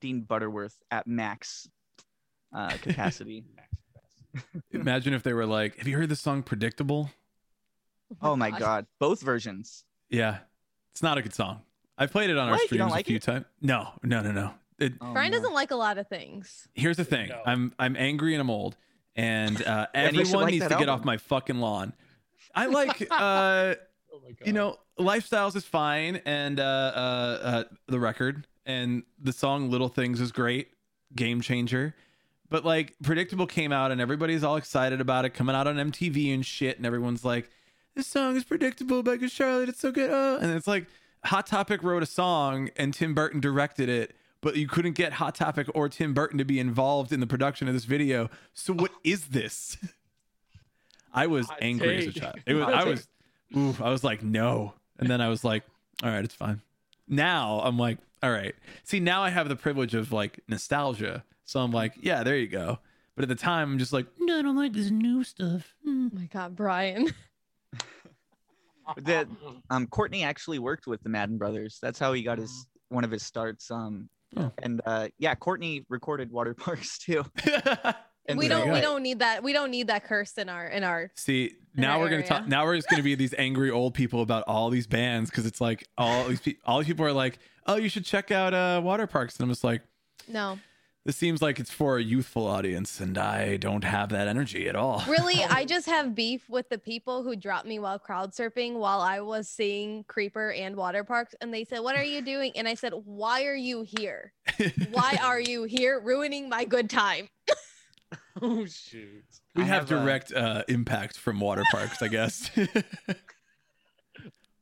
Dean 0.00 0.22
Butterworth 0.22 0.76
at 0.90 1.06
max 1.06 1.68
uh, 2.54 2.68
capacity. 2.80 3.44
Imagine 4.72 5.12
if 5.14 5.22
they 5.22 5.32
were 5.34 5.46
like, 5.46 5.76
have 5.76 5.86
you 5.88 5.96
heard 5.96 6.08
the 6.08 6.16
song 6.16 6.42
Predictable? 6.42 7.10
oh 8.22 8.36
my 8.36 8.50
god, 8.50 8.86
both 9.00 9.20
versions. 9.20 9.84
Yeah. 10.10 10.38
It's 10.92 11.02
not 11.02 11.18
a 11.18 11.22
good 11.22 11.34
song. 11.34 11.60
I 11.98 12.06
played 12.06 12.30
it 12.30 12.38
on 12.38 12.48
our 12.48 12.54
What? 12.54 12.70
You 12.70 12.78
don't 12.78 12.88
streams 12.88 12.92
like 12.92 13.06
a 13.06 13.08
few 13.08 13.18
times. 13.18 13.44
No, 13.60 13.88
no, 14.02 14.22
no, 14.22 14.32
no. 14.32 14.54
It, 14.78 14.94
Oh, 15.00 15.12
Brian 15.12 15.30
no. 15.32 15.38
doesn't 15.38 15.54
like 15.54 15.70
a 15.70 15.76
lot 15.76 15.98
of 15.98 16.06
things. 16.08 16.68
here's 16.74 16.96
the 16.96 17.04
thing. 17.04 17.28
No. 17.28 17.40
I'm 17.46 17.72
I'm 17.78 17.96
angry 17.96 18.34
and 18.34 18.40
I'm 18.40 18.50
old, 18.50 18.76
and 19.14 19.60
uh, 19.62 19.86
Then 19.94 20.14
you 20.14 20.24
like 20.24 20.50
needs 20.52 20.64
to 20.64 20.68
that 20.70 20.78
get 20.78 20.88
off 20.88 21.04
my 21.04 21.16
fucking 21.16 21.58
lawn. 21.58 21.92
I 22.54 22.66
like 22.80 23.06
uh, 23.10 23.74
Oh 24.12 24.20
you 24.44 24.52
know, 24.52 24.78
lifestyles 24.98 25.56
is 25.56 25.64
fine, 25.64 26.20
and 26.24 26.58
uh, 26.58 26.62
uh, 26.62 27.38
uh, 27.42 27.64
the 27.86 28.00
record 28.00 28.46
and 28.64 29.02
the 29.22 29.32
song 29.32 29.70
"Little 29.70 29.88
Things" 29.88 30.20
is 30.20 30.32
great, 30.32 30.68
game 31.14 31.40
changer. 31.40 31.94
But 32.48 32.64
like, 32.64 32.94
predictable 33.02 33.46
came 33.46 33.72
out, 33.72 33.90
and 33.92 34.00
everybody's 34.00 34.42
all 34.44 34.56
excited 34.56 35.00
about 35.00 35.24
it 35.24 35.30
coming 35.30 35.54
out 35.56 35.66
on 35.66 35.76
MTV 35.76 36.32
and 36.32 36.46
shit, 36.46 36.76
and 36.78 36.86
everyone's 36.86 37.24
like, 37.24 37.50
"This 37.94 38.06
song 38.06 38.36
is 38.36 38.44
predictable 38.44 39.02
by 39.02 39.16
Good 39.16 39.30
Charlotte. 39.32 39.68
It's 39.68 39.80
so 39.80 39.90
good." 39.92 40.10
Oh. 40.10 40.38
And 40.40 40.50
it's 40.52 40.66
like, 40.66 40.86
Hot 41.24 41.46
Topic 41.46 41.82
wrote 41.82 42.02
a 42.02 42.06
song, 42.06 42.70
and 42.76 42.94
Tim 42.94 43.14
Burton 43.14 43.40
directed 43.40 43.88
it. 43.88 44.14
But 44.40 44.56
you 44.56 44.68
couldn't 44.68 44.92
get 44.92 45.14
Hot 45.14 45.34
Topic 45.34 45.66
or 45.74 45.88
Tim 45.88 46.14
Burton 46.14 46.38
to 46.38 46.44
be 46.44 46.60
involved 46.60 47.12
in 47.12 47.20
the 47.20 47.26
production 47.26 47.68
of 47.68 47.74
this 47.74 47.84
video. 47.84 48.30
So 48.54 48.72
what 48.74 48.90
is 49.04 49.26
this? 49.28 49.78
I 51.12 51.26
was 51.26 51.46
Hot 51.46 51.58
angry 51.62 51.98
as 51.98 52.06
a 52.08 52.12
child. 52.12 52.36
It 52.46 52.54
was. 52.54 52.64
Hot 52.64 52.74
I 52.74 52.84
take. 52.84 52.88
was. 52.88 53.08
Ooh, 53.56 53.76
I 53.82 53.90
was 53.90 54.04
like, 54.04 54.22
no. 54.22 54.74
And 54.98 55.08
then 55.08 55.20
I 55.20 55.28
was 55.28 55.44
like, 55.44 55.62
all 56.02 56.10
right, 56.10 56.24
it's 56.24 56.34
fine. 56.34 56.60
Now 57.08 57.60
I'm 57.64 57.78
like, 57.78 57.98
all 58.22 58.30
right. 58.30 58.54
See, 58.84 59.00
now 59.00 59.22
I 59.22 59.30
have 59.30 59.48
the 59.48 59.56
privilege 59.56 59.94
of 59.94 60.12
like 60.12 60.40
nostalgia. 60.48 61.24
So 61.44 61.60
I'm 61.60 61.70
like, 61.70 61.94
yeah, 62.00 62.22
there 62.22 62.36
you 62.36 62.48
go. 62.48 62.78
But 63.14 63.22
at 63.22 63.28
the 63.28 63.34
time, 63.34 63.72
I'm 63.72 63.78
just 63.78 63.92
like, 63.92 64.06
no, 64.18 64.38
I 64.38 64.42
don't 64.42 64.56
like 64.56 64.72
this 64.74 64.90
new 64.90 65.24
stuff. 65.24 65.74
Mm. 65.86 66.10
Oh 66.12 66.16
my 66.16 66.26
god, 66.26 66.54
Brian. 66.56 67.12
That 68.98 69.26
um, 69.68 69.88
Courtney 69.88 70.22
actually 70.22 70.60
worked 70.60 70.86
with 70.86 71.02
the 71.02 71.08
Madden 71.08 71.38
Brothers. 71.38 71.80
That's 71.82 71.98
how 71.98 72.12
he 72.12 72.22
got 72.22 72.38
his 72.38 72.68
one 72.88 73.02
of 73.02 73.10
his 73.10 73.24
starts. 73.24 73.68
Um, 73.68 74.08
Oh. 74.36 74.52
and 74.62 74.80
uh, 74.84 75.08
yeah, 75.18 75.34
Courtney 75.34 75.84
recorded 75.88 76.30
Water 76.30 76.54
Parks 76.58 76.98
too. 76.98 77.24
And 78.28 78.38
we 78.38 78.48
don't 78.48 78.72
we 78.72 78.80
don't 78.80 79.02
need 79.02 79.20
that. 79.20 79.42
We 79.42 79.52
don't 79.52 79.70
need 79.70 79.86
that 79.86 80.04
curse 80.04 80.36
in 80.36 80.48
our 80.48 80.66
in 80.66 80.82
our 80.82 81.10
See, 81.14 81.44
In 81.76 81.80
now 81.80 81.92
our 81.92 82.00
we're 82.00 82.10
gonna 82.10 82.26
talk. 82.26 82.48
Now 82.48 82.64
we're 82.64 82.76
just 82.76 82.88
gonna 82.88 83.02
be 83.02 83.14
these 83.14 83.34
angry 83.38 83.70
old 83.70 83.94
people 83.94 84.22
about 84.22 84.44
all 84.48 84.68
these 84.70 84.86
bands 84.86 85.30
because 85.30 85.46
it's 85.46 85.60
like 85.60 85.86
all 85.96 86.24
these 86.26 86.40
pe- 86.40 86.56
all 86.64 86.78
these 86.78 86.88
people 86.88 87.06
are 87.06 87.12
like, 87.12 87.38
oh, 87.66 87.76
you 87.76 87.88
should 87.88 88.04
check 88.04 88.30
out 88.30 88.52
uh, 88.52 88.80
Waterparks, 88.84 89.38
and 89.38 89.44
I'm 89.44 89.48
just 89.48 89.64
like, 89.64 89.82
no. 90.26 90.58
This 91.06 91.16
seems 91.16 91.40
like 91.40 91.60
it's 91.60 91.70
for 91.70 91.98
a 91.98 92.02
youthful 92.02 92.48
audience, 92.48 92.98
and 92.98 93.16
I 93.16 93.58
don't 93.58 93.84
have 93.84 94.08
that 94.08 94.26
energy 94.26 94.68
at 94.68 94.74
all. 94.74 95.04
Really, 95.08 95.44
I 95.44 95.64
just 95.64 95.86
have 95.86 96.16
beef 96.16 96.42
with 96.50 96.68
the 96.68 96.78
people 96.78 97.22
who 97.22 97.36
dropped 97.36 97.64
me 97.64 97.78
while 97.78 97.96
crowd 97.96 98.32
surfing 98.32 98.74
while 98.74 99.00
I 99.00 99.20
was 99.20 99.48
seeing 99.48 100.02
Creeper 100.08 100.50
and 100.50 100.74
Waterparks. 100.74 101.32
And 101.40 101.54
they 101.54 101.62
said, 101.62 101.78
What 101.78 101.94
are 101.94 102.02
you 102.02 102.22
doing? 102.22 102.50
And 102.56 102.66
I 102.66 102.74
said, 102.74 102.92
Why 103.04 103.44
are 103.44 103.54
you 103.54 103.82
here? 103.82 104.32
Why 104.90 105.16
are 105.22 105.38
you 105.38 105.62
here 105.62 106.00
ruining 106.00 106.48
my 106.48 106.64
good 106.64 106.90
time? 106.90 107.28
oh 108.42 108.66
shoot. 108.66 109.24
we 109.54 109.62
have, 109.62 109.88
have, 109.88 110.00
direct 110.00 110.32
uh, 110.32 110.64
impact 110.66 111.18
from 111.18 111.38
Waterparks, 111.38 112.02
I 112.02 112.08
guess. 112.08 112.50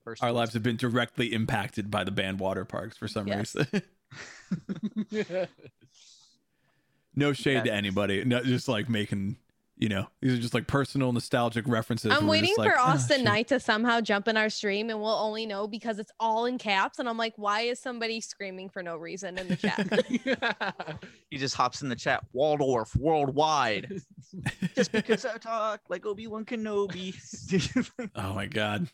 First 0.05 0.23
Our 0.23 0.31
lives 0.33 0.53
have 0.53 0.63
been 0.63 0.77
directly 0.77 1.33
impacted 1.33 1.91
by 1.91 2.05
the 2.05 2.11
band 2.11 2.39
Waterparks 2.39 2.99
for 2.99 3.09
some 3.09 3.27
Yes. 3.27 3.57
reason. 5.11 5.49
No 7.17 7.33
shade 7.33 7.65
to 7.65 7.73
anybody. 7.73 8.25
No, 8.25 8.43
just 8.43 8.69
like 8.69 8.89
making, 8.89 9.37
you 9.77 9.89
know, 9.89 10.09
these 10.21 10.35
are 10.35 10.41
just 10.41 10.55
like 10.55 10.67
personal 10.67 11.13
nostalgic 11.13 11.67
references. 11.69 12.11
I'm 12.13 12.27
waiting 12.27 12.49
just 12.51 12.59
like, 12.59 12.73
for 12.73 12.79
"Oh, 12.79 12.93
Awsten. 12.93 13.25
Knight 13.25 13.49
to 13.49 13.61
somehow 13.61 14.01
jump 14.01 14.29
in 14.29 14.37
our 14.37 14.49
stream, 14.51 14.91
and 14.91 15.01
we'll 15.01 15.11
only 15.15 15.47
know 15.47 15.67
because 15.67 15.99
it's 15.99 16.13
all 16.19 16.47
in 16.47 16.59
caps. 16.59 16.99
And 16.99 17.09
I'm 17.09 17.17
like, 17.19 17.35
why 17.37 17.63
is 17.63 17.79
somebody 17.79 18.21
screaming 18.21 18.69
for 18.69 18.83
no 18.83 18.97
reason 18.97 19.39
in 19.39 19.49
the 19.49 19.57
chat? 19.57 20.99
He 21.31 21.39
just 21.39 21.57
hops 21.57 21.83
in 21.83 21.89
the 21.89 21.97
chat. 21.97 22.25
Waldorf 22.33 22.95
worldwide. 22.95 24.01
just 24.77 24.93
because 24.93 25.25
I 25.25 25.37
talk 25.39 25.81
like 25.89 26.07
Obi 26.07 26.29
Wan 26.29 26.45
Kenobi. 26.45 27.13
Oh 28.15 28.35
my 28.35 28.47
god. 28.47 28.89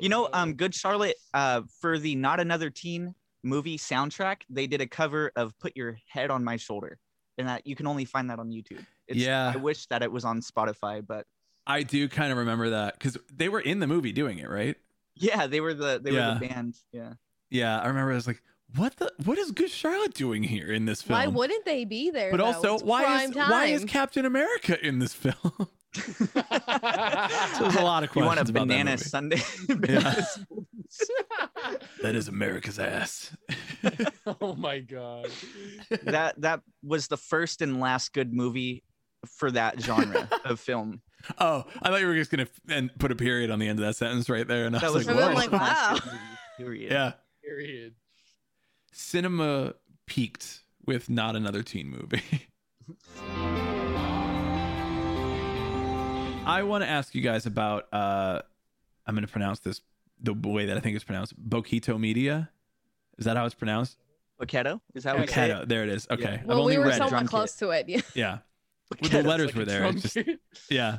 you 0.00 0.08
know, 0.08 0.28
um, 0.32 0.54
Good 0.54 0.74
Charlotte, 0.74 1.14
uh, 1.32 1.62
for 1.80 1.98
the 1.98 2.16
Not 2.16 2.40
Another 2.40 2.68
Teen 2.68 3.14
movie 3.42 3.78
soundtrack, 3.78 4.42
they 4.50 4.66
did 4.66 4.80
a 4.80 4.86
cover 4.86 5.32
of 5.36 5.58
"Put 5.58 5.76
Your 5.76 5.98
Head 6.08 6.30
on 6.30 6.44
My 6.44 6.56
Shoulder," 6.56 6.98
and 7.38 7.48
that 7.48 7.66
you 7.66 7.74
can 7.76 7.86
only 7.86 8.04
find 8.04 8.28
that 8.30 8.38
on 8.38 8.50
YouTube. 8.50 8.84
It's, 9.08 9.18
Yeah. 9.18 9.52
I 9.54 9.56
wish 9.56 9.86
that 9.86 10.02
it 10.02 10.10
was 10.12 10.24
on 10.24 10.40
Spotify, 10.40 11.04
but 11.06 11.26
I 11.66 11.82
do 11.82 12.08
kind 12.08 12.32
of 12.32 12.38
remember 12.38 12.70
that 12.70 12.98
because 12.98 13.16
they 13.32 13.48
were 13.48 13.60
in 13.60 13.80
the 13.80 13.86
movie 13.86 14.12
doing 14.12 14.38
it, 14.38 14.48
right? 14.48 14.76
yeah, 15.16 15.46
they 15.46 15.60
were 15.60 15.74
the 15.74 16.00
they 16.02 16.12
Yeah. 16.12 16.34
were 16.34 16.40
the 16.40 16.48
band. 16.48 16.76
Yeah. 16.92 17.12
Yeah, 17.50 17.78
I 17.80 17.86
remember. 17.88 18.12
I 18.12 18.14
was 18.14 18.26
like, 18.26 18.42
"What 18.76 18.96
the? 18.96 19.12
What 19.24 19.36
is 19.38 19.50
Good 19.50 19.70
Charlotte 19.70 20.14
doing 20.14 20.42
here 20.44 20.72
in 20.72 20.84
this 20.86 21.02
film?" 21.02 21.18
why 21.18 21.26
wouldn't 21.26 21.64
they 21.64 21.84
be 21.84 22.10
there? 22.10 22.30
but 22.30 22.36
though? 22.38 22.44
also, 22.44 22.74
It's 22.74 22.82
why 22.84 23.24
is 23.24 23.30
time. 23.32 23.50
why 23.50 23.66
is 23.66 23.84
Captain 23.84 24.24
America 24.24 24.82
in 24.86 24.98
this 25.00 25.12
film? 25.24 25.68
So 25.92 26.02
there's 27.62 27.76
a 27.76 27.82
lot 27.82 28.04
of 28.04 28.10
questions. 28.10 28.16
You 28.16 28.24
want 28.24 28.38
a 28.38 28.42
about 28.42 28.46
that 28.46 28.52
banana 28.54 28.90
movie. 28.92 29.04
sundae? 29.04 29.40
That 32.02 32.14
is 32.16 32.28
America's 32.28 32.78
ass. 32.78 33.36
oh 34.40 34.54
my 34.54 34.80
god. 34.80 35.28
that 36.02 36.40
that 36.40 36.62
was 36.82 37.06
the 37.08 37.16
first 37.16 37.62
and 37.62 37.78
last 37.80 38.12
good 38.12 38.32
movie 38.32 38.82
for 39.38 39.50
that 39.52 39.80
genre 39.80 40.28
of 40.44 40.58
film. 40.58 41.00
Oh, 41.38 41.64
I 41.82 41.90
thought 41.90 42.00
you 42.00 42.06
were 42.06 42.14
just 42.14 42.30
gonna 42.30 42.44
f- 42.44 42.60
and 42.68 42.90
put 42.98 43.12
a 43.12 43.16
period 43.16 43.50
on 43.50 43.58
the 43.58 43.68
end 43.68 43.78
of 43.78 43.84
that 43.84 43.94
sentence 43.96 44.28
right 44.28 44.46
there, 44.48 44.64
and 44.66 44.74
I 44.76 44.80
was, 44.90 45.06
was 45.06 45.06
like, 45.06 45.16
the 45.16 45.24
I'm 45.24 45.34
like, 45.34 45.52
wow. 45.52 45.98
period. 46.56 46.90
yeah. 46.90 47.12
Period. 47.44 47.94
Cinema 48.92 49.74
peaked 50.06 50.60
with 50.86 51.08
not 51.10 51.36
another 51.36 51.62
teen 51.62 51.88
movie. 51.90 52.48
I 56.46 56.62
want 56.64 56.82
to 56.82 56.88
ask 56.88 57.14
you 57.14 57.20
guys 57.20 57.46
about. 57.46 57.92
uh 57.92 58.40
I'm 59.06 59.14
going 59.14 59.26
to 59.26 59.32
pronounce 59.32 59.60
this 59.60 59.80
the 60.22 60.34
way 60.34 60.66
that 60.66 60.76
I 60.76 60.80
think 60.80 60.94
it's 60.94 61.04
pronounced. 61.04 61.34
Boquito 61.48 61.98
Media. 61.98 62.50
Is 63.18 63.24
that 63.24 63.36
how 63.36 63.44
it's 63.46 63.54
pronounced? 63.54 63.96
Boketo? 64.40 64.80
Is 64.94 65.04
that 65.04 65.16
what 65.18 65.28
you 65.28 65.34
say? 65.34 65.48
Boqueto. 65.50 65.68
There 65.68 65.82
it 65.82 65.88
is. 65.88 66.06
Okay. 66.10 66.38
I've 66.40 66.44
Well, 66.46 66.60
only 66.60 66.74
we 66.74 66.78
were 66.78 66.86
read 66.88 66.96
somewhat 66.98 67.10
Drum 67.10 67.26
close 67.26 67.54
to 67.56 67.70
it. 67.70 67.86
Yeah. 67.88 68.00
Yeah. 68.14 68.38
Well, 69.02 69.10
the 69.22 69.28
letters 69.28 69.46
Like 69.48 69.56
were 69.56 69.64
there. 69.64 69.92
just 69.92 70.16
yeah. 70.70 70.98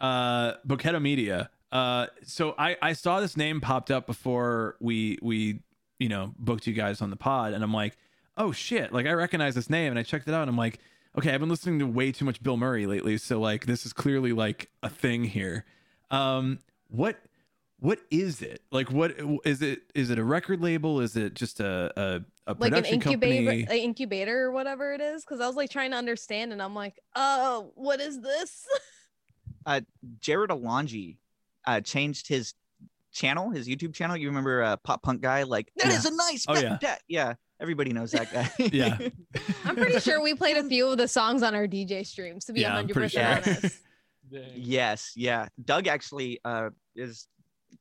Uh 0.00 0.54
Boqueto 0.66 1.00
Media. 1.00 1.50
Uh 1.72 2.06
so 2.24 2.54
I 2.58 2.76
I 2.82 2.92
saw 2.92 3.20
this 3.20 3.36
name 3.36 3.60
popped 3.60 3.90
up 3.90 4.06
before 4.06 4.76
we 4.80 5.18
we 5.22 5.60
you 5.98 6.08
know 6.08 6.34
booked 6.38 6.66
you 6.66 6.72
guys 6.74 7.00
on 7.02 7.10
the 7.10 7.16
pod 7.16 7.52
and 7.54 7.62
I'm 7.64 7.74
like, 7.74 7.96
"Oh 8.36 8.52
shit, 8.52 8.92
like 8.92 9.06
I 9.06 9.12
recognize 9.12 9.54
this 9.54 9.68
name." 9.70 9.90
And 9.90 9.98
I 9.98 10.02
checked 10.02 10.28
it 10.28 10.34
out 10.34 10.42
and 10.42 10.50
I'm 10.50 10.56
like, 10.58 10.78
"Okay, 11.16 11.32
I've 11.32 11.40
been 11.40 11.48
listening 11.48 11.78
to 11.78 11.86
way 11.86 12.12
too 12.12 12.24
much 12.24 12.42
Bill 12.42 12.56
Murray 12.56 12.86
lately, 12.86 13.18
so 13.18 13.40
like 13.40 13.66
this 13.66 13.86
is 13.86 13.92
clearly 13.92 14.32
like 14.32 14.70
a 14.82 14.88
thing 14.88 15.24
here." 15.24 15.64
Um 16.10 16.58
what 16.88 17.18
what 17.80 18.00
is 18.10 18.42
it? 18.42 18.62
Like 18.72 18.90
what 18.90 19.14
is 19.44 19.62
it 19.62 19.82
is 19.94 20.10
it 20.10 20.18
a 20.18 20.24
record 20.24 20.60
label? 20.60 21.00
Is 21.00 21.16
it 21.16 21.34
just 21.34 21.60
a 21.60 21.92
a, 21.96 22.02
a 22.46 22.54
like 22.54 22.72
an 22.72 22.82
production 22.82 22.94
incubator, 22.94 23.50
company? 23.50 23.62
an 23.62 23.84
incubator 23.84 24.44
or 24.44 24.50
whatever 24.50 24.92
it 24.92 25.00
is. 25.00 25.24
Because 25.24 25.40
I 25.40 25.46
was 25.46 25.56
like 25.56 25.70
trying 25.70 25.92
to 25.92 25.96
understand, 25.96 26.52
and 26.52 26.60
I'm 26.60 26.74
like, 26.74 26.98
oh, 27.14 27.72
what 27.74 28.00
is 28.00 28.20
this? 28.20 28.66
Uh, 29.66 29.82
Jared 30.20 30.48
Alonji 30.48 31.18
uh, 31.66 31.80
changed 31.82 32.26
his 32.26 32.54
channel, 33.12 33.50
his 33.50 33.68
YouTube 33.68 33.92
channel. 33.92 34.16
You 34.16 34.28
remember 34.28 34.62
uh, 34.62 34.76
Pop 34.78 35.02
Punk 35.02 35.20
guy? 35.20 35.42
Like 35.42 35.70
that 35.76 35.88
is 35.88 36.04
Yeah. 36.04 36.10
a 36.10 36.14
nice. 36.14 36.46
Oh, 36.48 36.58
yeah. 36.58 36.96
yeah. 37.06 37.34
Everybody 37.60 37.92
knows 37.92 38.12
that 38.12 38.32
guy. 38.32 38.50
Yeah. 38.58 38.96
I'm 39.64 39.74
pretty 39.76 39.98
sure 40.08 40.20
we 40.22 40.34
played 40.34 40.56
a 40.56 40.64
few 40.64 40.88
of 40.88 40.98
the 40.98 41.08
songs 41.08 41.42
on 41.42 41.54
our 41.54 41.66
DJ 41.66 42.06
streams. 42.06 42.44
To 42.46 42.52
be 42.52 42.60
Yeah, 42.60 42.68
I'm 42.76 42.86
100 42.86 42.92
pretty 42.94 43.06
percent 43.16 43.44
sure. 43.44 43.54
honest. 43.58 43.78
Yes. 44.54 45.12
Yeah. 45.16 45.48
Doug 45.64 45.86
actually 45.86 46.38
uh, 46.44 46.68
is 46.94 47.26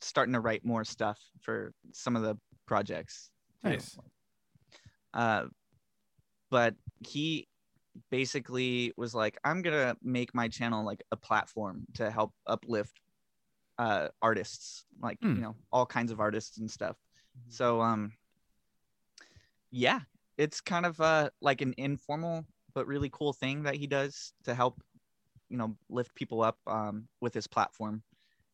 starting 0.01 0.33
to 0.33 0.39
write 0.39 0.63
more 0.63 0.85
stuff 0.85 1.19
for 1.41 1.73
some 1.91 2.15
of 2.15 2.21
the 2.21 2.37
projects. 2.65 3.29
too. 3.63 3.71
Nice. 3.71 3.97
Uh, 5.13 5.43
but 6.49 6.75
he 7.05 7.47
basically 8.11 8.93
was 8.95 9.13
like, 9.13 9.37
I'm 9.43 9.61
gonna 9.61 9.95
make 10.01 10.33
my 10.33 10.47
channel 10.47 10.85
like 10.85 11.03
a 11.11 11.17
platform 11.17 11.85
to 11.95 12.09
help 12.09 12.31
uplift 12.45 13.01
uh 13.77 14.07
artists, 14.21 14.85
like 15.01 15.17
Hmm. 15.21 15.35
you 15.35 15.41
know, 15.41 15.55
all 15.71 15.85
kinds 15.85 16.11
of 16.11 16.19
artists 16.19 16.57
and 16.59 16.71
stuff. 16.71 16.95
So 17.49 17.81
um 17.81 18.13
yeah, 19.71 20.01
it's 20.37 20.61
kind 20.61 20.85
of 20.85 20.99
uh 21.01 21.29
like 21.41 21.61
an 21.61 21.73
informal 21.77 22.45
but 22.73 22.87
really 22.87 23.09
cool 23.11 23.33
thing 23.33 23.63
that 23.63 23.75
he 23.75 23.87
does 23.87 24.33
to 24.43 24.53
help, 24.53 24.83
you 25.49 25.57
know, 25.57 25.77
lift 25.89 26.15
people 26.15 26.41
up 26.43 26.59
um 26.67 27.07
with 27.21 27.33
his 27.33 27.47
platform. 27.47 28.03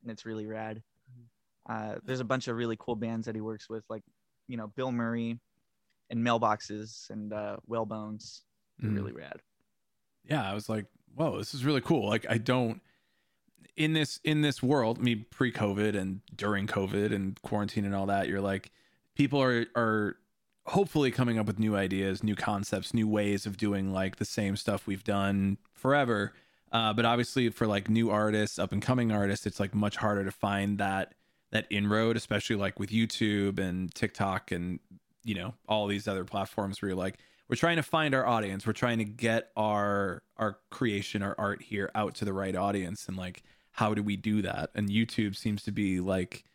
And 0.04 0.12
it's 0.12 0.26
really 0.26 0.48
rad. 0.48 0.84
Uh 1.70 1.98
there's 2.04 2.20
a 2.22 2.26
bunch 2.26 2.48
of 2.48 2.58
really 2.58 2.78
cool 2.80 2.96
bands 2.96 3.26
that 3.28 3.36
he 3.36 3.42
works 3.42 3.70
with, 3.70 3.86
like, 3.90 4.04
you 4.48 4.58
know, 4.58 4.68
Bill 4.68 4.92
Murray 4.92 5.40
and 6.10 6.26
mailboxes 6.26 7.10
and 7.10 7.34
uh 7.34 7.58
whalebones. 7.66 8.46
They're 8.80 8.92
Mhm. 8.92 8.96
really 8.96 9.14
rad. 9.14 9.42
yeah 10.26 10.50
i 10.50 10.54
was 10.54 10.70
like 10.70 10.86
whoa 11.16 11.38
this 11.38 11.54
is 11.54 11.66
really 11.66 11.82
cool 11.82 12.08
like 12.08 12.26
i 12.30 12.38
don't 12.38 12.82
in 13.76 13.94
this 13.94 14.20
in 14.24 14.42
this 14.42 14.62
world 14.62 15.00
me 15.02 15.16
pre-covid 15.16 15.96
and 15.96 16.22
during 16.36 16.68
covid 16.68 17.14
and 17.14 17.42
quarantine 17.42 17.86
and 17.86 17.96
all 17.96 18.06
that 18.08 18.28
you're 18.28 18.42
like 18.42 18.72
people 19.16 19.42
are 19.42 19.66
are 19.76 20.18
hopefully 20.68 21.12
coming 21.12 21.38
up 21.38 21.46
with 21.46 21.60
new 21.60 21.76
ideas 21.76 22.24
new 22.24 22.36
concepts 22.36 22.94
new 22.94 23.08
ways 23.08 23.46
of 23.46 23.58
doing 23.58 23.92
like 23.92 24.16
the 24.16 24.26
same 24.26 24.56
stuff 24.56 24.88
we've 24.88 25.04
done 25.04 25.58
forever. 25.74 26.34
Uh, 26.72 26.92
but 26.92 27.06
obviously 27.06 27.50
for 27.50 27.68
like 27.68 27.90
new 27.90 28.10
artists 28.10 28.58
up 28.58 28.72
and 28.72 28.82
coming 28.82 29.12
artists 29.12 29.46
it's 29.46 29.60
like 29.60 29.76
much 29.76 29.98
harder 29.98 30.24
to 30.24 30.32
find 30.32 30.78
that 30.80 31.14
that 31.52 31.68
inroad 31.70 32.18
especially 32.18 32.56
like 32.56 32.80
with 32.80 32.90
youtube 32.90 33.60
and 33.60 33.94
tiktok 33.94 34.52
and 34.52 34.80
you 35.24 35.36
know 35.36 35.54
all 35.68 35.86
these 35.86 36.08
other 36.08 36.24
platforms 36.24 36.82
where 36.82 36.90
you're 36.90 36.98
like 36.98 37.20
we're 37.54 37.58
trying 37.58 37.76
to 37.76 37.84
find 37.84 38.16
our 38.16 38.26
audience. 38.26 38.66
We're 38.66 38.74
trying 38.74 38.98
to 39.00 39.06
get 39.06 39.52
our 39.56 40.24
our 40.38 40.58
creation 40.72 41.22
our 41.22 41.36
art 41.38 41.62
here 41.62 41.92
out 41.94 42.16
to 42.16 42.26
the 42.26 42.34
right 42.34 42.56
audience. 42.56 43.08
And 43.08 43.18
like 43.18 43.44
how 43.74 43.94
do 43.94 44.02
we 44.02 44.16
do 44.16 44.42
that? 44.42 44.72
And 44.76 44.90
youtube 44.90 45.36
seems 45.36 45.64
to 45.64 45.72
be 45.72 46.00
like 46.00 46.46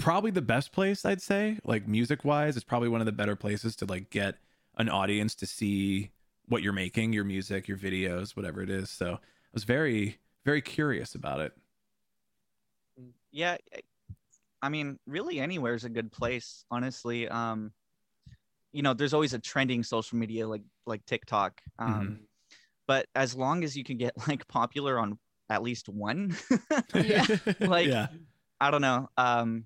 probably 0.00 0.30
the 0.30 0.40
best 0.42 0.72
place 0.72 1.04
i'd 1.04 1.20
say 1.20 1.58
like 1.64 1.86
music 1.86 2.24
wise 2.24 2.56
it's 2.56 2.64
probably 2.64 2.88
one 2.88 3.00
of 3.00 3.06
the 3.06 3.12
better 3.12 3.36
places 3.36 3.76
to 3.76 3.84
like 3.84 4.08
get 4.10 4.36
an 4.78 4.88
audience 4.88 5.34
to 5.34 5.46
see 5.46 6.10
what 6.46 6.62
you're 6.62 6.72
making 6.72 7.12
your 7.12 7.24
music 7.24 7.68
your 7.68 7.76
videos 7.76 8.34
whatever 8.36 8.62
it 8.62 8.70
is 8.70 8.88
so 8.90 9.14
i 9.14 9.18
was 9.52 9.64
very 9.64 10.18
very 10.44 10.62
curious 10.62 11.14
about 11.14 11.40
it 11.40 11.52
Yeah, 13.30 13.56
I 14.60 14.68
mean, 14.68 14.98
really 15.06 15.40
anywhere 15.40 15.74
is 15.74 15.84
a 15.84 15.88
good 15.88 16.12
place, 16.12 16.64
honestly. 16.70 17.28
Um 17.28 17.72
you 18.72 18.82
know, 18.82 18.94
there's 18.94 19.12
always 19.14 19.34
a 19.34 19.38
trending 19.38 19.82
social 19.82 20.18
media 20.18 20.46
like 20.48 20.62
like 20.86 21.04
TikTok. 21.06 21.60
Um 21.78 22.20
but 22.86 23.06
as 23.14 23.34
long 23.34 23.64
as 23.64 23.76
you 23.76 23.84
can 23.84 23.96
get 23.98 24.12
like 24.28 24.46
popular 24.48 24.98
on 24.98 25.18
at 25.48 25.62
least 25.62 25.88
one, 25.88 26.36
Yeah. 26.94 27.26
Like- 27.60 27.88
yeah 27.94 28.08
I 28.60 28.70
don't 28.70 28.82
know. 28.82 29.08
Um 29.16 29.64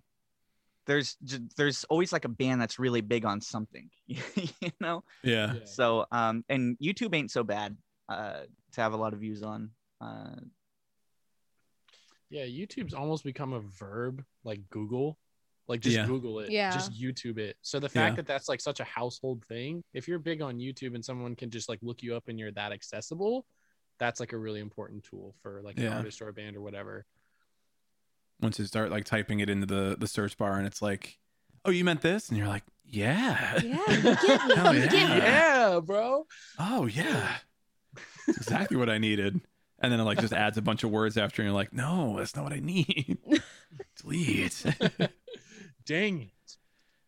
there's 0.86 1.16
there's 1.56 1.84
always 1.84 2.12
like 2.12 2.24
a 2.24 2.28
band 2.28 2.60
that's 2.60 2.78
really 2.78 3.00
big 3.00 3.24
on 3.24 3.40
something, 3.40 3.90
you 4.06 4.20
know? 4.80 5.04
yeah 5.22 5.54
Yeah. 5.54 5.60
So 5.64 6.06
um 6.12 6.44
and 6.48 6.78
YouTube 6.78 7.14
ain't 7.14 7.30
so 7.30 7.42
bad 7.44 7.76
uh 8.08 8.42
to 8.72 8.80
have 8.80 8.92
a 8.92 8.96
lot 8.96 9.12
of 9.12 9.20
views 9.20 9.42
on. 9.42 9.70
Uh 10.00 10.36
Yeah, 12.30 12.44
YouTube's 12.44 12.94
almost 12.94 13.24
become 13.24 13.52
a 13.52 13.60
verb 13.60 14.24
like 14.44 14.60
Google. 14.70 15.18
Like 15.68 15.80
just 15.80 15.96
Yeah. 15.96 16.06
Google 16.06 16.40
it. 16.40 16.50
Yeah. 16.50 16.70
Just 16.70 16.92
YouTube 16.92 17.38
it. 17.38 17.56
So 17.62 17.80
the 17.80 17.88
fact 17.88 18.12
Yeah. 18.12 18.16
that 18.16 18.26
that's 18.26 18.48
like 18.48 18.60
such 18.60 18.80
a 18.80 18.84
household 18.84 19.44
thing, 19.48 19.82
if 19.92 20.06
you're 20.06 20.18
big 20.20 20.42
on 20.42 20.58
YouTube 20.58 20.94
and 20.94 21.04
someone 21.04 21.34
can 21.34 21.50
just 21.50 21.68
like 21.68 21.80
look 21.82 22.02
you 22.02 22.14
up 22.14 22.28
and 22.28 22.38
you're 22.38 22.52
that 22.52 22.72
accessible, 22.72 23.46
that's 23.98 24.20
like 24.20 24.32
a 24.32 24.38
really 24.38 24.60
important 24.60 25.02
tool 25.02 25.34
for 25.42 25.62
like 25.62 25.76
an 25.78 25.84
Yeah. 25.84 25.96
artist 25.96 26.22
or 26.22 26.28
a 26.28 26.32
band 26.32 26.56
or 26.56 26.60
whatever. 26.60 27.04
Once 28.40 28.58
you 28.58 28.64
start 28.66 28.90
like 28.90 29.04
typing 29.04 29.40
it 29.40 29.48
into 29.50 29.66
the 29.66 29.96
the 29.98 30.06
search 30.06 30.36
bar 30.36 30.56
and 30.58 30.66
it's 30.66 30.82
like 30.82 31.18
oh 31.64 31.70
you 31.70 31.84
meant 31.84 32.00
this 32.02 32.28
and 32.28 32.38
you're 32.38 32.46
like 32.48 32.64
yeah 32.84 33.58
Yeah, 33.62 33.78
you 33.90 34.02
get 34.02 34.46
me. 34.46 34.54
Hell 34.54 34.74
You 34.74 34.80
get 34.82 34.92
me. 34.92 34.98
yeah. 35.16 35.70
Yeah, 35.72 35.80
bro. 35.80 36.26
oh 36.58 36.86
yeah 36.86 37.36
That's 38.26 38.38
exactly 38.38 38.76
what 38.76 38.88
i 38.90 38.98
needed 38.98 39.40
and 39.80 39.92
then 39.92 40.00
it 40.00 40.04
like 40.04 40.20
just 40.20 40.32
adds 40.32 40.56
a 40.58 40.62
bunch 40.62 40.84
of 40.84 40.90
words 40.90 41.16
after 41.16 41.42
and 41.42 41.46
you're 41.48 41.54
like 41.56 41.72
no 41.72 42.16
that's 42.18 42.34
not 42.36 42.44
what 42.44 42.52
i 42.52 42.60
need 42.60 43.18
delete 44.00 44.64
Dang 45.86 46.22
it. 46.22 46.56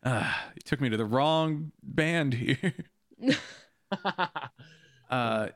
Ah, 0.05 0.49
you 0.55 0.61
took 0.63 0.79
me 0.79 0.89
to 0.89 0.95
the 0.97 1.03
wrong 1.05 1.71
band 1.83 2.33
here 2.33 2.73
Uh, 5.09 5.47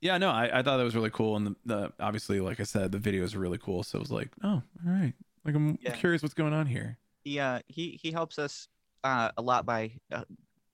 yeah, 0.00 0.18
no, 0.18 0.30
I, 0.30 0.60
I 0.60 0.62
thought 0.62 0.76
that 0.78 0.84
was 0.84 0.94
really 0.94 1.10
cool, 1.10 1.36
and 1.36 1.46
the, 1.46 1.56
the 1.66 1.92
obviously, 2.00 2.40
like 2.40 2.60
I 2.60 2.64
said, 2.64 2.92
the 2.92 2.98
videos 2.98 3.34
are 3.34 3.38
really 3.38 3.58
cool. 3.58 3.82
So 3.82 3.96
it 3.98 4.00
was 4.00 4.10
like, 4.10 4.30
oh, 4.42 4.48
all 4.48 4.62
right, 4.84 5.12
like 5.44 5.54
I'm 5.54 5.78
Yeah. 5.80 5.92
curious 5.96 6.22
what's 6.22 6.34
going 6.34 6.52
on 6.54 6.66
here. 6.66 6.98
He 7.24 7.38
uh 7.38 7.60
he 7.68 7.98
he 8.02 8.10
helps 8.10 8.38
us 8.38 8.66
uh 9.04 9.30
a 9.36 9.42
lot 9.42 9.66
by 9.66 9.92
uh, 10.12 10.24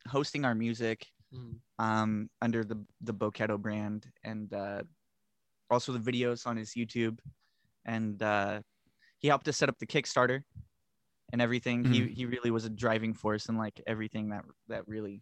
hosting 0.08 0.44
our 0.44 0.54
music 0.54 1.06
Mm. 1.34 1.56
um 1.80 2.30
under 2.40 2.62
the 2.62 2.76
the 3.00 3.12
Boketo 3.12 3.58
brand 3.60 4.06
and 4.22 4.52
uh 4.54 4.82
also 5.68 5.90
the 5.92 5.98
videos 5.98 6.46
on 6.46 6.56
his 6.56 6.74
YouTube 6.74 7.18
and 7.84 8.22
uh 8.22 8.60
he 9.18 9.26
helped 9.26 9.48
us 9.48 9.56
set 9.56 9.68
up 9.68 9.76
the 9.80 9.86
Kickstarter 9.88 10.42
and 11.32 11.42
everything. 11.42 11.84
He 11.84 12.06
he 12.14 12.26
really 12.26 12.52
was 12.52 12.64
a 12.64 12.70
driving 12.70 13.12
force 13.12 13.48
in 13.48 13.56
like 13.58 13.80
everything 13.88 14.28
that 14.28 14.44
that 14.68 14.86
really 14.86 15.20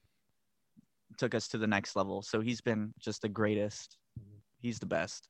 took 1.16 1.34
us 1.34 1.48
to 1.48 1.58
the 1.58 1.66
next 1.66 1.96
level. 1.96 2.22
So 2.22 2.40
he's 2.40 2.60
been 2.60 2.92
just 2.98 3.22
the 3.22 3.28
greatest. 3.28 3.96
He's 4.60 4.78
the 4.78 4.86
best. 4.86 5.28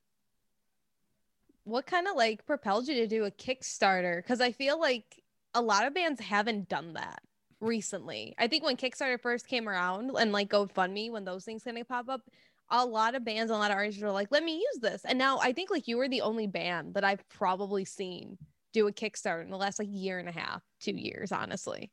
What 1.64 1.86
kind 1.86 2.06
of 2.06 2.16
like 2.16 2.46
propelled 2.46 2.88
you 2.88 2.94
to 2.96 3.06
do 3.06 3.24
a 3.24 3.30
Kickstarter? 3.30 4.18
Because 4.18 4.40
I 4.40 4.52
feel 4.52 4.78
like 4.78 5.22
a 5.54 5.62
lot 5.62 5.86
of 5.86 5.94
bands 5.94 6.20
haven't 6.20 6.68
done 6.68 6.94
that 6.94 7.20
recently. 7.60 8.34
I 8.38 8.48
think 8.48 8.64
when 8.64 8.76
Kickstarter 8.76 9.20
first 9.20 9.48
came 9.48 9.68
around 9.68 10.10
and 10.16 10.32
like 10.32 10.50
GoFundMe, 10.50 11.10
when 11.10 11.24
those 11.24 11.44
things 11.44 11.64
kind 11.64 11.78
of 11.78 11.88
pop 11.88 12.08
up, 12.08 12.20
a 12.70 12.84
lot 12.84 13.14
of 13.14 13.24
bands, 13.24 13.50
a 13.50 13.56
lot 13.56 13.70
of 13.70 13.76
artists 13.76 14.02
were 14.02 14.10
like, 14.10 14.28
let 14.30 14.44
me 14.44 14.56
use 14.56 14.80
this. 14.80 15.04
And 15.04 15.18
now 15.18 15.38
I 15.38 15.52
think 15.52 15.70
like 15.70 15.88
you 15.88 15.96
were 15.96 16.08
the 16.08 16.22
only 16.22 16.46
band 16.46 16.94
that 16.94 17.04
I've 17.04 17.26
probably 17.28 17.84
seen 17.84 18.38
do 18.72 18.88
a 18.88 18.92
Kickstarter 18.92 19.42
in 19.42 19.50
the 19.50 19.56
last 19.56 19.78
like 19.78 19.88
year 19.90 20.18
and 20.18 20.28
a 20.28 20.32
half, 20.32 20.62
two 20.80 20.96
years, 20.96 21.32
honestly. 21.32 21.90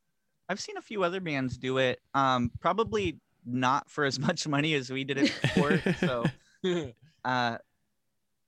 I've 0.50 0.60
seen 0.60 0.78
a 0.78 0.82
few 0.82 1.04
other 1.04 1.22
bands 1.22 1.58
do 1.58 1.78
it. 1.78 2.00
Um, 2.14 2.52
probably 2.60 3.20
not 3.46 3.90
for 3.90 4.04
as 4.06 4.20
much 4.28 4.48
money 4.48 4.74
as 4.74 4.90
we 4.90 5.04
did 5.04 5.18
it 5.18 5.34
before. 5.42 5.82
so, 6.00 6.26
uh, 7.26 7.58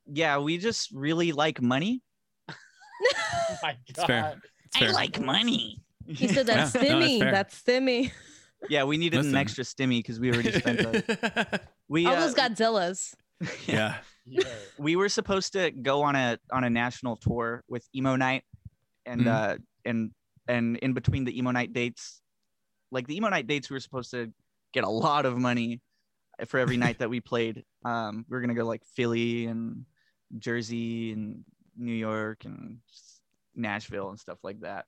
yeah, 0.05 0.37
we 0.39 0.57
just 0.57 0.91
really 0.91 1.31
like 1.31 1.61
money. 1.61 2.01
oh 2.49 2.53
my 3.63 3.77
It's 3.87 4.03
fair. 4.03 4.21
God. 4.21 4.41
It's 4.65 4.77
fair. 5.17 5.25
money. 5.25 5.81
He 6.07 6.27
said 6.27 6.47
that's 6.47 6.75
Yeah, 6.75 6.81
no, 6.81 6.99
that's 6.99 7.05
stimmy. 7.15 7.19
fair. 7.19 7.31
that's 7.31 7.61
stimmy. 7.61 8.11
yeah, 8.69 8.83
we 8.83 8.97
needed 8.97 9.17
Listen. 9.17 9.33
an 9.35 9.37
extra 9.37 9.63
stimmy 9.63 9.99
because 9.99 10.19
we 10.19 10.31
already 10.33 10.51
spent. 10.51 10.81
A, 10.81 11.59
we 11.87 12.05
All 12.05 12.13
uh, 12.15 12.19
those 12.19 12.35
Godzillas. 12.35 13.13
yeah. 13.67 13.97
Yeah. 14.25 14.43
we 14.77 14.95
were 14.95 15.09
supposed 15.09 15.51
to 15.53 15.71
go 15.71 16.01
on 16.03 16.15
a 16.15 16.37
on 16.51 16.63
a 16.63 16.69
national 16.69 17.17
tour 17.17 17.61
with 17.67 17.85
emo 17.93 18.15
night 18.15 18.43
and 19.05 19.21
Mhm. 19.21 19.27
uh 19.27 19.57
and 19.83 20.11
and 20.47 20.77
in 20.77 20.93
between 20.93 21.25
the 21.25 21.37
emo 21.37 21.51
night 21.51 21.73
dates 21.73 22.21
like 22.89 23.05
the 23.05 23.17
emo 23.17 23.27
night 23.27 23.47
dates 23.47 23.69
we 23.69 23.73
were 23.75 23.81
supposed 23.81 24.11
to 24.11 24.31
get 24.73 24.83
a 24.83 24.89
lot 24.89 25.25
of 25.25 25.37
money 25.37 25.81
for 26.47 26.59
every 26.59 26.77
night 26.77 26.99
that 26.99 27.09
we 27.09 27.19
played. 27.19 27.63
Um 27.85 28.25
we 28.29 28.35
were 28.35 28.39
gonna 28.39 28.53
go 28.53 28.65
like 28.65 28.85
philly 28.95 29.45
and 29.45 29.85
jersey 30.37 31.11
and 31.11 31.43
new 31.75 31.91
york 31.91 32.45
and 32.45 32.79
nashville 33.55 34.09
and 34.09 34.17
stuff 34.17 34.37
like 34.41 34.61
that. 34.61 34.85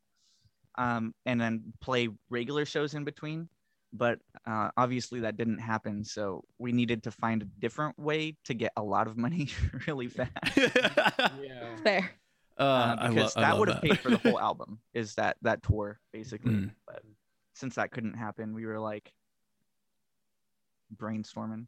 Um 0.76 1.14
and 1.26 1.40
then 1.42 1.74
play 1.82 2.08
regular 2.30 2.64
shows 2.66 2.94
in 2.94 3.04
between. 3.04 3.50
But 3.92 4.20
uh, 4.46 4.72
obviously 4.78 5.22
that 5.22 5.38
didn't 5.38 5.60
happen. 5.60 6.04
So 6.04 6.44
we 6.58 6.72
needed 6.72 7.04
to 7.04 7.12
find 7.12 7.42
a 7.42 7.46
different 7.46 7.98
way 8.00 8.36
to 8.46 8.54
get 8.54 8.72
a 8.78 8.84
lot 8.84 9.08
of 9.08 9.18
money 9.18 9.50
really 9.88 10.08
fast. 10.08 10.32
Yeah. 10.56 11.76
Fair. 11.84 12.12
Uh, 12.58 12.64
uh, 12.64 12.96
I 13.00 13.08
because 13.10 13.36
lo- 13.36 13.42
I 13.44 13.46
that 13.46 13.60
would 13.60 13.70
have 13.70 13.82
paid 13.82 14.00
for 14.00 14.10
the 14.10 14.18
whole 14.24 14.40
album 14.40 14.80
is 14.94 15.16
that 15.16 15.36
that 15.42 15.64
tour 15.64 16.00
basically. 16.14 16.54
Mm. 16.54 16.72
but 16.88 17.04
since 17.54 17.76
that 17.76 17.92
couldn't 17.92 18.14
happen 18.16 18.54
we 18.54 18.66
were 18.66 18.80
like 18.80 19.12
brainstorming 20.96 21.68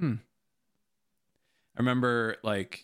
Mm. 0.00 0.18
I 0.18 1.78
remember 1.78 2.36
like 2.42 2.82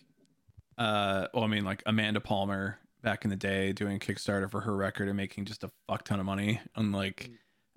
uh 0.77 1.29
well 1.35 1.45
I 1.45 1.47
mean 1.47 1.64
like 1.64 1.83
Amanda 1.87 2.21
Palmer 2.21 2.79
back 3.03 3.25
in 3.25 3.31
the 3.31 3.37
day 3.37 3.73
doing 3.73 3.99
Kickstarter 3.99 4.51
for 4.51 4.61
her 4.61 4.77
record 4.77 5.09
and 5.09 5.16
making 5.16 5.45
just 5.47 5.64
a 5.64 5.71
fuck 5.89 6.05
ton 6.05 6.21
of 6.21 6.27
money 6.27 6.61
on 6.77 6.93
like 6.93 7.31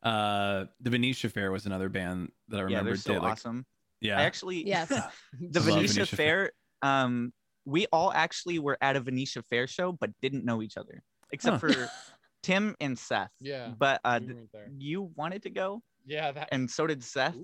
uh 0.03 0.65
the 0.81 0.89
Venetia 0.89 1.29
Fair 1.29 1.51
was 1.51 1.65
another 1.65 1.89
band 1.89 2.31
that 2.49 2.57
I 2.57 2.59
yeah 2.59 2.63
remember 2.65 2.89
they're 2.91 2.95
so 2.97 3.13
did 3.13 3.21
like 3.21 3.31
awesome 3.33 3.65
yeah 4.01 4.17
i 4.19 4.23
actually 4.23 4.65
Yes. 4.67 4.89
the 5.39 5.59
venetia, 5.59 5.93
Venetia 5.93 6.15
fair 6.15 6.51
um 6.81 7.31
we 7.65 7.85
all 7.93 8.11
actually 8.11 8.57
were 8.59 8.77
at 8.81 8.95
a 8.95 8.99
venetia 8.99 9.43
fair 9.43 9.67
show 9.67 9.91
but 9.91 10.09
didn't 10.21 10.43
know 10.43 10.61
each 10.61 10.75
other 10.77 11.03
except 11.31 11.61
Huh. 11.61 11.71
for 11.73 11.89
tim 12.43 12.75
and 12.81 12.97
seth 12.97 13.29
Yeah. 13.39 13.69
but 13.77 14.01
uh 14.03 14.17
we 14.19 14.25
th- 14.27 14.35
weren't 14.37 14.51
there. 14.51 14.67
you 14.77 15.11
wanted 15.15 15.43
to 15.43 15.49
go 15.51 15.83
Yeah. 16.05 16.31
That. 16.31 16.49
and 16.51 16.69
so 16.69 16.87
did 16.87 17.03
Seth. 17.03 17.35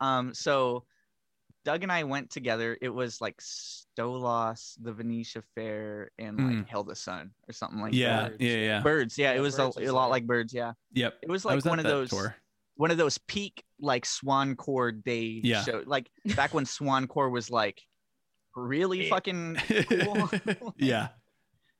Um, 0.00 0.34
so 0.34 0.84
Doug 1.64 1.82
and 1.84 1.92
I 1.92 2.02
went 2.04 2.30
together. 2.30 2.76
It 2.82 2.88
was 2.88 3.20
like 3.20 3.40
Stolas, 3.40 4.76
the 4.82 4.92
Venetia 4.92 5.42
Fair, 5.54 6.10
and 6.18 6.36
like 6.38 6.56
Mm. 6.56 6.68
Hail 6.68 6.82
the 6.84 6.96
Sun 6.96 7.30
or 7.48 7.52
something 7.52 7.80
like 7.80 7.94
yeah 7.94 8.22
that. 8.22 8.30
Birds. 8.32 8.42
yeah 8.42 8.56
yeah 8.56 8.80
Birds, 8.80 9.18
yeah, 9.18 9.30
Yeah, 9.32 9.38
it 9.38 9.40
was 9.40 9.58
a, 9.58 9.70
a 9.78 9.92
lot 9.92 10.10
like 10.10 10.26
birds, 10.26 10.52
yeah. 10.52 10.72
yep 10.92 11.14
It 11.22 11.28
was 11.30 11.44
like 11.44 11.54
was 11.56 11.64
one 11.64 11.78
of 11.78 11.84
those 11.84 12.10
tour. 12.10 12.34
one 12.76 12.90
of 12.90 12.96
those 12.96 13.18
peak 13.18 13.62
like 13.80 14.04
Swan 14.04 14.56
Core 14.56 14.90
day 14.92 15.40
Yeah. 15.44 15.62
show, 15.62 15.82
like 15.86 16.10
back 16.36 16.52
when 16.54 16.64
Swan 16.76 17.06
Core 17.06 17.30
was 17.30 17.50
like 17.50 17.80
really 18.56 19.08
fucking 19.08 19.56
cool. 19.88 20.30
yeah 20.76 21.08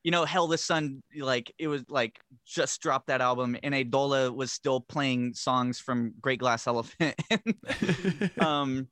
you 0.04 0.10
know, 0.10 0.24
Hail 0.24 0.46
the 0.48 0.58
Sun, 0.58 1.02
like 1.16 1.52
it 1.58 1.68
was 1.68 1.84
like 1.88 2.18
just 2.44 2.80
dropped 2.82 3.06
that 3.06 3.20
album, 3.20 3.56
and 3.62 3.74
Adola 3.74 4.34
was 4.34 4.50
still 4.52 4.80
playing 4.80 5.34
songs 5.34 5.78
from 5.78 6.12
Great 6.20 6.40
Glass 6.40 6.66
Elephant. 6.66 7.14
um, 8.40 8.88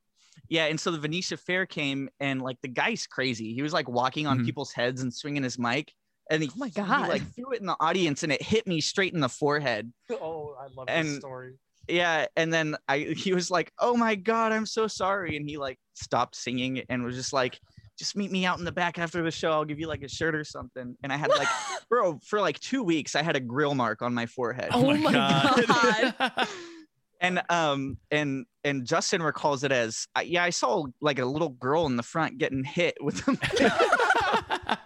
yeah, 0.48 0.66
and 0.66 0.78
so 0.80 0.90
the 0.90 0.98
Venetia 0.98 1.36
Fair 1.36 1.66
came, 1.66 2.08
and 2.20 2.42
like 2.42 2.60
the 2.62 2.68
guy's 2.68 3.06
crazy. 3.06 3.54
He 3.54 3.62
was 3.62 3.72
like 3.72 3.88
walking 3.88 4.26
on 4.26 4.40
Mhm. 4.40 4.44
people's 4.44 4.72
heads 4.72 5.02
and 5.02 5.12
swinging 5.12 5.42
his 5.42 5.58
mic, 5.58 5.92
and 6.30 6.42
he, 6.42 6.48
Oh 6.50 6.58
my 6.58 6.66
he, 6.68 6.72
God. 6.72 7.08
like 7.08 7.34
threw 7.34 7.52
it 7.52 7.60
in 7.60 7.66
the 7.66 7.76
audience, 7.80 8.22
and 8.22 8.32
it 8.32 8.42
hit 8.42 8.66
me 8.66 8.80
straight 8.80 9.12
in 9.14 9.20
the 9.20 9.28
forehead. 9.28 9.92
Oh, 10.10 10.56
I 10.60 10.66
love 10.76 10.86
And- 10.88 11.06
this 11.08 11.16
story. 11.18 11.54
Yeah, 11.88 12.26
and 12.36 12.52
then 12.52 12.76
I 12.86 12.98
he 12.98 13.32
was 13.32 13.50
like, 13.50 13.72
"Oh 13.80 13.96
my 13.96 14.14
god, 14.14 14.52
I'm 14.52 14.66
so 14.66 14.86
sorry," 14.86 15.36
and 15.36 15.48
he 15.48 15.56
like 15.56 15.76
stopped 15.94 16.36
singing 16.36 16.84
and 16.88 17.02
was 17.02 17.16
just 17.16 17.32
like. 17.32 17.58
Just 18.00 18.16
meet 18.16 18.32
me 18.32 18.46
out 18.46 18.58
in 18.58 18.64
the 18.64 18.72
back 18.72 18.98
after 18.98 19.22
the 19.22 19.30
show. 19.30 19.52
I'll 19.52 19.66
give 19.66 19.78
you 19.78 19.86
like 19.86 20.02
a 20.02 20.08
shirt 20.08 20.34
or 20.34 20.42
something. 20.42 20.96
And 21.02 21.12
I 21.12 21.16
had 21.18 21.28
like 21.28 21.46
bro 21.90 22.18
for 22.24 22.40
like 22.40 22.58
two 22.60 22.82
weeks 22.82 23.14
i 23.16 23.22
had 23.22 23.36
a 23.36 23.40
grill 23.40 23.74
mark 23.74 24.00
on 24.00 24.14
my 24.14 24.24
forehead 24.24 24.68
Oh 24.72 24.96
my 24.96 25.12
God. 25.12 26.48
and 27.20 27.42
um 27.50 27.98
and 28.12 28.46
and 28.64 28.86
justin 28.86 29.20
recalls 29.22 29.64
it 29.64 29.72
as 29.72 30.06
I- 30.14 30.22
yeah 30.22 30.44
i 30.44 30.50
saw 30.50 30.86
like 31.02 31.18
a 31.18 31.24
little 31.26 31.48
girl 31.50 31.84
in 31.86 31.96
the 31.96 32.02
front 32.04 32.38
getting 32.38 32.62
hit 32.64 32.94
with 33.02 33.24
them 33.26 33.38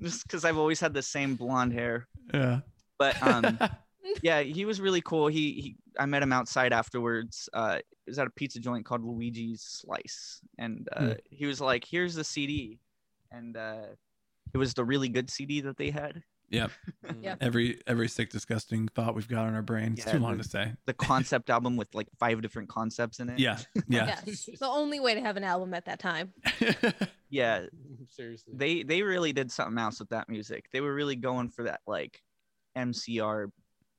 just 0.00 0.22
because 0.22 0.44
i've 0.44 0.56
always 0.56 0.80
had 0.80 0.94
the 0.94 1.02
same 1.02 1.34
blonde 1.34 1.72
hair 1.72 2.06
yeah 2.32 2.60
but 2.98 3.20
um 3.22 3.58
yeah 4.22 4.40
he 4.40 4.64
was 4.64 4.80
really 4.80 5.00
cool 5.00 5.26
he, 5.28 5.52
he 5.60 5.76
i 5.98 6.06
met 6.06 6.22
him 6.22 6.32
outside 6.32 6.72
afterwards 6.72 7.48
uh 7.52 7.76
it 7.78 7.84
was 8.10 8.18
at 8.18 8.26
a 8.26 8.30
pizza 8.30 8.58
joint 8.60 8.84
called 8.84 9.02
luigi's 9.04 9.62
slice 9.62 10.40
and 10.58 10.88
uh 10.92 11.00
Hmm. 11.06 11.12
he 11.30 11.46
was 11.46 11.60
like 11.60 11.84
here's 11.88 12.14
the 12.14 12.24
cd 12.24 12.78
and 13.30 13.56
uh 13.56 13.86
it 14.54 14.58
was 14.58 14.74
the 14.74 14.84
really 14.84 15.08
good 15.08 15.30
cd 15.30 15.60
that 15.62 15.76
they 15.76 15.90
had 15.90 16.22
yep 16.50 16.70
Mm. 17.04 17.22
Yep. 17.28 17.38
every 17.42 17.80
every 17.86 18.08
sick 18.08 18.30
disgusting 18.30 18.88
thought 18.88 19.14
we've 19.14 19.28
got 19.28 19.46
on 19.46 19.54
our 19.54 19.60
brain 19.62 19.92
it's 19.92 20.06
Yeah, 20.06 20.12
too 20.12 20.18
long 20.18 20.38
the- 20.38 20.42
to 20.44 20.48
say 20.48 20.72
the 20.86 20.94
concept 20.94 21.50
album 21.50 21.76
with 21.76 21.94
like 21.94 22.08
five 22.18 22.40
different 22.40 22.68
concepts 22.70 23.20
in 23.20 23.28
it 23.28 23.38
yeah 23.38 23.58
yeah 23.88 24.18
Yes. 24.26 24.48
The 24.58 24.66
only 24.66 24.98
way 25.00 25.14
to 25.14 25.20
have 25.20 25.36
an 25.36 25.44
album 25.44 25.74
at 25.74 25.84
that 25.84 25.98
time. 25.98 26.32
yeah 27.30 27.66
Seriously. 28.08 28.54
they 28.56 28.82
they 28.82 29.02
really 29.02 29.32
did 29.34 29.52
something 29.52 29.78
else 29.78 30.00
with 30.00 30.08
that 30.08 30.28
music 30.30 30.66
they 30.72 30.80
were 30.80 30.94
really 30.94 31.16
going 31.16 31.50
for 31.50 31.64
that 31.64 31.80
like 31.86 32.22
mcr 32.76 33.50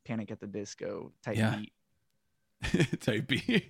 panic 0.10 0.32
at 0.32 0.40
the 0.40 0.48
disco 0.48 1.12
type 1.24 1.38
Yeah. 1.38 1.56
beat 1.58 3.00
type 3.02 3.28
B. 3.28 3.70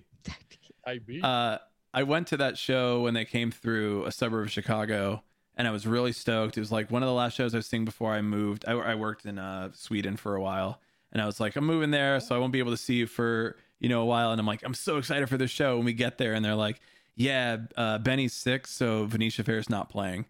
I 0.86 0.98
beat. 1.00 1.24
Uh, 1.24 1.60
I 1.94 2.04
went 2.04 2.28
to 2.28 2.38
that 2.38 2.58
show 2.58 3.02
when 3.02 3.14
they 3.14 3.26
came 3.26 3.52
through 3.52 4.06
a 4.06 4.12
suburb 4.12 4.46
of 4.46 4.52
Chicago, 4.52 5.22
and 5.56 5.68
I 5.68 5.72
was 5.72 5.86
really 5.86 6.12
stoked. 6.14 6.58
It 6.58 6.62
was 6.62 6.72
like 6.72 6.90
one 6.90 7.04
of 7.04 7.08
the 7.08 7.14
last 7.14 7.36
shows 7.36 7.54
I 7.54 7.58
was 7.58 7.68
seeing 7.68 7.84
before 7.86 8.14
I 8.14 8.22
moved. 8.22 8.64
I, 8.68 8.72
I 8.74 8.96
worked 8.96 9.26
in 9.26 9.38
uh, 9.38 9.70
Sweden 9.74 10.16
for 10.18 10.36
a 10.36 10.42
while, 10.42 10.80
and 11.12 11.22
I 11.22 11.26
was 11.26 11.40
like, 11.40 11.56
I'm 11.56 11.66
moving 11.66 11.92
there, 11.92 12.20
so 12.20 12.36
I 12.36 12.40
won't 12.40 12.54
be 12.54 12.60
able 12.60 12.72
to 12.72 12.78
see 12.78 12.96
you 12.96 13.06
for 13.08 13.58
you 13.80 13.90
know 13.90 14.02
a 14.02 14.06
while. 14.06 14.32
And 14.32 14.40
I'm 14.40 14.48
like, 14.48 14.62
I'm 14.64 14.74
so 14.74 14.98
excited 14.98 15.28
for 15.30 15.38
this 15.38 15.52
show. 15.52 15.76
When 15.76 15.86
we 15.86 15.94
get 15.94 16.18
there, 16.18 16.34
and 16.34 16.44
they're 16.44 16.56
like, 16.56 16.80
Yeah, 17.16 17.58
uh, 17.76 17.98
Benny's 18.00 18.34
sick, 18.34 18.66
so 18.66 19.06
Venetia 19.06 19.44
Fair's 19.44 19.70
not 19.70 19.90
playing. 19.90 20.26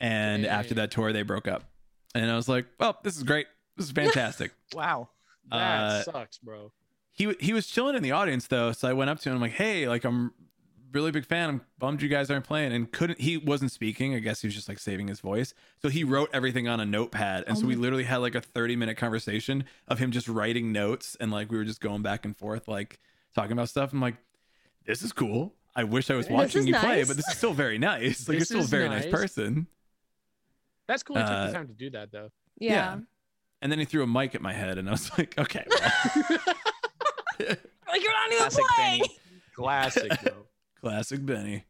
And 0.00 0.46
after 0.46 0.74
that 0.74 0.90
tour, 0.92 1.12
they 1.12 1.22
broke 1.22 1.48
up, 1.48 1.64
and 2.14 2.30
I 2.30 2.36
was 2.36 2.48
like, 2.48 2.66
Well, 2.78 2.96
this 3.02 3.16
is 3.16 3.24
great. 3.24 3.46
This 3.76 3.86
is 3.86 3.92
fantastic. 3.92 4.52
wow 4.74 5.08
that 5.50 5.80
uh, 5.82 6.02
sucks, 6.04 6.38
bro. 6.38 6.72
he 7.12 7.34
he 7.40 7.52
was 7.52 7.66
chilling 7.66 7.96
in 7.96 8.02
the 8.02 8.12
audience 8.12 8.46
though, 8.46 8.72
so 8.72 8.88
I 8.88 8.92
went 8.92 9.10
up 9.10 9.20
to 9.20 9.28
him 9.28 9.36
I'm 9.36 9.40
like, 9.40 9.52
"Hey, 9.52 9.88
like 9.88 10.04
I'm 10.04 10.32
really 10.92 11.10
big 11.12 11.24
fan. 11.24 11.48
I'm 11.48 11.60
bummed 11.78 12.02
you 12.02 12.08
guys 12.08 12.30
aren't 12.30 12.44
playing." 12.44 12.72
And 12.72 12.90
couldn't 12.90 13.20
he 13.20 13.36
wasn't 13.36 13.70
speaking. 13.72 14.14
I 14.14 14.18
guess 14.18 14.40
he 14.40 14.46
was 14.46 14.54
just 14.54 14.68
like 14.68 14.78
saving 14.78 15.08
his 15.08 15.20
voice. 15.20 15.54
So 15.82 15.88
he 15.88 16.04
wrote 16.04 16.30
everything 16.32 16.68
on 16.68 16.80
a 16.80 16.86
notepad, 16.86 17.44
and 17.46 17.56
Oh 17.56 17.60
so 17.60 17.66
we 17.66 17.76
literally 17.76 18.04
had 18.04 18.18
like 18.18 18.34
a 18.34 18.40
30 18.40 18.76
minute 18.76 18.96
conversation 18.96 19.64
of 19.88 19.98
him 19.98 20.10
just 20.10 20.28
writing 20.28 20.72
notes, 20.72 21.16
and 21.20 21.30
like 21.30 21.50
we 21.50 21.58
were 21.58 21.64
just 21.64 21.80
going 21.80 22.02
back 22.02 22.24
and 22.24 22.36
forth, 22.36 22.68
like 22.68 22.98
talking 23.34 23.52
about 23.52 23.68
stuff. 23.68 23.92
I'm 23.92 24.00
like, 24.00 24.16
"This 24.84 25.02
is 25.02 25.12
cool. 25.12 25.54
I 25.76 25.84
wish 25.84 26.10
I 26.10 26.14
was 26.16 26.28
watching 26.28 26.62
is 26.62 26.66
you 26.66 26.74
play, 26.74 27.04
but 27.04 27.16
this 27.16 27.28
is 27.28 27.36
still 27.36 27.52
very 27.52 27.78
nice. 27.78 28.28
Like 28.28 28.36
you're 28.38 28.44
still 28.44 28.60
a 28.60 28.64
very 28.64 28.88
nice. 28.88 29.04
nice. 29.04 29.12
person. 29.12 29.68
That's 30.88 31.04
cool. 31.04 31.14
He 31.16 31.22
took 31.22 31.30
Uh, 31.30 31.46
the 31.46 31.52
time 31.52 31.68
to 31.68 31.74
do 31.74 31.90
that 31.90 32.10
though. 32.10 32.30
Yeah. 32.58 32.98
And 33.62 33.70
then 33.70 33.78
he 33.78 33.84
threw 33.84 34.02
a 34.02 34.06
mic 34.06 34.34
at 34.34 34.40
my 34.40 34.52
head, 34.52 34.78
and 34.78 34.88
I 34.88 34.92
was 34.92 35.10
like, 35.18 35.38
okay. 35.38 35.64
well. 35.68 36.38
Like 37.90 38.02
you're 38.02 38.12
not 38.12 38.26
even 38.28 38.38
Classic 38.38 38.64
playing. 38.76 39.00
Benny. 39.00 39.18
Classic, 39.54 40.12
bro. 40.22 40.32
Classic 40.80 41.26
Benny. 41.26 41.64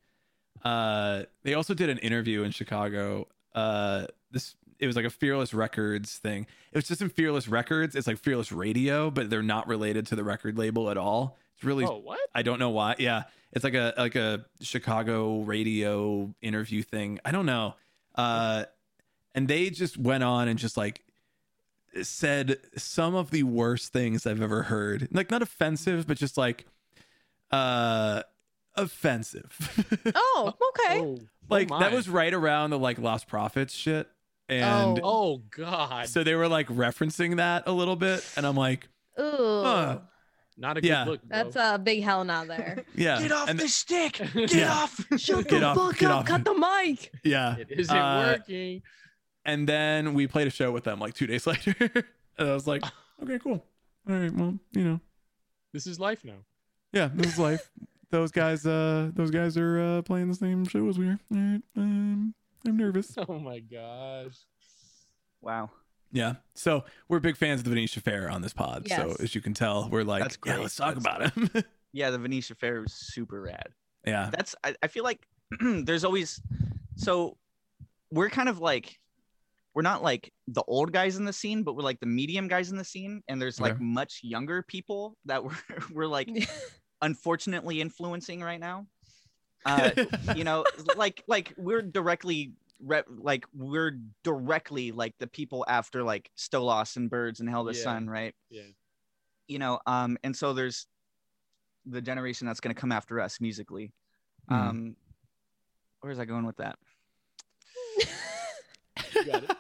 Uh, 0.63 1.23
they 1.43 1.55
also 1.55 1.75
did 1.75 1.89
an 1.89 1.99
interview 1.99 2.43
in 2.43 2.51
Chicago. 2.51 3.27
Uh, 3.55 4.07
this 4.31 4.55
it 4.79 4.87
was 4.87 4.97
like 4.97 5.05
a 5.05 5.11
Fearless 5.11 5.53
Records 5.53 6.19
thing. 6.19 6.47
It 6.73 6.79
was 6.79 6.89
just 6.89 7.03
in 7.03 7.09
Fearless 7.11 7.49
Records. 7.49 7.95
It's 7.95 8.07
like 8.07 8.19
Fearless 8.19 8.51
Radio, 8.53 9.11
but 9.11 9.29
they're 9.29 9.43
not 9.43 9.69
related 9.69 10.07
to 10.09 10.17
the 10.17 10.25
record 10.25 10.57
label 10.57 10.91
at 10.91 10.97
all. 10.97 11.39
It's 11.55 11.65
really 11.65 11.85
oh, 11.85 11.99
what? 11.99 12.21
I 12.35 12.43
don't 12.43 12.59
know 12.59 12.71
why. 12.71 12.97
Yeah, 12.99 13.25
it's 13.53 13.65
like 13.65 13.75
a 13.75 13.95
like 13.97 14.15
a 14.15 14.45
Chicago 14.61 15.41
radio 15.41 16.35
interview 16.41 16.83
thing. 16.83 17.19
I 17.25 17.33
don't 17.33 17.47
know. 17.47 17.75
Uh, 18.15 18.65
and 19.35 19.47
they 19.47 19.71
just 19.71 19.97
went 19.97 20.25
on 20.25 20.49
and 20.49 20.59
just 20.59 20.77
like 20.77 21.03
said 22.03 22.59
some 22.77 23.15
of 23.15 23.31
the 23.31 23.43
worst 23.43 23.93
things 23.93 24.27
I've 24.27 24.43
ever 24.43 24.65
heard. 24.65 25.09
Like 25.11 25.31
not 25.31 25.43
offensive, 25.43 26.07
but 26.07 26.17
just 26.17 26.37
like 26.37 26.65
uh 27.51 28.23
offensive. 28.77 29.57
Oh, 30.15 30.55
okay. 30.71 31.01
Oh, 31.01 31.19
like 31.49 31.69
oh 31.71 31.79
that 31.81 31.93
was 31.93 32.09
right 32.09 32.33
around 32.33 32.71
the 32.71 32.79
like 32.79 32.99
Lostprophets 32.99 33.71
shit. 33.73 34.09
And 34.49 35.01
Oh 35.03 35.43
God. 35.57 36.09
so 36.09 36.25
they 36.25 36.35
were 36.35 36.49
like 36.49 36.69
referencing 36.69 37.37
that 37.37 37.65
a 37.67 37.73
little 37.73 37.97
bit 37.97 38.29
and 38.37 38.47
I'm 38.47 38.57
like, 38.57 38.89
Ooh. 39.21 39.63
Huh. 39.65 39.99
Not 40.57 40.77
a 40.77 40.81
good 40.81 40.89
Yeah. 40.89 41.05
look. 41.05 41.23
Bro. 41.23 41.37
That's 41.51 41.57
a 41.57 41.79
big 41.79 42.03
hell 42.03 42.25
no 42.25 42.45
there. 42.45 42.85
yeah. 42.95 43.21
Get 43.21 43.33
off 43.33 43.49
and 43.49 43.59
the 43.59 43.69
stick. 43.69 44.21
Get 44.35 44.53
Yeah. 44.55 44.73
off. 44.73 45.01
Shut 45.17 45.49
Get 45.49 45.61
the 45.61 45.65
off- 45.65 45.77
fuck 45.77 45.99
get 45.99 46.11
up. 46.11 46.21
off. 46.21 46.27
Cut 46.27 46.45
the 46.45 46.55
mic. 46.55 47.13
yeah. 47.25 47.57
it 47.57 47.69
isn't 47.71 47.97
Uh, 47.97 48.37
working. 48.39 48.83
And 49.45 49.69
then 49.69 50.15
we 50.15 50.27
played 50.27 50.47
a 50.47 50.51
show 50.51 50.71
with 50.71 50.85
them 50.85 50.99
like 50.99 51.15
two 51.15 51.27
days 51.27 51.47
later. 51.53 51.75
And 52.39 52.49
i 52.49 52.55
was 52.55 52.67
like 52.67 52.83
okay 53.23 53.39
cool. 53.39 53.65
All 54.09 54.17
right 54.17 54.33
well 54.33 54.59
you 54.73 54.85
know. 54.85 55.01
This 55.73 55.87
is 55.87 56.01
life 56.01 56.25
now. 56.25 56.39
yeah 56.93 57.09
this 57.15 57.33
is 57.35 57.39
life. 57.39 57.71
Those 58.11 58.33
guys 58.33 58.67
uh 58.67 59.11
those 59.15 59.31
guys 59.31 59.57
are 59.57 59.81
uh 59.81 60.03
playing 60.03 60.27
the 60.29 60.35
same 60.35 60.65
show 60.67 60.89
as 60.89 60.99
we 60.99 61.07
are. 61.07 61.19
All 61.33 61.39
right 61.39 61.63
um 61.77 62.35
i'm 62.67 62.77
nervous. 62.77 63.15
Oh 63.29 63.39
my 63.39 63.61
gosh. 63.61 64.35
Wow. 65.41 65.71
yeah 66.13 66.35
so 66.55 66.85
we're 67.09 67.21
big 67.21 67.37
fans 67.37 67.61
of 67.61 67.65
the 67.65 67.71
venetia 67.71 68.01
fair 68.01 68.29
on 68.29 68.43
this 68.43 68.53
pod. 68.53 68.89
So 68.89 69.15
as 69.21 69.35
you 69.35 69.41
can 69.41 69.55
tell 69.55 69.89
we're 69.89 70.03
like 70.03 70.23
That's 70.23 70.37
yeah 70.45 70.53
great. 70.55 70.63
let's 70.63 70.77
talk 70.77 70.95
That's 70.97 71.07
about 71.07 71.33
him. 71.33 71.65
Yeah, 71.93 72.11
the 72.11 72.19
Venetia 72.19 72.55
Fair 72.55 72.81
was 72.83 72.93
super 72.93 73.41
rad. 73.43 73.71
yeah. 74.07 74.31
That's 74.31 74.55
I, 74.63 74.77
I 74.81 74.87
feel 74.87 75.03
like 75.03 75.27
there's 75.61 76.05
always 76.05 76.41
so 76.95 77.37
we're 78.13 78.31
kind 78.31 78.49
of 78.49 78.61
like 78.61 79.00
we're 79.81 79.83
not 79.83 80.03
like 80.03 80.31
the 80.47 80.63
old 80.65 80.93
guys 80.93 81.17
in 81.17 81.25
the 81.25 81.33
scene, 81.33 81.63
but 81.63 81.75
we're 81.75 81.83
like 81.83 81.99
the 82.01 82.07
medium 82.07 82.49
guys 82.49 82.71
in 82.71 82.77
the 82.77 82.85
scene, 82.85 83.23
and 83.29 83.41
there's 83.41 83.59
like 83.59 83.73
Okay. 83.77 83.83
much 83.83 84.21
younger 84.23 84.63
people 84.63 85.17
that 85.25 85.43
we're 85.45 85.57
we're 85.91 86.07
like 86.07 86.29
unfortunately 87.01 87.81
influencing 87.81 88.43
right 88.43 88.61
now. 88.61 88.87
Uh, 89.67 89.91
you 90.35 90.43
know, 90.45 90.65
like 90.97 91.23
like 91.29 91.53
we're 91.59 91.83
directly 91.83 92.53
re- 92.83 93.03
like 93.09 93.45
we're 93.55 93.99
directly 94.25 94.91
like 94.91 95.15
the 95.19 95.27
people 95.27 95.65
after 95.69 96.03
like 96.03 96.31
Stolas 96.37 96.97
and 96.97 97.09
Birds 97.11 97.41
and 97.41 97.49
Hail 97.49 97.65
the 97.65 97.75
Yeah. 97.75 97.83
Sun, 97.83 98.09
right? 98.09 98.35
Yeah. 98.51 98.63
you 99.49 99.59
know 99.59 99.79
um 99.87 100.17
and 100.25 100.35
so 100.37 100.53
there's 100.55 100.87
the 101.87 102.01
generation 102.03 102.47
that's 102.47 102.61
going 102.61 102.75
to 102.75 102.81
come 102.81 102.91
after 102.93 103.19
us 103.21 103.39
musically 103.41 103.93
Mhm. 104.51 104.55
um 104.57 104.97
where's 106.01 106.19
i 106.19 106.25
going 106.27 106.47
with 106.47 106.57
that 106.59 106.77
You 109.15 109.25
got 109.25 109.43
it. 109.45 109.51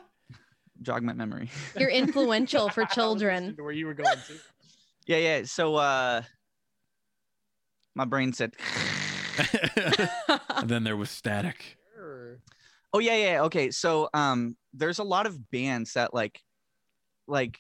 Jog 0.82 1.02
my 1.02 1.12
memory 1.12 1.50
You're 1.76 1.90
influential 1.90 2.68
for 2.70 2.84
children. 2.92 3.44
listening 3.48 3.64
Where 3.64 3.72
you 3.74 3.86
were 3.86 3.94
going 3.94 4.16
to. 4.28 4.34
yeah 5.06 5.16
yeah 5.18 5.42
so 5.44 5.76
uh 5.76 6.22
my 7.94 8.04
brain 8.04 8.32
said 8.32 8.54
and 10.56 10.68
then 10.68 10.84
there 10.84 10.96
was 10.96 11.10
static 11.10 11.76
Sure. 11.94 12.38
oh 12.92 12.98
yeah 12.98 13.16
yeah 13.16 13.42
okay 13.42 13.70
so 13.70 14.08
um 14.14 14.56
there's 14.74 14.98
a 14.98 15.04
lot 15.04 15.26
of 15.26 15.50
bands 15.50 15.94
that 15.94 16.14
like 16.14 16.40
like 17.26 17.58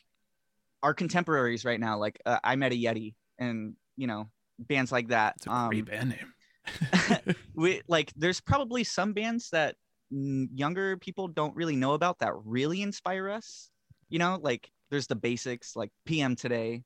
are 0.82 0.94
contemporaries 0.94 1.64
right 1.64 1.78
now 1.80 1.98
like 1.98 2.18
uh, 2.26 2.38
i 2.42 2.56
met 2.56 2.72
a 2.72 2.76
yeti 2.76 3.14
and 3.38 3.74
you 3.96 4.06
know 4.06 4.28
bands 4.58 4.90
like 4.92 5.08
that 5.08 5.34
it's 5.36 5.46
a 5.46 5.50
um 5.52 5.68
great 5.70 5.84
band 5.86 6.10
name 6.10 7.34
we 7.54 7.82
like 7.88 8.12
there's 8.16 8.40
probably 8.40 8.84
some 8.84 9.12
bands 9.12 9.50
that 9.50 9.76
younger 10.10 10.96
people 10.96 11.28
don't 11.28 11.54
really 11.54 11.76
know 11.76 11.92
about 11.94 12.18
that 12.18 12.32
really 12.44 12.82
inspire 12.82 13.28
us 13.28 13.70
you 14.08 14.18
know 14.18 14.38
like 14.42 14.70
there's 14.90 15.06
the 15.06 15.14
basics 15.14 15.76
like 15.76 15.90
pm 16.04 16.34
today 16.34 16.82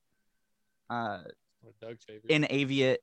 uh 0.90 1.20
One 1.60 1.72
of 1.72 1.78
Doug's 1.80 2.04
favorite. 2.04 2.30
in 2.30 2.42
aviate 2.42 2.98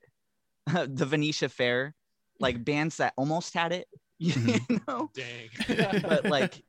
the 0.67 1.05
venetia 1.05 1.49
fair 1.49 1.95
like 2.39 2.63
bands 2.63 2.97
that 2.97 3.13
almost 3.17 3.53
had 3.53 3.71
it 3.71 3.87
you 4.19 4.33
Mhm. 4.33 4.81
know 4.87 5.09
Dang. 5.15 5.49
but 6.03 6.25
like 6.25 6.63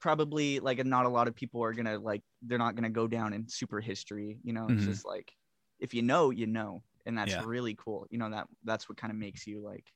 probably 0.00 0.58
like 0.60 0.84
not 0.84 1.06
a 1.06 1.08
lot 1.08 1.28
of 1.28 1.34
people 1.34 1.62
are 1.62 1.72
gonna 1.72 1.98
like 1.98 2.22
they're 2.42 2.58
not 2.58 2.74
gonna 2.74 2.90
go 2.90 3.06
down 3.06 3.32
in 3.32 3.48
super 3.48 3.80
history 3.80 4.38
you 4.42 4.52
know 4.52 4.68
it's 4.68 4.82
Mhm. 4.82 4.86
just 4.86 5.04
like 5.06 5.32
if 5.80 5.94
you 5.94 6.02
know 6.02 6.30
you 6.30 6.46
know 6.46 6.82
and 7.06 7.16
that's 7.16 7.32
Yeah. 7.32 7.44
really 7.44 7.74
cool 7.78 8.06
you 8.10 8.18
know 8.18 8.30
that 8.30 8.48
that's 8.64 8.88
what 8.88 8.98
kind 8.98 9.10
of 9.12 9.16
makes 9.16 9.46
you 9.46 9.60
like 9.60 9.92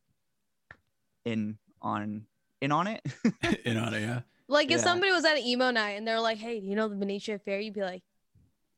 in 1.24 1.58
on 1.80 2.26
in 2.62 2.72
on 2.72 2.86
it 2.86 3.02
in 3.64 3.76
on 3.76 3.92
it 3.94 4.00
yeah 4.00 4.20
like 4.48 4.66
if 4.66 4.72
Yeah. 4.72 4.76
somebody 4.78 5.12
was 5.12 5.24
at 5.24 5.36
an 5.36 5.42
emo 5.42 5.70
night 5.70 5.92
and 5.92 6.06
they're 6.06 6.20
like, 6.20 6.36
"Hey, 6.38 6.60
do 6.60 6.66
you 6.66 6.74
know 6.76 6.88
the 6.88 6.96
Venetia 6.96 7.38
Fair?" 7.38 7.58
You'd 7.60 7.72
be 7.74 7.80
like, 7.82 8.02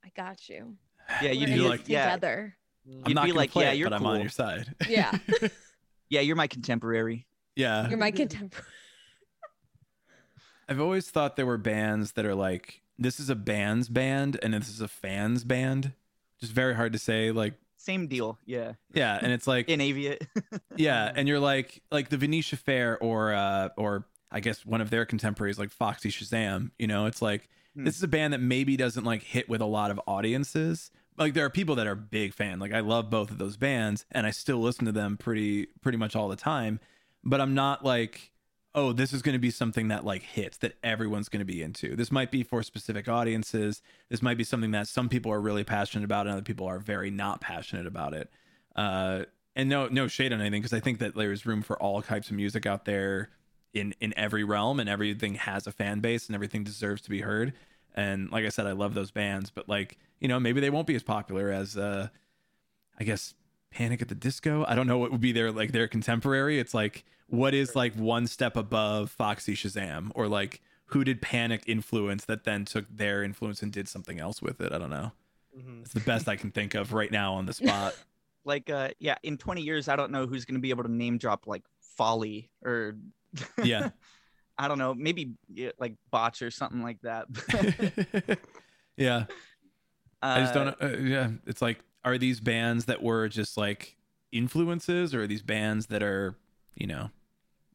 "I 0.04 0.10
got 0.16 0.48
you. 0.48 0.76
yeah 1.22 1.30
you'd 1.32 1.46
be 1.46 1.56
this 1.58 1.68
like 1.68 1.88
yeah 1.88 2.04
together." 2.04 2.56
i'm 2.86 3.08
You'd 3.08 3.14
not 3.14 3.24
be 3.24 3.30
gonna 3.30 3.38
like, 3.40 3.50
play 3.50 3.64
yeah, 3.64 3.72
it, 3.72 3.78
you're 3.78 3.88
but 3.90 3.96
i'm 3.96 4.06
on 4.06 4.20
your 4.20 4.28
side 4.28 4.74
Yeah, 4.88 5.10
yeah 6.10 6.20
you're 6.20 6.36
my 6.36 6.46
contemporary 6.46 7.26
yeah 7.56 7.88
you're 7.88 7.98
my 7.98 8.10
contemporary. 8.10 8.66
I've 10.68 10.80
always 10.80 11.10
thought 11.10 11.36
there 11.36 11.46
were 11.46 11.58
bands 11.58 12.12
that 12.12 12.24
are 12.24 12.34
like 12.34 12.80
this 12.98 13.18
is 13.20 13.28
a 13.28 13.34
band's 13.34 13.88
band 13.88 14.38
and 14.42 14.54
this 14.54 14.68
is 14.68 14.80
a 14.80 14.88
fan's 14.88 15.44
band. 15.44 15.92
Just 16.40 16.52
very 16.52 16.74
hard 16.74 16.92
to 16.92 16.98
say. 16.98 17.30
Like, 17.32 17.54
same 17.84 18.06
deal 18.08 18.38
yeah 18.46 18.72
yeah, 18.92 19.18
and 19.20 19.32
it's 19.32 19.46
like 19.46 19.68
in 19.74 19.80
aviate 19.80 20.26
yeah, 20.76 21.12
and 21.14 21.28
you're 21.28 21.40
like 21.40 21.82
like 21.90 22.08
the 22.08 22.16
Venetia 22.16 22.56
Fair 22.56 22.98
or 22.98 23.32
uh 23.34 23.68
or 23.76 24.06
I 24.30 24.40
guess 24.40 24.64
one 24.66 24.80
of 24.80 24.90
their 24.90 25.04
contemporaries 25.06 25.58
like 25.58 25.70
Foxy 25.70 26.08
Shazam. 26.10 26.70
You 26.78 26.86
know, 26.86 27.06
it's 27.06 27.22
like 27.22 27.48
Hmm. 27.76 27.84
this 27.84 27.96
is 27.96 28.02
a 28.04 28.08
band 28.08 28.32
that 28.32 28.40
maybe 28.40 28.76
doesn't 28.76 29.02
like 29.02 29.22
hit 29.24 29.48
with 29.48 29.60
a 29.60 29.66
lot 29.66 29.90
of 29.90 30.00
audiences. 30.06 30.92
Like 31.18 31.34
there 31.34 31.44
are 31.44 31.50
people 31.50 31.74
that 31.74 31.88
are 31.88 31.96
big 31.96 32.32
fan. 32.32 32.60
Like 32.60 32.72
I 32.72 32.78
love 32.80 33.10
both 33.10 33.32
of 33.32 33.38
those 33.38 33.56
bands 33.56 34.06
and 34.12 34.26
I 34.26 34.30
still 34.30 34.58
listen 34.58 34.84
to 34.86 34.92
them 34.92 35.16
pretty 35.16 35.66
pretty 35.82 35.98
much 35.98 36.14
all 36.14 36.28
the 36.28 36.36
time. 36.36 36.78
But 37.24 37.40
I'm 37.40 37.54
not 37.54 37.84
like 37.84 38.30
oh, 38.74 38.92
this 38.92 39.12
is 39.12 39.22
going 39.22 39.34
to 39.34 39.38
be 39.38 39.50
something 39.50 39.88
that 39.88 40.04
like 40.04 40.22
hits 40.22 40.58
that 40.58 40.74
everyone's 40.82 41.28
going 41.28 41.40
to 41.40 41.44
be 41.44 41.62
into. 41.62 41.94
This 41.94 42.10
might 42.10 42.30
be 42.30 42.42
for 42.42 42.62
specific 42.62 43.08
audiences. 43.08 43.82
This 44.08 44.20
might 44.20 44.36
be 44.36 44.44
something 44.44 44.72
that 44.72 44.88
some 44.88 45.08
people 45.08 45.32
are 45.32 45.40
really 45.40 45.64
passionate 45.64 46.04
about 46.04 46.26
and 46.26 46.34
other 46.34 46.42
people 46.42 46.66
are 46.66 46.78
very 46.78 47.10
not 47.10 47.40
passionate 47.40 47.86
about 47.86 48.14
it. 48.14 48.30
Uh, 48.74 49.24
and 49.54 49.68
no, 49.68 49.86
no 49.86 50.08
shade 50.08 50.32
on 50.32 50.40
anything 50.40 50.62
because 50.62 50.72
I 50.72 50.80
think 50.80 50.98
that 50.98 51.14
there's 51.14 51.46
room 51.46 51.62
for 51.62 51.80
all 51.80 52.02
types 52.02 52.30
of 52.30 52.36
music 52.36 52.66
out 52.66 52.84
there 52.84 53.30
in 53.72 53.94
in 54.00 54.14
every 54.16 54.44
realm, 54.44 54.80
and 54.80 54.88
everything 54.88 55.34
has 55.34 55.66
a 55.66 55.72
fan 55.72 56.00
base, 56.00 56.26
and 56.26 56.34
everything 56.34 56.64
deserves 56.64 57.02
to 57.02 57.10
be 57.10 57.20
heard. 57.20 57.52
And 57.94 58.30
like 58.30 58.44
I 58.44 58.48
said, 58.48 58.66
I 58.66 58.72
love 58.72 58.94
those 58.94 59.10
bands, 59.10 59.50
but 59.50 59.68
like 59.68 59.98
you 60.20 60.28
know, 60.28 60.40
maybe 60.40 60.60
they 60.60 60.70
won't 60.70 60.86
be 60.86 60.94
as 60.94 61.02
popular 61.02 61.50
as 61.50 61.76
uh, 61.76 62.08
I 62.98 63.04
guess 63.04 63.34
Panic 63.74 64.00
at 64.02 64.08
the 64.08 64.14
Disco. 64.14 64.64
I 64.68 64.74
don't 64.74 64.86
know 64.86 64.98
what 64.98 65.10
would 65.12 65.20
be 65.20 65.32
their 65.32 65.50
like 65.52 65.72
their 65.72 65.88
contemporary. 65.88 66.58
It's 66.58 66.72
like 66.74 67.04
what 67.26 67.54
is 67.54 67.74
like 67.74 67.94
one 67.96 68.26
step 68.26 68.56
above 68.56 69.10
Foxy 69.10 69.54
Shazam 69.54 70.10
or 70.14 70.28
like 70.28 70.60
who 70.86 71.02
did 71.04 71.20
Panic 71.20 71.64
influence 71.66 72.24
that 72.26 72.44
then 72.44 72.64
took 72.64 72.86
their 72.88 73.22
influence 73.24 73.62
and 73.62 73.72
did 73.72 73.88
something 73.88 74.20
else 74.20 74.40
with 74.40 74.60
it? 74.60 74.72
I 74.72 74.78
don't 74.78 74.90
know. 74.90 75.12
Mhm. 75.58 75.82
It's 75.82 75.92
the 75.92 76.00
best 76.00 76.28
I 76.28 76.36
can 76.36 76.50
think 76.50 76.74
of 76.74 76.92
right 76.92 77.10
now 77.10 77.34
on 77.34 77.46
the 77.46 77.52
spot. 77.62 77.94
like 78.44 78.68
uh 78.70 78.90
yeah 78.98 79.16
in 79.22 79.38
20 79.38 79.62
years 79.62 79.88
i 79.88 79.96
don't 79.96 80.10
know 80.12 80.26
who's 80.26 80.44
going 80.44 80.56
to 80.56 80.60
be 80.60 80.68
able 80.68 80.82
to 80.82 80.92
name 80.92 81.16
drop 81.16 81.46
like 81.46 81.62
folly 81.80 82.50
or 82.62 82.94
Yeah. 83.62 83.88
i 84.58 84.68
don't 84.68 84.76
know 84.78 84.92
maybe 84.92 85.32
like 85.78 85.94
botch 86.10 86.42
or 86.42 86.50
something 86.50 86.82
like 86.82 87.00
that 87.02 87.24
yeah. 88.98 89.24
I 90.22 90.40
just 90.40 90.52
don't 90.54 90.68
Uh, 90.68 90.86
know. 90.88 90.94
Uh, 90.94 90.96
yeah. 90.98 91.30
It's 91.46 91.60
like, 91.62 91.80
are 92.04 92.18
these 92.18 92.40
bands 92.40 92.84
that 92.86 93.02
were 93.02 93.28
just 93.28 93.56
like 93.56 93.96
influences 94.32 95.14
or 95.14 95.22
are 95.22 95.26
these 95.26 95.42
bands 95.42 95.86
that 95.86 96.02
are, 96.02 96.34
you 96.74 96.86
know, 96.86 97.10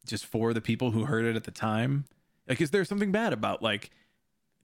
just 0.06 0.24
for 0.26 0.52
the 0.54 0.60
people 0.60 0.92
who 0.92 1.04
heard 1.06 1.24
it 1.24 1.36
at 1.36 1.44
the 1.44 1.50
time? 1.50 2.04
Like, 2.48 2.60
is 2.60 2.70
there 2.70 2.84
something 2.84 3.12
bad 3.12 3.32
about 3.32 3.62
like 3.62 3.90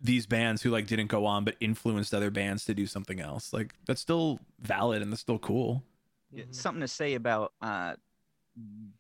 these 0.01 0.27
bands 0.27 0.63
who 0.63 0.71
like 0.71 0.87
didn't 0.87 1.07
go 1.09 1.25
on 1.27 1.45
but 1.45 1.57
influenced 1.61 2.15
other 2.15 2.31
bands 2.31 2.65
to 2.67 2.75
do 2.75 2.87
something 2.87 3.21
else? 3.21 3.53
Like, 3.53 3.75
that's 3.87 4.01
still 4.01 4.39
valid 4.61 5.03
and 5.03 5.11
that's 5.13 5.23
still 5.23 5.39
cool. 5.39 5.83
yeah, 6.33 6.45
Mhm. 6.45 6.55
something 6.55 6.81
to 6.81 6.89
say 6.89 7.15
about 7.15 7.53
uh 7.63 7.95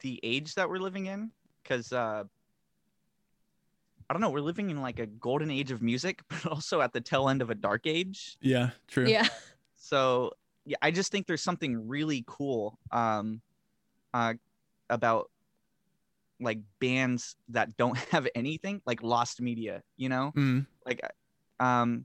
the 0.00 0.20
age 0.22 0.54
that 0.54 0.68
we're 0.68 0.78
living 0.78 1.06
in 1.06 1.30
because 1.62 1.92
uh 1.92 2.24
I 4.08 4.14
don't 4.14 4.20
know, 4.20 4.30
we're 4.30 4.40
living 4.40 4.70
in 4.70 4.80
like 4.80 5.00
a 5.00 5.06
golden 5.06 5.50
age 5.50 5.70
of 5.72 5.82
music, 5.82 6.22
but 6.28 6.46
also 6.46 6.80
at 6.80 6.92
the 6.92 7.00
tail 7.00 7.28
end 7.28 7.42
of 7.42 7.50
a 7.50 7.54
dark 7.54 7.86
age. 7.86 8.36
Yeah, 8.40 8.70
true. 8.86 9.08
Yeah. 9.08 9.26
So 9.76 10.32
yeah, 10.66 10.76
I 10.82 10.90
just 10.90 11.10
think 11.12 11.26
there's 11.26 11.42
something 11.42 11.88
really 11.88 12.24
cool 12.26 12.78
um 12.90 13.40
uh 14.12 14.34
about 14.90 15.30
like 16.40 16.58
bands 16.80 17.36
that 17.48 17.76
don't 17.76 17.96
have 18.10 18.28
anything, 18.34 18.82
like 18.86 19.02
lost 19.02 19.40
media, 19.40 19.82
you 19.96 20.08
know? 20.08 20.32
Mm. 20.36 20.66
Like 20.84 21.00
um 21.60 22.04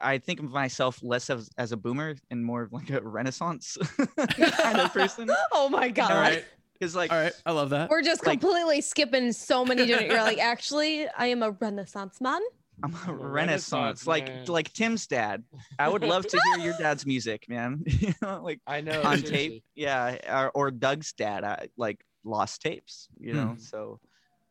I 0.00 0.18
think 0.18 0.40
of 0.40 0.50
myself 0.52 1.02
less 1.02 1.30
as, 1.30 1.48
as 1.56 1.72
a 1.72 1.76
boomer 1.76 2.16
and 2.30 2.44
more 2.44 2.62
of 2.62 2.72
like 2.72 2.90
a 2.90 3.00
renaissance 3.00 3.78
kind 4.16 4.78
of 4.78 4.92
person. 4.92 5.30
oh 5.52 5.68
my 5.70 5.88
god. 5.88 6.10
All 6.12 6.20
right. 6.20 6.44
Because 6.74 6.94
like 6.94 7.10
All 7.10 7.18
right. 7.18 7.32
I 7.46 7.52
love 7.52 7.70
that. 7.70 7.88
We're 7.88 8.02
just 8.02 8.26
Like- 8.26 8.40
completely 8.40 8.82
skipping 8.82 9.32
so 9.32 9.64
many 9.64 9.86
different. 9.86 10.12
You're 10.12 10.22
like, 10.22 10.38
actually, 10.38 11.08
I 11.16 11.26
am 11.28 11.42
a 11.42 11.50
Renaissance 11.52 12.20
man. 12.20 12.40
I'm 12.82 12.94
a 12.94 13.10
a 13.10 13.14
renaissance, 13.14 14.06
Renaissance 14.06 14.06
like 14.06 14.48
like 14.48 14.72
Tim's 14.72 15.06
dad. 15.06 15.44
I 15.78 15.88
would 15.88 16.02
love 16.04 16.26
to 16.26 16.40
hear 16.54 16.64
your 16.64 16.74
dad's 16.78 17.06
music, 17.06 17.48
man. 17.48 17.82
you 17.86 18.12
know, 18.22 18.42
like 18.42 18.60
I 18.66 18.80
know. 18.80 19.02
on 19.02 19.18
seriously. 19.18 19.30
tape, 19.30 19.64
yeah, 19.74 20.16
or, 20.44 20.50
or 20.50 20.70
Doug's 20.70 21.12
dad, 21.12 21.44
I, 21.44 21.68
like 21.76 22.04
lost 22.24 22.62
tapes, 22.62 23.08
you 23.18 23.32
know. 23.32 23.48
Hmm. 23.48 23.58
So, 23.58 24.00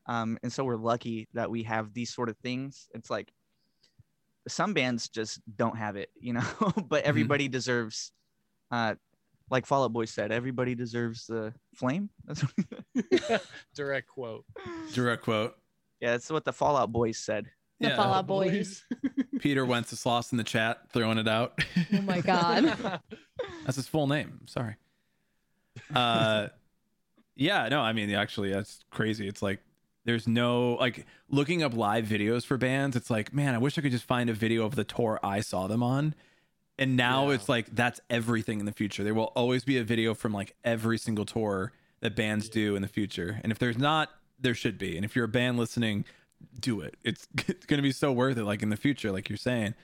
um, 0.07 0.37
and 0.43 0.51
so 0.51 0.63
we're 0.63 0.75
lucky 0.77 1.27
that 1.33 1.49
we 1.51 1.63
have 1.63 1.93
these 1.93 2.13
sort 2.13 2.29
of 2.29 2.37
things. 2.37 2.87
It's 2.93 3.09
like 3.09 3.31
some 4.47 4.73
bands 4.73 5.09
just 5.09 5.39
don't 5.57 5.77
have 5.77 5.95
it, 5.95 6.09
you 6.19 6.33
know, 6.33 6.43
but 6.59 7.01
Mm-hmm. 7.01 7.09
everybody 7.09 7.47
deserves, 7.47 8.11
uh, 8.71 8.95
like 9.49 9.65
Fall 9.65 9.83
Out 9.83 9.93
Boy 9.93 10.05
said, 10.05 10.31
everybody 10.31 10.73
deserves 10.75 11.25
the 11.27 11.53
flame. 11.75 12.09
That's 12.25 12.41
what, 12.41 13.41
Direct 13.75 14.07
quote. 14.07 14.45
Direct 14.93 15.23
quote. 15.23 15.55
yeah, 15.99 16.11
that's 16.11 16.29
what 16.29 16.45
the 16.45 16.53
Fallout 16.53 16.91
Boys 16.91 17.17
said. 17.19 17.47
The 17.79 17.87
Yeah. 17.89 17.95
Fall 17.97 18.13
Out 18.13 18.27
Boys. 18.27 18.83
Peter 19.39 19.65
Wenceslas 19.65 20.31
in 20.31 20.37
the 20.37 20.43
chat 20.43 20.89
throwing 20.93 21.17
it 21.17 21.27
out. 21.27 21.59
Oh 21.93 22.01
my 22.01 22.21
god. 22.21 22.63
That's 23.65 23.75
his 23.75 23.87
full 23.87 24.07
name. 24.07 24.41
Sorry. 24.45 24.75
Uh, 25.93 26.47
yeah, 27.35 27.67
no, 27.69 27.81
I 27.81 27.93
mean, 27.93 28.09
actually, 28.11 28.51
that's 28.53 28.79
crazy. 28.91 29.27
It's 29.27 29.41
like 29.41 29.59
there's 30.05 30.27
no 30.27 30.75
like 30.75 31.05
looking 31.29 31.63
up 31.63 31.73
live 31.75 32.05
videos 32.05 32.45
for 32.45 32.57
bands. 32.57 32.95
It's 32.95 33.09
like, 33.09 33.33
man, 33.33 33.53
I 33.53 33.57
wish 33.57 33.77
I 33.77 33.81
could 33.81 33.91
just 33.91 34.05
find 34.05 34.29
a 34.29 34.33
video 34.33 34.65
of 34.65 34.75
the 34.75 34.83
tour 34.85 35.19
I 35.21 35.41
saw 35.41 35.67
them 35.67 35.83
on. 35.83 36.15
And 36.77 36.95
now 36.95 37.27
Yeah. 37.29 37.35
it's 37.35 37.49
like 37.49 37.75
that's 37.75 37.99
everything 38.09 38.59
in 38.59 38.65
the 38.65 38.71
future. 38.71 39.03
There 39.03 39.13
will 39.13 39.31
always 39.35 39.63
be 39.65 39.77
a 39.77 39.83
video 39.83 40.13
from 40.13 40.31
like 40.33 40.55
every 40.63 40.97
single 40.97 41.25
tour 41.25 41.73
that 41.99 42.15
bands 42.15 42.47
do 42.49 42.75
in 42.75 42.81
the 42.81 42.87
future. 42.87 43.39
And 43.43 43.51
if 43.51 43.59
there's 43.59 43.77
not, 43.77 44.11
there 44.39 44.55
should 44.55 44.77
be. 44.77 44.95
And 44.95 45.03
if 45.03 45.15
you're 45.15 45.25
a 45.25 45.29
band 45.29 45.57
listening, 45.57 46.05
do 46.59 46.81
it. 46.81 46.95
It's, 47.03 47.27
it's 47.47 47.65
going 47.65 47.77
to 47.77 47.83
be 47.83 47.91
so 47.91 48.11
worth 48.11 48.37
it. 48.37 48.43
Like 48.43 48.61
in 48.63 48.69
the 48.69 48.77
future, 48.77 49.11
like 49.11 49.29
you're 49.29 49.37
saying, 49.37 49.75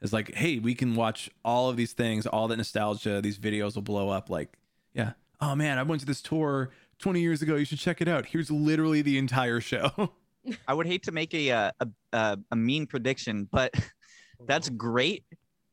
it's 0.00 0.12
like, 0.12 0.34
hey, 0.34 0.58
we 0.58 0.74
can 0.74 0.94
watch 0.94 1.30
all 1.44 1.70
of 1.70 1.76
these 1.76 1.92
things, 1.92 2.26
all 2.26 2.48
that 2.48 2.56
nostalgia. 2.56 3.20
These 3.22 3.38
videos 3.38 3.74
will 3.74 3.82
blow 3.82 4.08
up. 4.10 4.28
Like, 4.30 4.58
yeah, 4.92 5.12
oh 5.40 5.54
man, 5.54 5.78
I 5.78 5.82
went 5.82 6.00
to 6.00 6.06
this 6.06 6.20
tour 6.20 6.70
20 6.98 7.20
years 7.20 7.40
ago. 7.42 7.56
You 7.56 7.64
should 7.64 7.78
check 7.78 8.00
it 8.00 8.08
out. 8.08 8.26
Here's 8.26 8.50
literally 8.50 9.02
the 9.02 9.16
entire 9.18 9.60
show. 9.60 10.10
I 10.68 10.74
would 10.74 10.86
hate 10.86 11.02
to 11.04 11.12
make 11.12 11.32
a 11.32 11.50
uh, 11.50 11.70
a, 11.80 11.88
a, 12.12 12.38
a 12.50 12.56
mean 12.56 12.86
prediction, 12.86 13.48
but 13.50 13.72
that's 14.46 14.68
great 14.68 15.24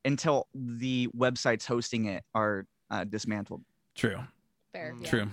until 0.06 0.48
the 0.56 1.10
websites 1.16 1.66
hosting 1.66 2.06
it 2.06 2.24
are 2.34 2.66
uh, 2.90 3.04
dismantled. 3.04 3.64
True, 3.96 4.20
Fair. 4.72 4.94
Mm. 4.94 5.04
Yeah. 5.04 5.10
true. 5.10 5.28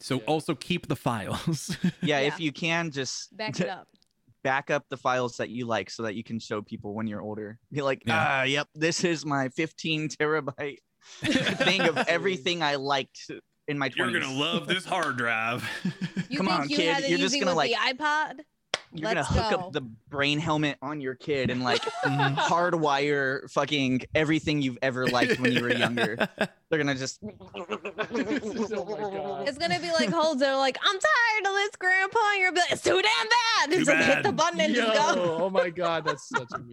So 0.00 0.16
Yeah. 0.16 0.24
also 0.26 0.54
keep 0.56 0.88
the 0.88 0.96
files. 0.96 1.76
Yeah, 1.84 1.90
Yeah. 2.02 2.26
if 2.26 2.40
you 2.40 2.50
can, 2.52 2.90
just 2.90 3.34
Back 3.36 3.60
it 3.60 3.68
up. 3.68 3.86
Back 4.44 4.70
up 4.70 4.84
the 4.90 4.96
files 4.96 5.38
that 5.38 5.48
you 5.48 5.66
like 5.66 5.90
so 5.90 6.04
that 6.04 6.14
you 6.14 6.22
can 6.22 6.38
show 6.38 6.62
people 6.62 6.94
when 6.94 7.08
you're 7.08 7.20
older. 7.22 7.58
Be 7.72 7.82
like, 7.82 8.02
Yeah. 8.06 8.24
ah, 8.28 8.42
yep, 8.44 8.68
this 8.76 9.02
is 9.02 9.26
my 9.26 9.48
15 9.48 10.10
terabyte 10.10 10.78
thing 11.24 11.80
of 11.80 11.96
everything 12.06 12.62
I 12.62 12.76
liked 12.76 13.30
in 13.66 13.78
my 13.78 13.88
20s. 13.88 13.96
You're 13.96 14.20
gonna 14.20 14.38
love 14.38 14.68
this 14.68 14.84
hard 14.84 15.16
drive. 15.16 15.68
You 16.28 16.36
Come 16.38 16.46
think 16.46 16.60
on, 16.60 16.68
you 16.68 16.76
kid, 16.76 16.94
had 16.94 17.02
it 17.04 17.10
you're 17.10 17.18
just 17.18 17.34
easy 17.34 17.44
gonna, 17.44 17.56
with 17.56 17.66
the 17.70 17.74
iPod? 17.76 18.40
You're 18.96 19.10
gonna 19.10 19.24
hook 19.24 19.50
go. 19.50 19.56
up 19.66 19.72
the 19.72 19.80
brain 20.08 20.38
helmet 20.38 20.78
on 20.80 21.00
your 21.00 21.16
kid 21.16 21.50
and 21.50 21.62
like 21.64 21.80
hardwire 22.04 23.50
fucking 23.50 24.02
everything 24.14 24.62
you've 24.62 24.78
ever 24.82 25.06
liked 25.08 25.40
when 25.40 25.52
you 25.52 25.62
were 25.62 25.74
younger. 25.74 26.16
They're 26.70 26.78
gonna 26.78 26.94
just. 26.94 27.18
oh 27.22 27.34
it's 29.46 29.58
gonna 29.58 29.80
be 29.80 29.90
like 29.92 30.10
holds. 30.10 30.40
They're 30.40 30.56
like, 30.56 30.78
I'm 30.82 30.98
tired 30.98 31.46
of 31.46 31.54
this, 31.54 31.70
Grandpa. 31.76 32.18
And 32.32 32.40
you're 32.40 32.50
gonna 32.50 32.54
be 32.54 32.60
like, 32.60 32.72
it's 32.72 32.82
too 32.82 33.02
damn 33.02 33.28
bad. 33.28 33.70
Too 33.70 33.78
Just 33.84 33.90
like, 33.90 34.04
hit 34.04 34.22
the 34.22 34.32
button 34.32 34.60
and 34.60 34.74
Yo, 34.74 34.84
just 34.86 35.14
go. 35.16 35.38
oh 35.42 35.50
my 35.50 35.70
god, 35.70 36.04
that's 36.04 36.28
such 36.28 36.48
a 36.54 36.58
meme. 36.58 36.70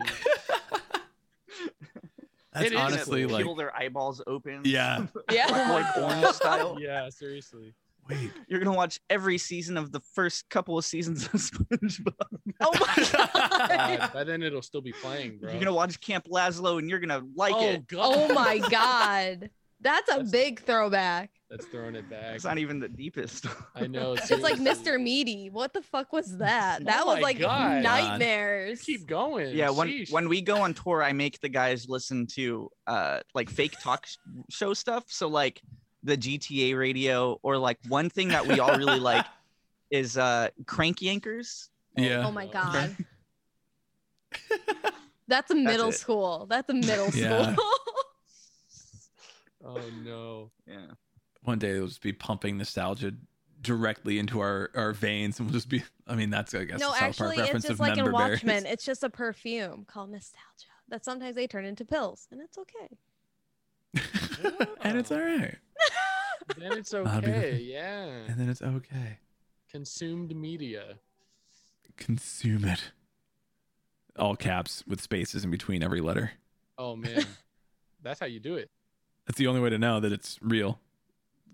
That's 2.53 2.65
It 2.65 2.73
is 2.73 2.79
honestly 2.79 3.21
gonna 3.21 3.33
like, 3.33 3.45
peel 3.45 3.55
their 3.55 3.75
eyeballs 3.75 4.21
open. 4.27 4.61
yeah. 4.65 5.05
Yeah. 5.31 5.47
like 5.47 5.97
orange 5.97 6.35
style. 6.35 6.77
Yeah, 6.79 7.09
seriously. 7.09 7.73
Wait, 8.11 8.31
You're 8.47 8.59
gonna 8.59 8.75
watch 8.75 8.99
every 9.09 9.37
season 9.37 9.77
of 9.77 9.91
the 9.91 9.99
first 10.13 10.49
couple 10.49 10.77
of 10.77 10.85
seasons 10.85 11.25
of 11.25 11.31
SpongeBob. 11.33 12.13
Oh 12.59 12.71
my 12.79 13.07
god. 13.11 13.29
God, 13.99 14.13
by 14.13 14.23
then 14.23 14.43
it'll 14.43 14.61
still 14.61 14.81
be 14.81 14.91
playing, 14.91 15.37
bro. 15.39 15.51
You're 15.51 15.59
gonna 15.59 15.73
watch 15.73 15.99
Camp 16.01 16.27
Lazlo 16.31 16.77
and 16.79 16.89
you're 16.89 16.99
gonna 16.99 17.21
like 17.35 17.53
oh 17.55 17.69
it. 17.69 17.87
god. 17.87 17.99
Oh 18.29 18.33
my 18.33 18.57
god. 18.69 19.49
That's 19.83 20.09
a 20.09 20.13
That's- 20.13 20.29
big 20.31 20.61
throwback. 20.61 21.31
That's 21.49 21.65
throwing 21.65 21.95
it 21.95 22.09
back. 22.09 22.35
It's 22.35 22.45
not 22.45 22.59
even 22.59 22.79
the 22.79 22.87
deepest. 22.87 23.45
I 23.75 23.85
know. 23.87 24.13
It's 24.13 24.29
like. 24.31 24.55
Mr. 24.57 25.01
Meaty. 25.01 25.49
What 25.49 25.73
the 25.73 25.81
fuck 25.81 26.13
was 26.13 26.37
that? 26.37 26.85
That 26.85 27.01
Oh 27.03 27.13
was 27.13 27.21
like 27.21 27.39
God. 27.39 27.83
nightmares. 27.83 28.81
Keep 28.83 29.05
going. 29.07 29.53
yeah, 29.55 29.69
when 29.69 29.89
Sheesh. 29.89 30.11
when 30.13 30.29
we 30.29 30.41
go 30.41 30.61
on 30.61 30.73
tour, 30.73 31.03
I 31.03 31.11
make 31.11 31.41
the 31.41 31.49
guys 31.49 31.87
listen 31.89 32.25
to 32.35 32.69
uh 32.87 33.19
like 33.35 33.49
fake 33.49 33.73
talk 33.83 34.07
show 34.49 34.73
stuff. 34.73 35.05
So 35.07 35.27
like 35.27 35.61
the 36.03 36.17
GTA 36.17 36.77
radio, 36.77 37.39
or 37.43 37.57
like 37.57 37.77
one 37.87 38.09
thing 38.09 38.29
that 38.29 38.45
we 38.47 38.59
all 38.59 38.77
really 38.77 38.99
like 38.99 39.25
is 39.91 40.17
uh 40.17 40.49
crank 40.65 40.99
yankers. 40.99 41.69
yeah. 41.95 42.23
Oh 42.25 42.31
my 42.31 42.47
god. 42.47 42.95
That's 45.27 45.51
a 45.51 45.55
middle 45.55 45.89
it. 45.89 45.93
school. 45.93 46.45
That's 46.49 46.69
a 46.69 46.73
middle 46.73 47.09
Yeah. 47.13 47.53
school. 47.53 47.65
Oh 49.63 49.81
no. 50.03 50.51
Yeah. 50.67 50.87
One 51.43 51.59
day 51.59 51.71
it'll 51.71 51.87
just 51.87 52.01
be 52.01 52.13
pumping 52.13 52.57
nostalgia 52.57 53.13
directly 53.61 54.19
into 54.19 54.39
our, 54.39 54.71
our 54.75 54.91
veins, 54.91 55.39
and 55.39 55.47
we'll 55.47 55.53
just 55.53 55.69
be. 55.69 55.83
I 56.07 56.15
mean, 56.15 56.29
that's 56.29 56.53
I 56.53 56.65
guess 56.65 56.79
no, 56.79 56.89
South 56.89 57.01
actually, 57.01 57.37
Park 57.37 57.55
it's 57.55 57.67
just 57.67 57.79
like 57.79 57.91
in 57.97 58.03
member. 58.03 58.11
Watchmen. 58.11 58.65
It's 58.65 58.83
just 58.83 59.03
a 59.03 59.09
perfume 59.09 59.85
called 59.87 60.11
nostalgia 60.11 60.65
that 60.89 61.05
sometimes 61.05 61.35
they 61.35 61.47
turn 61.47 61.65
into 61.65 61.85
pills, 61.85 62.27
and 62.31 62.41
it's 62.41 62.57
okay. 62.57 62.89
and 64.81 64.97
it's 64.97 65.11
all 65.11 65.19
right. 65.19 65.55
Then 66.57 66.73
it's 66.73 66.93
I'll 66.93 67.03
be 67.21 67.27
the- 67.27 67.35
okay. 67.37 67.57
Yeah. 67.57 68.05
And 68.27 68.39
then 68.39 68.49
it's 68.49 68.61
okay. 68.61 69.17
Consumed 69.71 70.35
media. 70.35 70.95
Consume 71.97 72.65
it. 72.65 72.91
All 74.17 74.35
caps 74.35 74.83
with 74.87 75.01
spaces 75.01 75.43
in 75.43 75.51
between 75.51 75.83
every 75.83 76.01
letter. 76.01 76.31
Oh 76.77 76.95
man. 76.95 77.25
That's 78.03 78.19
how 78.19 78.25
you 78.25 78.39
do 78.39 78.55
it. 78.55 78.69
That's 79.27 79.37
the 79.37 79.47
only 79.47 79.61
way 79.61 79.69
to 79.69 79.77
know 79.77 79.99
that 79.99 80.11
it's 80.11 80.39
real. 80.41 80.79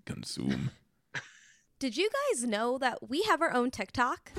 Consume. 0.05 0.71
Did 1.79 1.97
you 1.97 2.09
guys 2.31 2.43
know 2.43 2.77
that 2.79 3.07
we 3.09 3.21
have 3.23 3.41
our 3.41 3.53
own 3.53 3.69
TikTok? 3.69 4.31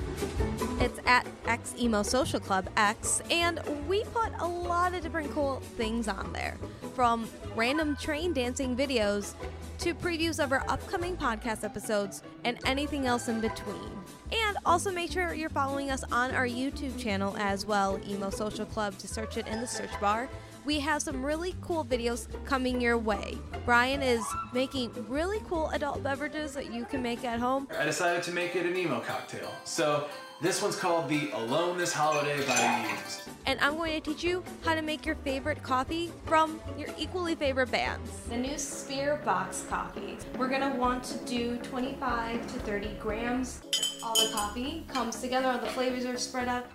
It's 0.81 0.99
at 1.05 1.25
X 1.45 1.73
Emo 1.79 2.03
Social 2.03 2.39
Club 2.39 2.67
X, 2.75 3.21
and 3.29 3.61
we 3.87 4.03
put 4.05 4.31
a 4.39 4.47
lot 4.47 4.93
of 4.93 5.01
different 5.01 5.31
cool 5.31 5.59
things 5.77 6.07
on 6.07 6.33
there, 6.33 6.57
from 6.95 7.29
random 7.55 7.95
train 7.97 8.33
dancing 8.33 8.75
videos 8.75 9.35
to 9.79 9.93
previews 9.93 10.43
of 10.43 10.51
our 10.51 10.63
upcoming 10.67 11.15
podcast 11.15 11.63
episodes 11.63 12.21
and 12.43 12.57
anything 12.65 13.07
else 13.07 13.29
in 13.29 13.39
between. 13.39 13.89
And 14.31 14.57
also 14.65 14.91
make 14.91 15.09
sure 15.09 15.33
you're 15.33 15.49
following 15.49 15.89
us 15.89 16.03
on 16.11 16.31
our 16.31 16.45
YouTube 16.45 16.97
channel 16.99 17.35
as 17.37 17.65
well, 17.65 17.97
Emo 18.05 18.29
Social 18.29 18.65
Club, 18.65 18.97
to 18.97 19.07
search 19.07 19.37
it 19.37 19.47
in 19.47 19.61
the 19.61 19.67
search 19.67 19.97
bar. 20.01 20.29
We 20.69 20.79
have 20.81 21.01
some 21.01 21.25
really 21.25 21.55
cool 21.61 21.83
videos 21.83 22.27
coming 22.45 22.79
your 22.79 22.95
way. 22.95 23.39
Brian 23.65 24.03
is 24.03 24.23
making 24.53 24.91
really 25.07 25.39
cool 25.49 25.69
adult 25.69 26.03
beverages 26.03 26.53
that 26.53 26.71
you 26.71 26.85
can 26.85 27.01
make 27.01 27.25
at 27.25 27.39
home. 27.39 27.67
I 27.75 27.85
decided 27.85 28.21
to 28.21 28.31
make 28.31 28.55
it 28.55 28.67
an 28.67 28.77
emo 28.77 28.99
cocktail. 28.99 29.51
So 29.63 30.07
this 30.43 30.61
one's 30.61 30.75
called 30.75 31.09
the 31.09 31.31
Alone 31.31 31.79
This 31.79 31.91
Holiday 31.91 32.45
by 32.45 32.87
Used. 32.87 33.29
and 33.47 33.59
I'm 33.61 33.77
going 33.77 33.99
to 33.99 34.11
teach 34.11 34.23
you 34.23 34.43
how 34.63 34.75
to 34.75 34.83
make 34.83 35.07
your 35.07 35.15
favorite 35.15 35.63
coffee 35.63 36.11
from 36.27 36.61
your 36.77 36.89
equally 36.99 37.33
favorite 37.33 37.71
bands. 37.71 38.11
The 38.29 38.37
new 38.37 38.59
Spear 38.59 39.19
Box 39.25 39.65
Coffee. 39.67 40.19
We're 40.37 40.49
gonna 40.49 40.75
want 40.75 41.03
to 41.05 41.17
do 41.25 41.57
25 41.63 42.45
to 42.53 42.59
30 42.59 42.89
grams. 42.99 43.63
All 44.03 44.13
the 44.13 44.31
coffee 44.31 44.85
comes 44.87 45.19
together, 45.19 45.47
all 45.47 45.57
the 45.57 45.65
flavors 45.65 46.05
are 46.05 46.15
spread 46.19 46.47
out. 46.47 46.67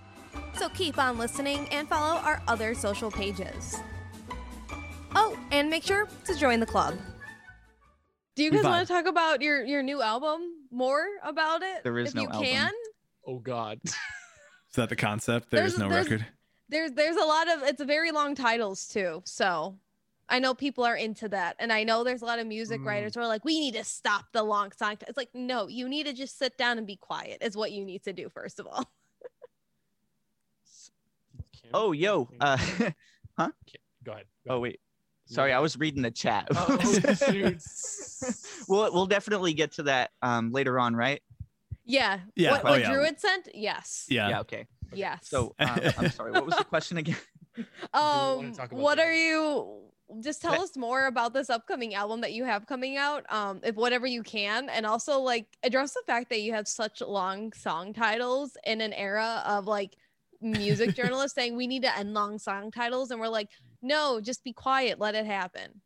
So 0.55 0.69
keep 0.71 0.99
on 0.99 1.19
listening 1.19 1.69
and 1.71 1.89
follow 1.89 2.21
our 2.21 2.43
other 2.49 2.75
social 2.75 3.11
pages. 3.11 3.77
Oh, 5.15 5.39
and 5.53 5.71
make 5.71 5.85
sure 5.85 6.09
to 6.27 6.35
join 6.35 6.61
the 6.61 6.67
club. 6.67 6.97
Do 8.37 8.43
you 8.43 8.51
guys 8.51 8.65
want 8.65 8.87
to 8.87 8.93
talk 8.93 9.07
about 9.07 9.43
your 9.43 9.65
your 9.65 9.83
new 9.83 10.03
album 10.03 10.41
more 10.71 11.05
about 11.23 11.63
it? 11.63 11.85
There 11.85 11.99
is 11.99 12.09
if 12.11 12.15
no 12.17 12.23
you 12.23 12.29
album. 12.29 12.45
can. 12.45 12.73
Oh 13.27 13.39
God. 13.39 13.81
Is 13.85 14.77
that 14.77 14.89
the 14.89 14.97
concept? 14.97 15.51
There 15.51 15.65
is 15.65 15.77
There's- 15.77 15.81
no 15.81 15.89
there's- 15.89 16.11
record. 16.11 16.27
There's 16.69 16.91
there's 16.93 17.17
a 17.17 17.25
lot 17.25 17.49
of 17.49 17.63
it's 17.63 17.83
very 17.85 18.11
long 18.11 18.35
titles 18.35 18.89
too. 18.89 19.23
So 19.25 19.79
I 20.29 20.41
know 20.41 20.53
people 20.55 20.83
are 20.83 20.97
into 20.97 21.29
that. 21.29 21.55
And 21.61 21.73
I 21.73 21.85
know 21.85 22.03
there's 22.03 22.23
a 22.23 22.25
lot 22.25 22.39
of 22.41 22.47
music 22.49 22.81
Mm. 22.81 22.87
writers 22.87 23.15
who 23.15 23.21
are 23.21 23.29
like, 23.29 23.45
we 23.45 23.61
need 23.61 23.75
to 23.75 23.85
stop 23.85 24.25
the 24.33 24.43
long 24.43 24.73
song. 24.73 24.97
It's 25.07 25.17
like, 25.19 25.29
no, 25.35 25.69
you 25.69 25.89
need 25.89 26.07
to 26.07 26.13
just 26.15 26.39
sit 26.39 26.57
down 26.59 26.79
and 26.79 26.87
be 26.87 26.97
quiet, 26.97 27.39
is 27.43 27.57
what 27.57 27.71
you 27.73 27.85
need 27.85 28.03
to 28.05 28.13
do, 28.15 28.29
first 28.31 28.59
of 28.59 28.67
all. 28.67 28.91
Oh, 31.73 31.93
yo. 31.93 32.29
Uh, 32.41 32.57
huh? 33.39 33.51
Go 34.05 34.13
ahead. 34.13 34.27
oh 34.49 34.61
wait. 34.61 34.81
Sorry, 35.27 35.53
I 35.53 35.59
was 35.59 35.79
reading 35.79 36.03
the 36.03 36.11
chat. 36.11 36.49
Oh, 36.55 36.77
we'll 38.69 38.93
we'll 38.93 39.07
definitely 39.07 39.55
get 39.55 39.73
to 39.73 39.85
that 39.85 40.11
um 40.21 40.53
later 40.53 40.79
on, 40.79 40.95
right? 40.95 41.23
Yeah. 41.87 42.21
Yeah. 42.37 42.53
What, 42.53 42.65
Oh, 42.65 42.71
what 42.71 42.81
yeah. 42.81 42.93
Druid 42.93 43.21
sent? 43.21 43.49
Yes. 43.55 44.07
Yeah. 44.09 44.41
Okay. 44.41 44.67
Yes. 44.93 45.29
So 45.29 45.55
um, 45.59 45.81
I'm 45.99 46.11
sorry. 46.11 46.33
What 46.33 46.47
was 46.47 46.57
the 46.57 46.65
question 46.65 46.99
again? 46.99 47.17
um 47.93 48.53
what 48.71 48.97
that? 48.97 49.07
are 49.07 49.13
you 49.15 49.81
just 50.21 50.43
tell 50.43 50.61
us 50.61 50.77
more 50.77 51.07
about 51.07 51.33
this 51.33 51.49
upcoming 51.49 51.95
album 51.95 52.21
that 52.21 52.33
you 52.33 52.45
have 52.45 52.67
coming 52.67 52.97
out 52.97 53.25
um 53.33 53.61
if 53.63 53.77
whatever 53.77 54.09
you 54.09 54.25
can 54.25 54.69
and 54.69 54.85
also 54.85 55.21
like 55.21 55.47
address 55.63 55.95
the 55.95 56.03
fact 56.05 56.31
that 56.31 56.41
you 56.41 56.53
have 56.53 56.67
such 56.67 57.01
long 57.01 57.53
song 57.53 57.93
titles 57.93 58.57
in 58.65 58.81
an 58.81 58.93
era 58.93 59.41
of 59.47 59.67
like 59.67 59.97
music 60.41 60.95
journalists 60.97 61.35
saying 61.35 61.57
we 61.57 61.67
need 61.67 61.83
to 61.83 61.99
end 61.99 62.15
long 62.15 62.39
song 62.39 62.71
titles 62.71 63.11
and 63.11 63.21
we're 63.21 63.29
like 63.29 63.49
no 63.83 64.21
just 64.21 64.43
be 64.45 64.53
quiet 64.53 64.99
let 64.99 65.15
it 65.15 65.27
happen. 65.27 65.65
It's 65.65 65.83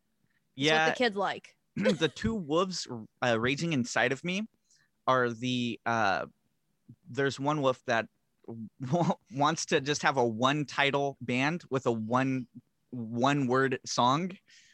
Yeah, 0.55 0.87
what 0.87 0.95
the 0.95 0.97
kids 0.97 1.15
like. 1.15 1.55
The 1.99 2.09
two 2.09 2.35
wolves 2.35 2.87
uh, 3.25 3.39
raging 3.39 3.73
inside 3.73 4.11
of 4.11 4.23
me 4.23 4.47
are 5.07 5.29
the 5.29 5.79
uh 5.85 6.25
there's 7.09 7.39
one 7.39 7.61
wolf 7.61 7.81
that 7.87 8.07
w- 8.81 9.13
wants 9.33 9.65
to 9.67 9.79
just 9.79 10.01
have 10.03 10.17
a 10.17 10.25
one 10.25 10.65
title 10.65 11.17
band 11.21 11.63
with 11.69 11.85
a 11.85 11.91
one 11.91 12.47
one 12.91 13.47
word 13.47 13.79
song 13.85 14.31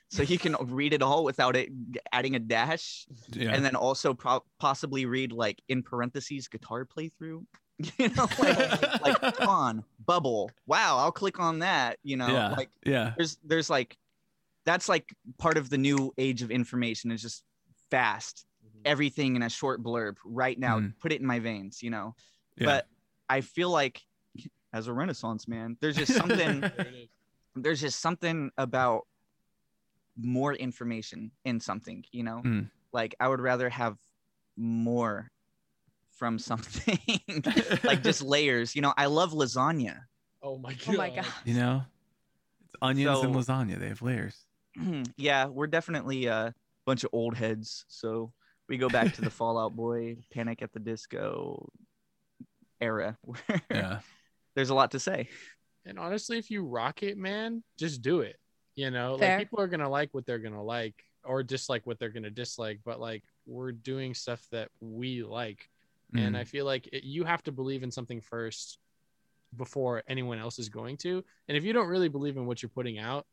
so 0.09 0.23
he 0.23 0.37
can 0.37 0.55
read 0.61 0.93
it 0.93 1.01
all 1.01 1.23
without 1.23 1.55
it 1.55 1.69
adding 2.13 2.35
a 2.35 2.39
dash. 2.39 3.05
Yeah. 3.33 3.51
and 3.51 3.65
then 3.65 3.75
also 3.75 4.13
pro- 4.13 4.45
possibly 4.59 5.05
read 5.05 5.31
like 5.31 5.61
in 5.67 5.83
parentheses 5.83 6.47
guitar 6.47 6.85
playthrough 6.85 7.43
you 7.97 8.09
know 8.09 8.27
like 8.39 9.01
like 9.01 9.41
on 9.47 9.83
bubble 10.05 10.49
wow 10.65 10.97
i'll 10.97 11.11
click 11.11 11.39
on 11.39 11.59
that 11.59 11.97
you 12.03 12.15
know 12.15 12.27
Yeah. 12.27 12.49
like 12.51 12.69
yeah. 12.85 13.13
there's 13.17 13.37
there's 13.43 13.69
like 13.69 13.97
that's 14.65 14.87
like 14.87 15.13
part 15.37 15.57
of 15.57 15.69
the 15.69 15.77
new 15.77 16.13
age 16.17 16.41
of 16.41 16.51
information 16.51 17.11
is 17.11 17.21
just 17.21 17.43
fast 17.91 18.45
everything 18.85 19.35
in 19.35 19.41
a 19.43 19.49
short 19.49 19.83
blurb 19.83 20.15
right 20.23 20.57
now 20.57 20.79
Mhm. 20.79 20.93
put 20.99 21.11
it 21.11 21.19
in 21.19 21.27
my 21.27 21.39
veins 21.39 21.81
you 21.83 21.89
know 21.89 22.15
Yeah. 22.57 22.65
but 22.65 22.87
i 23.29 23.41
feel 23.41 23.69
like 23.69 24.01
as 24.73 24.87
a 24.87 24.93
renaissance 24.93 25.47
man 25.47 25.75
there's 25.81 25.95
just 25.97 26.13
something 26.13 26.61
There 26.61 26.87
there's 27.55 27.81
just 27.81 27.99
something 27.99 28.51
about 28.57 29.07
more 30.17 30.53
information 30.53 31.31
in 31.43 31.59
something 31.59 32.05
you 32.11 32.23
know 32.23 32.41
Mm. 32.45 32.69
like 32.93 33.15
i 33.19 33.27
would 33.27 33.41
rather 33.41 33.69
have 33.69 33.97
more 34.55 35.29
from 36.15 36.39
something 36.39 36.99
like 37.83 38.01
just 38.03 38.21
layers 38.35 38.75
you 38.75 38.81
know 38.81 38.93
i 38.97 39.05
love 39.05 39.31
lasagna 39.33 39.99
Oh 40.41 40.57
my 40.57 40.73
god. 40.73 40.81
oh 40.89 40.93
my 40.93 41.09
god 41.09 41.25
you 41.43 41.55
know, 41.55 41.83
it's 42.63 42.75
onions 42.81 43.19
and 43.21 43.33
lasagna. 43.33 43.79
They 43.79 43.87
have 43.87 44.01
layers. 44.03 44.37
yeah, 45.17 45.45
we're 45.47 45.65
definitely 45.65 46.25
a 46.27 46.53
bunch 46.85 47.03
of 47.03 47.09
old 47.13 47.35
heads. 47.35 47.83
So 47.87 48.31
we 48.69 48.77
go 48.77 48.87
back 48.87 49.13
to 49.15 49.21
the 49.21 49.29
Fallout 49.39 49.75
Boy, 49.75 50.17
Panic 50.31 50.61
at 50.61 50.71
the 50.71 50.79
Disco 50.79 51.67
era. 52.79 53.17
Where 53.23 53.39
Yeah. 53.71 53.99
There's 54.55 54.69
a 54.69 54.75
lot 54.75 54.91
to 54.91 54.99
say. 54.99 55.29
And 55.85 55.97
honestly, 55.97 56.37
if 56.37 56.51
you 56.51 56.63
rock 56.63 57.01
it, 57.01 57.17
man, 57.17 57.63
just 57.79 58.01
do 58.03 58.19
it. 58.21 58.37
You 58.75 58.91
know, 58.91 59.17
Fair. 59.17 59.37
like 59.37 59.47
people 59.47 59.61
are 59.61 59.67
gonna 59.67 59.89
like 59.89 60.09
what 60.11 60.25
they're 60.27 60.37
gonna 60.39 60.63
like 60.63 60.95
or 61.23 61.41
dislike 61.41 61.87
what 61.87 61.97
they're 61.97 62.09
gonna 62.09 62.29
dislike, 62.29 62.81
but 62.85 62.99
like 62.99 63.23
we're 63.47 63.71
doing 63.71 64.13
stuff 64.13 64.45
that 64.51 64.69
we 64.79 65.23
like. 65.23 65.67
And 66.17 66.35
Mm. 66.35 66.39
I 66.39 66.43
feel 66.43 66.65
like 66.65 66.87
it, 66.91 67.03
you 67.03 67.23
have 67.25 67.43
to 67.43 67.51
believe 67.51 67.83
in 67.83 67.91
something 67.91 68.21
first 68.21 68.79
before 69.55 70.03
anyone 70.07 70.37
else 70.39 70.59
is 70.59 70.69
going 70.69 70.97
to. 70.97 71.23
And 71.47 71.57
if 71.57 71.63
you 71.63 71.73
don't 71.73 71.87
really 71.87 72.09
believe 72.09 72.37
in 72.37 72.45
what 72.45 72.61
you're 72.61 72.69
putting 72.69 72.97
out, 72.99 73.25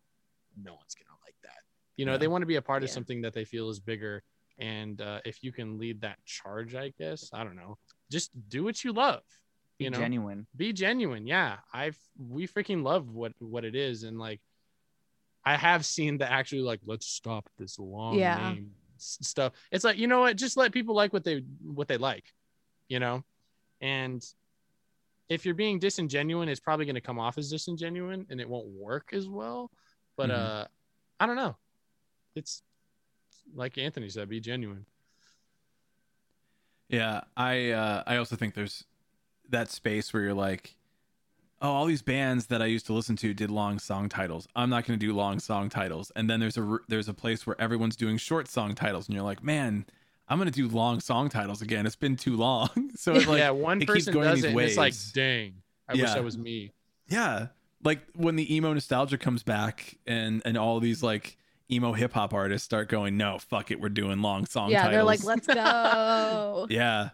no 0.57 0.75
one's 0.75 0.95
gonna 0.95 1.19
like 1.25 1.37
that. 1.43 1.63
You 1.97 2.07
know, 2.07 2.13
Yeah. 2.13 2.19
they 2.19 2.29
want 2.29 2.43
to 2.43 2.47
be 2.47 2.57
a 2.57 2.63
part 2.63 2.83
of 2.83 2.91
something 2.91 3.23
that 3.23 3.33
they 3.35 3.45
feel 3.45 3.69
is 3.71 3.81
bigger. 3.81 4.23
And 4.59 5.01
uh, 5.01 5.21
if 5.25 5.43
you 5.43 5.51
can 5.53 5.79
lead 5.79 6.03
that 6.03 6.19
charge, 6.25 6.75
I 6.75 6.91
guess 6.99 7.31
I 7.33 7.43
don't 7.45 7.57
know, 7.57 7.79
just 8.11 8.31
do 8.49 8.65
what 8.65 8.85
you 8.85 8.93
love. 8.93 9.23
Be 9.79 9.85
You 9.87 9.91
know, 9.91 9.99
genuine. 9.99 10.47
be 10.55 10.73
genuine 10.73 11.27
yeah 11.27 11.57
i've 11.73 11.99
we 12.19 12.47
freaking 12.47 12.83
love 12.85 13.09
what 13.09 13.33
what 13.41 13.65
it 13.65 13.75
is 13.75 14.05
and 14.05 14.19
like 14.19 14.39
i 15.45 15.57
have 15.57 15.85
seen 15.85 16.19
the 16.19 16.31
actually 16.31 16.61
like 16.63 16.81
let's 16.85 17.07
stop 17.07 17.49
this 17.59 17.79
long 17.79 18.19
Yeah. 18.19 18.37
name 18.53 18.73
s- 18.97 19.19
stuff 19.23 19.55
it's 19.73 19.83
like 19.83 19.97
you 19.99 20.07
know 20.07 20.21
what 20.21 20.37
just 20.37 20.57
let 20.59 20.73
people 20.73 20.95
like 20.95 21.13
what 21.13 21.25
they 21.25 21.43
what 21.65 21.89
they 21.89 21.97
like 21.97 22.25
you 22.93 23.01
know 23.01 23.25
and 23.81 24.23
if 25.31 25.47
you're 25.47 25.55
being 25.55 25.81
disingenuine 25.81 26.49
it's 26.49 26.61
probably 26.61 26.85
going 26.85 26.95
to 26.95 27.01
come 27.01 27.19
off 27.19 27.39
as 27.39 27.51
disingenuine 27.51 28.27
and 28.31 28.39
it 28.39 28.49
won't 28.49 28.67
work 28.67 29.07
as 29.15 29.27
well 29.29 29.71
but 30.19 30.29
Mhm. 30.29 30.35
uh 30.35 30.67
i 31.19 31.25
don't 31.27 31.37
know 31.37 31.57
it's 32.35 32.63
like 33.55 33.79
anthony 33.79 34.11
said 34.11 34.29
be 34.29 34.41
genuine 34.41 34.85
Yeah, 36.89 37.23
I 37.37 37.71
uh, 37.71 38.03
I 38.07 38.17
also 38.19 38.37
think 38.37 38.53
there's 38.55 38.85
that 39.49 39.71
space 39.71 40.13
where 40.13 40.23
you're 40.23 40.35
like, 40.35 40.77
oh, 41.63 41.71
all 41.71 41.87
these 41.87 42.03
bands 42.03 42.47
that 42.49 42.61
I 42.61 42.67
used 42.67 42.85
to 42.87 42.93
listen 42.93 43.17
to 43.17 43.33
did 43.33 43.51
long 43.51 43.79
song 43.79 44.11
titles. 44.11 44.47
I'm 44.55 44.69
not 44.69 44.85
going 44.85 44.99
to 44.99 45.07
do 45.07 45.15
long 45.15 45.41
song 45.41 45.71
titles. 45.71 46.13
And 46.15 46.29
then 46.29 46.39
there's 46.41 46.59
a 46.59 46.79
there's 46.89 47.09
a 47.09 47.15
place 47.15 47.47
where 47.47 47.59
everyone's 47.59 47.97
doing 47.97 48.19
short 48.19 48.47
song 48.47 48.75
titles, 48.75 49.09
and 49.09 49.15
you're 49.15 49.25
like, 49.25 49.43
man, 49.43 49.87
I'm 50.33 50.39
going 50.39 50.51
to 50.51 50.53
do 50.53 50.67
long 50.69 51.01
song 51.01 51.29
titles 51.29 51.61
again. 51.63 51.85
It's 51.85 51.95
been 51.97 52.17
too 52.17 52.37
long. 52.37 52.71
so 52.97 53.13
it's 53.15 53.27
like, 53.27 53.39
yeah 53.39 53.51
one 53.51 53.77
it 53.83 53.87
keeps 53.87 53.93
person 53.93 54.15
going 54.15 54.29
does 54.29 54.37
these 54.37 54.45
it 54.45 54.51
and 54.53 54.61
it's 54.61 54.77
like 54.77 54.95
dang 55.13 55.55
i 55.89 55.93
wish 55.93 56.03
that 56.13 56.25
was 56.25 56.39
me 56.39 56.73
Yeah. 57.09 57.49
Like 57.85 58.01
when 58.15 58.37
the 58.37 58.55
emo 58.55 58.73
nostalgia 58.73 59.19
comes 59.19 59.43
back 59.43 59.99
and 60.07 60.41
and 60.45 60.57
all 60.57 60.81
these 60.81 61.03
like 61.03 61.37
emo 61.71 61.93
hip 61.93 62.13
hop 62.13 62.33
artists 62.33 62.65
start 62.65 62.89
going, 62.89 63.17
no, 63.17 63.39
fuck 63.39 63.71
it, 63.71 63.81
we're 63.81 63.89
doing 63.89 64.23
long 64.23 64.47
song 64.47 64.71
yeah 64.71 64.83
titles. 64.89 64.93
they're 64.95 65.05
like 65.05 65.25
let's 65.25 65.47
go 65.47 66.67
yeah. 66.71 67.11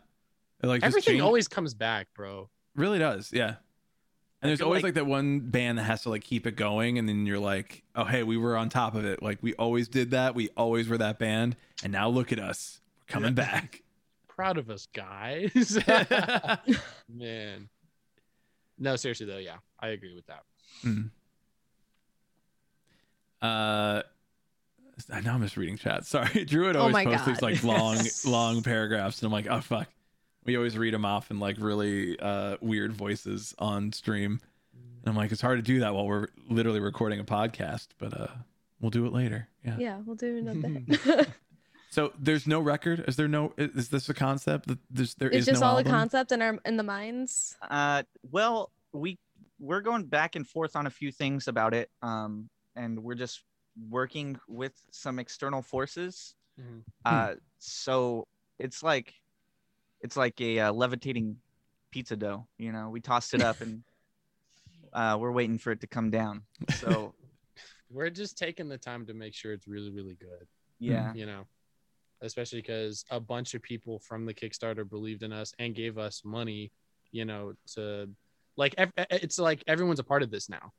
They're 0.60 0.68
like 0.68 0.82
everything 0.84 1.12
change- 1.14 1.22
always 1.22 1.48
comes 1.48 1.74
back 1.74 2.08
bro 2.14 2.48
really 2.76 2.98
does, 2.98 3.30
yeah. 3.32 3.54
And 4.40 4.48
there's 4.50 4.60
always 4.60 4.84
like- 4.84 4.90
like, 4.90 4.94
that 4.94 5.06
one 5.06 5.40
band 5.40 5.78
that 5.78 5.84
has 5.84 6.02
to 6.02 6.10
like 6.10 6.22
keep 6.22 6.46
it 6.46 6.54
going, 6.54 6.98
and 6.98 7.08
then 7.08 7.26
you're 7.26 7.40
like, 7.40 7.82
oh 7.96 8.04
hey, 8.04 8.22
we 8.22 8.36
were 8.36 8.56
on 8.56 8.68
top 8.68 8.94
of 8.94 9.04
it. 9.04 9.20
Like 9.22 9.38
we 9.42 9.54
always 9.54 9.88
did 9.88 10.10
that. 10.12 10.34
We 10.36 10.48
always 10.56 10.88
were 10.88 10.98
that 10.98 11.18
band, 11.18 11.56
and 11.82 11.92
now 11.92 12.08
look 12.08 12.30
at 12.30 12.38
us, 12.38 12.78
we're 13.09 13.12
coming 13.14 13.34
back. 13.34 13.82
proud 14.28 14.56
of 14.56 14.70
us 14.70 14.86
guys 14.92 15.76
man 17.09 17.68
no 18.78 18.94
seriously 18.94 19.26
though 19.26 19.38
yeah 19.38 19.56
i 19.80 19.88
agree 19.88 20.14
with 20.14 20.26
that 20.26 20.42
Mm. 20.84 21.11
Uh, 23.40 24.02
I 25.12 25.20
know 25.20 25.32
I'm 25.32 25.42
just 25.42 25.56
reading 25.56 25.76
chat. 25.76 26.04
Sorry, 26.04 26.44
Druid 26.46 26.76
Oh 26.76 26.80
always 26.80 26.92
my 26.92 27.04
posts 27.04 27.26
these 27.26 27.42
like 27.42 27.62
long, 27.62 27.98
long 28.24 28.62
paragraphs, 28.62 29.22
and 29.22 29.26
I'm 29.26 29.32
like, 29.32 29.46
oh 29.48 29.61
fuck. 29.61 29.88
We 30.44 30.56
always 30.56 30.78
read 30.78 30.94
them 30.94 31.04
off 31.04 31.30
in 31.30 31.38
like 31.40 31.56
really 31.59 32.18
uh, 32.18 32.56
weird 32.61 32.92
voices 32.92 33.54
on 33.59 33.92
stream, 33.92 34.40
and 34.72 35.09
I'm 35.09 35.14
like, 35.14 35.30
it's 35.30 35.42
hard 35.42 35.59
to 35.59 35.62
do 35.62 35.80
that 35.80 35.94
while 35.94 36.06
we're 36.06 36.28
literally 36.48 36.80
recording 36.80 37.20
a 37.20 37.24
podcast, 37.24 37.88
but 37.98 38.18
uh, 38.18 38.28
we'll 38.80 38.90
do 38.90 39.04
it 39.06 39.12
later. 39.12 39.48
Yeah. 39.64 39.76
yeah 39.78 39.98
we'll 40.04 40.16
do 40.16 40.36
it 40.36 40.38
in 40.38 40.48
a 40.48 40.54
bit 40.54 41.28
So 41.91 42.12
there's 42.18 42.47
no 42.47 42.61
record. 42.61 43.05
Is 43.09 43.16
there 43.16 43.28
no? 43.28 43.53
Is 43.57 43.70
is 43.74 43.89
this 43.89 44.09
a 44.09 44.14
concept 44.14 44.68
that 44.68 44.78
there's 44.91 45.14
there 45.14 45.28
it's 45.28 45.39
is 45.39 45.47
just 45.47 45.61
no 45.61 45.66
all 45.66 45.78
album? 45.78 45.84
the 45.84 45.99
concept 45.99 46.32
in 46.32 46.43
our 46.43 46.59
in 46.64 46.76
the 46.76 46.82
minds 46.82 47.57
Uh, 47.62 48.03
well, 48.30 48.70
we 48.93 49.18
we're 49.59 49.80
going 49.80 50.05
back 50.05 50.36
and 50.36 50.47
forth 50.47 50.76
on 50.76 50.86
a 50.86 50.91
few 50.91 51.11
things 51.11 51.49
about 51.49 51.74
it. 51.74 51.91
Um, 52.03 52.49
and 52.76 53.03
we're 53.03 53.14
just 53.14 53.43
working 53.91 54.39
with 54.49 54.72
some 54.91 55.18
external 55.18 55.62
forces. 55.62 56.34
Mhm. 56.61 56.82
Uh, 57.05 57.34
so 57.59 58.26
it's 58.59 58.82
like 58.82 59.14
it's 60.01 60.16
like 60.16 60.41
a 60.41 60.61
uh, 60.61 60.72
levitating 60.72 61.36
pizza 61.91 62.16
dough. 62.16 62.47
You 62.59 62.72
know, 62.72 62.91
we 62.91 63.01
tossed 63.01 63.34
it 63.34 63.43
up 63.43 63.61
and 63.61 63.82
uh, 64.93 65.16
we're 65.18 65.32
waiting 65.32 65.59
for 65.59 65.72
it 65.72 65.80
to 65.80 65.86
come 65.86 66.11
down. 66.11 66.43
So 66.74 67.14
we're 67.91 68.11
just 68.11 68.36
taking 68.36 68.68
the 68.68 68.78
time 68.78 69.07
to 69.07 69.14
make 69.14 69.34
sure 69.34 69.53
it's 69.53 69.66
really 69.66 69.91
really 69.91 70.14
good 70.14 70.47
yeah, 70.78 71.12
you 71.14 71.26
know 71.26 71.47
especially 72.22 72.60
because 72.60 73.04
a 73.10 73.20
bunch 73.20 73.54
of 73.54 73.62
people 73.62 73.98
from 74.00 74.24
the 74.26 74.34
kickstarter 74.34 74.88
believed 74.88 75.22
in 75.22 75.32
us 75.32 75.52
and 75.58 75.74
gave 75.74 75.98
us 75.98 76.22
money 76.24 76.70
you 77.12 77.24
know 77.24 77.52
to 77.74 78.08
like 78.56 78.74
it's 79.10 79.38
like 79.38 79.62
everyone's 79.66 80.00
a 80.00 80.04
part 80.04 80.22
of 80.22 80.30
this 80.30 80.48
now 80.48 80.72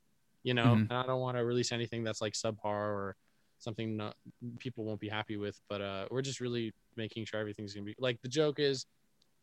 you 0.43 0.53
know 0.53 0.65
Mhm. 0.75 0.81
and 0.89 0.93
i 0.93 1.05
don't 1.05 1.21
want 1.21 1.37
to 1.37 1.43
release 1.45 1.71
anything 1.71 2.03
that's 2.03 2.21
like 2.21 2.33
subpar 2.33 2.65
or 2.65 3.15
something 3.61 3.97
not, 3.97 4.15
people 4.59 4.85
won't 4.85 5.01
be 5.01 5.09
happy 5.09 5.35
with. 5.35 5.59
But 5.67 5.81
uh, 5.81 6.05
we're 6.09 6.21
just 6.21 6.39
really 6.39 6.73
making 6.95 7.25
sure 7.25 7.41
everything's 7.41 7.73
gonna 7.73 7.83
be 7.83 7.95
like 7.99 8.17
the 8.21 8.29
joke 8.29 8.57
is, 8.57 8.85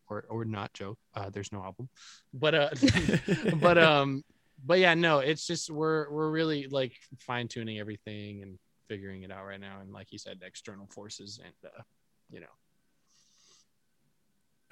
or 0.08 0.24
or 0.30 0.46
not 0.46 0.72
joke. 0.72 0.98
Uh, 1.14 1.28
there's 1.28 1.52
no 1.52 1.62
album, 1.62 1.90
but 2.32 2.54
uh, 2.54 2.70
but 3.60 3.76
um, 3.90 4.24
but 4.64 4.78
yeah, 4.78 4.94
no, 4.94 5.18
it's 5.18 5.46
just 5.46 5.68
we're 5.70 6.10
we're 6.10 6.30
really 6.30 6.66
like 6.70 6.92
fine 7.18 7.46
tuning 7.46 7.78
everything 7.78 8.40
and 8.42 8.58
figuring 8.88 9.22
it 9.22 9.30
out 9.30 9.44
right 9.46 9.60
now. 9.60 9.80
And 9.80 9.92
like 9.92 10.12
you 10.12 10.18
said, 10.18 10.40
external 10.44 10.86
forces 10.86 11.40
and 11.44 11.54
uh, 11.64 11.82
you 12.30 12.40
know, 12.40 12.46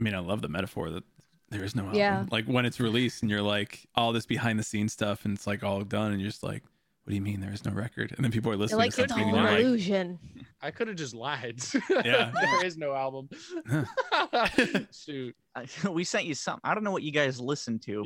I 0.01 0.03
mean, 0.03 0.15
I 0.15 0.19
love 0.19 0.43
the 0.43 0.49
metaphor 0.49 0.91
that 0.91 1.05
there 1.51 1.63
is 1.65 1.75
no 1.77 1.83
album. 1.85 1.97
Yeah. 1.99 2.27
Like 2.31 2.47
when 2.47 2.67
it's 2.67 2.81
released 2.81 3.23
and 3.23 3.31
you're 3.31 3.43
like 3.43 3.87
all 3.95 4.13
this 4.13 4.27
behind 4.27 4.59
the 4.59 4.65
scenes 4.65 4.93
stuff 4.93 5.25
and 5.25 5.37
it's 5.37 5.47
like 5.47 5.63
all 5.63 5.81
done 5.83 6.13
and 6.13 6.21
you're 6.21 6.31
just 6.31 6.43
like, 6.43 6.63
what 7.05 7.11
do 7.11 7.17
you 7.17 7.21
mean 7.21 7.41
there 7.41 7.53
is 7.53 7.65
no 7.67 7.73
record? 7.73 8.13
And 8.17 8.25
then 8.25 8.33
people 8.33 8.51
are 8.51 8.55
You're 8.55 8.61
listening 8.63 8.79
like 8.79 8.95
to 8.95 9.03
it's 9.05 9.13
all 9.13 9.19
an 9.21 9.29
you're 9.29 9.37
like, 9.45 9.61
illusion. 9.61 10.19
I 10.63 10.71
could 10.71 10.89
have 10.89 10.97
just 10.97 11.15
lied. 11.15 11.61
Yeah. 11.91 12.33
there 12.35 12.65
is 12.65 12.77
no 12.79 12.95
album. 12.95 13.29
Huh. 13.69 14.49
Shoot. 14.93 15.37
We 15.89 16.03
sent 16.03 16.25
you 16.25 16.35
something. 16.35 16.63
I 16.65 16.75
don't 16.75 16.83
know 16.83 16.91
what 16.91 17.03
you 17.05 17.13
guys 17.13 17.39
listen 17.39 17.79
to. 17.81 18.05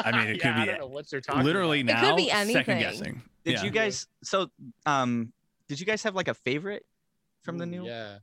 I 0.00 0.12
mean, 0.12 0.28
it 0.34 0.40
yeah, 0.44 0.50
I 0.50 0.54
could 0.60 0.66
don't 0.66 0.66
be 0.66 0.78
know 0.80 0.86
what 0.88 1.08
they're 1.08 1.20
talking 1.22 1.44
literally 1.44 1.80
about. 1.80 1.96
It 1.96 2.00
could 2.00 2.08
now 2.10 2.16
be 2.16 2.30
anything. 2.30 2.54
second 2.56 2.78
guessing. 2.80 3.22
Did 3.44 3.52
Yeah. 3.54 3.62
you 3.64 3.70
guys? 3.70 4.06
So, 4.24 4.50
um, 4.86 5.32
did 5.72 5.80
you 5.80 5.86
guys 5.86 6.02
have 6.02 6.14
like 6.14 6.28
a 6.28 6.34
favorite 6.34 6.84
from 7.40 7.56
the 7.56 7.64
new? 7.64 7.86
Yeah. 7.86 8.18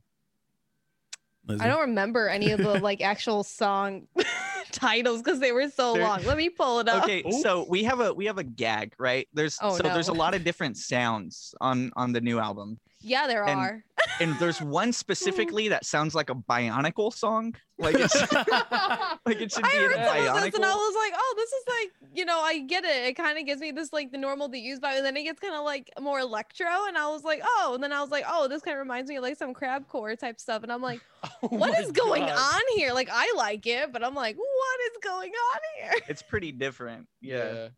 Lizzie? 1.48 1.64
I 1.64 1.66
don't 1.66 1.80
remember 1.80 2.28
any 2.28 2.52
of 2.52 2.60
the 2.60 2.78
like 2.78 3.00
actual 3.00 3.42
song 3.42 4.06
titles 4.70 5.20
because 5.20 5.40
they 5.40 5.50
were 5.50 5.68
so 5.68 5.94
There- 5.94 6.04
long. 6.04 6.22
Let 6.24 6.36
me 6.36 6.48
pull 6.48 6.78
it 6.78 6.88
up. 6.88 7.02
Okay, 7.02 7.24
Ooh. 7.26 7.42
so 7.42 7.66
we 7.68 7.82
have 7.82 7.98
a 7.98 8.14
we 8.14 8.26
have 8.26 8.38
a 8.38 8.44
gag, 8.44 8.94
right? 9.00 9.26
There's 9.34 9.58
Oh, 9.60 9.76
so 9.76 9.82
there's 9.82 10.06
a 10.06 10.12
lot 10.12 10.34
of 10.36 10.44
different 10.44 10.76
sounds 10.76 11.52
on 11.60 11.90
on 11.96 12.12
the 12.12 12.20
new 12.20 12.38
album, 12.38 12.78
Yeah, 13.02 13.26
there 13.26 13.44
And- 13.46 13.58
are. 13.60 13.84
and 14.20 14.34
there's 14.38 14.60
one 14.60 14.92
specifically 14.92 15.68
that 15.68 15.84
sounds 15.86 16.14
like 16.14 16.28
a 16.30 16.34
Bionicle 16.34 17.12
song. 17.14 17.54
Like 17.78 17.94
it's 17.98 18.14
like 18.32 19.40
it 19.40 19.52
should 19.52 19.64
I 19.64 19.70
be 19.70 19.76
in 19.76 19.82
heard 19.84 19.92
some 19.94 20.36
of 20.36 20.42
this 20.42 20.54
and 20.54 20.64
I 20.64 20.74
was 20.74 20.94
like, 20.96 21.12
oh, 21.16 21.34
this 21.36 21.50
is 21.50 21.64
like, 21.68 22.10
you 22.14 22.24
know, 22.26 22.38
I 22.40 22.58
get 22.60 22.84
it. 22.84 23.06
It 23.06 23.14
kind 23.16 23.38
of 23.38 23.46
gives 23.46 23.60
me 23.60 23.70
this 23.72 23.92
like 23.92 24.12
the 24.12 24.18
normal 24.18 24.50
to 24.50 24.58
use 24.58 24.80
vibe, 24.80 24.98
and 24.98 25.06
then 25.06 25.16
it 25.16 25.22
gets 25.24 25.40
kind 25.40 25.54
of 25.54 25.64
like 25.64 25.90
more 26.00 26.20
electro, 26.20 26.66
and 26.88 26.98
I 26.98 27.08
was 27.08 27.24
like, 27.24 27.40
oh, 27.42 27.72
and 27.74 27.82
then 27.82 27.92
I 27.92 28.00
was 28.02 28.10
like, 28.10 28.24
oh, 28.28 28.48
this 28.48 28.60
kind 28.62 28.74
of 28.76 28.80
reminds 28.80 29.08
me 29.08 29.16
of 29.16 29.22
like 29.22 29.38
some 29.38 29.54
crabcore 29.54 30.18
type 30.18 30.38
stuff, 30.40 30.62
and 30.62 30.70
I'm 30.72 30.82
like, 30.82 31.00
Oh 31.42 31.48
what 31.48 31.70
my 31.72 31.78
is 31.78 31.90
going 31.92 32.22
God. 32.26 32.38
on 32.38 32.60
here? 32.76 32.92
Like, 32.92 33.08
I 33.10 33.32
like 33.36 33.66
it, 33.66 33.92
but 33.92 34.04
I'm 34.04 34.14
like, 34.14 34.36
what 34.36 34.80
is 34.92 34.98
going 35.02 35.30
on 35.32 35.60
here? 35.78 35.92
It's 36.08 36.22
pretty 36.22 36.52
different. 36.52 37.06
Yeah. 37.22 37.68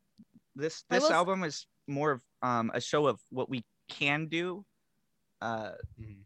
This 0.57 0.83
this 0.91 1.03
will 1.03 1.09
s- 1.11 1.15
album 1.15 1.45
is 1.45 1.67
more 1.87 2.11
of 2.11 2.23
um 2.43 2.71
a 2.75 2.81
show 2.81 3.07
of 3.07 3.21
what 3.31 3.49
we 3.49 3.65
can 3.89 4.27
do. 4.27 4.65
Uh, 5.43 5.73
Mhm. 6.01 6.25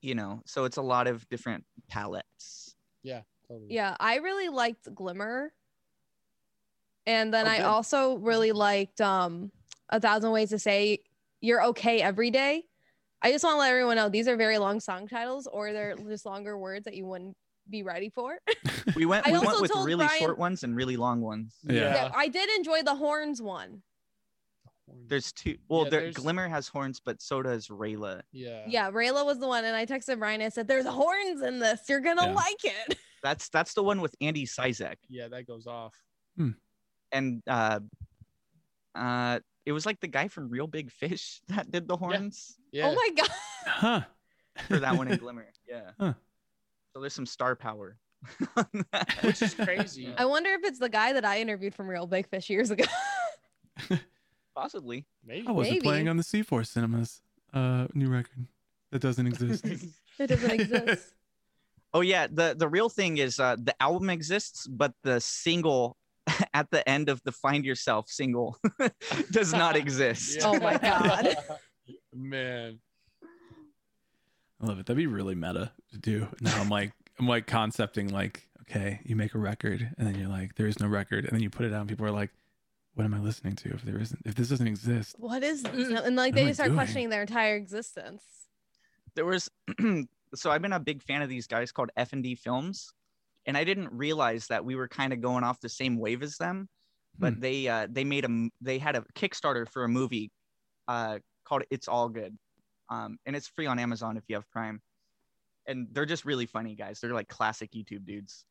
you 0.00 0.14
know, 0.14 0.40
so 0.46 0.64
it's 0.64 0.76
a 0.76 0.82
lot 0.82 1.08
of 1.08 1.28
different 1.28 1.64
palettes. 1.88 2.76
Yeah, 3.02 3.22
totally. 3.48 3.74
Yeah, 3.74 3.96
I 3.98 4.16
really 4.16 4.48
liked 4.48 4.94
Glimmer. 4.94 5.52
And 7.06 7.32
then 7.34 7.46
Oh, 7.46 7.50
I 7.50 7.56
good. 7.58 7.66
also 7.66 8.16
really 8.18 8.52
liked 8.52 9.00
um 9.00 9.50
A 9.88 9.98
Thousand 10.00 10.30
Ways 10.30 10.50
to 10.50 10.58
Say 10.58 11.00
You're 11.40 11.64
Okay 11.64 12.00
Every 12.00 12.30
Day. 12.30 12.64
I 13.22 13.32
just 13.32 13.42
want 13.42 13.54
to 13.54 13.58
let 13.58 13.70
everyone 13.70 13.96
know 13.96 14.08
these 14.08 14.28
are 14.28 14.36
very 14.36 14.58
long 14.58 14.78
song 14.78 15.08
titles 15.08 15.48
or 15.48 15.72
they're 15.72 15.96
just 16.08 16.24
longer 16.26 16.56
words 16.56 16.84
that 16.84 16.94
you 16.94 17.06
wouldn't 17.06 17.36
be 17.68 17.82
ready 17.82 18.08
for. 18.10 18.38
We 18.94 19.04
went 19.04 19.26
I 19.26 19.32
we 19.32 19.38
went 19.38 19.60
with 19.60 19.70
really 19.74 20.06
Brian- 20.06 20.18
short 20.20 20.38
ones 20.38 20.62
and 20.64 20.74
really 20.76 20.96
long 20.96 21.20
ones. 21.20 21.56
Yeah. 21.64 21.94
Yeah, 21.94 22.10
I 22.14 22.28
did 22.28 22.48
enjoy 22.56 22.82
the 22.82 22.94
horns 22.94 23.42
one. 23.42 23.82
There's 25.06 25.32
two. 25.32 25.56
Well, 25.68 25.84
Yeah, 25.84 25.90
there, 25.90 26.00
there's- 26.00 26.14
Glimmer 26.16 26.48
has 26.48 26.68
horns, 26.68 27.00
but 27.04 27.20
so 27.22 27.42
does 27.42 27.68
Rayla. 27.68 28.22
Yeah. 28.32 28.64
Yeah, 28.68 28.90
Rayla 28.90 29.24
was 29.24 29.38
the 29.38 29.46
one, 29.48 29.64
and 29.64 29.74
I 29.76 29.86
texted 29.86 30.18
Brian. 30.18 30.40
I 30.42 30.48
said, 30.50 30.68
"There's 30.68 30.86
horns 30.86 31.42
in 31.42 31.58
this. 31.58 31.80
You're 31.88 32.00
gonna 32.00 32.26
Yeah. 32.28 32.34
like 32.34 32.64
it." 32.64 32.98
That's 33.22 33.48
that's 33.48 33.74
the 33.74 33.82
one 33.82 34.00
with 34.00 34.14
Andy 34.20 34.46
Sizek, 34.46 34.94
Yeah, 35.08 35.26
that 35.28 35.46
goes 35.46 35.66
off. 35.66 35.94
and 37.10 37.42
uh, 37.48 37.80
uh, 38.94 39.40
it 39.66 39.72
was 39.72 39.84
like 39.86 39.98
the 40.00 40.06
guy 40.06 40.28
from 40.28 40.48
Real 40.48 40.66
Big 40.68 40.90
Fish 40.92 41.40
that 41.48 41.68
did 41.70 41.88
the 41.88 41.96
horns 41.96 42.56
Yeah. 42.70 42.88
Oh 42.88 42.94
my 42.94 43.08
god. 43.16 43.30
Huh. 43.66 44.00
for 44.68 44.78
that 44.78 44.96
one 44.96 45.08
in 45.08 45.18
Glimmer. 45.18 45.46
Yeah. 45.68 45.90
Huh. 45.98 46.14
So 46.94 47.00
there's 47.00 47.12
some 47.14 47.26
star 47.26 47.56
power. 47.56 47.96
Which 49.22 49.42
is 49.42 49.54
crazy. 49.54 50.12
I 50.16 50.24
wonder 50.24 50.50
if 50.50 50.60
it's 50.64 50.78
the 50.78 50.88
guy 50.88 51.12
that 51.12 51.24
I 51.24 51.40
interviewed 51.40 51.74
from 51.74 51.88
Real 51.88 52.06
Big 52.06 52.28
Fish 52.28 52.48
years 52.50 52.70
ago. 52.70 52.84
Possibly. 54.60 55.06
Maybe. 55.24 55.46
I 55.46 55.52
wasn't 55.52 55.74
Maybe. 55.76 55.84
playing 55.84 56.08
on 56.08 56.16
the 56.16 56.24
Seafloor 56.24 56.66
Cinema's 56.66 57.22
uh, 57.54 57.86
new 57.94 58.08
record 58.08 58.48
that 58.90 59.00
doesn't 59.00 59.24
exist. 59.28 59.64
it 60.18 60.26
doesn't 60.26 60.50
exist. 60.50 61.14
Oh 61.94 62.02
yeah, 62.02 62.26
the 62.30 62.54
the 62.54 62.68
real 62.68 62.90
thing 62.90 63.16
is 63.16 63.40
uh, 63.40 63.56
the 63.58 63.74
album 63.80 64.10
exists, 64.10 64.66
but 64.66 64.92
the 65.04 65.22
single 65.22 65.96
at 66.52 66.70
the 66.70 66.86
end 66.86 67.08
of 67.08 67.22
the 67.22 67.32
Find 67.32 67.64
Yourself 67.64 68.10
single 68.10 68.58
does 69.30 69.54
not 69.54 69.74
exist. 69.74 70.40
Oh 70.42 70.60
my 70.60 70.76
God. 70.76 71.34
Man. 72.14 72.78
I 74.60 74.66
love 74.66 74.78
it. 74.80 74.84
That'd 74.84 74.98
be 74.98 75.06
really 75.06 75.34
meta 75.34 75.72
to 75.92 75.98
do. 75.98 76.28
Now 76.42 76.60
I'm 76.60 76.68
like, 76.68 76.92
I'm 77.18 77.26
like 77.26 77.46
concepting 77.46 78.08
like, 78.08 78.46
okay, 78.68 79.00
you 79.04 79.16
make 79.16 79.34
a 79.34 79.38
record 79.38 79.90
and 79.96 80.06
then 80.06 80.14
you're 80.14 80.28
like, 80.28 80.56
there 80.56 80.66
is 80.66 80.78
no 80.78 80.88
record, 80.88 81.24
and 81.24 81.32
then 81.32 81.40
you 81.40 81.48
put 81.48 81.64
it 81.64 81.72
out, 81.72 81.80
and 81.80 81.88
people 81.88 82.04
are 82.04 82.10
like, 82.10 82.32
what 82.98 83.04
am 83.04 83.14
I 83.14 83.20
listening 83.20 83.54
to 83.54 83.68
if 83.74 83.82
there 83.82 83.96
isn't, 84.00 84.20
if 84.24 84.34
this 84.34 84.48
doesn't 84.48 84.66
exist? 84.66 85.14
What 85.20 85.44
is? 85.44 85.64
And 85.64 86.16
like 86.16 86.34
they 86.34 86.46
just 86.46 86.56
start 86.56 86.70
doing? 86.70 86.76
questioning 86.78 87.08
their 87.10 87.20
entire 87.20 87.54
existence. 87.54 88.24
There 89.14 89.24
was 89.24 89.48
so 90.34 90.50
I've 90.50 90.62
been 90.62 90.72
a 90.72 90.80
big 90.80 91.00
fan 91.04 91.22
of 91.22 91.28
these 91.28 91.46
guys 91.46 91.70
called 91.70 91.90
F 91.96 92.12
and 92.12 92.24
D 92.24 92.34
Films, 92.34 92.92
and 93.46 93.56
I 93.56 93.62
didn't 93.62 93.92
realize 93.92 94.48
that 94.48 94.64
we 94.64 94.74
were 94.74 94.88
kind 94.88 95.12
of 95.12 95.20
going 95.20 95.44
off 95.44 95.60
the 95.60 95.68
same 95.68 95.96
wave 95.96 96.24
as 96.24 96.36
them. 96.38 96.68
But 97.20 97.34
Hmm. 97.34 97.40
they 97.40 97.68
uh, 97.68 97.86
they 97.88 98.02
made 98.02 98.24
a 98.24 98.28
m- 98.28 98.50
they 98.60 98.78
had 98.78 98.96
a 98.96 99.04
Kickstarter 99.14 99.68
for 99.68 99.84
a 99.84 99.88
movie 99.88 100.32
uh, 100.88 101.20
called 101.44 101.62
It's 101.70 101.86
All 101.86 102.08
Good, 102.08 102.36
um, 102.90 103.18
and 103.26 103.36
it's 103.36 103.46
free 103.46 103.66
on 103.66 103.78
Amazon 103.78 104.16
if 104.16 104.24
you 104.28 104.34
have 104.34 104.50
Prime. 104.50 104.82
And 105.68 105.86
they're 105.92 106.04
just 106.06 106.24
really 106.24 106.46
funny 106.46 106.74
guys. 106.74 106.98
They're 106.98 107.12
like 107.14 107.28
classic 107.28 107.70
YouTube 107.72 108.06
dudes, 108.06 108.44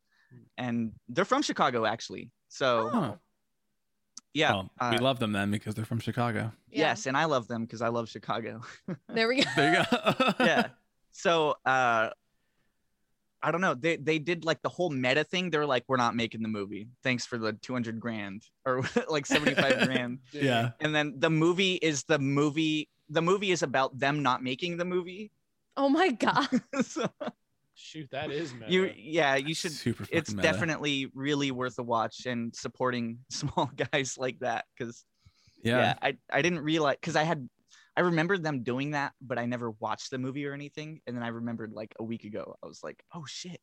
and 0.58 0.94
they're 1.10 1.26
from 1.26 1.42
Chicago 1.42 1.86
actually. 1.86 2.32
So 2.48 2.90
Huh. 2.94 3.16
Yeah, 4.38 4.52
Well, 4.54 4.72
uh, 4.80 4.90
we 4.94 5.00
love 5.00 5.20
them 5.20 5.32
then 5.32 5.50
because 5.52 5.74
they're 5.76 5.86
from 5.86 6.00
Chicago. 6.00 6.52
Yeah. 6.70 6.90
yes, 6.90 7.06
and 7.08 7.18
I 7.18 7.26
love 7.26 7.48
them 7.48 7.64
because 7.66 7.82
I 7.82 7.90
love 7.90 8.08
Chicago. 8.10 8.62
There 9.10 9.28
we 9.28 9.42
go. 9.44 9.50
There 9.56 9.80
you 9.80 9.86
go. 9.92 10.34
yeah. 10.46 10.68
So 11.12 11.56
uh 11.66 12.10
I 13.42 13.52
don't 13.52 13.62
know. 13.62 13.74
They 13.76 13.98
they 13.98 14.20
did 14.20 14.46
like 14.46 14.62
the 14.62 14.70
whole 14.70 14.90
meta 14.90 15.24
thing. 15.24 15.50
They're 15.50 15.66
like, 15.66 15.84
we're 15.88 15.98
not 15.98 16.16
making 16.16 16.42
the 16.42 16.50
movie. 16.50 16.88
Thanks 17.04 17.26
for 17.26 17.38
the 17.38 17.54
200 17.54 18.00
grand 18.00 18.44
or 18.66 18.82
like 19.10 19.26
75 19.26 19.86
grand. 19.86 20.20
yeah. 20.32 20.72
And 20.80 20.94
then 20.94 21.14
the 21.18 21.30
movie 21.30 21.76
is 21.76 22.04
the 22.04 22.20
movie. 22.20 22.90
The 23.10 23.22
movie 23.22 23.52
is 23.52 23.64
about 23.64 23.98
them 23.98 24.22
not 24.24 24.44
making 24.44 24.78
the 24.78 24.86
movie. 24.86 25.32
Oh 25.78 25.90
my 25.90 26.10
god. 26.12 26.48
so 26.82 27.08
Shoot, 27.80 28.10
that 28.12 28.32
is 28.32 28.54
meta. 28.56 28.72
you, 28.72 28.92
yeah, 28.98 29.36
you 29.36 29.54
should. 29.54 29.72
Super 29.72 30.06
It's 30.12 30.32
meta. 30.32 30.42
definitely 30.42 31.12
really 31.14 31.52
worth 31.52 31.78
a 31.78 31.84
watch 31.84 32.26
and 32.26 32.54
supporting 32.56 33.20
small 33.30 33.70
guys 33.94 34.18
like 34.18 34.40
that 34.40 34.66
because 34.76 35.06
yeah. 35.62 35.78
yeah. 35.80 35.94
I 36.02 36.18
I 36.32 36.42
didn't 36.42 36.62
realize 36.62 36.98
because 37.00 37.16
I 37.16 37.22
had 37.24 37.48
I 37.96 38.02
remembered 38.02 38.44
them 38.44 38.64
doing 38.64 38.92
that, 38.92 39.14
but 39.22 39.38
I 39.38 39.46
never 39.46 39.72
watched 39.72 40.10
the 40.12 40.18
movie 40.18 40.46
or 40.48 40.54
anything. 40.54 41.02
And 41.06 41.16
then 41.16 41.24
I 41.24 41.28
remembered 41.30 41.72
like 41.74 41.94
a 42.00 42.04
week 42.04 42.24
ago, 42.24 42.56
I 42.64 42.68
was 42.68 42.84
like, 42.84 43.02
oh 43.14 43.26
shit. 43.28 43.60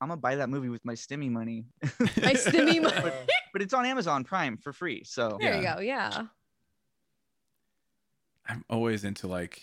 I'm 0.00 0.08
gonna 0.08 0.20
buy 0.20 0.34
that 0.36 0.48
movie 0.50 0.68
with 0.68 0.84
my 0.84 0.94
stimmy 0.94 1.30
money. 1.30 1.66
My 2.00 2.34
stimmy 2.34 2.82
money. 2.82 2.96
Uh, 2.96 3.10
but 3.52 3.62
it's 3.62 3.72
on 3.72 3.86
Amazon 3.86 4.24
Prime 4.24 4.56
for 4.56 4.72
free. 4.72 5.04
So 5.04 5.38
There 5.40 5.50
Yeah. 5.52 5.56
you 5.70 5.76
go. 5.76 5.80
Yeah. 5.82 6.22
I'm 8.48 8.64
always 8.68 9.04
into 9.04 9.26
like, 9.28 9.62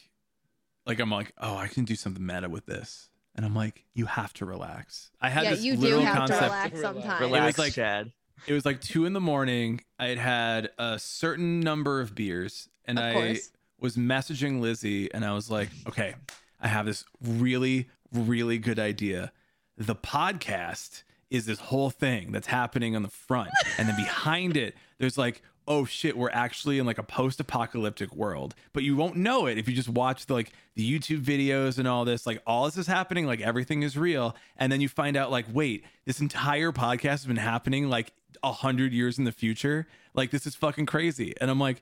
like 0.86 1.00
I'm 1.00 1.12
like, 1.12 1.32
oh, 1.38 1.56
I 1.56 1.68
can 1.68 1.86
do 1.86 1.96
something 1.96 2.26
meta 2.26 2.50
with 2.50 2.66
this, 2.66 3.10
and 3.36 3.46
I'm 3.46 3.56
like, 3.56 3.86
you 3.94 4.06
have 4.06 4.34
to 4.36 4.46
relax. 4.46 5.12
I 5.22 5.30
had 5.30 5.44
Yeah, 5.44 5.50
this 5.52 5.64
you 5.64 5.76
do 5.78 6.00
have 6.00 6.18
concept. 6.18 6.40
to 6.40 6.46
relax 6.46 6.74
Relax. 6.76 6.82
sometimes. 6.96 7.22
relax, 7.22 7.58
like- 7.60 7.74
Chad. 7.74 8.12
It 8.48 8.54
was 8.54 8.66
like 8.66 8.82
two 8.82 9.06
in 9.06 9.14
the 9.14 9.22
morning. 9.22 9.82
I 10.00 10.08
had 10.08 10.18
had 10.18 10.70
a 10.80 10.98
certain 10.98 11.60
number 11.60 12.02
of 12.02 12.16
beers, 12.16 12.70
and 12.86 12.98
Of 12.98 13.06
I 13.06 13.14
course. 13.14 13.52
was 13.80 13.96
messaging 13.98 14.60
Lizzie, 14.62 15.14
and 15.14 15.24
I 15.24 15.34
was 15.34 15.52
like, 15.52 15.70
okay, 15.88 16.16
I 16.60 16.68
have 16.68 16.88
this 16.88 17.06
really, 17.24 17.88
really 18.12 18.58
good 18.58 18.80
idea. 18.80 19.32
The 19.78 19.96
podcast 19.96 21.04
is 21.30 21.46
this 21.46 21.60
whole 21.60 21.92
thing 21.92 22.32
that's 22.32 22.48
happening 22.48 22.96
on 22.96 23.04
the 23.04 23.10
front, 23.10 23.52
and 23.78 23.88
then 23.88 23.96
behind 23.96 24.58
it, 24.58 24.76
there's 24.98 25.18
like, 25.20 25.44
oh 25.68 25.86
shit, 25.86 26.18
we're 26.18 26.30
actually 26.32 26.80
in 26.80 26.86
like 26.86 26.98
a 26.98 27.04
post-apocalyptic 27.04 28.14
world. 28.16 28.56
But 28.74 28.84
you 28.84 28.96
won't 28.96 29.16
know 29.16 29.46
it 29.46 29.58
if 29.58 29.68
you 29.70 29.76
just 29.76 29.90
watch 29.90 30.26
the 30.26 30.34
like 30.34 30.52
the 30.76 31.00
YouTube 31.00 31.22
videos 31.24 31.78
and 31.78 31.88
all 31.88 32.04
this. 32.06 32.26
Like 32.26 32.42
all 32.48 32.66
this 32.66 32.78
is 32.78 32.88
happening, 32.88 33.26
like 33.26 33.42
everything 33.42 33.84
is 33.84 33.98
real, 33.98 34.36
and 34.58 34.72
then 34.72 34.82
you 34.82 34.90
find 34.90 35.16
out 35.16 35.32
like, 35.32 35.46
wait, 35.52 35.86
this 36.06 36.20
entire 36.20 36.72
podcast 36.72 37.10
has 37.10 37.26
been 37.26 37.36
happening 37.38 37.90
like 37.90 38.12
a 38.44 38.52
hundred 38.52 38.92
years 38.92 39.18
in 39.20 39.24
the 39.26 39.32
future. 39.32 39.88
Like 40.14 40.32
this 40.32 40.46
is 40.46 40.56
fucking 40.56 40.88
crazy. 40.88 41.34
And 41.40 41.50
I'm 41.52 41.60
like, 41.60 41.82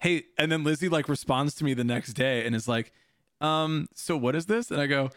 hey, 0.00 0.24
and 0.36 0.52
then 0.52 0.62
Lizzie 0.64 0.88
like 0.88 1.08
responds 1.08 1.54
to 1.56 1.64
me 1.64 1.74
the 1.74 1.84
next 1.84 2.12
day 2.12 2.44
and 2.46 2.54
is 2.54 2.68
like, 2.68 2.92
um, 3.40 3.88
so 3.94 4.16
what 4.16 4.34
is 4.34 4.46
this? 4.46 4.70
And 4.70 4.80
I 4.80 4.86
go, 4.86 5.10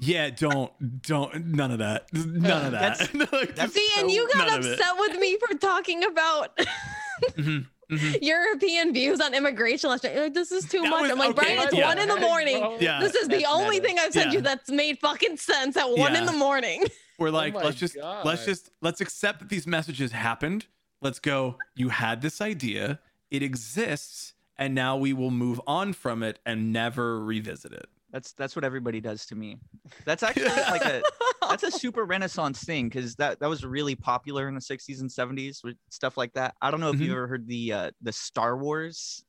yeah, 0.00 0.30
don't, 0.30 0.72
don't, 1.02 1.46
none 1.46 1.70
of 1.70 1.78
that, 1.78 2.12
none 2.12 2.66
of 2.66 2.72
that. 2.78 2.98
That's, 2.98 3.14
Like, 3.32 3.54
that's- 3.54 3.72
See, 3.72 3.88
and 3.98 4.10
you 4.10 4.28
got 4.34 4.48
None 4.48 4.58
of 4.60 4.66
it. 4.66 4.72
upset 4.78 4.94
with 4.98 5.18
me 5.18 5.38
for 5.38 5.54
talking 5.56 6.04
about 6.04 6.58
Mhm, 7.36 7.66
mhm. 7.90 8.18
European 8.22 8.92
views 8.92 9.20
on 9.20 9.34
immigration 9.34 9.90
last 9.90 10.04
night. 10.04 10.16
Like, 10.16 10.34
this 10.34 10.52
is 10.52 10.68
too 10.68 10.82
That 10.82 10.90
much. 10.90 11.02
was- 11.02 11.10
I'm 11.10 11.18
like, 11.18 11.30
okay, 11.30 11.54
Brian, 11.54 11.68
it's 11.68 11.74
yeah. 11.76 11.86
one 11.86 11.98
in 11.98 12.08
the 12.08 12.20
morning. 12.20 12.76
Yeah. 12.80 13.00
This 13.00 13.14
is 13.14 13.28
the 13.28 13.36
That's 13.38 13.46
only 13.48 13.76
meta. 13.80 13.86
thing 13.86 13.98
I've 13.98 14.12
sent 14.12 14.26
Yeah. 14.28 14.32
you 14.34 14.40
that's 14.42 14.70
made 14.70 14.98
fucking 14.98 15.36
sense 15.38 15.76
at 15.76 15.90
one 15.90 16.14
in 16.16 16.26
the 16.26 16.32
morning. 16.32 16.84
We're 17.18 17.30
like, 17.30 17.54
my 17.54 17.62
let's 17.64 17.76
just, 17.78 17.96
let's 18.24 18.44
just, 18.44 18.70
let's 18.80 19.00
accept 19.00 19.40
that 19.40 19.48
these 19.48 19.66
messages 19.66 20.12
happened. 20.12 20.66
Let's 21.02 21.18
go. 21.18 21.56
You 21.74 21.88
had 21.90 22.22
this 22.22 22.40
idea. 22.40 23.00
It 23.30 23.42
exists, 23.42 24.34
and 24.56 24.74
now 24.74 24.96
we 24.96 25.12
will 25.12 25.30
move 25.30 25.60
on 25.66 25.92
from 25.92 26.22
it 26.22 26.38
and 26.46 26.72
never 26.72 27.20
revisit 27.24 27.72
it. 27.72 27.86
That's 28.10 28.32
that's 28.32 28.56
what 28.56 28.64
everybody 28.64 29.00
does 29.00 29.26
to 29.26 29.34
me. 29.34 29.58
That's 30.06 30.22
actually 30.22 30.50
like 30.50 30.84
a 30.84 31.02
that's 31.48 31.62
a 31.62 31.70
super 31.70 32.04
renaissance 32.04 32.62
thing 32.64 32.88
because 32.88 33.16
that 33.16 33.40
that 33.40 33.48
was 33.48 33.64
really 33.64 33.94
popular 33.94 34.48
in 34.48 34.54
the 34.54 34.60
60s 34.60 35.00
and 35.00 35.10
70s 35.10 35.62
with 35.62 35.76
stuff 35.90 36.16
like 36.16 36.32
that. 36.34 36.54
I 36.62 36.70
don't 36.70 36.80
know 36.80 36.90
if 36.90 36.96
Mhm. 36.96 37.04
you've 37.04 37.12
ever 37.12 37.26
heard 37.26 37.46
the 37.46 37.72
uh, 37.72 37.90
the 38.00 38.12
Star 38.12 38.56
Wars 38.56 39.24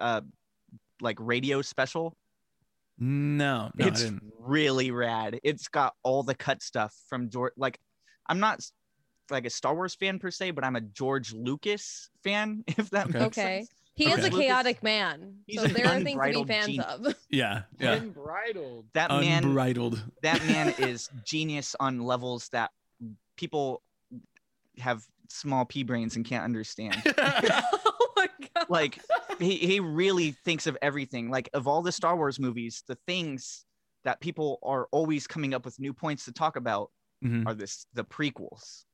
uh, 0.00 0.22
like 1.00 1.16
radio 1.20 1.62
special. 1.62 2.16
No, 2.98 3.70
no, 3.74 3.86
it's 3.88 4.12
really 4.38 4.90
rad. 4.92 5.40
It's 5.42 5.66
got 5.68 5.94
all 6.04 6.22
the 6.22 6.34
cut 6.34 6.62
stuff 6.62 6.94
from 7.08 7.28
George. 7.28 7.52
Like, 7.56 7.80
I'm 8.28 8.38
not 8.38 8.60
like 9.30 9.46
a 9.46 9.50
Star 9.50 9.74
Wars 9.74 9.96
fan 9.96 10.18
per 10.20 10.30
se, 10.30 10.52
but 10.52 10.64
I'm 10.64 10.76
a 10.76 10.80
George 10.80 11.32
Lucas 11.32 12.08
fan. 12.22 12.62
If 12.78 12.90
that 12.90 13.08
Okay. 13.08 13.18
makes 13.18 13.36
Okay. 13.38 13.58
sense. 13.58 13.68
He 13.96 14.10
is 14.10 14.24
a 14.24 14.30
chaotic 14.30 14.82
man. 14.82 15.36
He's 15.46 15.60
So 15.60 15.66
there 15.68 15.86
are 15.86 16.00
things 16.00 16.20
to 16.20 16.32
be 16.32 16.44
fans 16.44 16.66
genius. 16.66 16.86
of. 16.86 17.14
Yeah, 17.30 17.62
yeah. 17.78 17.92
Unbridled. 17.94 18.86
That 18.94 19.10
man, 19.10 19.44
Unbridled. 19.44 20.02
that 20.22 20.44
man 20.46 20.68
is 20.78 21.08
genius 21.24 21.76
on 21.78 22.00
levels 22.00 22.48
that 22.50 22.70
people 23.36 23.82
have 24.78 25.04
small 25.28 25.64
pea 25.64 25.82
brains 25.84 26.16
and 26.16 26.24
can't 26.24 26.44
understand. 26.44 26.96
oh 27.18 28.12
my 28.16 28.28
god. 28.54 28.66
like 28.68 28.98
he, 29.38 29.56
he 29.56 29.80
really 29.80 30.32
thinks 30.44 30.66
of 30.66 30.76
everything 30.82 31.30
like 31.30 31.48
of 31.54 31.66
all 31.68 31.82
the 31.82 31.92
star 31.92 32.16
wars 32.16 32.38
movies 32.38 32.82
the 32.86 32.96
things 33.06 33.64
that 34.04 34.20
people 34.20 34.58
are 34.62 34.86
always 34.92 35.26
coming 35.26 35.54
up 35.54 35.64
with 35.64 35.78
new 35.80 35.92
points 35.92 36.24
to 36.24 36.32
talk 36.32 36.56
about 36.56 36.90
Mhm. 37.24 37.46
are 37.46 37.54
this 37.54 37.86
the 37.94 38.04
prequels 38.04 38.84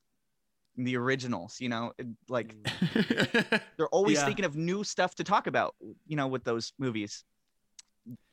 the 0.77 0.95
originals 0.97 1.57
you 1.59 1.69
know 1.69 1.91
like 2.29 2.55
they're 3.77 3.89
always 3.89 4.17
Yeah. 4.17 4.25
thinking 4.25 4.45
of 4.45 4.55
new 4.55 4.83
stuff 4.83 5.15
to 5.15 5.23
talk 5.23 5.47
about 5.47 5.75
you 6.07 6.15
know 6.15 6.27
with 6.27 6.43
those 6.43 6.73
movies. 6.79 7.23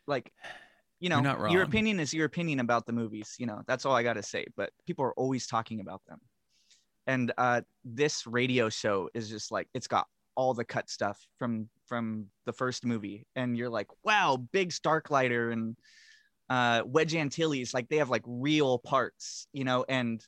Like 0.06 0.32
you 1.00 1.08
know 1.10 1.20
not 1.20 1.50
your 1.50 1.62
opinion 1.62 2.00
is 2.00 2.12
your 2.12 2.26
opinion 2.26 2.60
about 2.60 2.86
the 2.86 2.92
movies 2.92 3.36
you 3.38 3.46
know 3.46 3.62
that's 3.68 3.84
all 3.86 3.94
i 3.94 4.02
got 4.02 4.14
to 4.14 4.22
say 4.22 4.44
but 4.56 4.70
people 4.84 5.04
are 5.04 5.12
always 5.14 5.46
talking 5.46 5.80
about 5.80 6.02
them. 6.08 6.18
And 7.06 7.32
uh 7.38 7.60
this 7.84 8.26
radio 8.26 8.68
show 8.68 9.08
is 9.14 9.28
just 9.28 9.50
like 9.52 9.68
it's 9.74 9.86
got 9.86 10.06
all 10.34 10.54
the 10.54 10.64
cut 10.64 10.88
stuff 10.90 11.18
from 11.38 11.68
from 11.86 12.26
the 12.46 12.52
first 12.52 12.84
movie 12.84 13.26
and 13.36 13.56
you're 13.56 13.70
like 13.70 13.88
wow 14.04 14.36
Biggs 14.52 14.80
Darklighter 14.80 15.52
and 15.52 15.76
uh 16.50 16.82
wedge 16.86 17.14
antilles 17.14 17.74
like 17.74 17.88
they 17.88 17.96
have 17.98 18.10
like 18.10 18.22
real 18.26 18.78
parts 18.78 19.46
you 19.52 19.64
know 19.64 19.84
and 19.88 20.24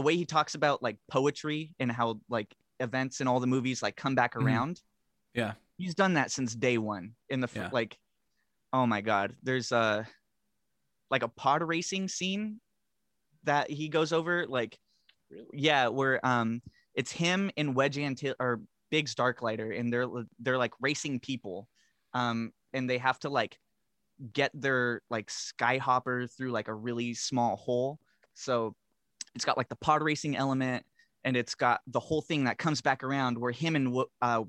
the 0.00 0.06
way 0.06 0.16
he 0.16 0.24
talks 0.24 0.54
about 0.54 0.82
like 0.82 0.96
poetry 1.10 1.74
and 1.78 1.92
how 1.92 2.18
like 2.30 2.56
events 2.80 3.20
in 3.20 3.28
all 3.28 3.38
the 3.38 3.46
movies 3.46 3.82
like 3.82 3.96
come 3.96 4.14
back 4.14 4.32
Mhm. 4.34 4.44
around 4.46 4.80
Yeah. 5.34 5.52
he's 5.76 5.94
done 5.94 6.14
that 6.14 6.30
since 6.30 6.54
day 6.54 6.78
one 6.78 7.14
in 7.28 7.40
the 7.40 7.48
fir- 7.48 7.60
Yeah. 7.64 7.70
like 7.70 7.98
oh 8.72 8.86
my 8.86 9.02
god 9.02 9.36
there's 9.42 9.72
a 9.72 10.08
like 11.10 11.22
a 11.22 11.28
pod 11.28 11.62
racing 11.62 12.08
scene 12.08 12.62
that 13.44 13.68
he 13.70 13.88
goes 13.90 14.10
over 14.14 14.46
like 14.46 14.78
Really? 15.30 15.46
yeah 15.52 15.88
where 15.88 16.24
um 16.26 16.62
it's 16.94 17.12
him 17.12 17.50
and 17.58 17.74
wedge 17.74 17.96
antil 17.98 18.34
or 18.40 18.60
Biggs 18.90 19.14
Darklighter 19.14 19.78
and 19.78 19.92
they're 19.92 20.06
they're 20.38 20.58
like 20.58 20.72
racing 20.80 21.20
people 21.20 21.68
um 22.14 22.52
and 22.72 22.88
they 22.88 22.96
have 22.98 23.18
to 23.20 23.28
like 23.28 23.58
get 24.32 24.50
their 24.54 25.02
like 25.10 25.28
skyhopper 25.28 26.34
through 26.34 26.52
like 26.52 26.68
a 26.68 26.74
really 26.74 27.12
small 27.14 27.56
hole 27.56 27.98
so 28.34 28.74
it's 29.34 29.44
got 29.44 29.56
like 29.56 29.68
the 29.68 29.76
pod 29.76 30.02
racing 30.02 30.36
element 30.36 30.84
and 31.24 31.36
it's 31.36 31.54
got 31.54 31.80
the 31.86 32.00
whole 32.00 32.22
thing 32.22 32.44
that 32.44 32.58
comes 32.58 32.80
back 32.80 33.02
around 33.04 33.38
where 33.38 33.52
him 33.52 33.76
and 33.76 33.92
Wo- 33.92 34.10
uh 34.22 34.44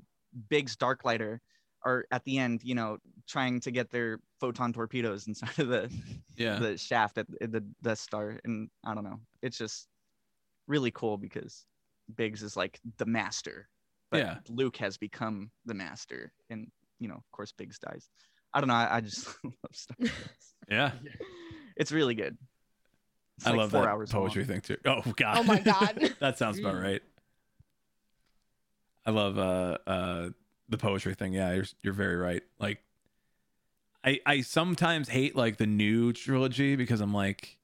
Biggs 0.48 0.76
Darklighter 0.76 1.38
are 1.84 2.06
at 2.10 2.24
the 2.24 2.38
end 2.38 2.62
you 2.64 2.74
know 2.74 2.98
trying 3.28 3.60
to 3.60 3.70
get 3.70 3.90
their 3.90 4.18
photon 4.40 4.72
torpedoes 4.72 5.26
inside 5.26 5.58
of 5.58 5.68
the 5.68 5.90
yeah. 6.36 6.58
the 6.58 6.76
shaft 6.78 7.18
at 7.18 7.26
the- 7.28 7.46
the 7.48 7.60
Death 7.82 7.98
Star, 7.98 8.38
and 8.44 8.68
I 8.84 8.94
don't 8.94 9.04
know. 9.04 9.20
It's 9.42 9.58
just 9.58 9.86
really 10.66 10.90
cool 10.90 11.16
because 11.18 11.64
Biggs 12.16 12.42
is 12.42 12.56
like 12.56 12.80
the 12.98 13.06
master, 13.06 13.68
but 14.10 14.18
Yeah. 14.20 14.38
Luke 14.48 14.76
has 14.78 14.96
become 14.96 15.50
the 15.66 15.74
master, 15.74 16.32
and 16.50 16.70
you 16.98 17.08
know, 17.08 17.14
of 17.16 17.30
course, 17.32 17.52
Biggs 17.52 17.78
dies. 17.78 18.08
I 18.54 18.60
don't 18.60 18.68
know. 18.68 18.74
I, 18.74 18.96
I 18.96 19.00
just 19.00 19.26
love 19.44 19.52
Star 19.72 19.96
Wars. 20.00 20.12
yeah. 20.68 20.92
It's 21.76 21.90
really 21.90 22.14
good. 22.14 22.36
It's 23.38 23.46
I 23.46 23.50
like 23.50 23.58
love 23.58 23.70
four 23.70 23.82
that 23.82 23.88
hours 23.88 24.10
poetry 24.12 24.42
long. 24.42 24.48
thing 24.48 24.60
too. 24.60 24.76
Oh 24.84 25.02
god. 25.16 25.38
Oh 25.38 25.42
my 25.42 25.60
God. 25.60 26.14
that 26.20 26.38
sounds 26.38 26.58
about 26.58 26.76
right. 26.80 27.02
I 29.04 29.10
love 29.10 29.38
uh 29.38 29.78
uh 29.86 30.28
the 30.68 30.78
poetry 30.78 31.14
thing. 31.14 31.32
Yeah, 31.32 31.52
you're 31.52 31.64
you're 31.82 31.92
very 31.94 32.16
right. 32.16 32.42
Like 32.58 32.78
I 34.04 34.20
I 34.26 34.40
sometimes 34.42 35.08
hate 35.08 35.34
like 35.36 35.56
the 35.56 35.66
new 35.66 36.12
trilogy 36.12 36.76
because 36.76 37.00
I'm 37.00 37.14
like 37.14 37.58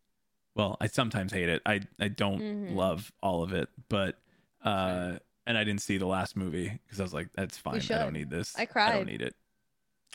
well, 0.54 0.76
I 0.80 0.88
sometimes 0.88 1.32
hate 1.32 1.48
it. 1.48 1.62
I 1.64 1.80
I 2.00 2.08
don't 2.08 2.42
Mhm. 2.42 2.74
love 2.76 3.12
all 3.22 3.42
of 3.42 3.52
it, 3.52 3.68
but 3.88 4.18
uh 4.64 5.18
and 5.46 5.56
I 5.56 5.64
didn't 5.64 5.80
see 5.82 5.96
the 5.98 6.06
last 6.06 6.36
movie 6.36 6.78
because 6.84 7.00
I 7.00 7.02
was 7.04 7.14
like 7.14 7.28
that's 7.34 7.56
fine. 7.56 7.80
I 7.90 7.98
don't 7.98 8.12
need 8.12 8.30
this. 8.30 8.54
I 8.58 8.66
cried. 8.66 8.88
I 8.90 8.92
don't 8.92 9.06
need 9.06 9.22
it. 9.22 9.34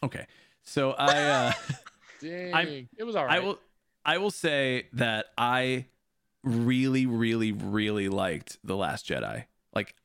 Okay. 0.03 0.25
So 0.63 0.91
I 0.91 1.23
uh 1.27 1.51
Dang. 2.21 2.87
it 2.97 3.03
was 3.03 3.15
all 3.15 3.25
right. 3.25 3.37
I 3.37 3.39
will 3.39 3.59
I 4.05 4.17
will 4.17 4.31
say 4.31 4.87
that 4.93 5.27
I 5.37 5.85
really 6.43 7.05
really 7.05 7.51
really 7.51 8.09
liked 8.09 8.57
The 8.63 8.75
Last 8.75 9.07
Jedi. 9.07 9.45
Like 9.73 9.95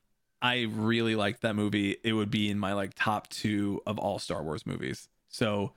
I 0.41 0.69
really 0.71 1.17
liked 1.17 1.43
that 1.43 1.57
movie. 1.57 1.97
It 2.05 2.13
would 2.13 2.31
be 2.31 2.49
in 2.49 2.59
my 2.59 2.73
like 2.75 2.93
top 2.95 3.29
2 3.29 3.83
of 3.87 3.99
all 3.99 4.19
Star 4.19 4.43
Wars 4.43 4.67
movies. 4.67 5.09
So 5.29 5.73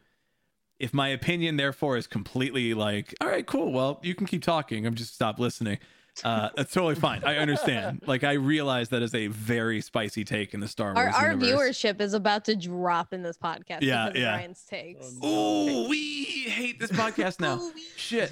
if 0.82 0.96
my 0.96 1.10
opinion 1.10 1.58
therefore 1.58 1.96
is 1.96 2.08
completely 2.08 2.74
like 2.74 3.14
all 3.22 3.28
right 3.28 3.46
cool 3.46 3.72
well 3.72 4.00
you 4.02 4.16
can 4.16 4.26
keep 4.26 4.42
talking 4.42 4.88
i'm 4.88 4.96
just 4.96 5.14
stop 5.14 5.38
listening 5.38 5.78
uh 6.24 6.50
that's 6.56 6.74
totally 6.74 6.96
fine. 6.96 7.24
I 7.24 7.38
understand. 7.38 8.04
Like 8.06 8.24
i 8.24 8.34
realize 8.34 8.90
that 8.90 9.02
is 9.02 9.16
a 9.16 9.28
very 9.28 9.82
spicy 9.82 10.24
take 10.24 10.54
in 10.54 10.60
the 10.60 10.68
star 10.68 10.94
wars 10.94 11.14
our 11.16 11.32
universe. 11.32 11.80
viewership 11.80 12.02
is 12.02 12.14
about 12.14 12.46
to 12.46 12.56
drop 12.56 13.14
in 13.14 13.24
this 13.24 13.38
podcast 13.38 13.80
Yeah, 13.82 14.06
because 14.06 14.10
of 14.10 14.16
yeah. 14.18 14.36
Ryan's 14.36 14.64
takes. 14.70 15.18
Oh, 15.22 15.86
oh 15.86 15.90
we 15.90 16.24
hate 16.48 16.80
this 16.80 16.92
podcast 16.92 17.40
now. 17.40 17.62
Shit. 17.96 18.32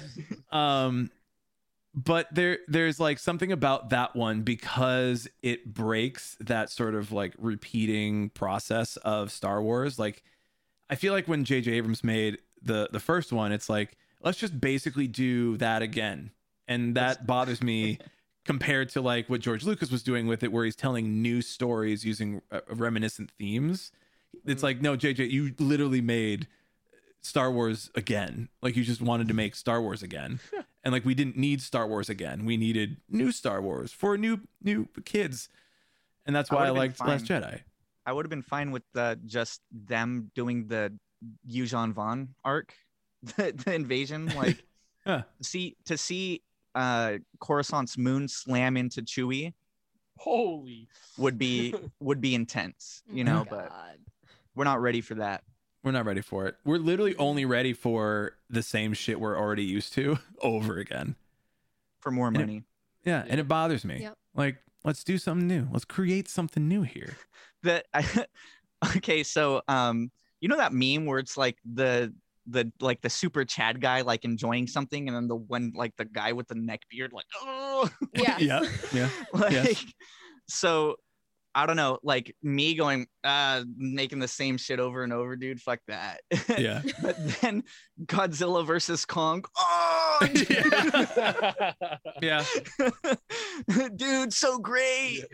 Um 0.52 1.10
but 1.94 2.28
there 2.32 2.58
there's 2.68 3.00
like 3.00 3.18
something 3.18 3.50
about 3.50 3.90
that 3.90 4.14
one 4.14 4.42
because 4.42 5.26
it 5.42 5.72
breaks 5.72 6.36
that 6.40 6.70
sort 6.70 6.94
of 6.94 7.10
like 7.12 7.34
repeating 7.38 8.28
process 8.30 8.96
of 8.98 9.32
Star 9.32 9.62
Wars. 9.62 9.98
Like 9.98 10.22
I 10.88 10.94
feel 10.94 11.12
like 11.12 11.26
when 11.26 11.44
JJ 11.44 11.68
Abrams 11.72 12.04
made 12.04 12.38
the 12.62 12.88
the 12.92 13.00
first 13.00 13.32
one 13.32 13.52
it's 13.52 13.68
like 13.70 13.96
let's 14.22 14.38
just 14.38 14.60
basically 14.60 15.08
do 15.08 15.56
that 15.56 15.80
again 15.82 16.30
and 16.70 16.94
that 16.94 17.26
bothers 17.26 17.62
me 17.62 17.98
compared 18.46 18.88
to 18.90 19.02
like 19.02 19.28
what 19.28 19.40
George 19.42 19.64
Lucas 19.64 19.90
was 19.90 20.02
doing 20.02 20.26
with 20.26 20.42
it 20.42 20.50
where 20.50 20.64
he's 20.64 20.74
telling 20.76 21.20
new 21.20 21.42
stories 21.42 22.04
using 22.06 22.40
uh, 22.50 22.60
reminiscent 22.70 23.30
themes 23.38 23.92
it's 24.46 24.60
Mhm. 24.60 24.64
like 24.64 24.80
no 24.80 24.96
JJ 24.96 25.30
you 25.30 25.52
literally 25.58 26.00
made 26.00 26.46
Star 27.20 27.50
Wars 27.52 27.90
again. 27.94 28.48
Like 28.62 28.76
you 28.76 28.84
just 28.84 29.02
wanted 29.02 29.28
to 29.28 29.34
make 29.34 29.54
Star 29.54 29.82
Wars 29.82 30.02
again. 30.02 30.40
and 30.84 30.92
like 30.92 31.04
we 31.04 31.14
didn't 31.14 31.36
need 31.36 31.60
Star 31.60 31.86
Wars 31.86 32.08
again. 32.08 32.44
We 32.46 32.56
needed 32.56 32.96
new 33.10 33.30
Star 33.32 33.60
Wars 33.60 33.92
for 33.92 34.16
new 34.16 34.40
new 34.62 34.88
kids. 35.04 35.48
And 36.24 36.34
that's 36.34 36.50
why 36.50 36.64
I, 36.64 36.66
been 36.68 36.76
liked 36.76 37.00
Last. 37.00 37.26
Jedi. 37.26 37.60
I 38.06 38.12
would 38.12 38.24
have 38.24 38.30
been 38.30 38.40
fine 38.42 38.70
with 38.70 38.84
uh, 38.94 39.16
just 39.26 39.60
them 39.70 40.30
doing 40.34 40.68
the 40.68 40.96
Yuuzhan 41.46 41.92
Vong 41.92 42.28
arc, 42.44 42.72
the, 43.22 43.52
the 43.52 43.74
invasion. 43.74 44.26
Like, 44.36 44.62
Huh. 45.06 45.22
see 45.42 45.76
to 45.86 45.96
see 45.98 46.42
uh, 46.74 47.14
Coruscant's 47.40 47.96
moon 47.98 48.28
slam 48.28 48.76
into 48.76 49.02
Chewie 49.02 49.52
Holy. 50.16 50.88
would 51.18 51.38
be 51.38 51.74
would 52.00 52.20
be 52.20 52.34
intense, 52.34 53.02
you 53.12 53.24
know. 53.24 53.40
Oh 53.40 53.46
but 53.50 53.68
God. 53.68 53.98
we're 54.54 54.64
not 54.64 54.80
ready 54.80 55.00
for 55.00 55.14
that. 55.16 55.42
We're 55.82 55.92
not 55.92 56.04
ready 56.04 56.20
for 56.20 56.46
it. 56.46 56.56
We're 56.64 56.76
literally 56.78 57.16
only 57.16 57.46
ready 57.46 57.72
for 57.72 58.36
the 58.50 58.62
same 58.62 58.92
shit 58.92 59.18
we're 59.18 59.38
already 59.38 59.64
used 59.64 59.94
to 59.94 60.18
over 60.42 60.76
again. 60.78 61.16
For 62.00 62.10
more 62.10 62.28
And 62.28 62.36
it- 62.36 62.40
money. 62.40 62.64
Yeah, 63.04 63.24
and 63.26 63.40
it 63.40 63.48
bothers 63.48 63.82
me. 63.82 64.00
Yep. 64.02 64.18
Like, 64.34 64.56
let's 64.84 65.02
do 65.04 65.16
something 65.16 65.46
new. 65.48 65.68
Let's 65.72 65.86
create 65.86 66.28
something 66.28 66.68
new 66.68 66.82
here. 66.82 67.16
that 67.62 67.86
I, 67.94 68.04
Okay, 68.96 69.22
so 69.22 69.62
um, 69.68 70.10
you 70.40 70.48
know 70.48 70.56
that 70.58 70.72
meme 70.74 71.06
where 71.06 71.18
it's 71.18 71.36
like 71.38 71.56
the 71.64 72.12
the 72.46 72.72
like 72.80 73.00
the 73.02 73.10
super 73.10 73.44
Chad 73.44 73.80
guy 73.80 74.00
like 74.02 74.24
enjoying 74.24 74.66
something, 74.66 75.06
and 75.08 75.16
then 75.16 75.28
the 75.28 75.36
one 75.36 75.72
like 75.74 75.94
the 75.96 76.04
guy 76.04 76.32
with 76.32 76.48
the 76.48 76.54
neck 76.54 76.80
beard 76.90 77.12
like 77.12 77.26
oh 77.42 77.88
Yes. 78.14 78.40
Yeah. 78.40 78.60
Yeah. 78.92 79.08
like 79.32 79.52
Yes. 79.52 79.84
so 80.48 80.96
I 81.52 81.66
don't 81.66 81.74
know, 81.76 81.98
like 82.04 82.34
me 82.44 82.74
going 82.76 83.08
uh 83.24 83.64
making 83.76 84.20
the 84.20 84.28
same 84.28 84.56
shit 84.56 84.78
over 84.78 85.02
and 85.02 85.12
over, 85.12 85.34
dude. 85.36 85.60
Fuck 85.60 85.80
that. 85.88 86.20
Yeah. 86.58 86.82
but 87.02 87.16
then 87.40 87.64
Godzilla 88.06 88.64
versus 88.64 89.04
Kong. 89.04 89.44
Oh, 89.58 90.28
Yeah. 92.22 92.44
dude, 93.96 94.32
so 94.32 94.58
great. 94.58 95.24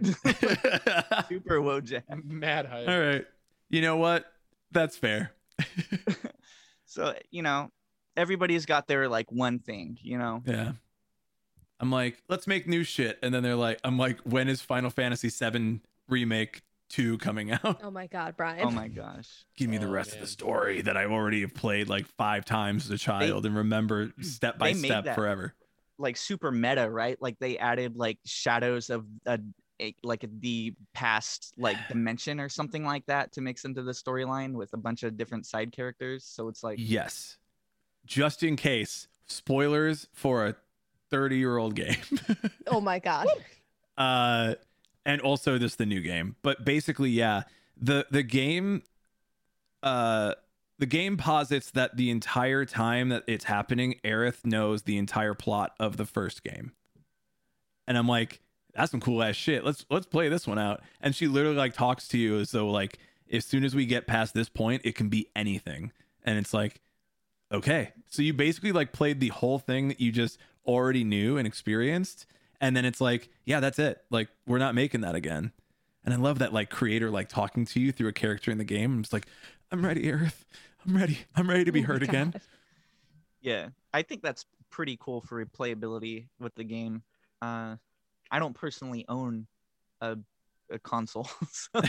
Super 1.29 1.61
Wojak. 1.61 2.03
Mad 2.25 2.67
hype. 2.67 2.89
All 2.89 2.99
right. 3.01 3.27
You 3.69 3.83
know 3.83 3.97
what? 3.97 4.25
That's 4.73 4.97
fair. 4.97 5.33
So 6.97 7.15
you 7.31 7.43
know, 7.43 7.71
everybody's 8.17 8.67
got 8.67 8.89
their 8.89 9.09
like 9.09 9.31
one 9.31 9.59
thing, 9.59 9.99
you 10.03 10.19
know. 10.19 10.43
Yeah. 10.47 10.73
I'm 11.79 11.91
like, 11.91 12.23
let's 12.31 12.47
make 12.47 12.67
new 12.67 12.85
shit. 12.85 13.19
And 13.23 13.35
then 13.35 13.43
they're 13.43 13.55
like, 13.55 13.79
I'm 13.85 13.99
like, 13.99 14.19
when 14.21 14.49
is 14.49 14.63
Final 14.63 14.89
Fantasy 14.89 15.29
VII 15.29 15.81
Remake 16.09 16.63
2 16.89 17.19
coming 17.19 17.53
out? 17.53 17.83
Oh 17.83 17.91
my 17.91 18.07
God, 18.07 18.35
Brian. 18.39 18.67
Oh 18.67 18.71
my 18.71 18.89
gosh. 18.89 19.29
Give 19.59 19.69
me 19.69 19.77
the 19.77 19.87
Oh, 19.87 19.91
rest 19.91 20.15
of 20.15 20.21
the 20.21 20.27
story 20.27 20.81
that 20.81 20.97
I've 20.97 21.11
already 21.13 21.43
have 21.43 21.53
played 21.53 21.91
like 21.91 22.07
five 22.17 22.47
times 22.47 22.87
as 22.87 22.93
a 22.93 22.97
child 22.99 23.45
and 23.45 23.55
remember 23.55 24.11
step 24.23 24.59
by 24.59 24.73
they 24.73 24.81
made 24.81 24.89
step 24.89 25.05
that. 25.05 25.15
forever. 25.17 25.53
Like 25.99 26.17
super 26.17 26.51
meta, 26.51 26.89
right? 26.91 27.21
Like 27.21 27.39
they 27.41 27.59
added 27.59 27.95
like 27.95 28.21
shadows 28.25 28.89
of 28.89 29.05
a, 29.27 29.39
a 29.81 29.95
like 30.03 30.25
the 30.41 30.75
past 30.95 31.55
like 31.59 31.77
dimension 31.89 32.41
or 32.41 32.49
something 32.49 32.85
like 32.85 33.05
that 33.07 33.33
to 33.33 33.41
mix 33.41 33.65
into 33.65 33.83
the 33.83 33.93
storyline 33.93 34.53
with 34.53 34.73
a 34.73 34.77
bunch 34.77 35.03
of 35.03 35.17
different 35.17 35.47
side 35.47 35.73
characters. 35.73 36.25
So 36.25 36.49
it's 36.49 36.63
like 36.63 36.79
Yes. 36.81 37.39
Just 38.05 38.43
in 38.43 38.57
case, 38.57 39.09
spoilers 39.27 40.07
for 40.13 40.47
a 40.47 40.55
30 41.11 41.37
year 41.39 41.57
old 41.57 41.75
game. 41.75 41.97
Oh 42.69 42.81
my 42.81 42.99
God. 42.99 43.29
uh 43.97 44.55
and 45.05 45.21
also 45.21 45.57
this 45.57 45.77
the 45.77 45.87
new 45.87 46.01
game 46.01 46.35
but 46.43 46.65
basically 46.65 47.11
yeah 47.11 47.45
the 47.81 48.07
the 48.11 48.23
game 48.25 48.83
uh 49.85 50.35
the 50.79 50.87
game 50.87 51.17
posits 51.17 51.71
that 51.71 51.97
the 51.97 52.11
entire 52.11 52.65
time 52.65 53.09
that 53.11 53.23
it's 53.29 53.45
happening 53.45 53.95
Aerith 54.05 54.45
knows 54.45 54.83
the 54.83 54.99
entire 54.99 55.33
plot 55.33 55.75
of 55.79 55.97
the 55.97 56.05
first 56.05 56.43
game 56.43 56.73
and 57.87 57.97
i'm 57.97 58.09
like 58.09 58.41
that's 58.77 58.91
some 58.91 59.01
cool 59.01 59.23
ass 59.23 59.37
shit. 59.37 59.65
Let's 59.65 59.85
let's 59.91 60.07
play 60.07 60.29
this 60.29 60.47
one 60.47 60.59
out. 60.59 60.83
And 61.01 61.15
she 61.15 61.27
literally 61.27 61.57
like 61.57 61.75
talks 61.75 62.07
to 62.09 62.19
you 62.19 62.39
as 62.39 62.51
though 62.51 62.69
like 62.69 62.99
as 63.33 63.45
soon 63.45 63.65
as 63.65 63.75
we 63.75 63.87
get 63.87 64.07
past 64.07 64.35
this 64.35 64.49
point 64.49 64.83
it 64.85 64.95
can 64.95 65.09
be 65.09 65.29
anything. 65.35 65.93
And 66.25 66.39
it's 66.39 66.53
like 66.53 66.81
okay. 67.51 67.93
So 68.11 68.23
you 68.23 68.33
basically 68.33 68.73
like 68.73 68.93
played 68.93 69.21
the 69.21 69.29
whole 69.29 69.59
thing 69.59 69.89
that 69.89 70.01
you 70.01 70.13
just 70.13 70.39
already 70.67 71.05
knew 71.05 71.37
and 71.39 71.47
experienced. 71.47 72.27
And 72.61 72.77
then 72.77 72.85
it's 72.85 73.01
like 73.01 73.31
yeah 73.45 73.61
that's 73.61 73.79
it. 73.79 74.03
Like 74.11 74.29
we're 74.47 74.59
not 74.59 74.75
making 74.75 75.01
that 75.01 75.15
again. 75.15 75.53
And 76.05 76.15
i 76.15 76.19
love 76.19 76.39
that 76.39 76.53
like 76.53 76.71
creator 76.71 77.11
like 77.11 77.29
talking 77.29 77.65
to 77.65 77.81
you 77.81 77.91
through 77.91 78.09
a 78.09 78.13
character 78.13 78.51
in 78.51 78.59
the 78.59 78.65
game. 78.65 78.93
I'm 78.93 79.03
just 79.03 79.13
like 79.13 79.27
i'm 79.73 79.85
ready 79.85 80.05
Aerith 80.05 80.45
i'm 80.87 80.97
ready. 80.97 81.21
I'm 81.35 81.49
ready 81.49 81.65
to 81.65 81.73
be 81.73 81.81
Oh 81.81 81.83
my 81.83 81.87
heard 81.89 82.03
again. 82.03 82.35
Yeah, 83.41 83.69
I 83.95 84.03
think 84.03 84.23
that's 84.23 84.45
pretty 84.71 84.99
cool 85.01 85.21
for 85.21 85.45
replayability 85.45 86.27
with 86.41 86.55
the 86.57 86.65
game. 86.65 87.03
Uh, 87.41 87.77
I 88.31 88.39
don't 88.39 88.55
personally 88.55 89.05
own 89.09 89.47
a, 90.01 90.17
a 90.71 90.79
console, 90.79 91.29
so 91.51 91.69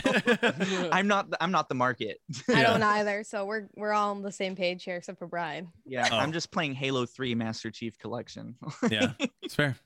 I'm 0.92 1.08
not 1.08 1.28
I'm 1.40 1.50
not 1.50 1.68
the 1.68 1.74
market. 1.74 2.20
I 2.48 2.62
don't 2.62 2.82
either. 2.98 3.24
So 3.24 3.44
we're 3.44 3.68
we're 3.76 3.92
all 3.92 4.10
on 4.12 4.22
the 4.22 4.32
same 4.32 4.54
page 4.56 4.84
here, 4.84 4.96
except 4.96 5.18
for 5.18 5.26
Brian. 5.26 5.68
Yeah, 5.86 6.08
Oh. 6.12 6.16
I'm 6.18 6.32
just 6.32 6.50
playing 6.50 6.74
Halo 6.74 7.06
3 7.06 7.34
Master 7.34 7.70
Chief 7.70 7.98
Collection. 7.98 8.54
yeah 8.90 9.12
it's 9.42 9.54
fair 9.54 9.76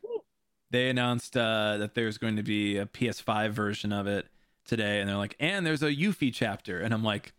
they 0.71 0.89
announced 0.89 1.37
uh 1.37 1.77
that 1.79 1.95
there's 1.95 2.17
going 2.19 2.37
to 2.37 2.43
be 2.43 2.79
a 2.79 2.87
ps5 2.87 3.51
version 3.51 3.93
of 3.93 4.07
it 4.07 4.27
today 4.65 5.01
and 5.01 5.09
they're 5.09 5.17
like 5.17 5.37
and 5.39 5.67
there's 5.67 5.83
a 5.83 5.91
Yuffie 5.95 6.33
chapter 6.33 6.81
and 6.81 6.95
i'm 6.95 7.05
like 7.05 7.33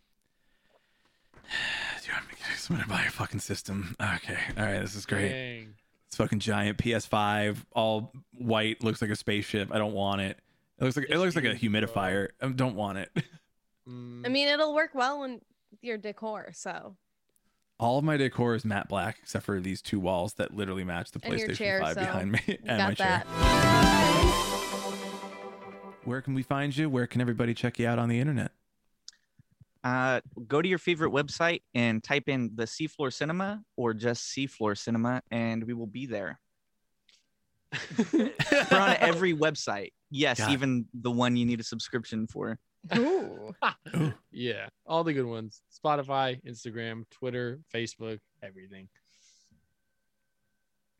do 1.42 2.06
you 2.06 2.12
want 2.12 2.28
me 2.28 2.34
to 2.36 2.72
I'm 2.72 2.76
gonna 2.76 2.88
buy 2.88 3.04
a 3.06 3.10
fucking 3.10 3.40
system 3.40 3.94
okay 4.00 4.38
all 4.56 4.64
right 4.64 4.80
this 4.80 4.94
is 4.94 5.04
great 5.06 5.28
Dang. 5.30 5.74
It's 6.14 6.18
fucking 6.20 6.38
giant 6.38 6.78
PS5, 6.78 7.56
all 7.72 8.12
white, 8.38 8.84
looks 8.84 9.02
like 9.02 9.10
a 9.10 9.16
spaceship. 9.16 9.74
I 9.74 9.78
don't 9.78 9.94
want 9.94 10.20
it. 10.20 10.38
It 10.78 10.84
looks 10.84 10.96
like 10.96 11.06
it 11.10 11.18
looks 11.18 11.34
like 11.34 11.44
a 11.44 11.56
huge, 11.56 11.72
bro. 11.72 11.80
humidifier. 11.80 12.28
I 12.40 12.50
don't 12.50 12.76
want 12.76 12.98
it. 12.98 13.10
I 13.88 14.28
mean, 14.28 14.46
it'll 14.46 14.76
work 14.76 14.90
well 14.94 15.24
in 15.24 15.40
your 15.82 15.98
decor. 15.98 16.52
So 16.52 16.94
All 17.80 17.98
of 17.98 18.04
my 18.04 18.16
decor 18.16 18.54
is 18.54 18.64
matte 18.64 18.86
black 18.88 19.18
except 19.24 19.44
for 19.44 19.58
these 19.58 19.82
two 19.82 19.98
walls 19.98 20.34
that 20.34 20.54
literally 20.54 20.84
match 20.84 21.10
the 21.10 21.18
And 21.24 21.34
PlayStation 21.34 21.56
chair, 21.56 21.80
5 21.80 21.94
so 21.94 22.00
behind 22.02 22.30
me 22.30 22.40
you 22.46 22.58
and 22.64 22.78
my 22.78 22.94
chair. 22.94 23.24
that. 23.26 23.26
Where 26.04 26.20
can 26.20 26.34
we 26.34 26.44
find 26.44 26.76
you? 26.76 26.88
Where 26.88 27.08
can 27.08 27.22
everybody 27.22 27.54
check 27.54 27.80
you 27.80 27.88
out 27.88 27.98
on 27.98 28.08
the 28.08 28.20
internet? 28.20 28.52
Uh, 29.84 30.22
go 30.48 30.62
to 30.62 30.68
your 30.68 30.78
favorite 30.78 31.12
website 31.12 31.60
and 31.74 32.02
type 32.02 32.28
in 32.28 32.50
the 32.54 32.64
Seafloor 32.64 33.12
Cinema 33.12 33.62
or 33.76 33.92
just 33.92 34.34
Seafloor 34.34 34.76
Cinema, 34.78 35.22
and 35.30 35.62
we 35.64 35.74
will 35.74 35.86
be 35.86 36.06
there. 36.06 36.40
We're 38.12 38.30
on 38.72 38.96
every 38.98 39.34
website. 39.34 39.92
Yes, 40.10 40.38
God. 40.38 40.52
even 40.52 40.86
the 40.94 41.10
one 41.10 41.36
you 41.36 41.44
need 41.44 41.60
a 41.60 41.64
subscription 41.64 42.26
for. 42.26 42.58
Ooh. 42.96 43.54
yeah, 44.32 44.68
all 44.86 45.04
the 45.04 45.12
good 45.12 45.26
ones. 45.26 45.60
Spotify, 45.72 46.42
Instagram, 46.44 47.04
Twitter, 47.10 47.60
Facebook, 47.74 48.20
everything. 48.42 48.88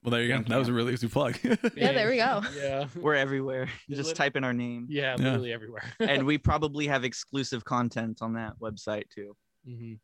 Well, 0.05 0.11
there 0.11 0.21
you 0.23 0.29
go. 0.29 0.35
Thank 0.35 0.49
That 0.49 0.59
was 0.59 0.69
a 0.69 0.73
really 0.75 0.93
easy 0.93 1.09
plug. 1.09 1.39
Yeah, 1.43 1.55
there 1.75 2.11
we 2.11 2.17
go. 2.19 2.43
Yeah. 2.55 2.89
We're 2.95 3.15
everywhere. 3.15 3.71
You 3.89 3.97
Just 3.97 4.15
type 4.15 4.37
in 4.37 4.45
our 4.45 4.53
name. 4.53 4.87
Yeah, 4.91 5.17
Yeah. 5.19 5.25
literally 5.25 5.53
everywhere. 5.53 5.83
And 5.99 6.27
we 6.27 6.37
probably 6.51 6.87
have 6.89 7.05
exclusive 7.05 7.65
content 7.65 8.19
on 8.21 8.35
that 8.35 8.59
website 8.61 9.09
too. 9.09 9.35
Mhm. 9.67 9.99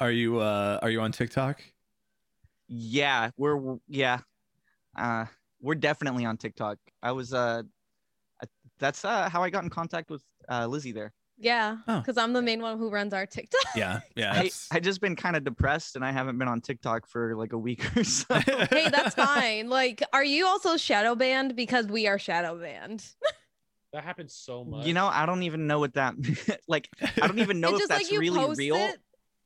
are 0.00 0.10
you 0.10 0.38
uh 0.40 0.80
are 0.82 0.90
you 0.90 1.00
on 1.00 1.12
TikTok? 1.12 1.62
Yeah, 2.68 3.30
we're 3.36 3.76
yeah. 3.86 4.18
Uh 4.98 5.26
we're 5.60 5.76
definitely 5.76 6.24
on 6.24 6.36
TikTok. 6.38 6.78
I 7.00 7.12
was 7.12 7.32
uh 7.32 7.62
uh, 8.42 8.46
that's 8.80 9.04
uh 9.04 9.28
how 9.28 9.44
I 9.44 9.50
got 9.50 9.62
in 9.62 9.70
contact 9.70 10.10
with 10.10 10.24
uh 10.48 10.66
Lizzie 10.66 10.90
there. 10.90 11.12
Yeah, 11.42 11.78
Oh. 11.88 11.98
because 11.98 12.16
I'm 12.16 12.32
the 12.32 12.40
main 12.40 12.62
one 12.62 12.78
who 12.78 12.88
runs 12.88 13.12
our 13.12 13.26
TikTok. 13.26 13.60
Yeah. 13.74 14.00
Yeah. 14.16 14.32
I, 14.32 14.50
I 14.70 14.78
just 14.80 15.00
been 15.00 15.16
kind 15.16 15.34
of 15.36 15.42
depressed 15.42 15.96
and 15.96 16.04
I 16.04 16.12
haven't 16.12 16.38
been 16.38 16.46
on 16.48 16.60
TikTok 16.60 17.06
for 17.08 17.34
like 17.34 17.52
a 17.52 17.58
week 17.58 17.84
or 17.96 18.04
so. 18.04 18.32
hey, 18.34 18.88
that's 18.90 19.14
fine. 19.30 19.68
Like, 19.68 20.02
are 20.12 20.24
you 20.24 20.46
also 20.46 20.76
shadow 20.76 21.14
banned? 21.16 21.56
Because 21.56 21.86
we 21.86 22.06
are 22.06 22.18
shadow 22.18 22.56
banned. 22.58 23.04
That 23.92 24.04
happens 24.04 24.32
so 24.34 24.64
much. 24.64 24.86
You 24.86 24.94
know, 24.94 25.06
I 25.08 25.26
don't 25.26 25.42
even 25.42 25.66
know 25.66 25.80
what 25.80 25.94
that 25.94 26.14
like 26.68 26.88
I 27.20 27.26
don't 27.26 27.40
even 27.40 27.60
know 27.60 27.70
it's 27.70 27.74
if 27.74 27.80
just 27.80 27.88
that's 27.90 28.02
like 28.04 28.12
you 28.12 28.20
really 28.20 28.38
post 28.38 28.58
real. 28.58 28.76
it. 28.76 29.00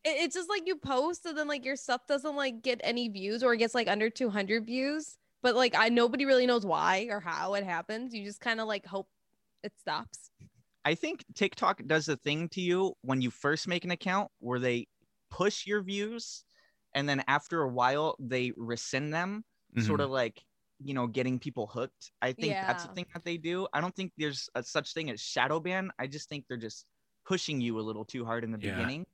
It- 0.04 0.20
It's 0.24 0.34
just 0.36 0.48
like 0.50 0.66
you 0.66 0.76
post 0.76 1.24
and 1.26 1.36
then 1.36 1.48
like 1.48 1.64
your 1.64 1.76
stuff 1.76 2.06
doesn't 2.06 2.36
like 2.36 2.62
get 2.62 2.80
any 2.84 3.08
views 3.08 3.42
or 3.42 3.54
it 3.54 3.58
gets 3.58 3.74
like 3.74 3.88
under 3.88 4.10
200 4.10 4.66
views. 4.66 5.16
But 5.42 5.54
like 5.56 5.74
I 5.76 5.88
nobody 5.88 6.26
really 6.26 6.46
knows 6.46 6.66
why 6.66 7.08
or 7.10 7.20
how 7.20 7.54
it 7.54 7.64
happens. 7.64 8.14
You 8.14 8.22
just 8.24 8.40
kind 8.40 8.60
of 8.60 8.68
like 8.68 8.84
hope 8.86 9.08
it 9.64 9.72
stops. 9.80 10.30
I 10.86 10.96
think 10.96 11.26
TikTok 11.34 11.82
does 11.86 12.08
a 12.08 12.16
thing 12.16 12.48
to 12.50 12.62
you 12.62 12.94
when 13.02 13.22
you 13.22 13.30
first 13.32 13.68
make 13.68 13.84
an 13.84 13.92
account 13.92 14.32
where 14.40 14.60
they 14.60 14.88
push 15.30 15.66
your 15.66 15.82
views 15.82 16.44
and 16.94 17.08
then 17.08 17.24
after 17.28 17.62
a 17.62 17.68
while 17.70 18.16
they 18.20 18.52
rescind 18.56 19.14
them, 19.14 19.44
sort 19.78 20.00
Mhm. 20.00 20.06
of 20.06 20.10
like, 20.10 20.46
you 20.80 20.94
know, 20.94 21.08
getting 21.08 21.40
people 21.40 21.68
hooked. 21.68 22.12
I 22.22 22.32
think 22.34 22.58
that's 22.66 22.84
the 22.84 22.90
thing 22.90 23.06
that 23.14 23.24
they 23.24 23.38
do. 23.38 23.68
I 23.74 23.82
don't 23.82 23.96
think 23.96 24.12
there's 24.18 24.50
a 24.56 24.64
such 24.64 24.94
thing 24.94 25.10
as 25.10 25.20
shadow 25.22 25.60
ban. 25.60 25.92
I 25.98 26.08
just 26.08 26.28
think 26.30 26.46
they're 26.48 26.58
just 26.58 26.86
pushing 27.26 27.60
you 27.62 27.80
a 27.80 27.82
little 27.82 28.06
too 28.06 28.24
hard 28.26 28.44
in 28.44 28.52
the 28.52 28.58
Yeah. 28.60 28.70
beginning 28.70 29.06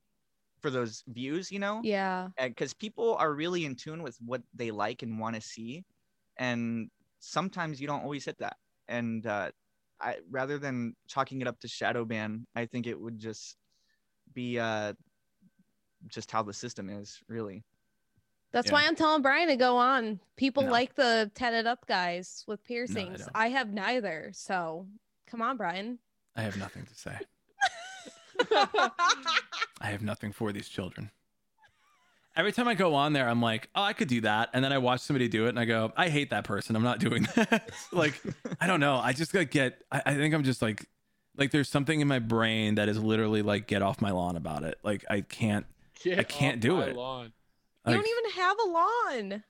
for 0.61 0.71
those 0.71 1.03
views, 1.07 1.51
you 1.51 1.59
know? 1.59 1.83
Yeah. 1.83 2.29
because 2.37 2.73
people 2.73 3.15
are 3.17 3.33
really 3.35 3.65
in 3.65 3.75
tune 3.75 4.03
with 4.03 4.17
what 4.21 4.43
they 4.53 4.71
like 4.71 5.03
and 5.03 5.19
want 5.19 5.35
to 5.35 5.41
see 5.41 5.83
and 6.37 6.89
sometimes 7.19 7.81
you 7.81 7.87
don't 7.87 8.03
always 8.03 8.25
hit 8.25 8.37
that 8.39 8.57
and 8.89 9.25
uh, 9.27 9.51
I, 10.03 10.17
rather 10.29 10.57
than 10.57 10.95
chalking 11.07 11.41
it 11.41 11.47
up 11.47 11.59
to 11.61 11.67
shadow 11.67 12.03
ban 12.05 12.45
i 12.55 12.65
think 12.65 12.87
it 12.87 12.99
would 12.99 13.17
just 13.19 13.55
be 14.33 14.59
uh, 14.59 14.93
just 16.07 16.29
how 16.31 16.43
the 16.43 16.53
system 16.53 16.89
is 16.89 17.19
really 17.27 17.63
That's 18.51 18.67
Yeah. 18.67 18.73
why 18.73 18.85
I'm 18.87 18.95
telling 18.95 19.21
Brian 19.23 19.47
to 19.47 19.55
go 19.55 19.77
on. 19.77 20.19
People 20.35 20.63
No. 20.63 20.71
like 20.71 20.93
the 20.95 21.31
tatted 21.33 21.65
up 21.65 21.87
guys 21.87 22.43
with 22.47 22.63
piercings. 22.63 23.19
don't. 23.19 23.29
I 23.33 23.47
have 23.49 23.69
neither. 23.73 24.31
So 24.33 24.85
come 25.27 25.41
on, 25.41 25.57
Brian. 25.57 25.97
I 26.35 26.41
have 26.43 26.57
nothing 26.57 26.85
to 26.85 26.93
say. 26.93 27.17
I 29.81 29.87
have 29.93 30.01
nothing 30.03 30.31
for 30.33 30.51
these 30.51 30.69
children. 30.69 31.09
Every 32.35 32.51
time 32.51 32.67
I 32.67 32.73
go 32.73 32.95
on 32.95 33.13
there, 33.13 33.27
I'm 33.29 33.41
like, 33.41 33.69
oh, 33.75 33.83
I 33.83 33.93
could 33.93 34.07
do 34.07 34.21
that. 34.21 34.49
And 34.53 34.63
then 34.65 34.73
I 34.73 34.79
watch 34.79 35.01
somebody 35.01 35.27
do 35.27 35.45
it 35.45 35.49
and 35.49 35.59
I 35.59 35.65
go, 35.65 35.93
I 35.95 36.09
hate 36.09 36.31
that 36.31 36.43
person. 36.45 36.75
I'm 36.75 36.83
not 36.83 36.99
doing 36.99 37.23
that. 37.35 37.69
like, 37.91 38.19
I 38.59 38.65
don't 38.67 38.79
know. 38.79 38.95
I 38.95 39.13
just 39.13 39.33
like 39.33 39.51
get, 39.51 39.81
I, 39.91 40.01
I 40.05 40.13
think 40.15 40.33
I'm 40.33 40.43
just 40.43 40.61
like, 40.61 40.85
Like 41.37 41.51
there's 41.51 41.69
something 41.69 41.99
in 42.01 42.07
my 42.07 42.19
brain 42.19 42.75
that 42.75 42.89
is 42.89 42.97
literally 43.01 43.41
like 43.43 43.67
get 43.67 43.81
off 43.83 44.01
my 44.01 44.11
lawn 44.11 44.35
about 44.35 44.63
it. 44.63 44.79
Like 44.83 45.05
I 45.09 45.21
can't 45.21 45.65
Get 46.03 46.27
can't 46.27 46.59
do 46.59 46.81
it. 46.81 46.95
lawn. 46.95 47.31
You 47.87 47.93
don't 47.93 48.07
even 48.07 48.31
have 48.31 48.57
a 48.59 48.67
lawn. 48.67 49.43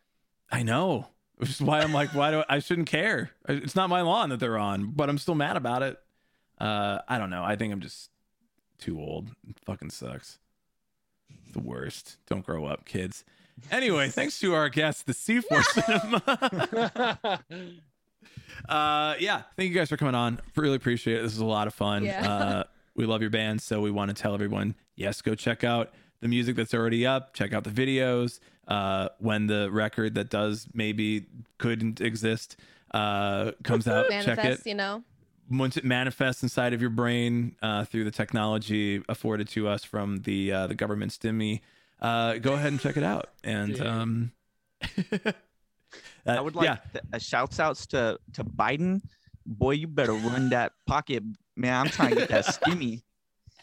I 0.52 0.64
know. 0.64 1.08
Which 1.38 1.50
is 1.50 1.62
why 1.62 1.80
I'm 1.82 1.94
like, 1.94 2.14
why 2.14 2.32
do 2.32 2.40
I, 2.40 2.46
I 2.56 2.60
shouldn't 2.60 2.88
care? 2.88 3.32
It's 3.50 3.76
not 3.76 3.90
my 3.90 4.02
lawn 4.02 4.30
that 4.30 4.40
they're 4.40 4.58
on, 4.58 4.92
but 4.92 5.10
I'm 5.10 5.18
still 5.18 5.36
mad 5.36 5.58
about 5.58 5.82
it. 5.84 6.00
Uh, 6.60 7.00
I 7.08 7.18
don't 7.18 7.30
know. 7.32 7.44
I 7.44 7.56
think 7.56 7.74
I'm 7.74 7.82
just 7.82 8.10
too 8.78 9.00
old. 9.00 9.30
It 9.50 9.58
fucking 9.66 9.90
sucks. 9.90 10.38
The 11.54 11.60
worst. 11.60 12.18
Don't 12.28 12.46
grow 12.46 12.66
up, 12.66 12.86
kids. 12.86 13.24
Anyway, 13.72 14.10
thanks 14.10 14.40
to 14.40 14.54
our 14.56 14.70
guest, 14.70 15.06
the 15.06 15.14
Seafloor 15.14 15.64
Cinema. 15.86 17.40
uh, 18.70 19.16
yeah, 19.20 19.44
thank 19.56 19.70
you 19.70 19.76
guys 19.76 19.90
for 19.90 19.98
coming 19.98 20.16
on. 20.16 20.40
Really 20.56 20.76
appreciate 20.76 21.20
it. 21.20 21.22
This 21.24 21.34
is 21.34 21.40
a 21.40 21.46
lot 21.46 21.68
of 21.68 21.74
fun. 21.74 22.04
Yeah. 22.04 22.32
Uh, 22.32 22.64
we 22.96 23.06
love 23.06 23.22
your 23.22 23.30
band, 23.30 23.62
so 23.62 23.82
we 23.82 23.92
want 23.92 24.16
to 24.16 24.20
tell 24.20 24.34
everyone, 24.34 24.76
yes, 24.96 25.22
go 25.22 25.36
check 25.36 25.64
out 25.64 25.94
the 26.22 26.28
music 26.28 26.56
that's 26.56 26.74
already 26.74 27.06
up. 27.06 27.34
Check 27.34 27.54
out 27.54 27.64
the 27.64 27.70
videos. 27.70 28.40
Uh, 28.68 29.10
when 29.20 29.48
the 29.48 29.70
record 29.72 30.16
that 30.16 30.30
does 30.30 30.68
maybe 30.74 31.26
couldn't 31.58 32.00
exist 32.00 32.56
uh, 32.94 33.52
comes 33.64 33.88
out, 33.88 34.10
check 34.10 34.40
it 34.46 34.66
you 34.66 34.74
know. 34.74 35.04
Once 35.60 35.78
it 35.78 35.84
manifests 35.84 36.44
inside 36.44 36.74
of 36.74 36.82
your 36.82 36.90
brain 36.90 37.56
uh, 37.62 37.86
through 37.86 38.04
the 38.04 38.12
technology 38.12 39.04
afforded 39.10 39.48
to 39.50 39.68
us 39.68 39.84
from 39.84 40.18
the 40.24 40.52
uh, 40.52 40.68
the 40.68 40.76
government 40.76 41.12
stimmy, 41.12 41.62
uh, 42.02 42.38
go 42.38 42.54
ahead 42.54 42.72
and 42.72 42.80
check 42.80 42.98
it 42.98 43.04
out. 43.04 43.30
And 43.44 43.80
um, 43.82 44.32
uh, 44.82 45.32
I 46.26 46.42
would 46.42 46.56
like 46.56 46.66
yeah, 46.66 46.78
th- 46.92 47.04
a 47.14 47.20
shouts 47.20 47.60
outs 47.60 47.88
to 47.88 48.20
to 48.34 48.44
Biden. 48.44 49.02
Boy, 49.46 49.72
you 49.72 49.88
better 49.88 50.14
run 50.14 50.50
that 50.50 50.74
pocket, 50.86 51.24
man. 51.56 51.82
I'm 51.82 51.90
trying 51.90 52.12
to 52.12 52.16
get 52.16 52.30
that 52.30 52.46
stimmy. 52.46 53.04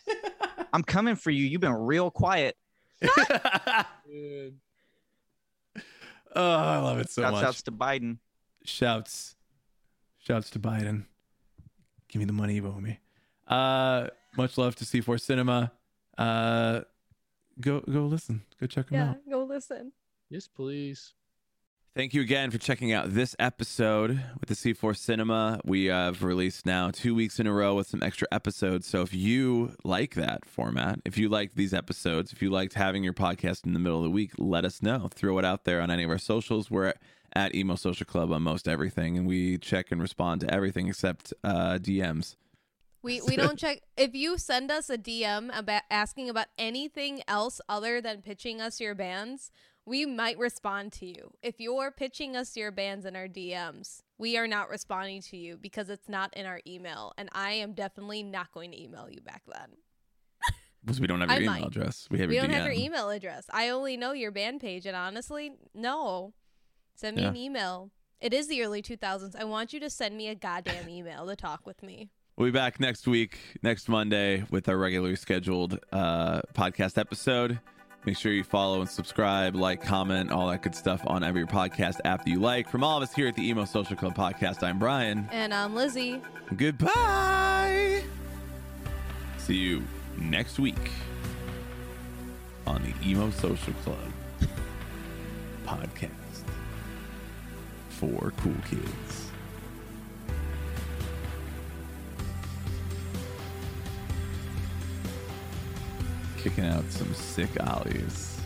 I'm 0.72 0.82
coming 0.82 1.16
for 1.16 1.30
you. 1.30 1.44
You've 1.44 1.60
been 1.60 1.72
real 1.72 2.10
quiet. 2.10 2.56
Dude. 3.00 4.58
oh, 6.36 6.54
I 6.54 6.78
love 6.78 6.98
it 6.98 7.10
so 7.10 7.22
shouts 7.22 7.32
much. 7.32 7.44
outs 7.44 7.62
to 7.62 7.72
Biden. 7.72 8.18
Shouts, 8.64 9.36
shouts 10.18 10.50
to 10.50 10.58
Biden. 10.58 11.06
Give 12.10 12.20
me 12.20 12.26
the 12.26 12.32
money, 12.32 12.54
you 12.56 12.66
owe 12.66 12.80
me. 12.80 12.98
Uh, 13.46 14.08
much 14.36 14.58
love 14.58 14.74
to 14.76 14.84
Seafloor 14.84 15.20
Cinema. 15.20 15.72
Uh, 16.18 16.80
go 17.60 17.80
go 17.80 18.06
listen. 18.06 18.42
Go 18.60 18.66
check 18.66 18.88
them 18.88 18.98
Yeah, 18.98 19.10
out. 19.10 19.16
go 19.30 19.44
listen. 19.44 19.92
Yes, 20.28 20.46
please. 20.48 21.14
Thank 21.96 22.14
you 22.14 22.20
again 22.20 22.52
for 22.52 22.58
checking 22.58 22.92
out 22.92 23.12
this 23.14 23.34
episode 23.40 24.10
with 24.38 24.48
the 24.48 24.54
Seafloor 24.54 24.96
Cinema. 24.96 25.60
We 25.64 25.86
have 25.86 26.22
released 26.22 26.64
now 26.64 26.90
two 26.92 27.16
weeks 27.16 27.40
in 27.40 27.48
a 27.48 27.52
row 27.52 27.74
with 27.74 27.88
some 27.88 28.00
extra 28.02 28.28
episodes. 28.30 28.86
So 28.86 29.02
if 29.02 29.12
you 29.12 29.74
like 29.82 30.14
that 30.14 30.44
format, 30.44 31.00
if 31.04 31.18
you 31.18 31.28
liked 31.28 31.56
these 31.56 31.74
episodes, 31.74 32.32
if 32.32 32.42
you 32.42 32.50
liked 32.50 32.74
having 32.74 33.02
your 33.02 33.12
podcast 33.12 33.66
in 33.66 33.72
the 33.72 33.80
middle 33.80 33.98
of 33.98 34.04
the 34.04 34.10
week, 34.10 34.30
let 34.38 34.64
us 34.64 34.82
know. 34.82 35.08
Throw 35.12 35.38
it 35.40 35.44
out 35.44 35.64
there 35.64 35.80
on 35.80 35.90
any 35.90 36.04
of 36.04 36.10
our 36.10 36.18
socials. 36.18 36.70
We're 36.70 36.86
at 36.86 36.98
Emo 37.54 37.76
Social 37.76 38.06
Club 38.06 38.32
on 38.32 38.42
most 38.42 38.68
everything, 38.68 39.16
and 39.16 39.26
we 39.26 39.58
check 39.58 39.90
and 39.90 40.00
respond 40.00 40.40
to 40.42 40.52
everything 40.52 40.88
except 40.88 41.32
uh, 41.44 41.78
DMs. 41.80 42.36
We 43.02 43.22
we 43.22 43.36
don't 43.36 43.58
check 43.58 43.80
if 43.96 44.14
you 44.14 44.36
send 44.36 44.70
us 44.70 44.90
a 44.90 44.98
DM 44.98 45.56
about 45.56 45.82
asking 45.90 46.28
about 46.28 46.48
anything 46.58 47.22
else 47.26 47.60
other 47.68 48.00
than 48.00 48.20
pitching 48.20 48.60
us 48.60 48.78
your 48.78 48.94
bands, 48.94 49.50
we 49.86 50.04
might 50.04 50.38
respond 50.38 50.92
to 50.94 51.06
you. 51.06 51.32
If 51.42 51.60
you're 51.60 51.90
pitching 51.90 52.36
us 52.36 52.56
your 52.56 52.70
bands 52.70 53.06
in 53.06 53.16
our 53.16 53.26
DMs, 53.26 54.02
we 54.18 54.36
are 54.36 54.46
not 54.46 54.68
responding 54.68 55.22
to 55.22 55.36
you 55.36 55.56
because 55.56 55.88
it's 55.88 56.08
not 56.08 56.36
in 56.36 56.44
our 56.44 56.60
email 56.66 57.12
and 57.16 57.30
I 57.32 57.52
am 57.52 57.72
definitely 57.72 58.22
not 58.22 58.52
going 58.52 58.70
to 58.72 58.82
email 58.82 59.08
you 59.10 59.20
back 59.22 59.42
then. 59.46 59.70
Because 60.82 61.00
we 61.00 61.06
don't 61.06 61.20
have 61.20 61.30
I 61.30 61.34
your 61.34 61.42
email 61.42 61.60
might. 61.60 61.66
address. 61.66 62.08
We 62.10 62.20
have 62.20 62.28
we 62.30 62.36
don't 62.36 62.48
DM. 62.48 62.54
have 62.54 62.64
your 62.64 62.72
email 62.72 63.10
address. 63.10 63.44
I 63.50 63.68
only 63.68 63.96
know 63.96 64.12
your 64.12 64.30
band 64.30 64.60
page 64.60 64.86
and 64.86 64.96
honestly, 64.96 65.52
no. 65.74 66.32
Send 67.00 67.16
me 67.16 67.22
Yeah. 67.22 67.28
an 67.30 67.36
email. 67.36 67.90
It 68.20 68.34
is 68.34 68.46
the 68.48 68.62
early 68.62 68.82
2000s. 68.82 69.34
I 69.34 69.44
want 69.44 69.72
you 69.72 69.80
to 69.80 69.88
send 69.88 70.14
me 70.16 70.28
a 70.28 70.34
goddamn 70.34 70.86
email 70.90 71.26
to 71.26 71.34
talk 71.34 71.66
with 71.66 71.82
me. 71.82 72.10
We'll 72.36 72.48
be 72.48 72.52
back 72.52 72.78
next 72.78 73.06
week, 73.06 73.38
next 73.62 73.88
Monday, 73.88 74.44
with 74.50 74.68
our 74.68 74.76
regularly 74.76 75.16
scheduled 75.16 75.78
uh, 75.92 76.42
podcast 76.54 76.98
episode. 76.98 77.58
Make 78.04 78.18
sure 78.18 78.32
you 78.32 78.44
follow 78.44 78.80
and 78.82 78.88
subscribe, 78.88 79.54
like, 79.56 79.82
comment, 79.82 80.30
all 80.30 80.48
that 80.48 80.62
good 80.62 80.74
stuff 80.74 81.00
on 81.06 81.24
every 81.24 81.46
podcast 81.46 82.00
app 82.04 82.24
that 82.24 82.30
you 82.30 82.38
like. 82.40 82.68
From 82.68 82.84
all 82.84 82.98
of 82.98 83.02
us 83.02 83.14
here 83.14 83.28
at 83.28 83.34
the 83.34 83.48
Emo 83.48 83.64
Social 83.64 83.96
Club 83.96 84.14
podcast, 84.14 84.62
I'm 84.62 84.78
Brian. 84.78 85.26
And 85.32 85.54
I'm 85.54 85.74
Lizzie. 85.74 86.20
Goodbye. 86.56 88.02
See 89.38 89.56
you 89.56 89.82
next 90.18 90.58
week 90.58 90.90
on 92.66 92.82
the 92.82 93.08
Emo 93.08 93.30
Social 93.30 93.72
Club 93.84 93.98
podcast 95.66 96.10
for 98.00 98.32
cool 98.38 98.54
kids. 98.64 99.30
Kicking 106.38 106.64
out 106.64 106.90
some 106.90 107.12
sick 107.12 107.50
ollies. 107.60 108.40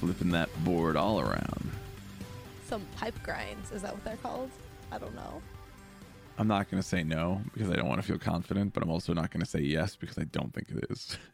Flipping 0.00 0.30
that 0.30 0.48
board 0.64 0.96
all 0.96 1.20
around. 1.20 1.70
Some 2.66 2.84
pipe 2.96 3.14
grinds. 3.22 3.70
Is 3.70 3.82
that 3.82 3.92
what 3.92 4.04
they're 4.04 4.16
called? 4.16 4.50
I 4.90 4.98
don't 4.98 5.14
know. 5.14 5.40
I'm 6.36 6.48
not 6.48 6.68
going 6.68 6.82
to 6.82 6.88
say 6.88 7.04
no 7.04 7.40
because 7.52 7.70
I 7.70 7.76
don't 7.76 7.88
want 7.88 8.00
to 8.00 8.06
feel 8.06 8.18
confident, 8.18 8.74
but 8.74 8.82
I'm 8.82 8.90
also 8.90 9.14
not 9.14 9.30
going 9.30 9.44
to 9.44 9.48
say 9.48 9.60
yes 9.60 9.94
because 9.94 10.18
I 10.18 10.24
don't 10.24 10.52
think 10.52 10.70
it 10.70 10.86
is. 10.90 11.16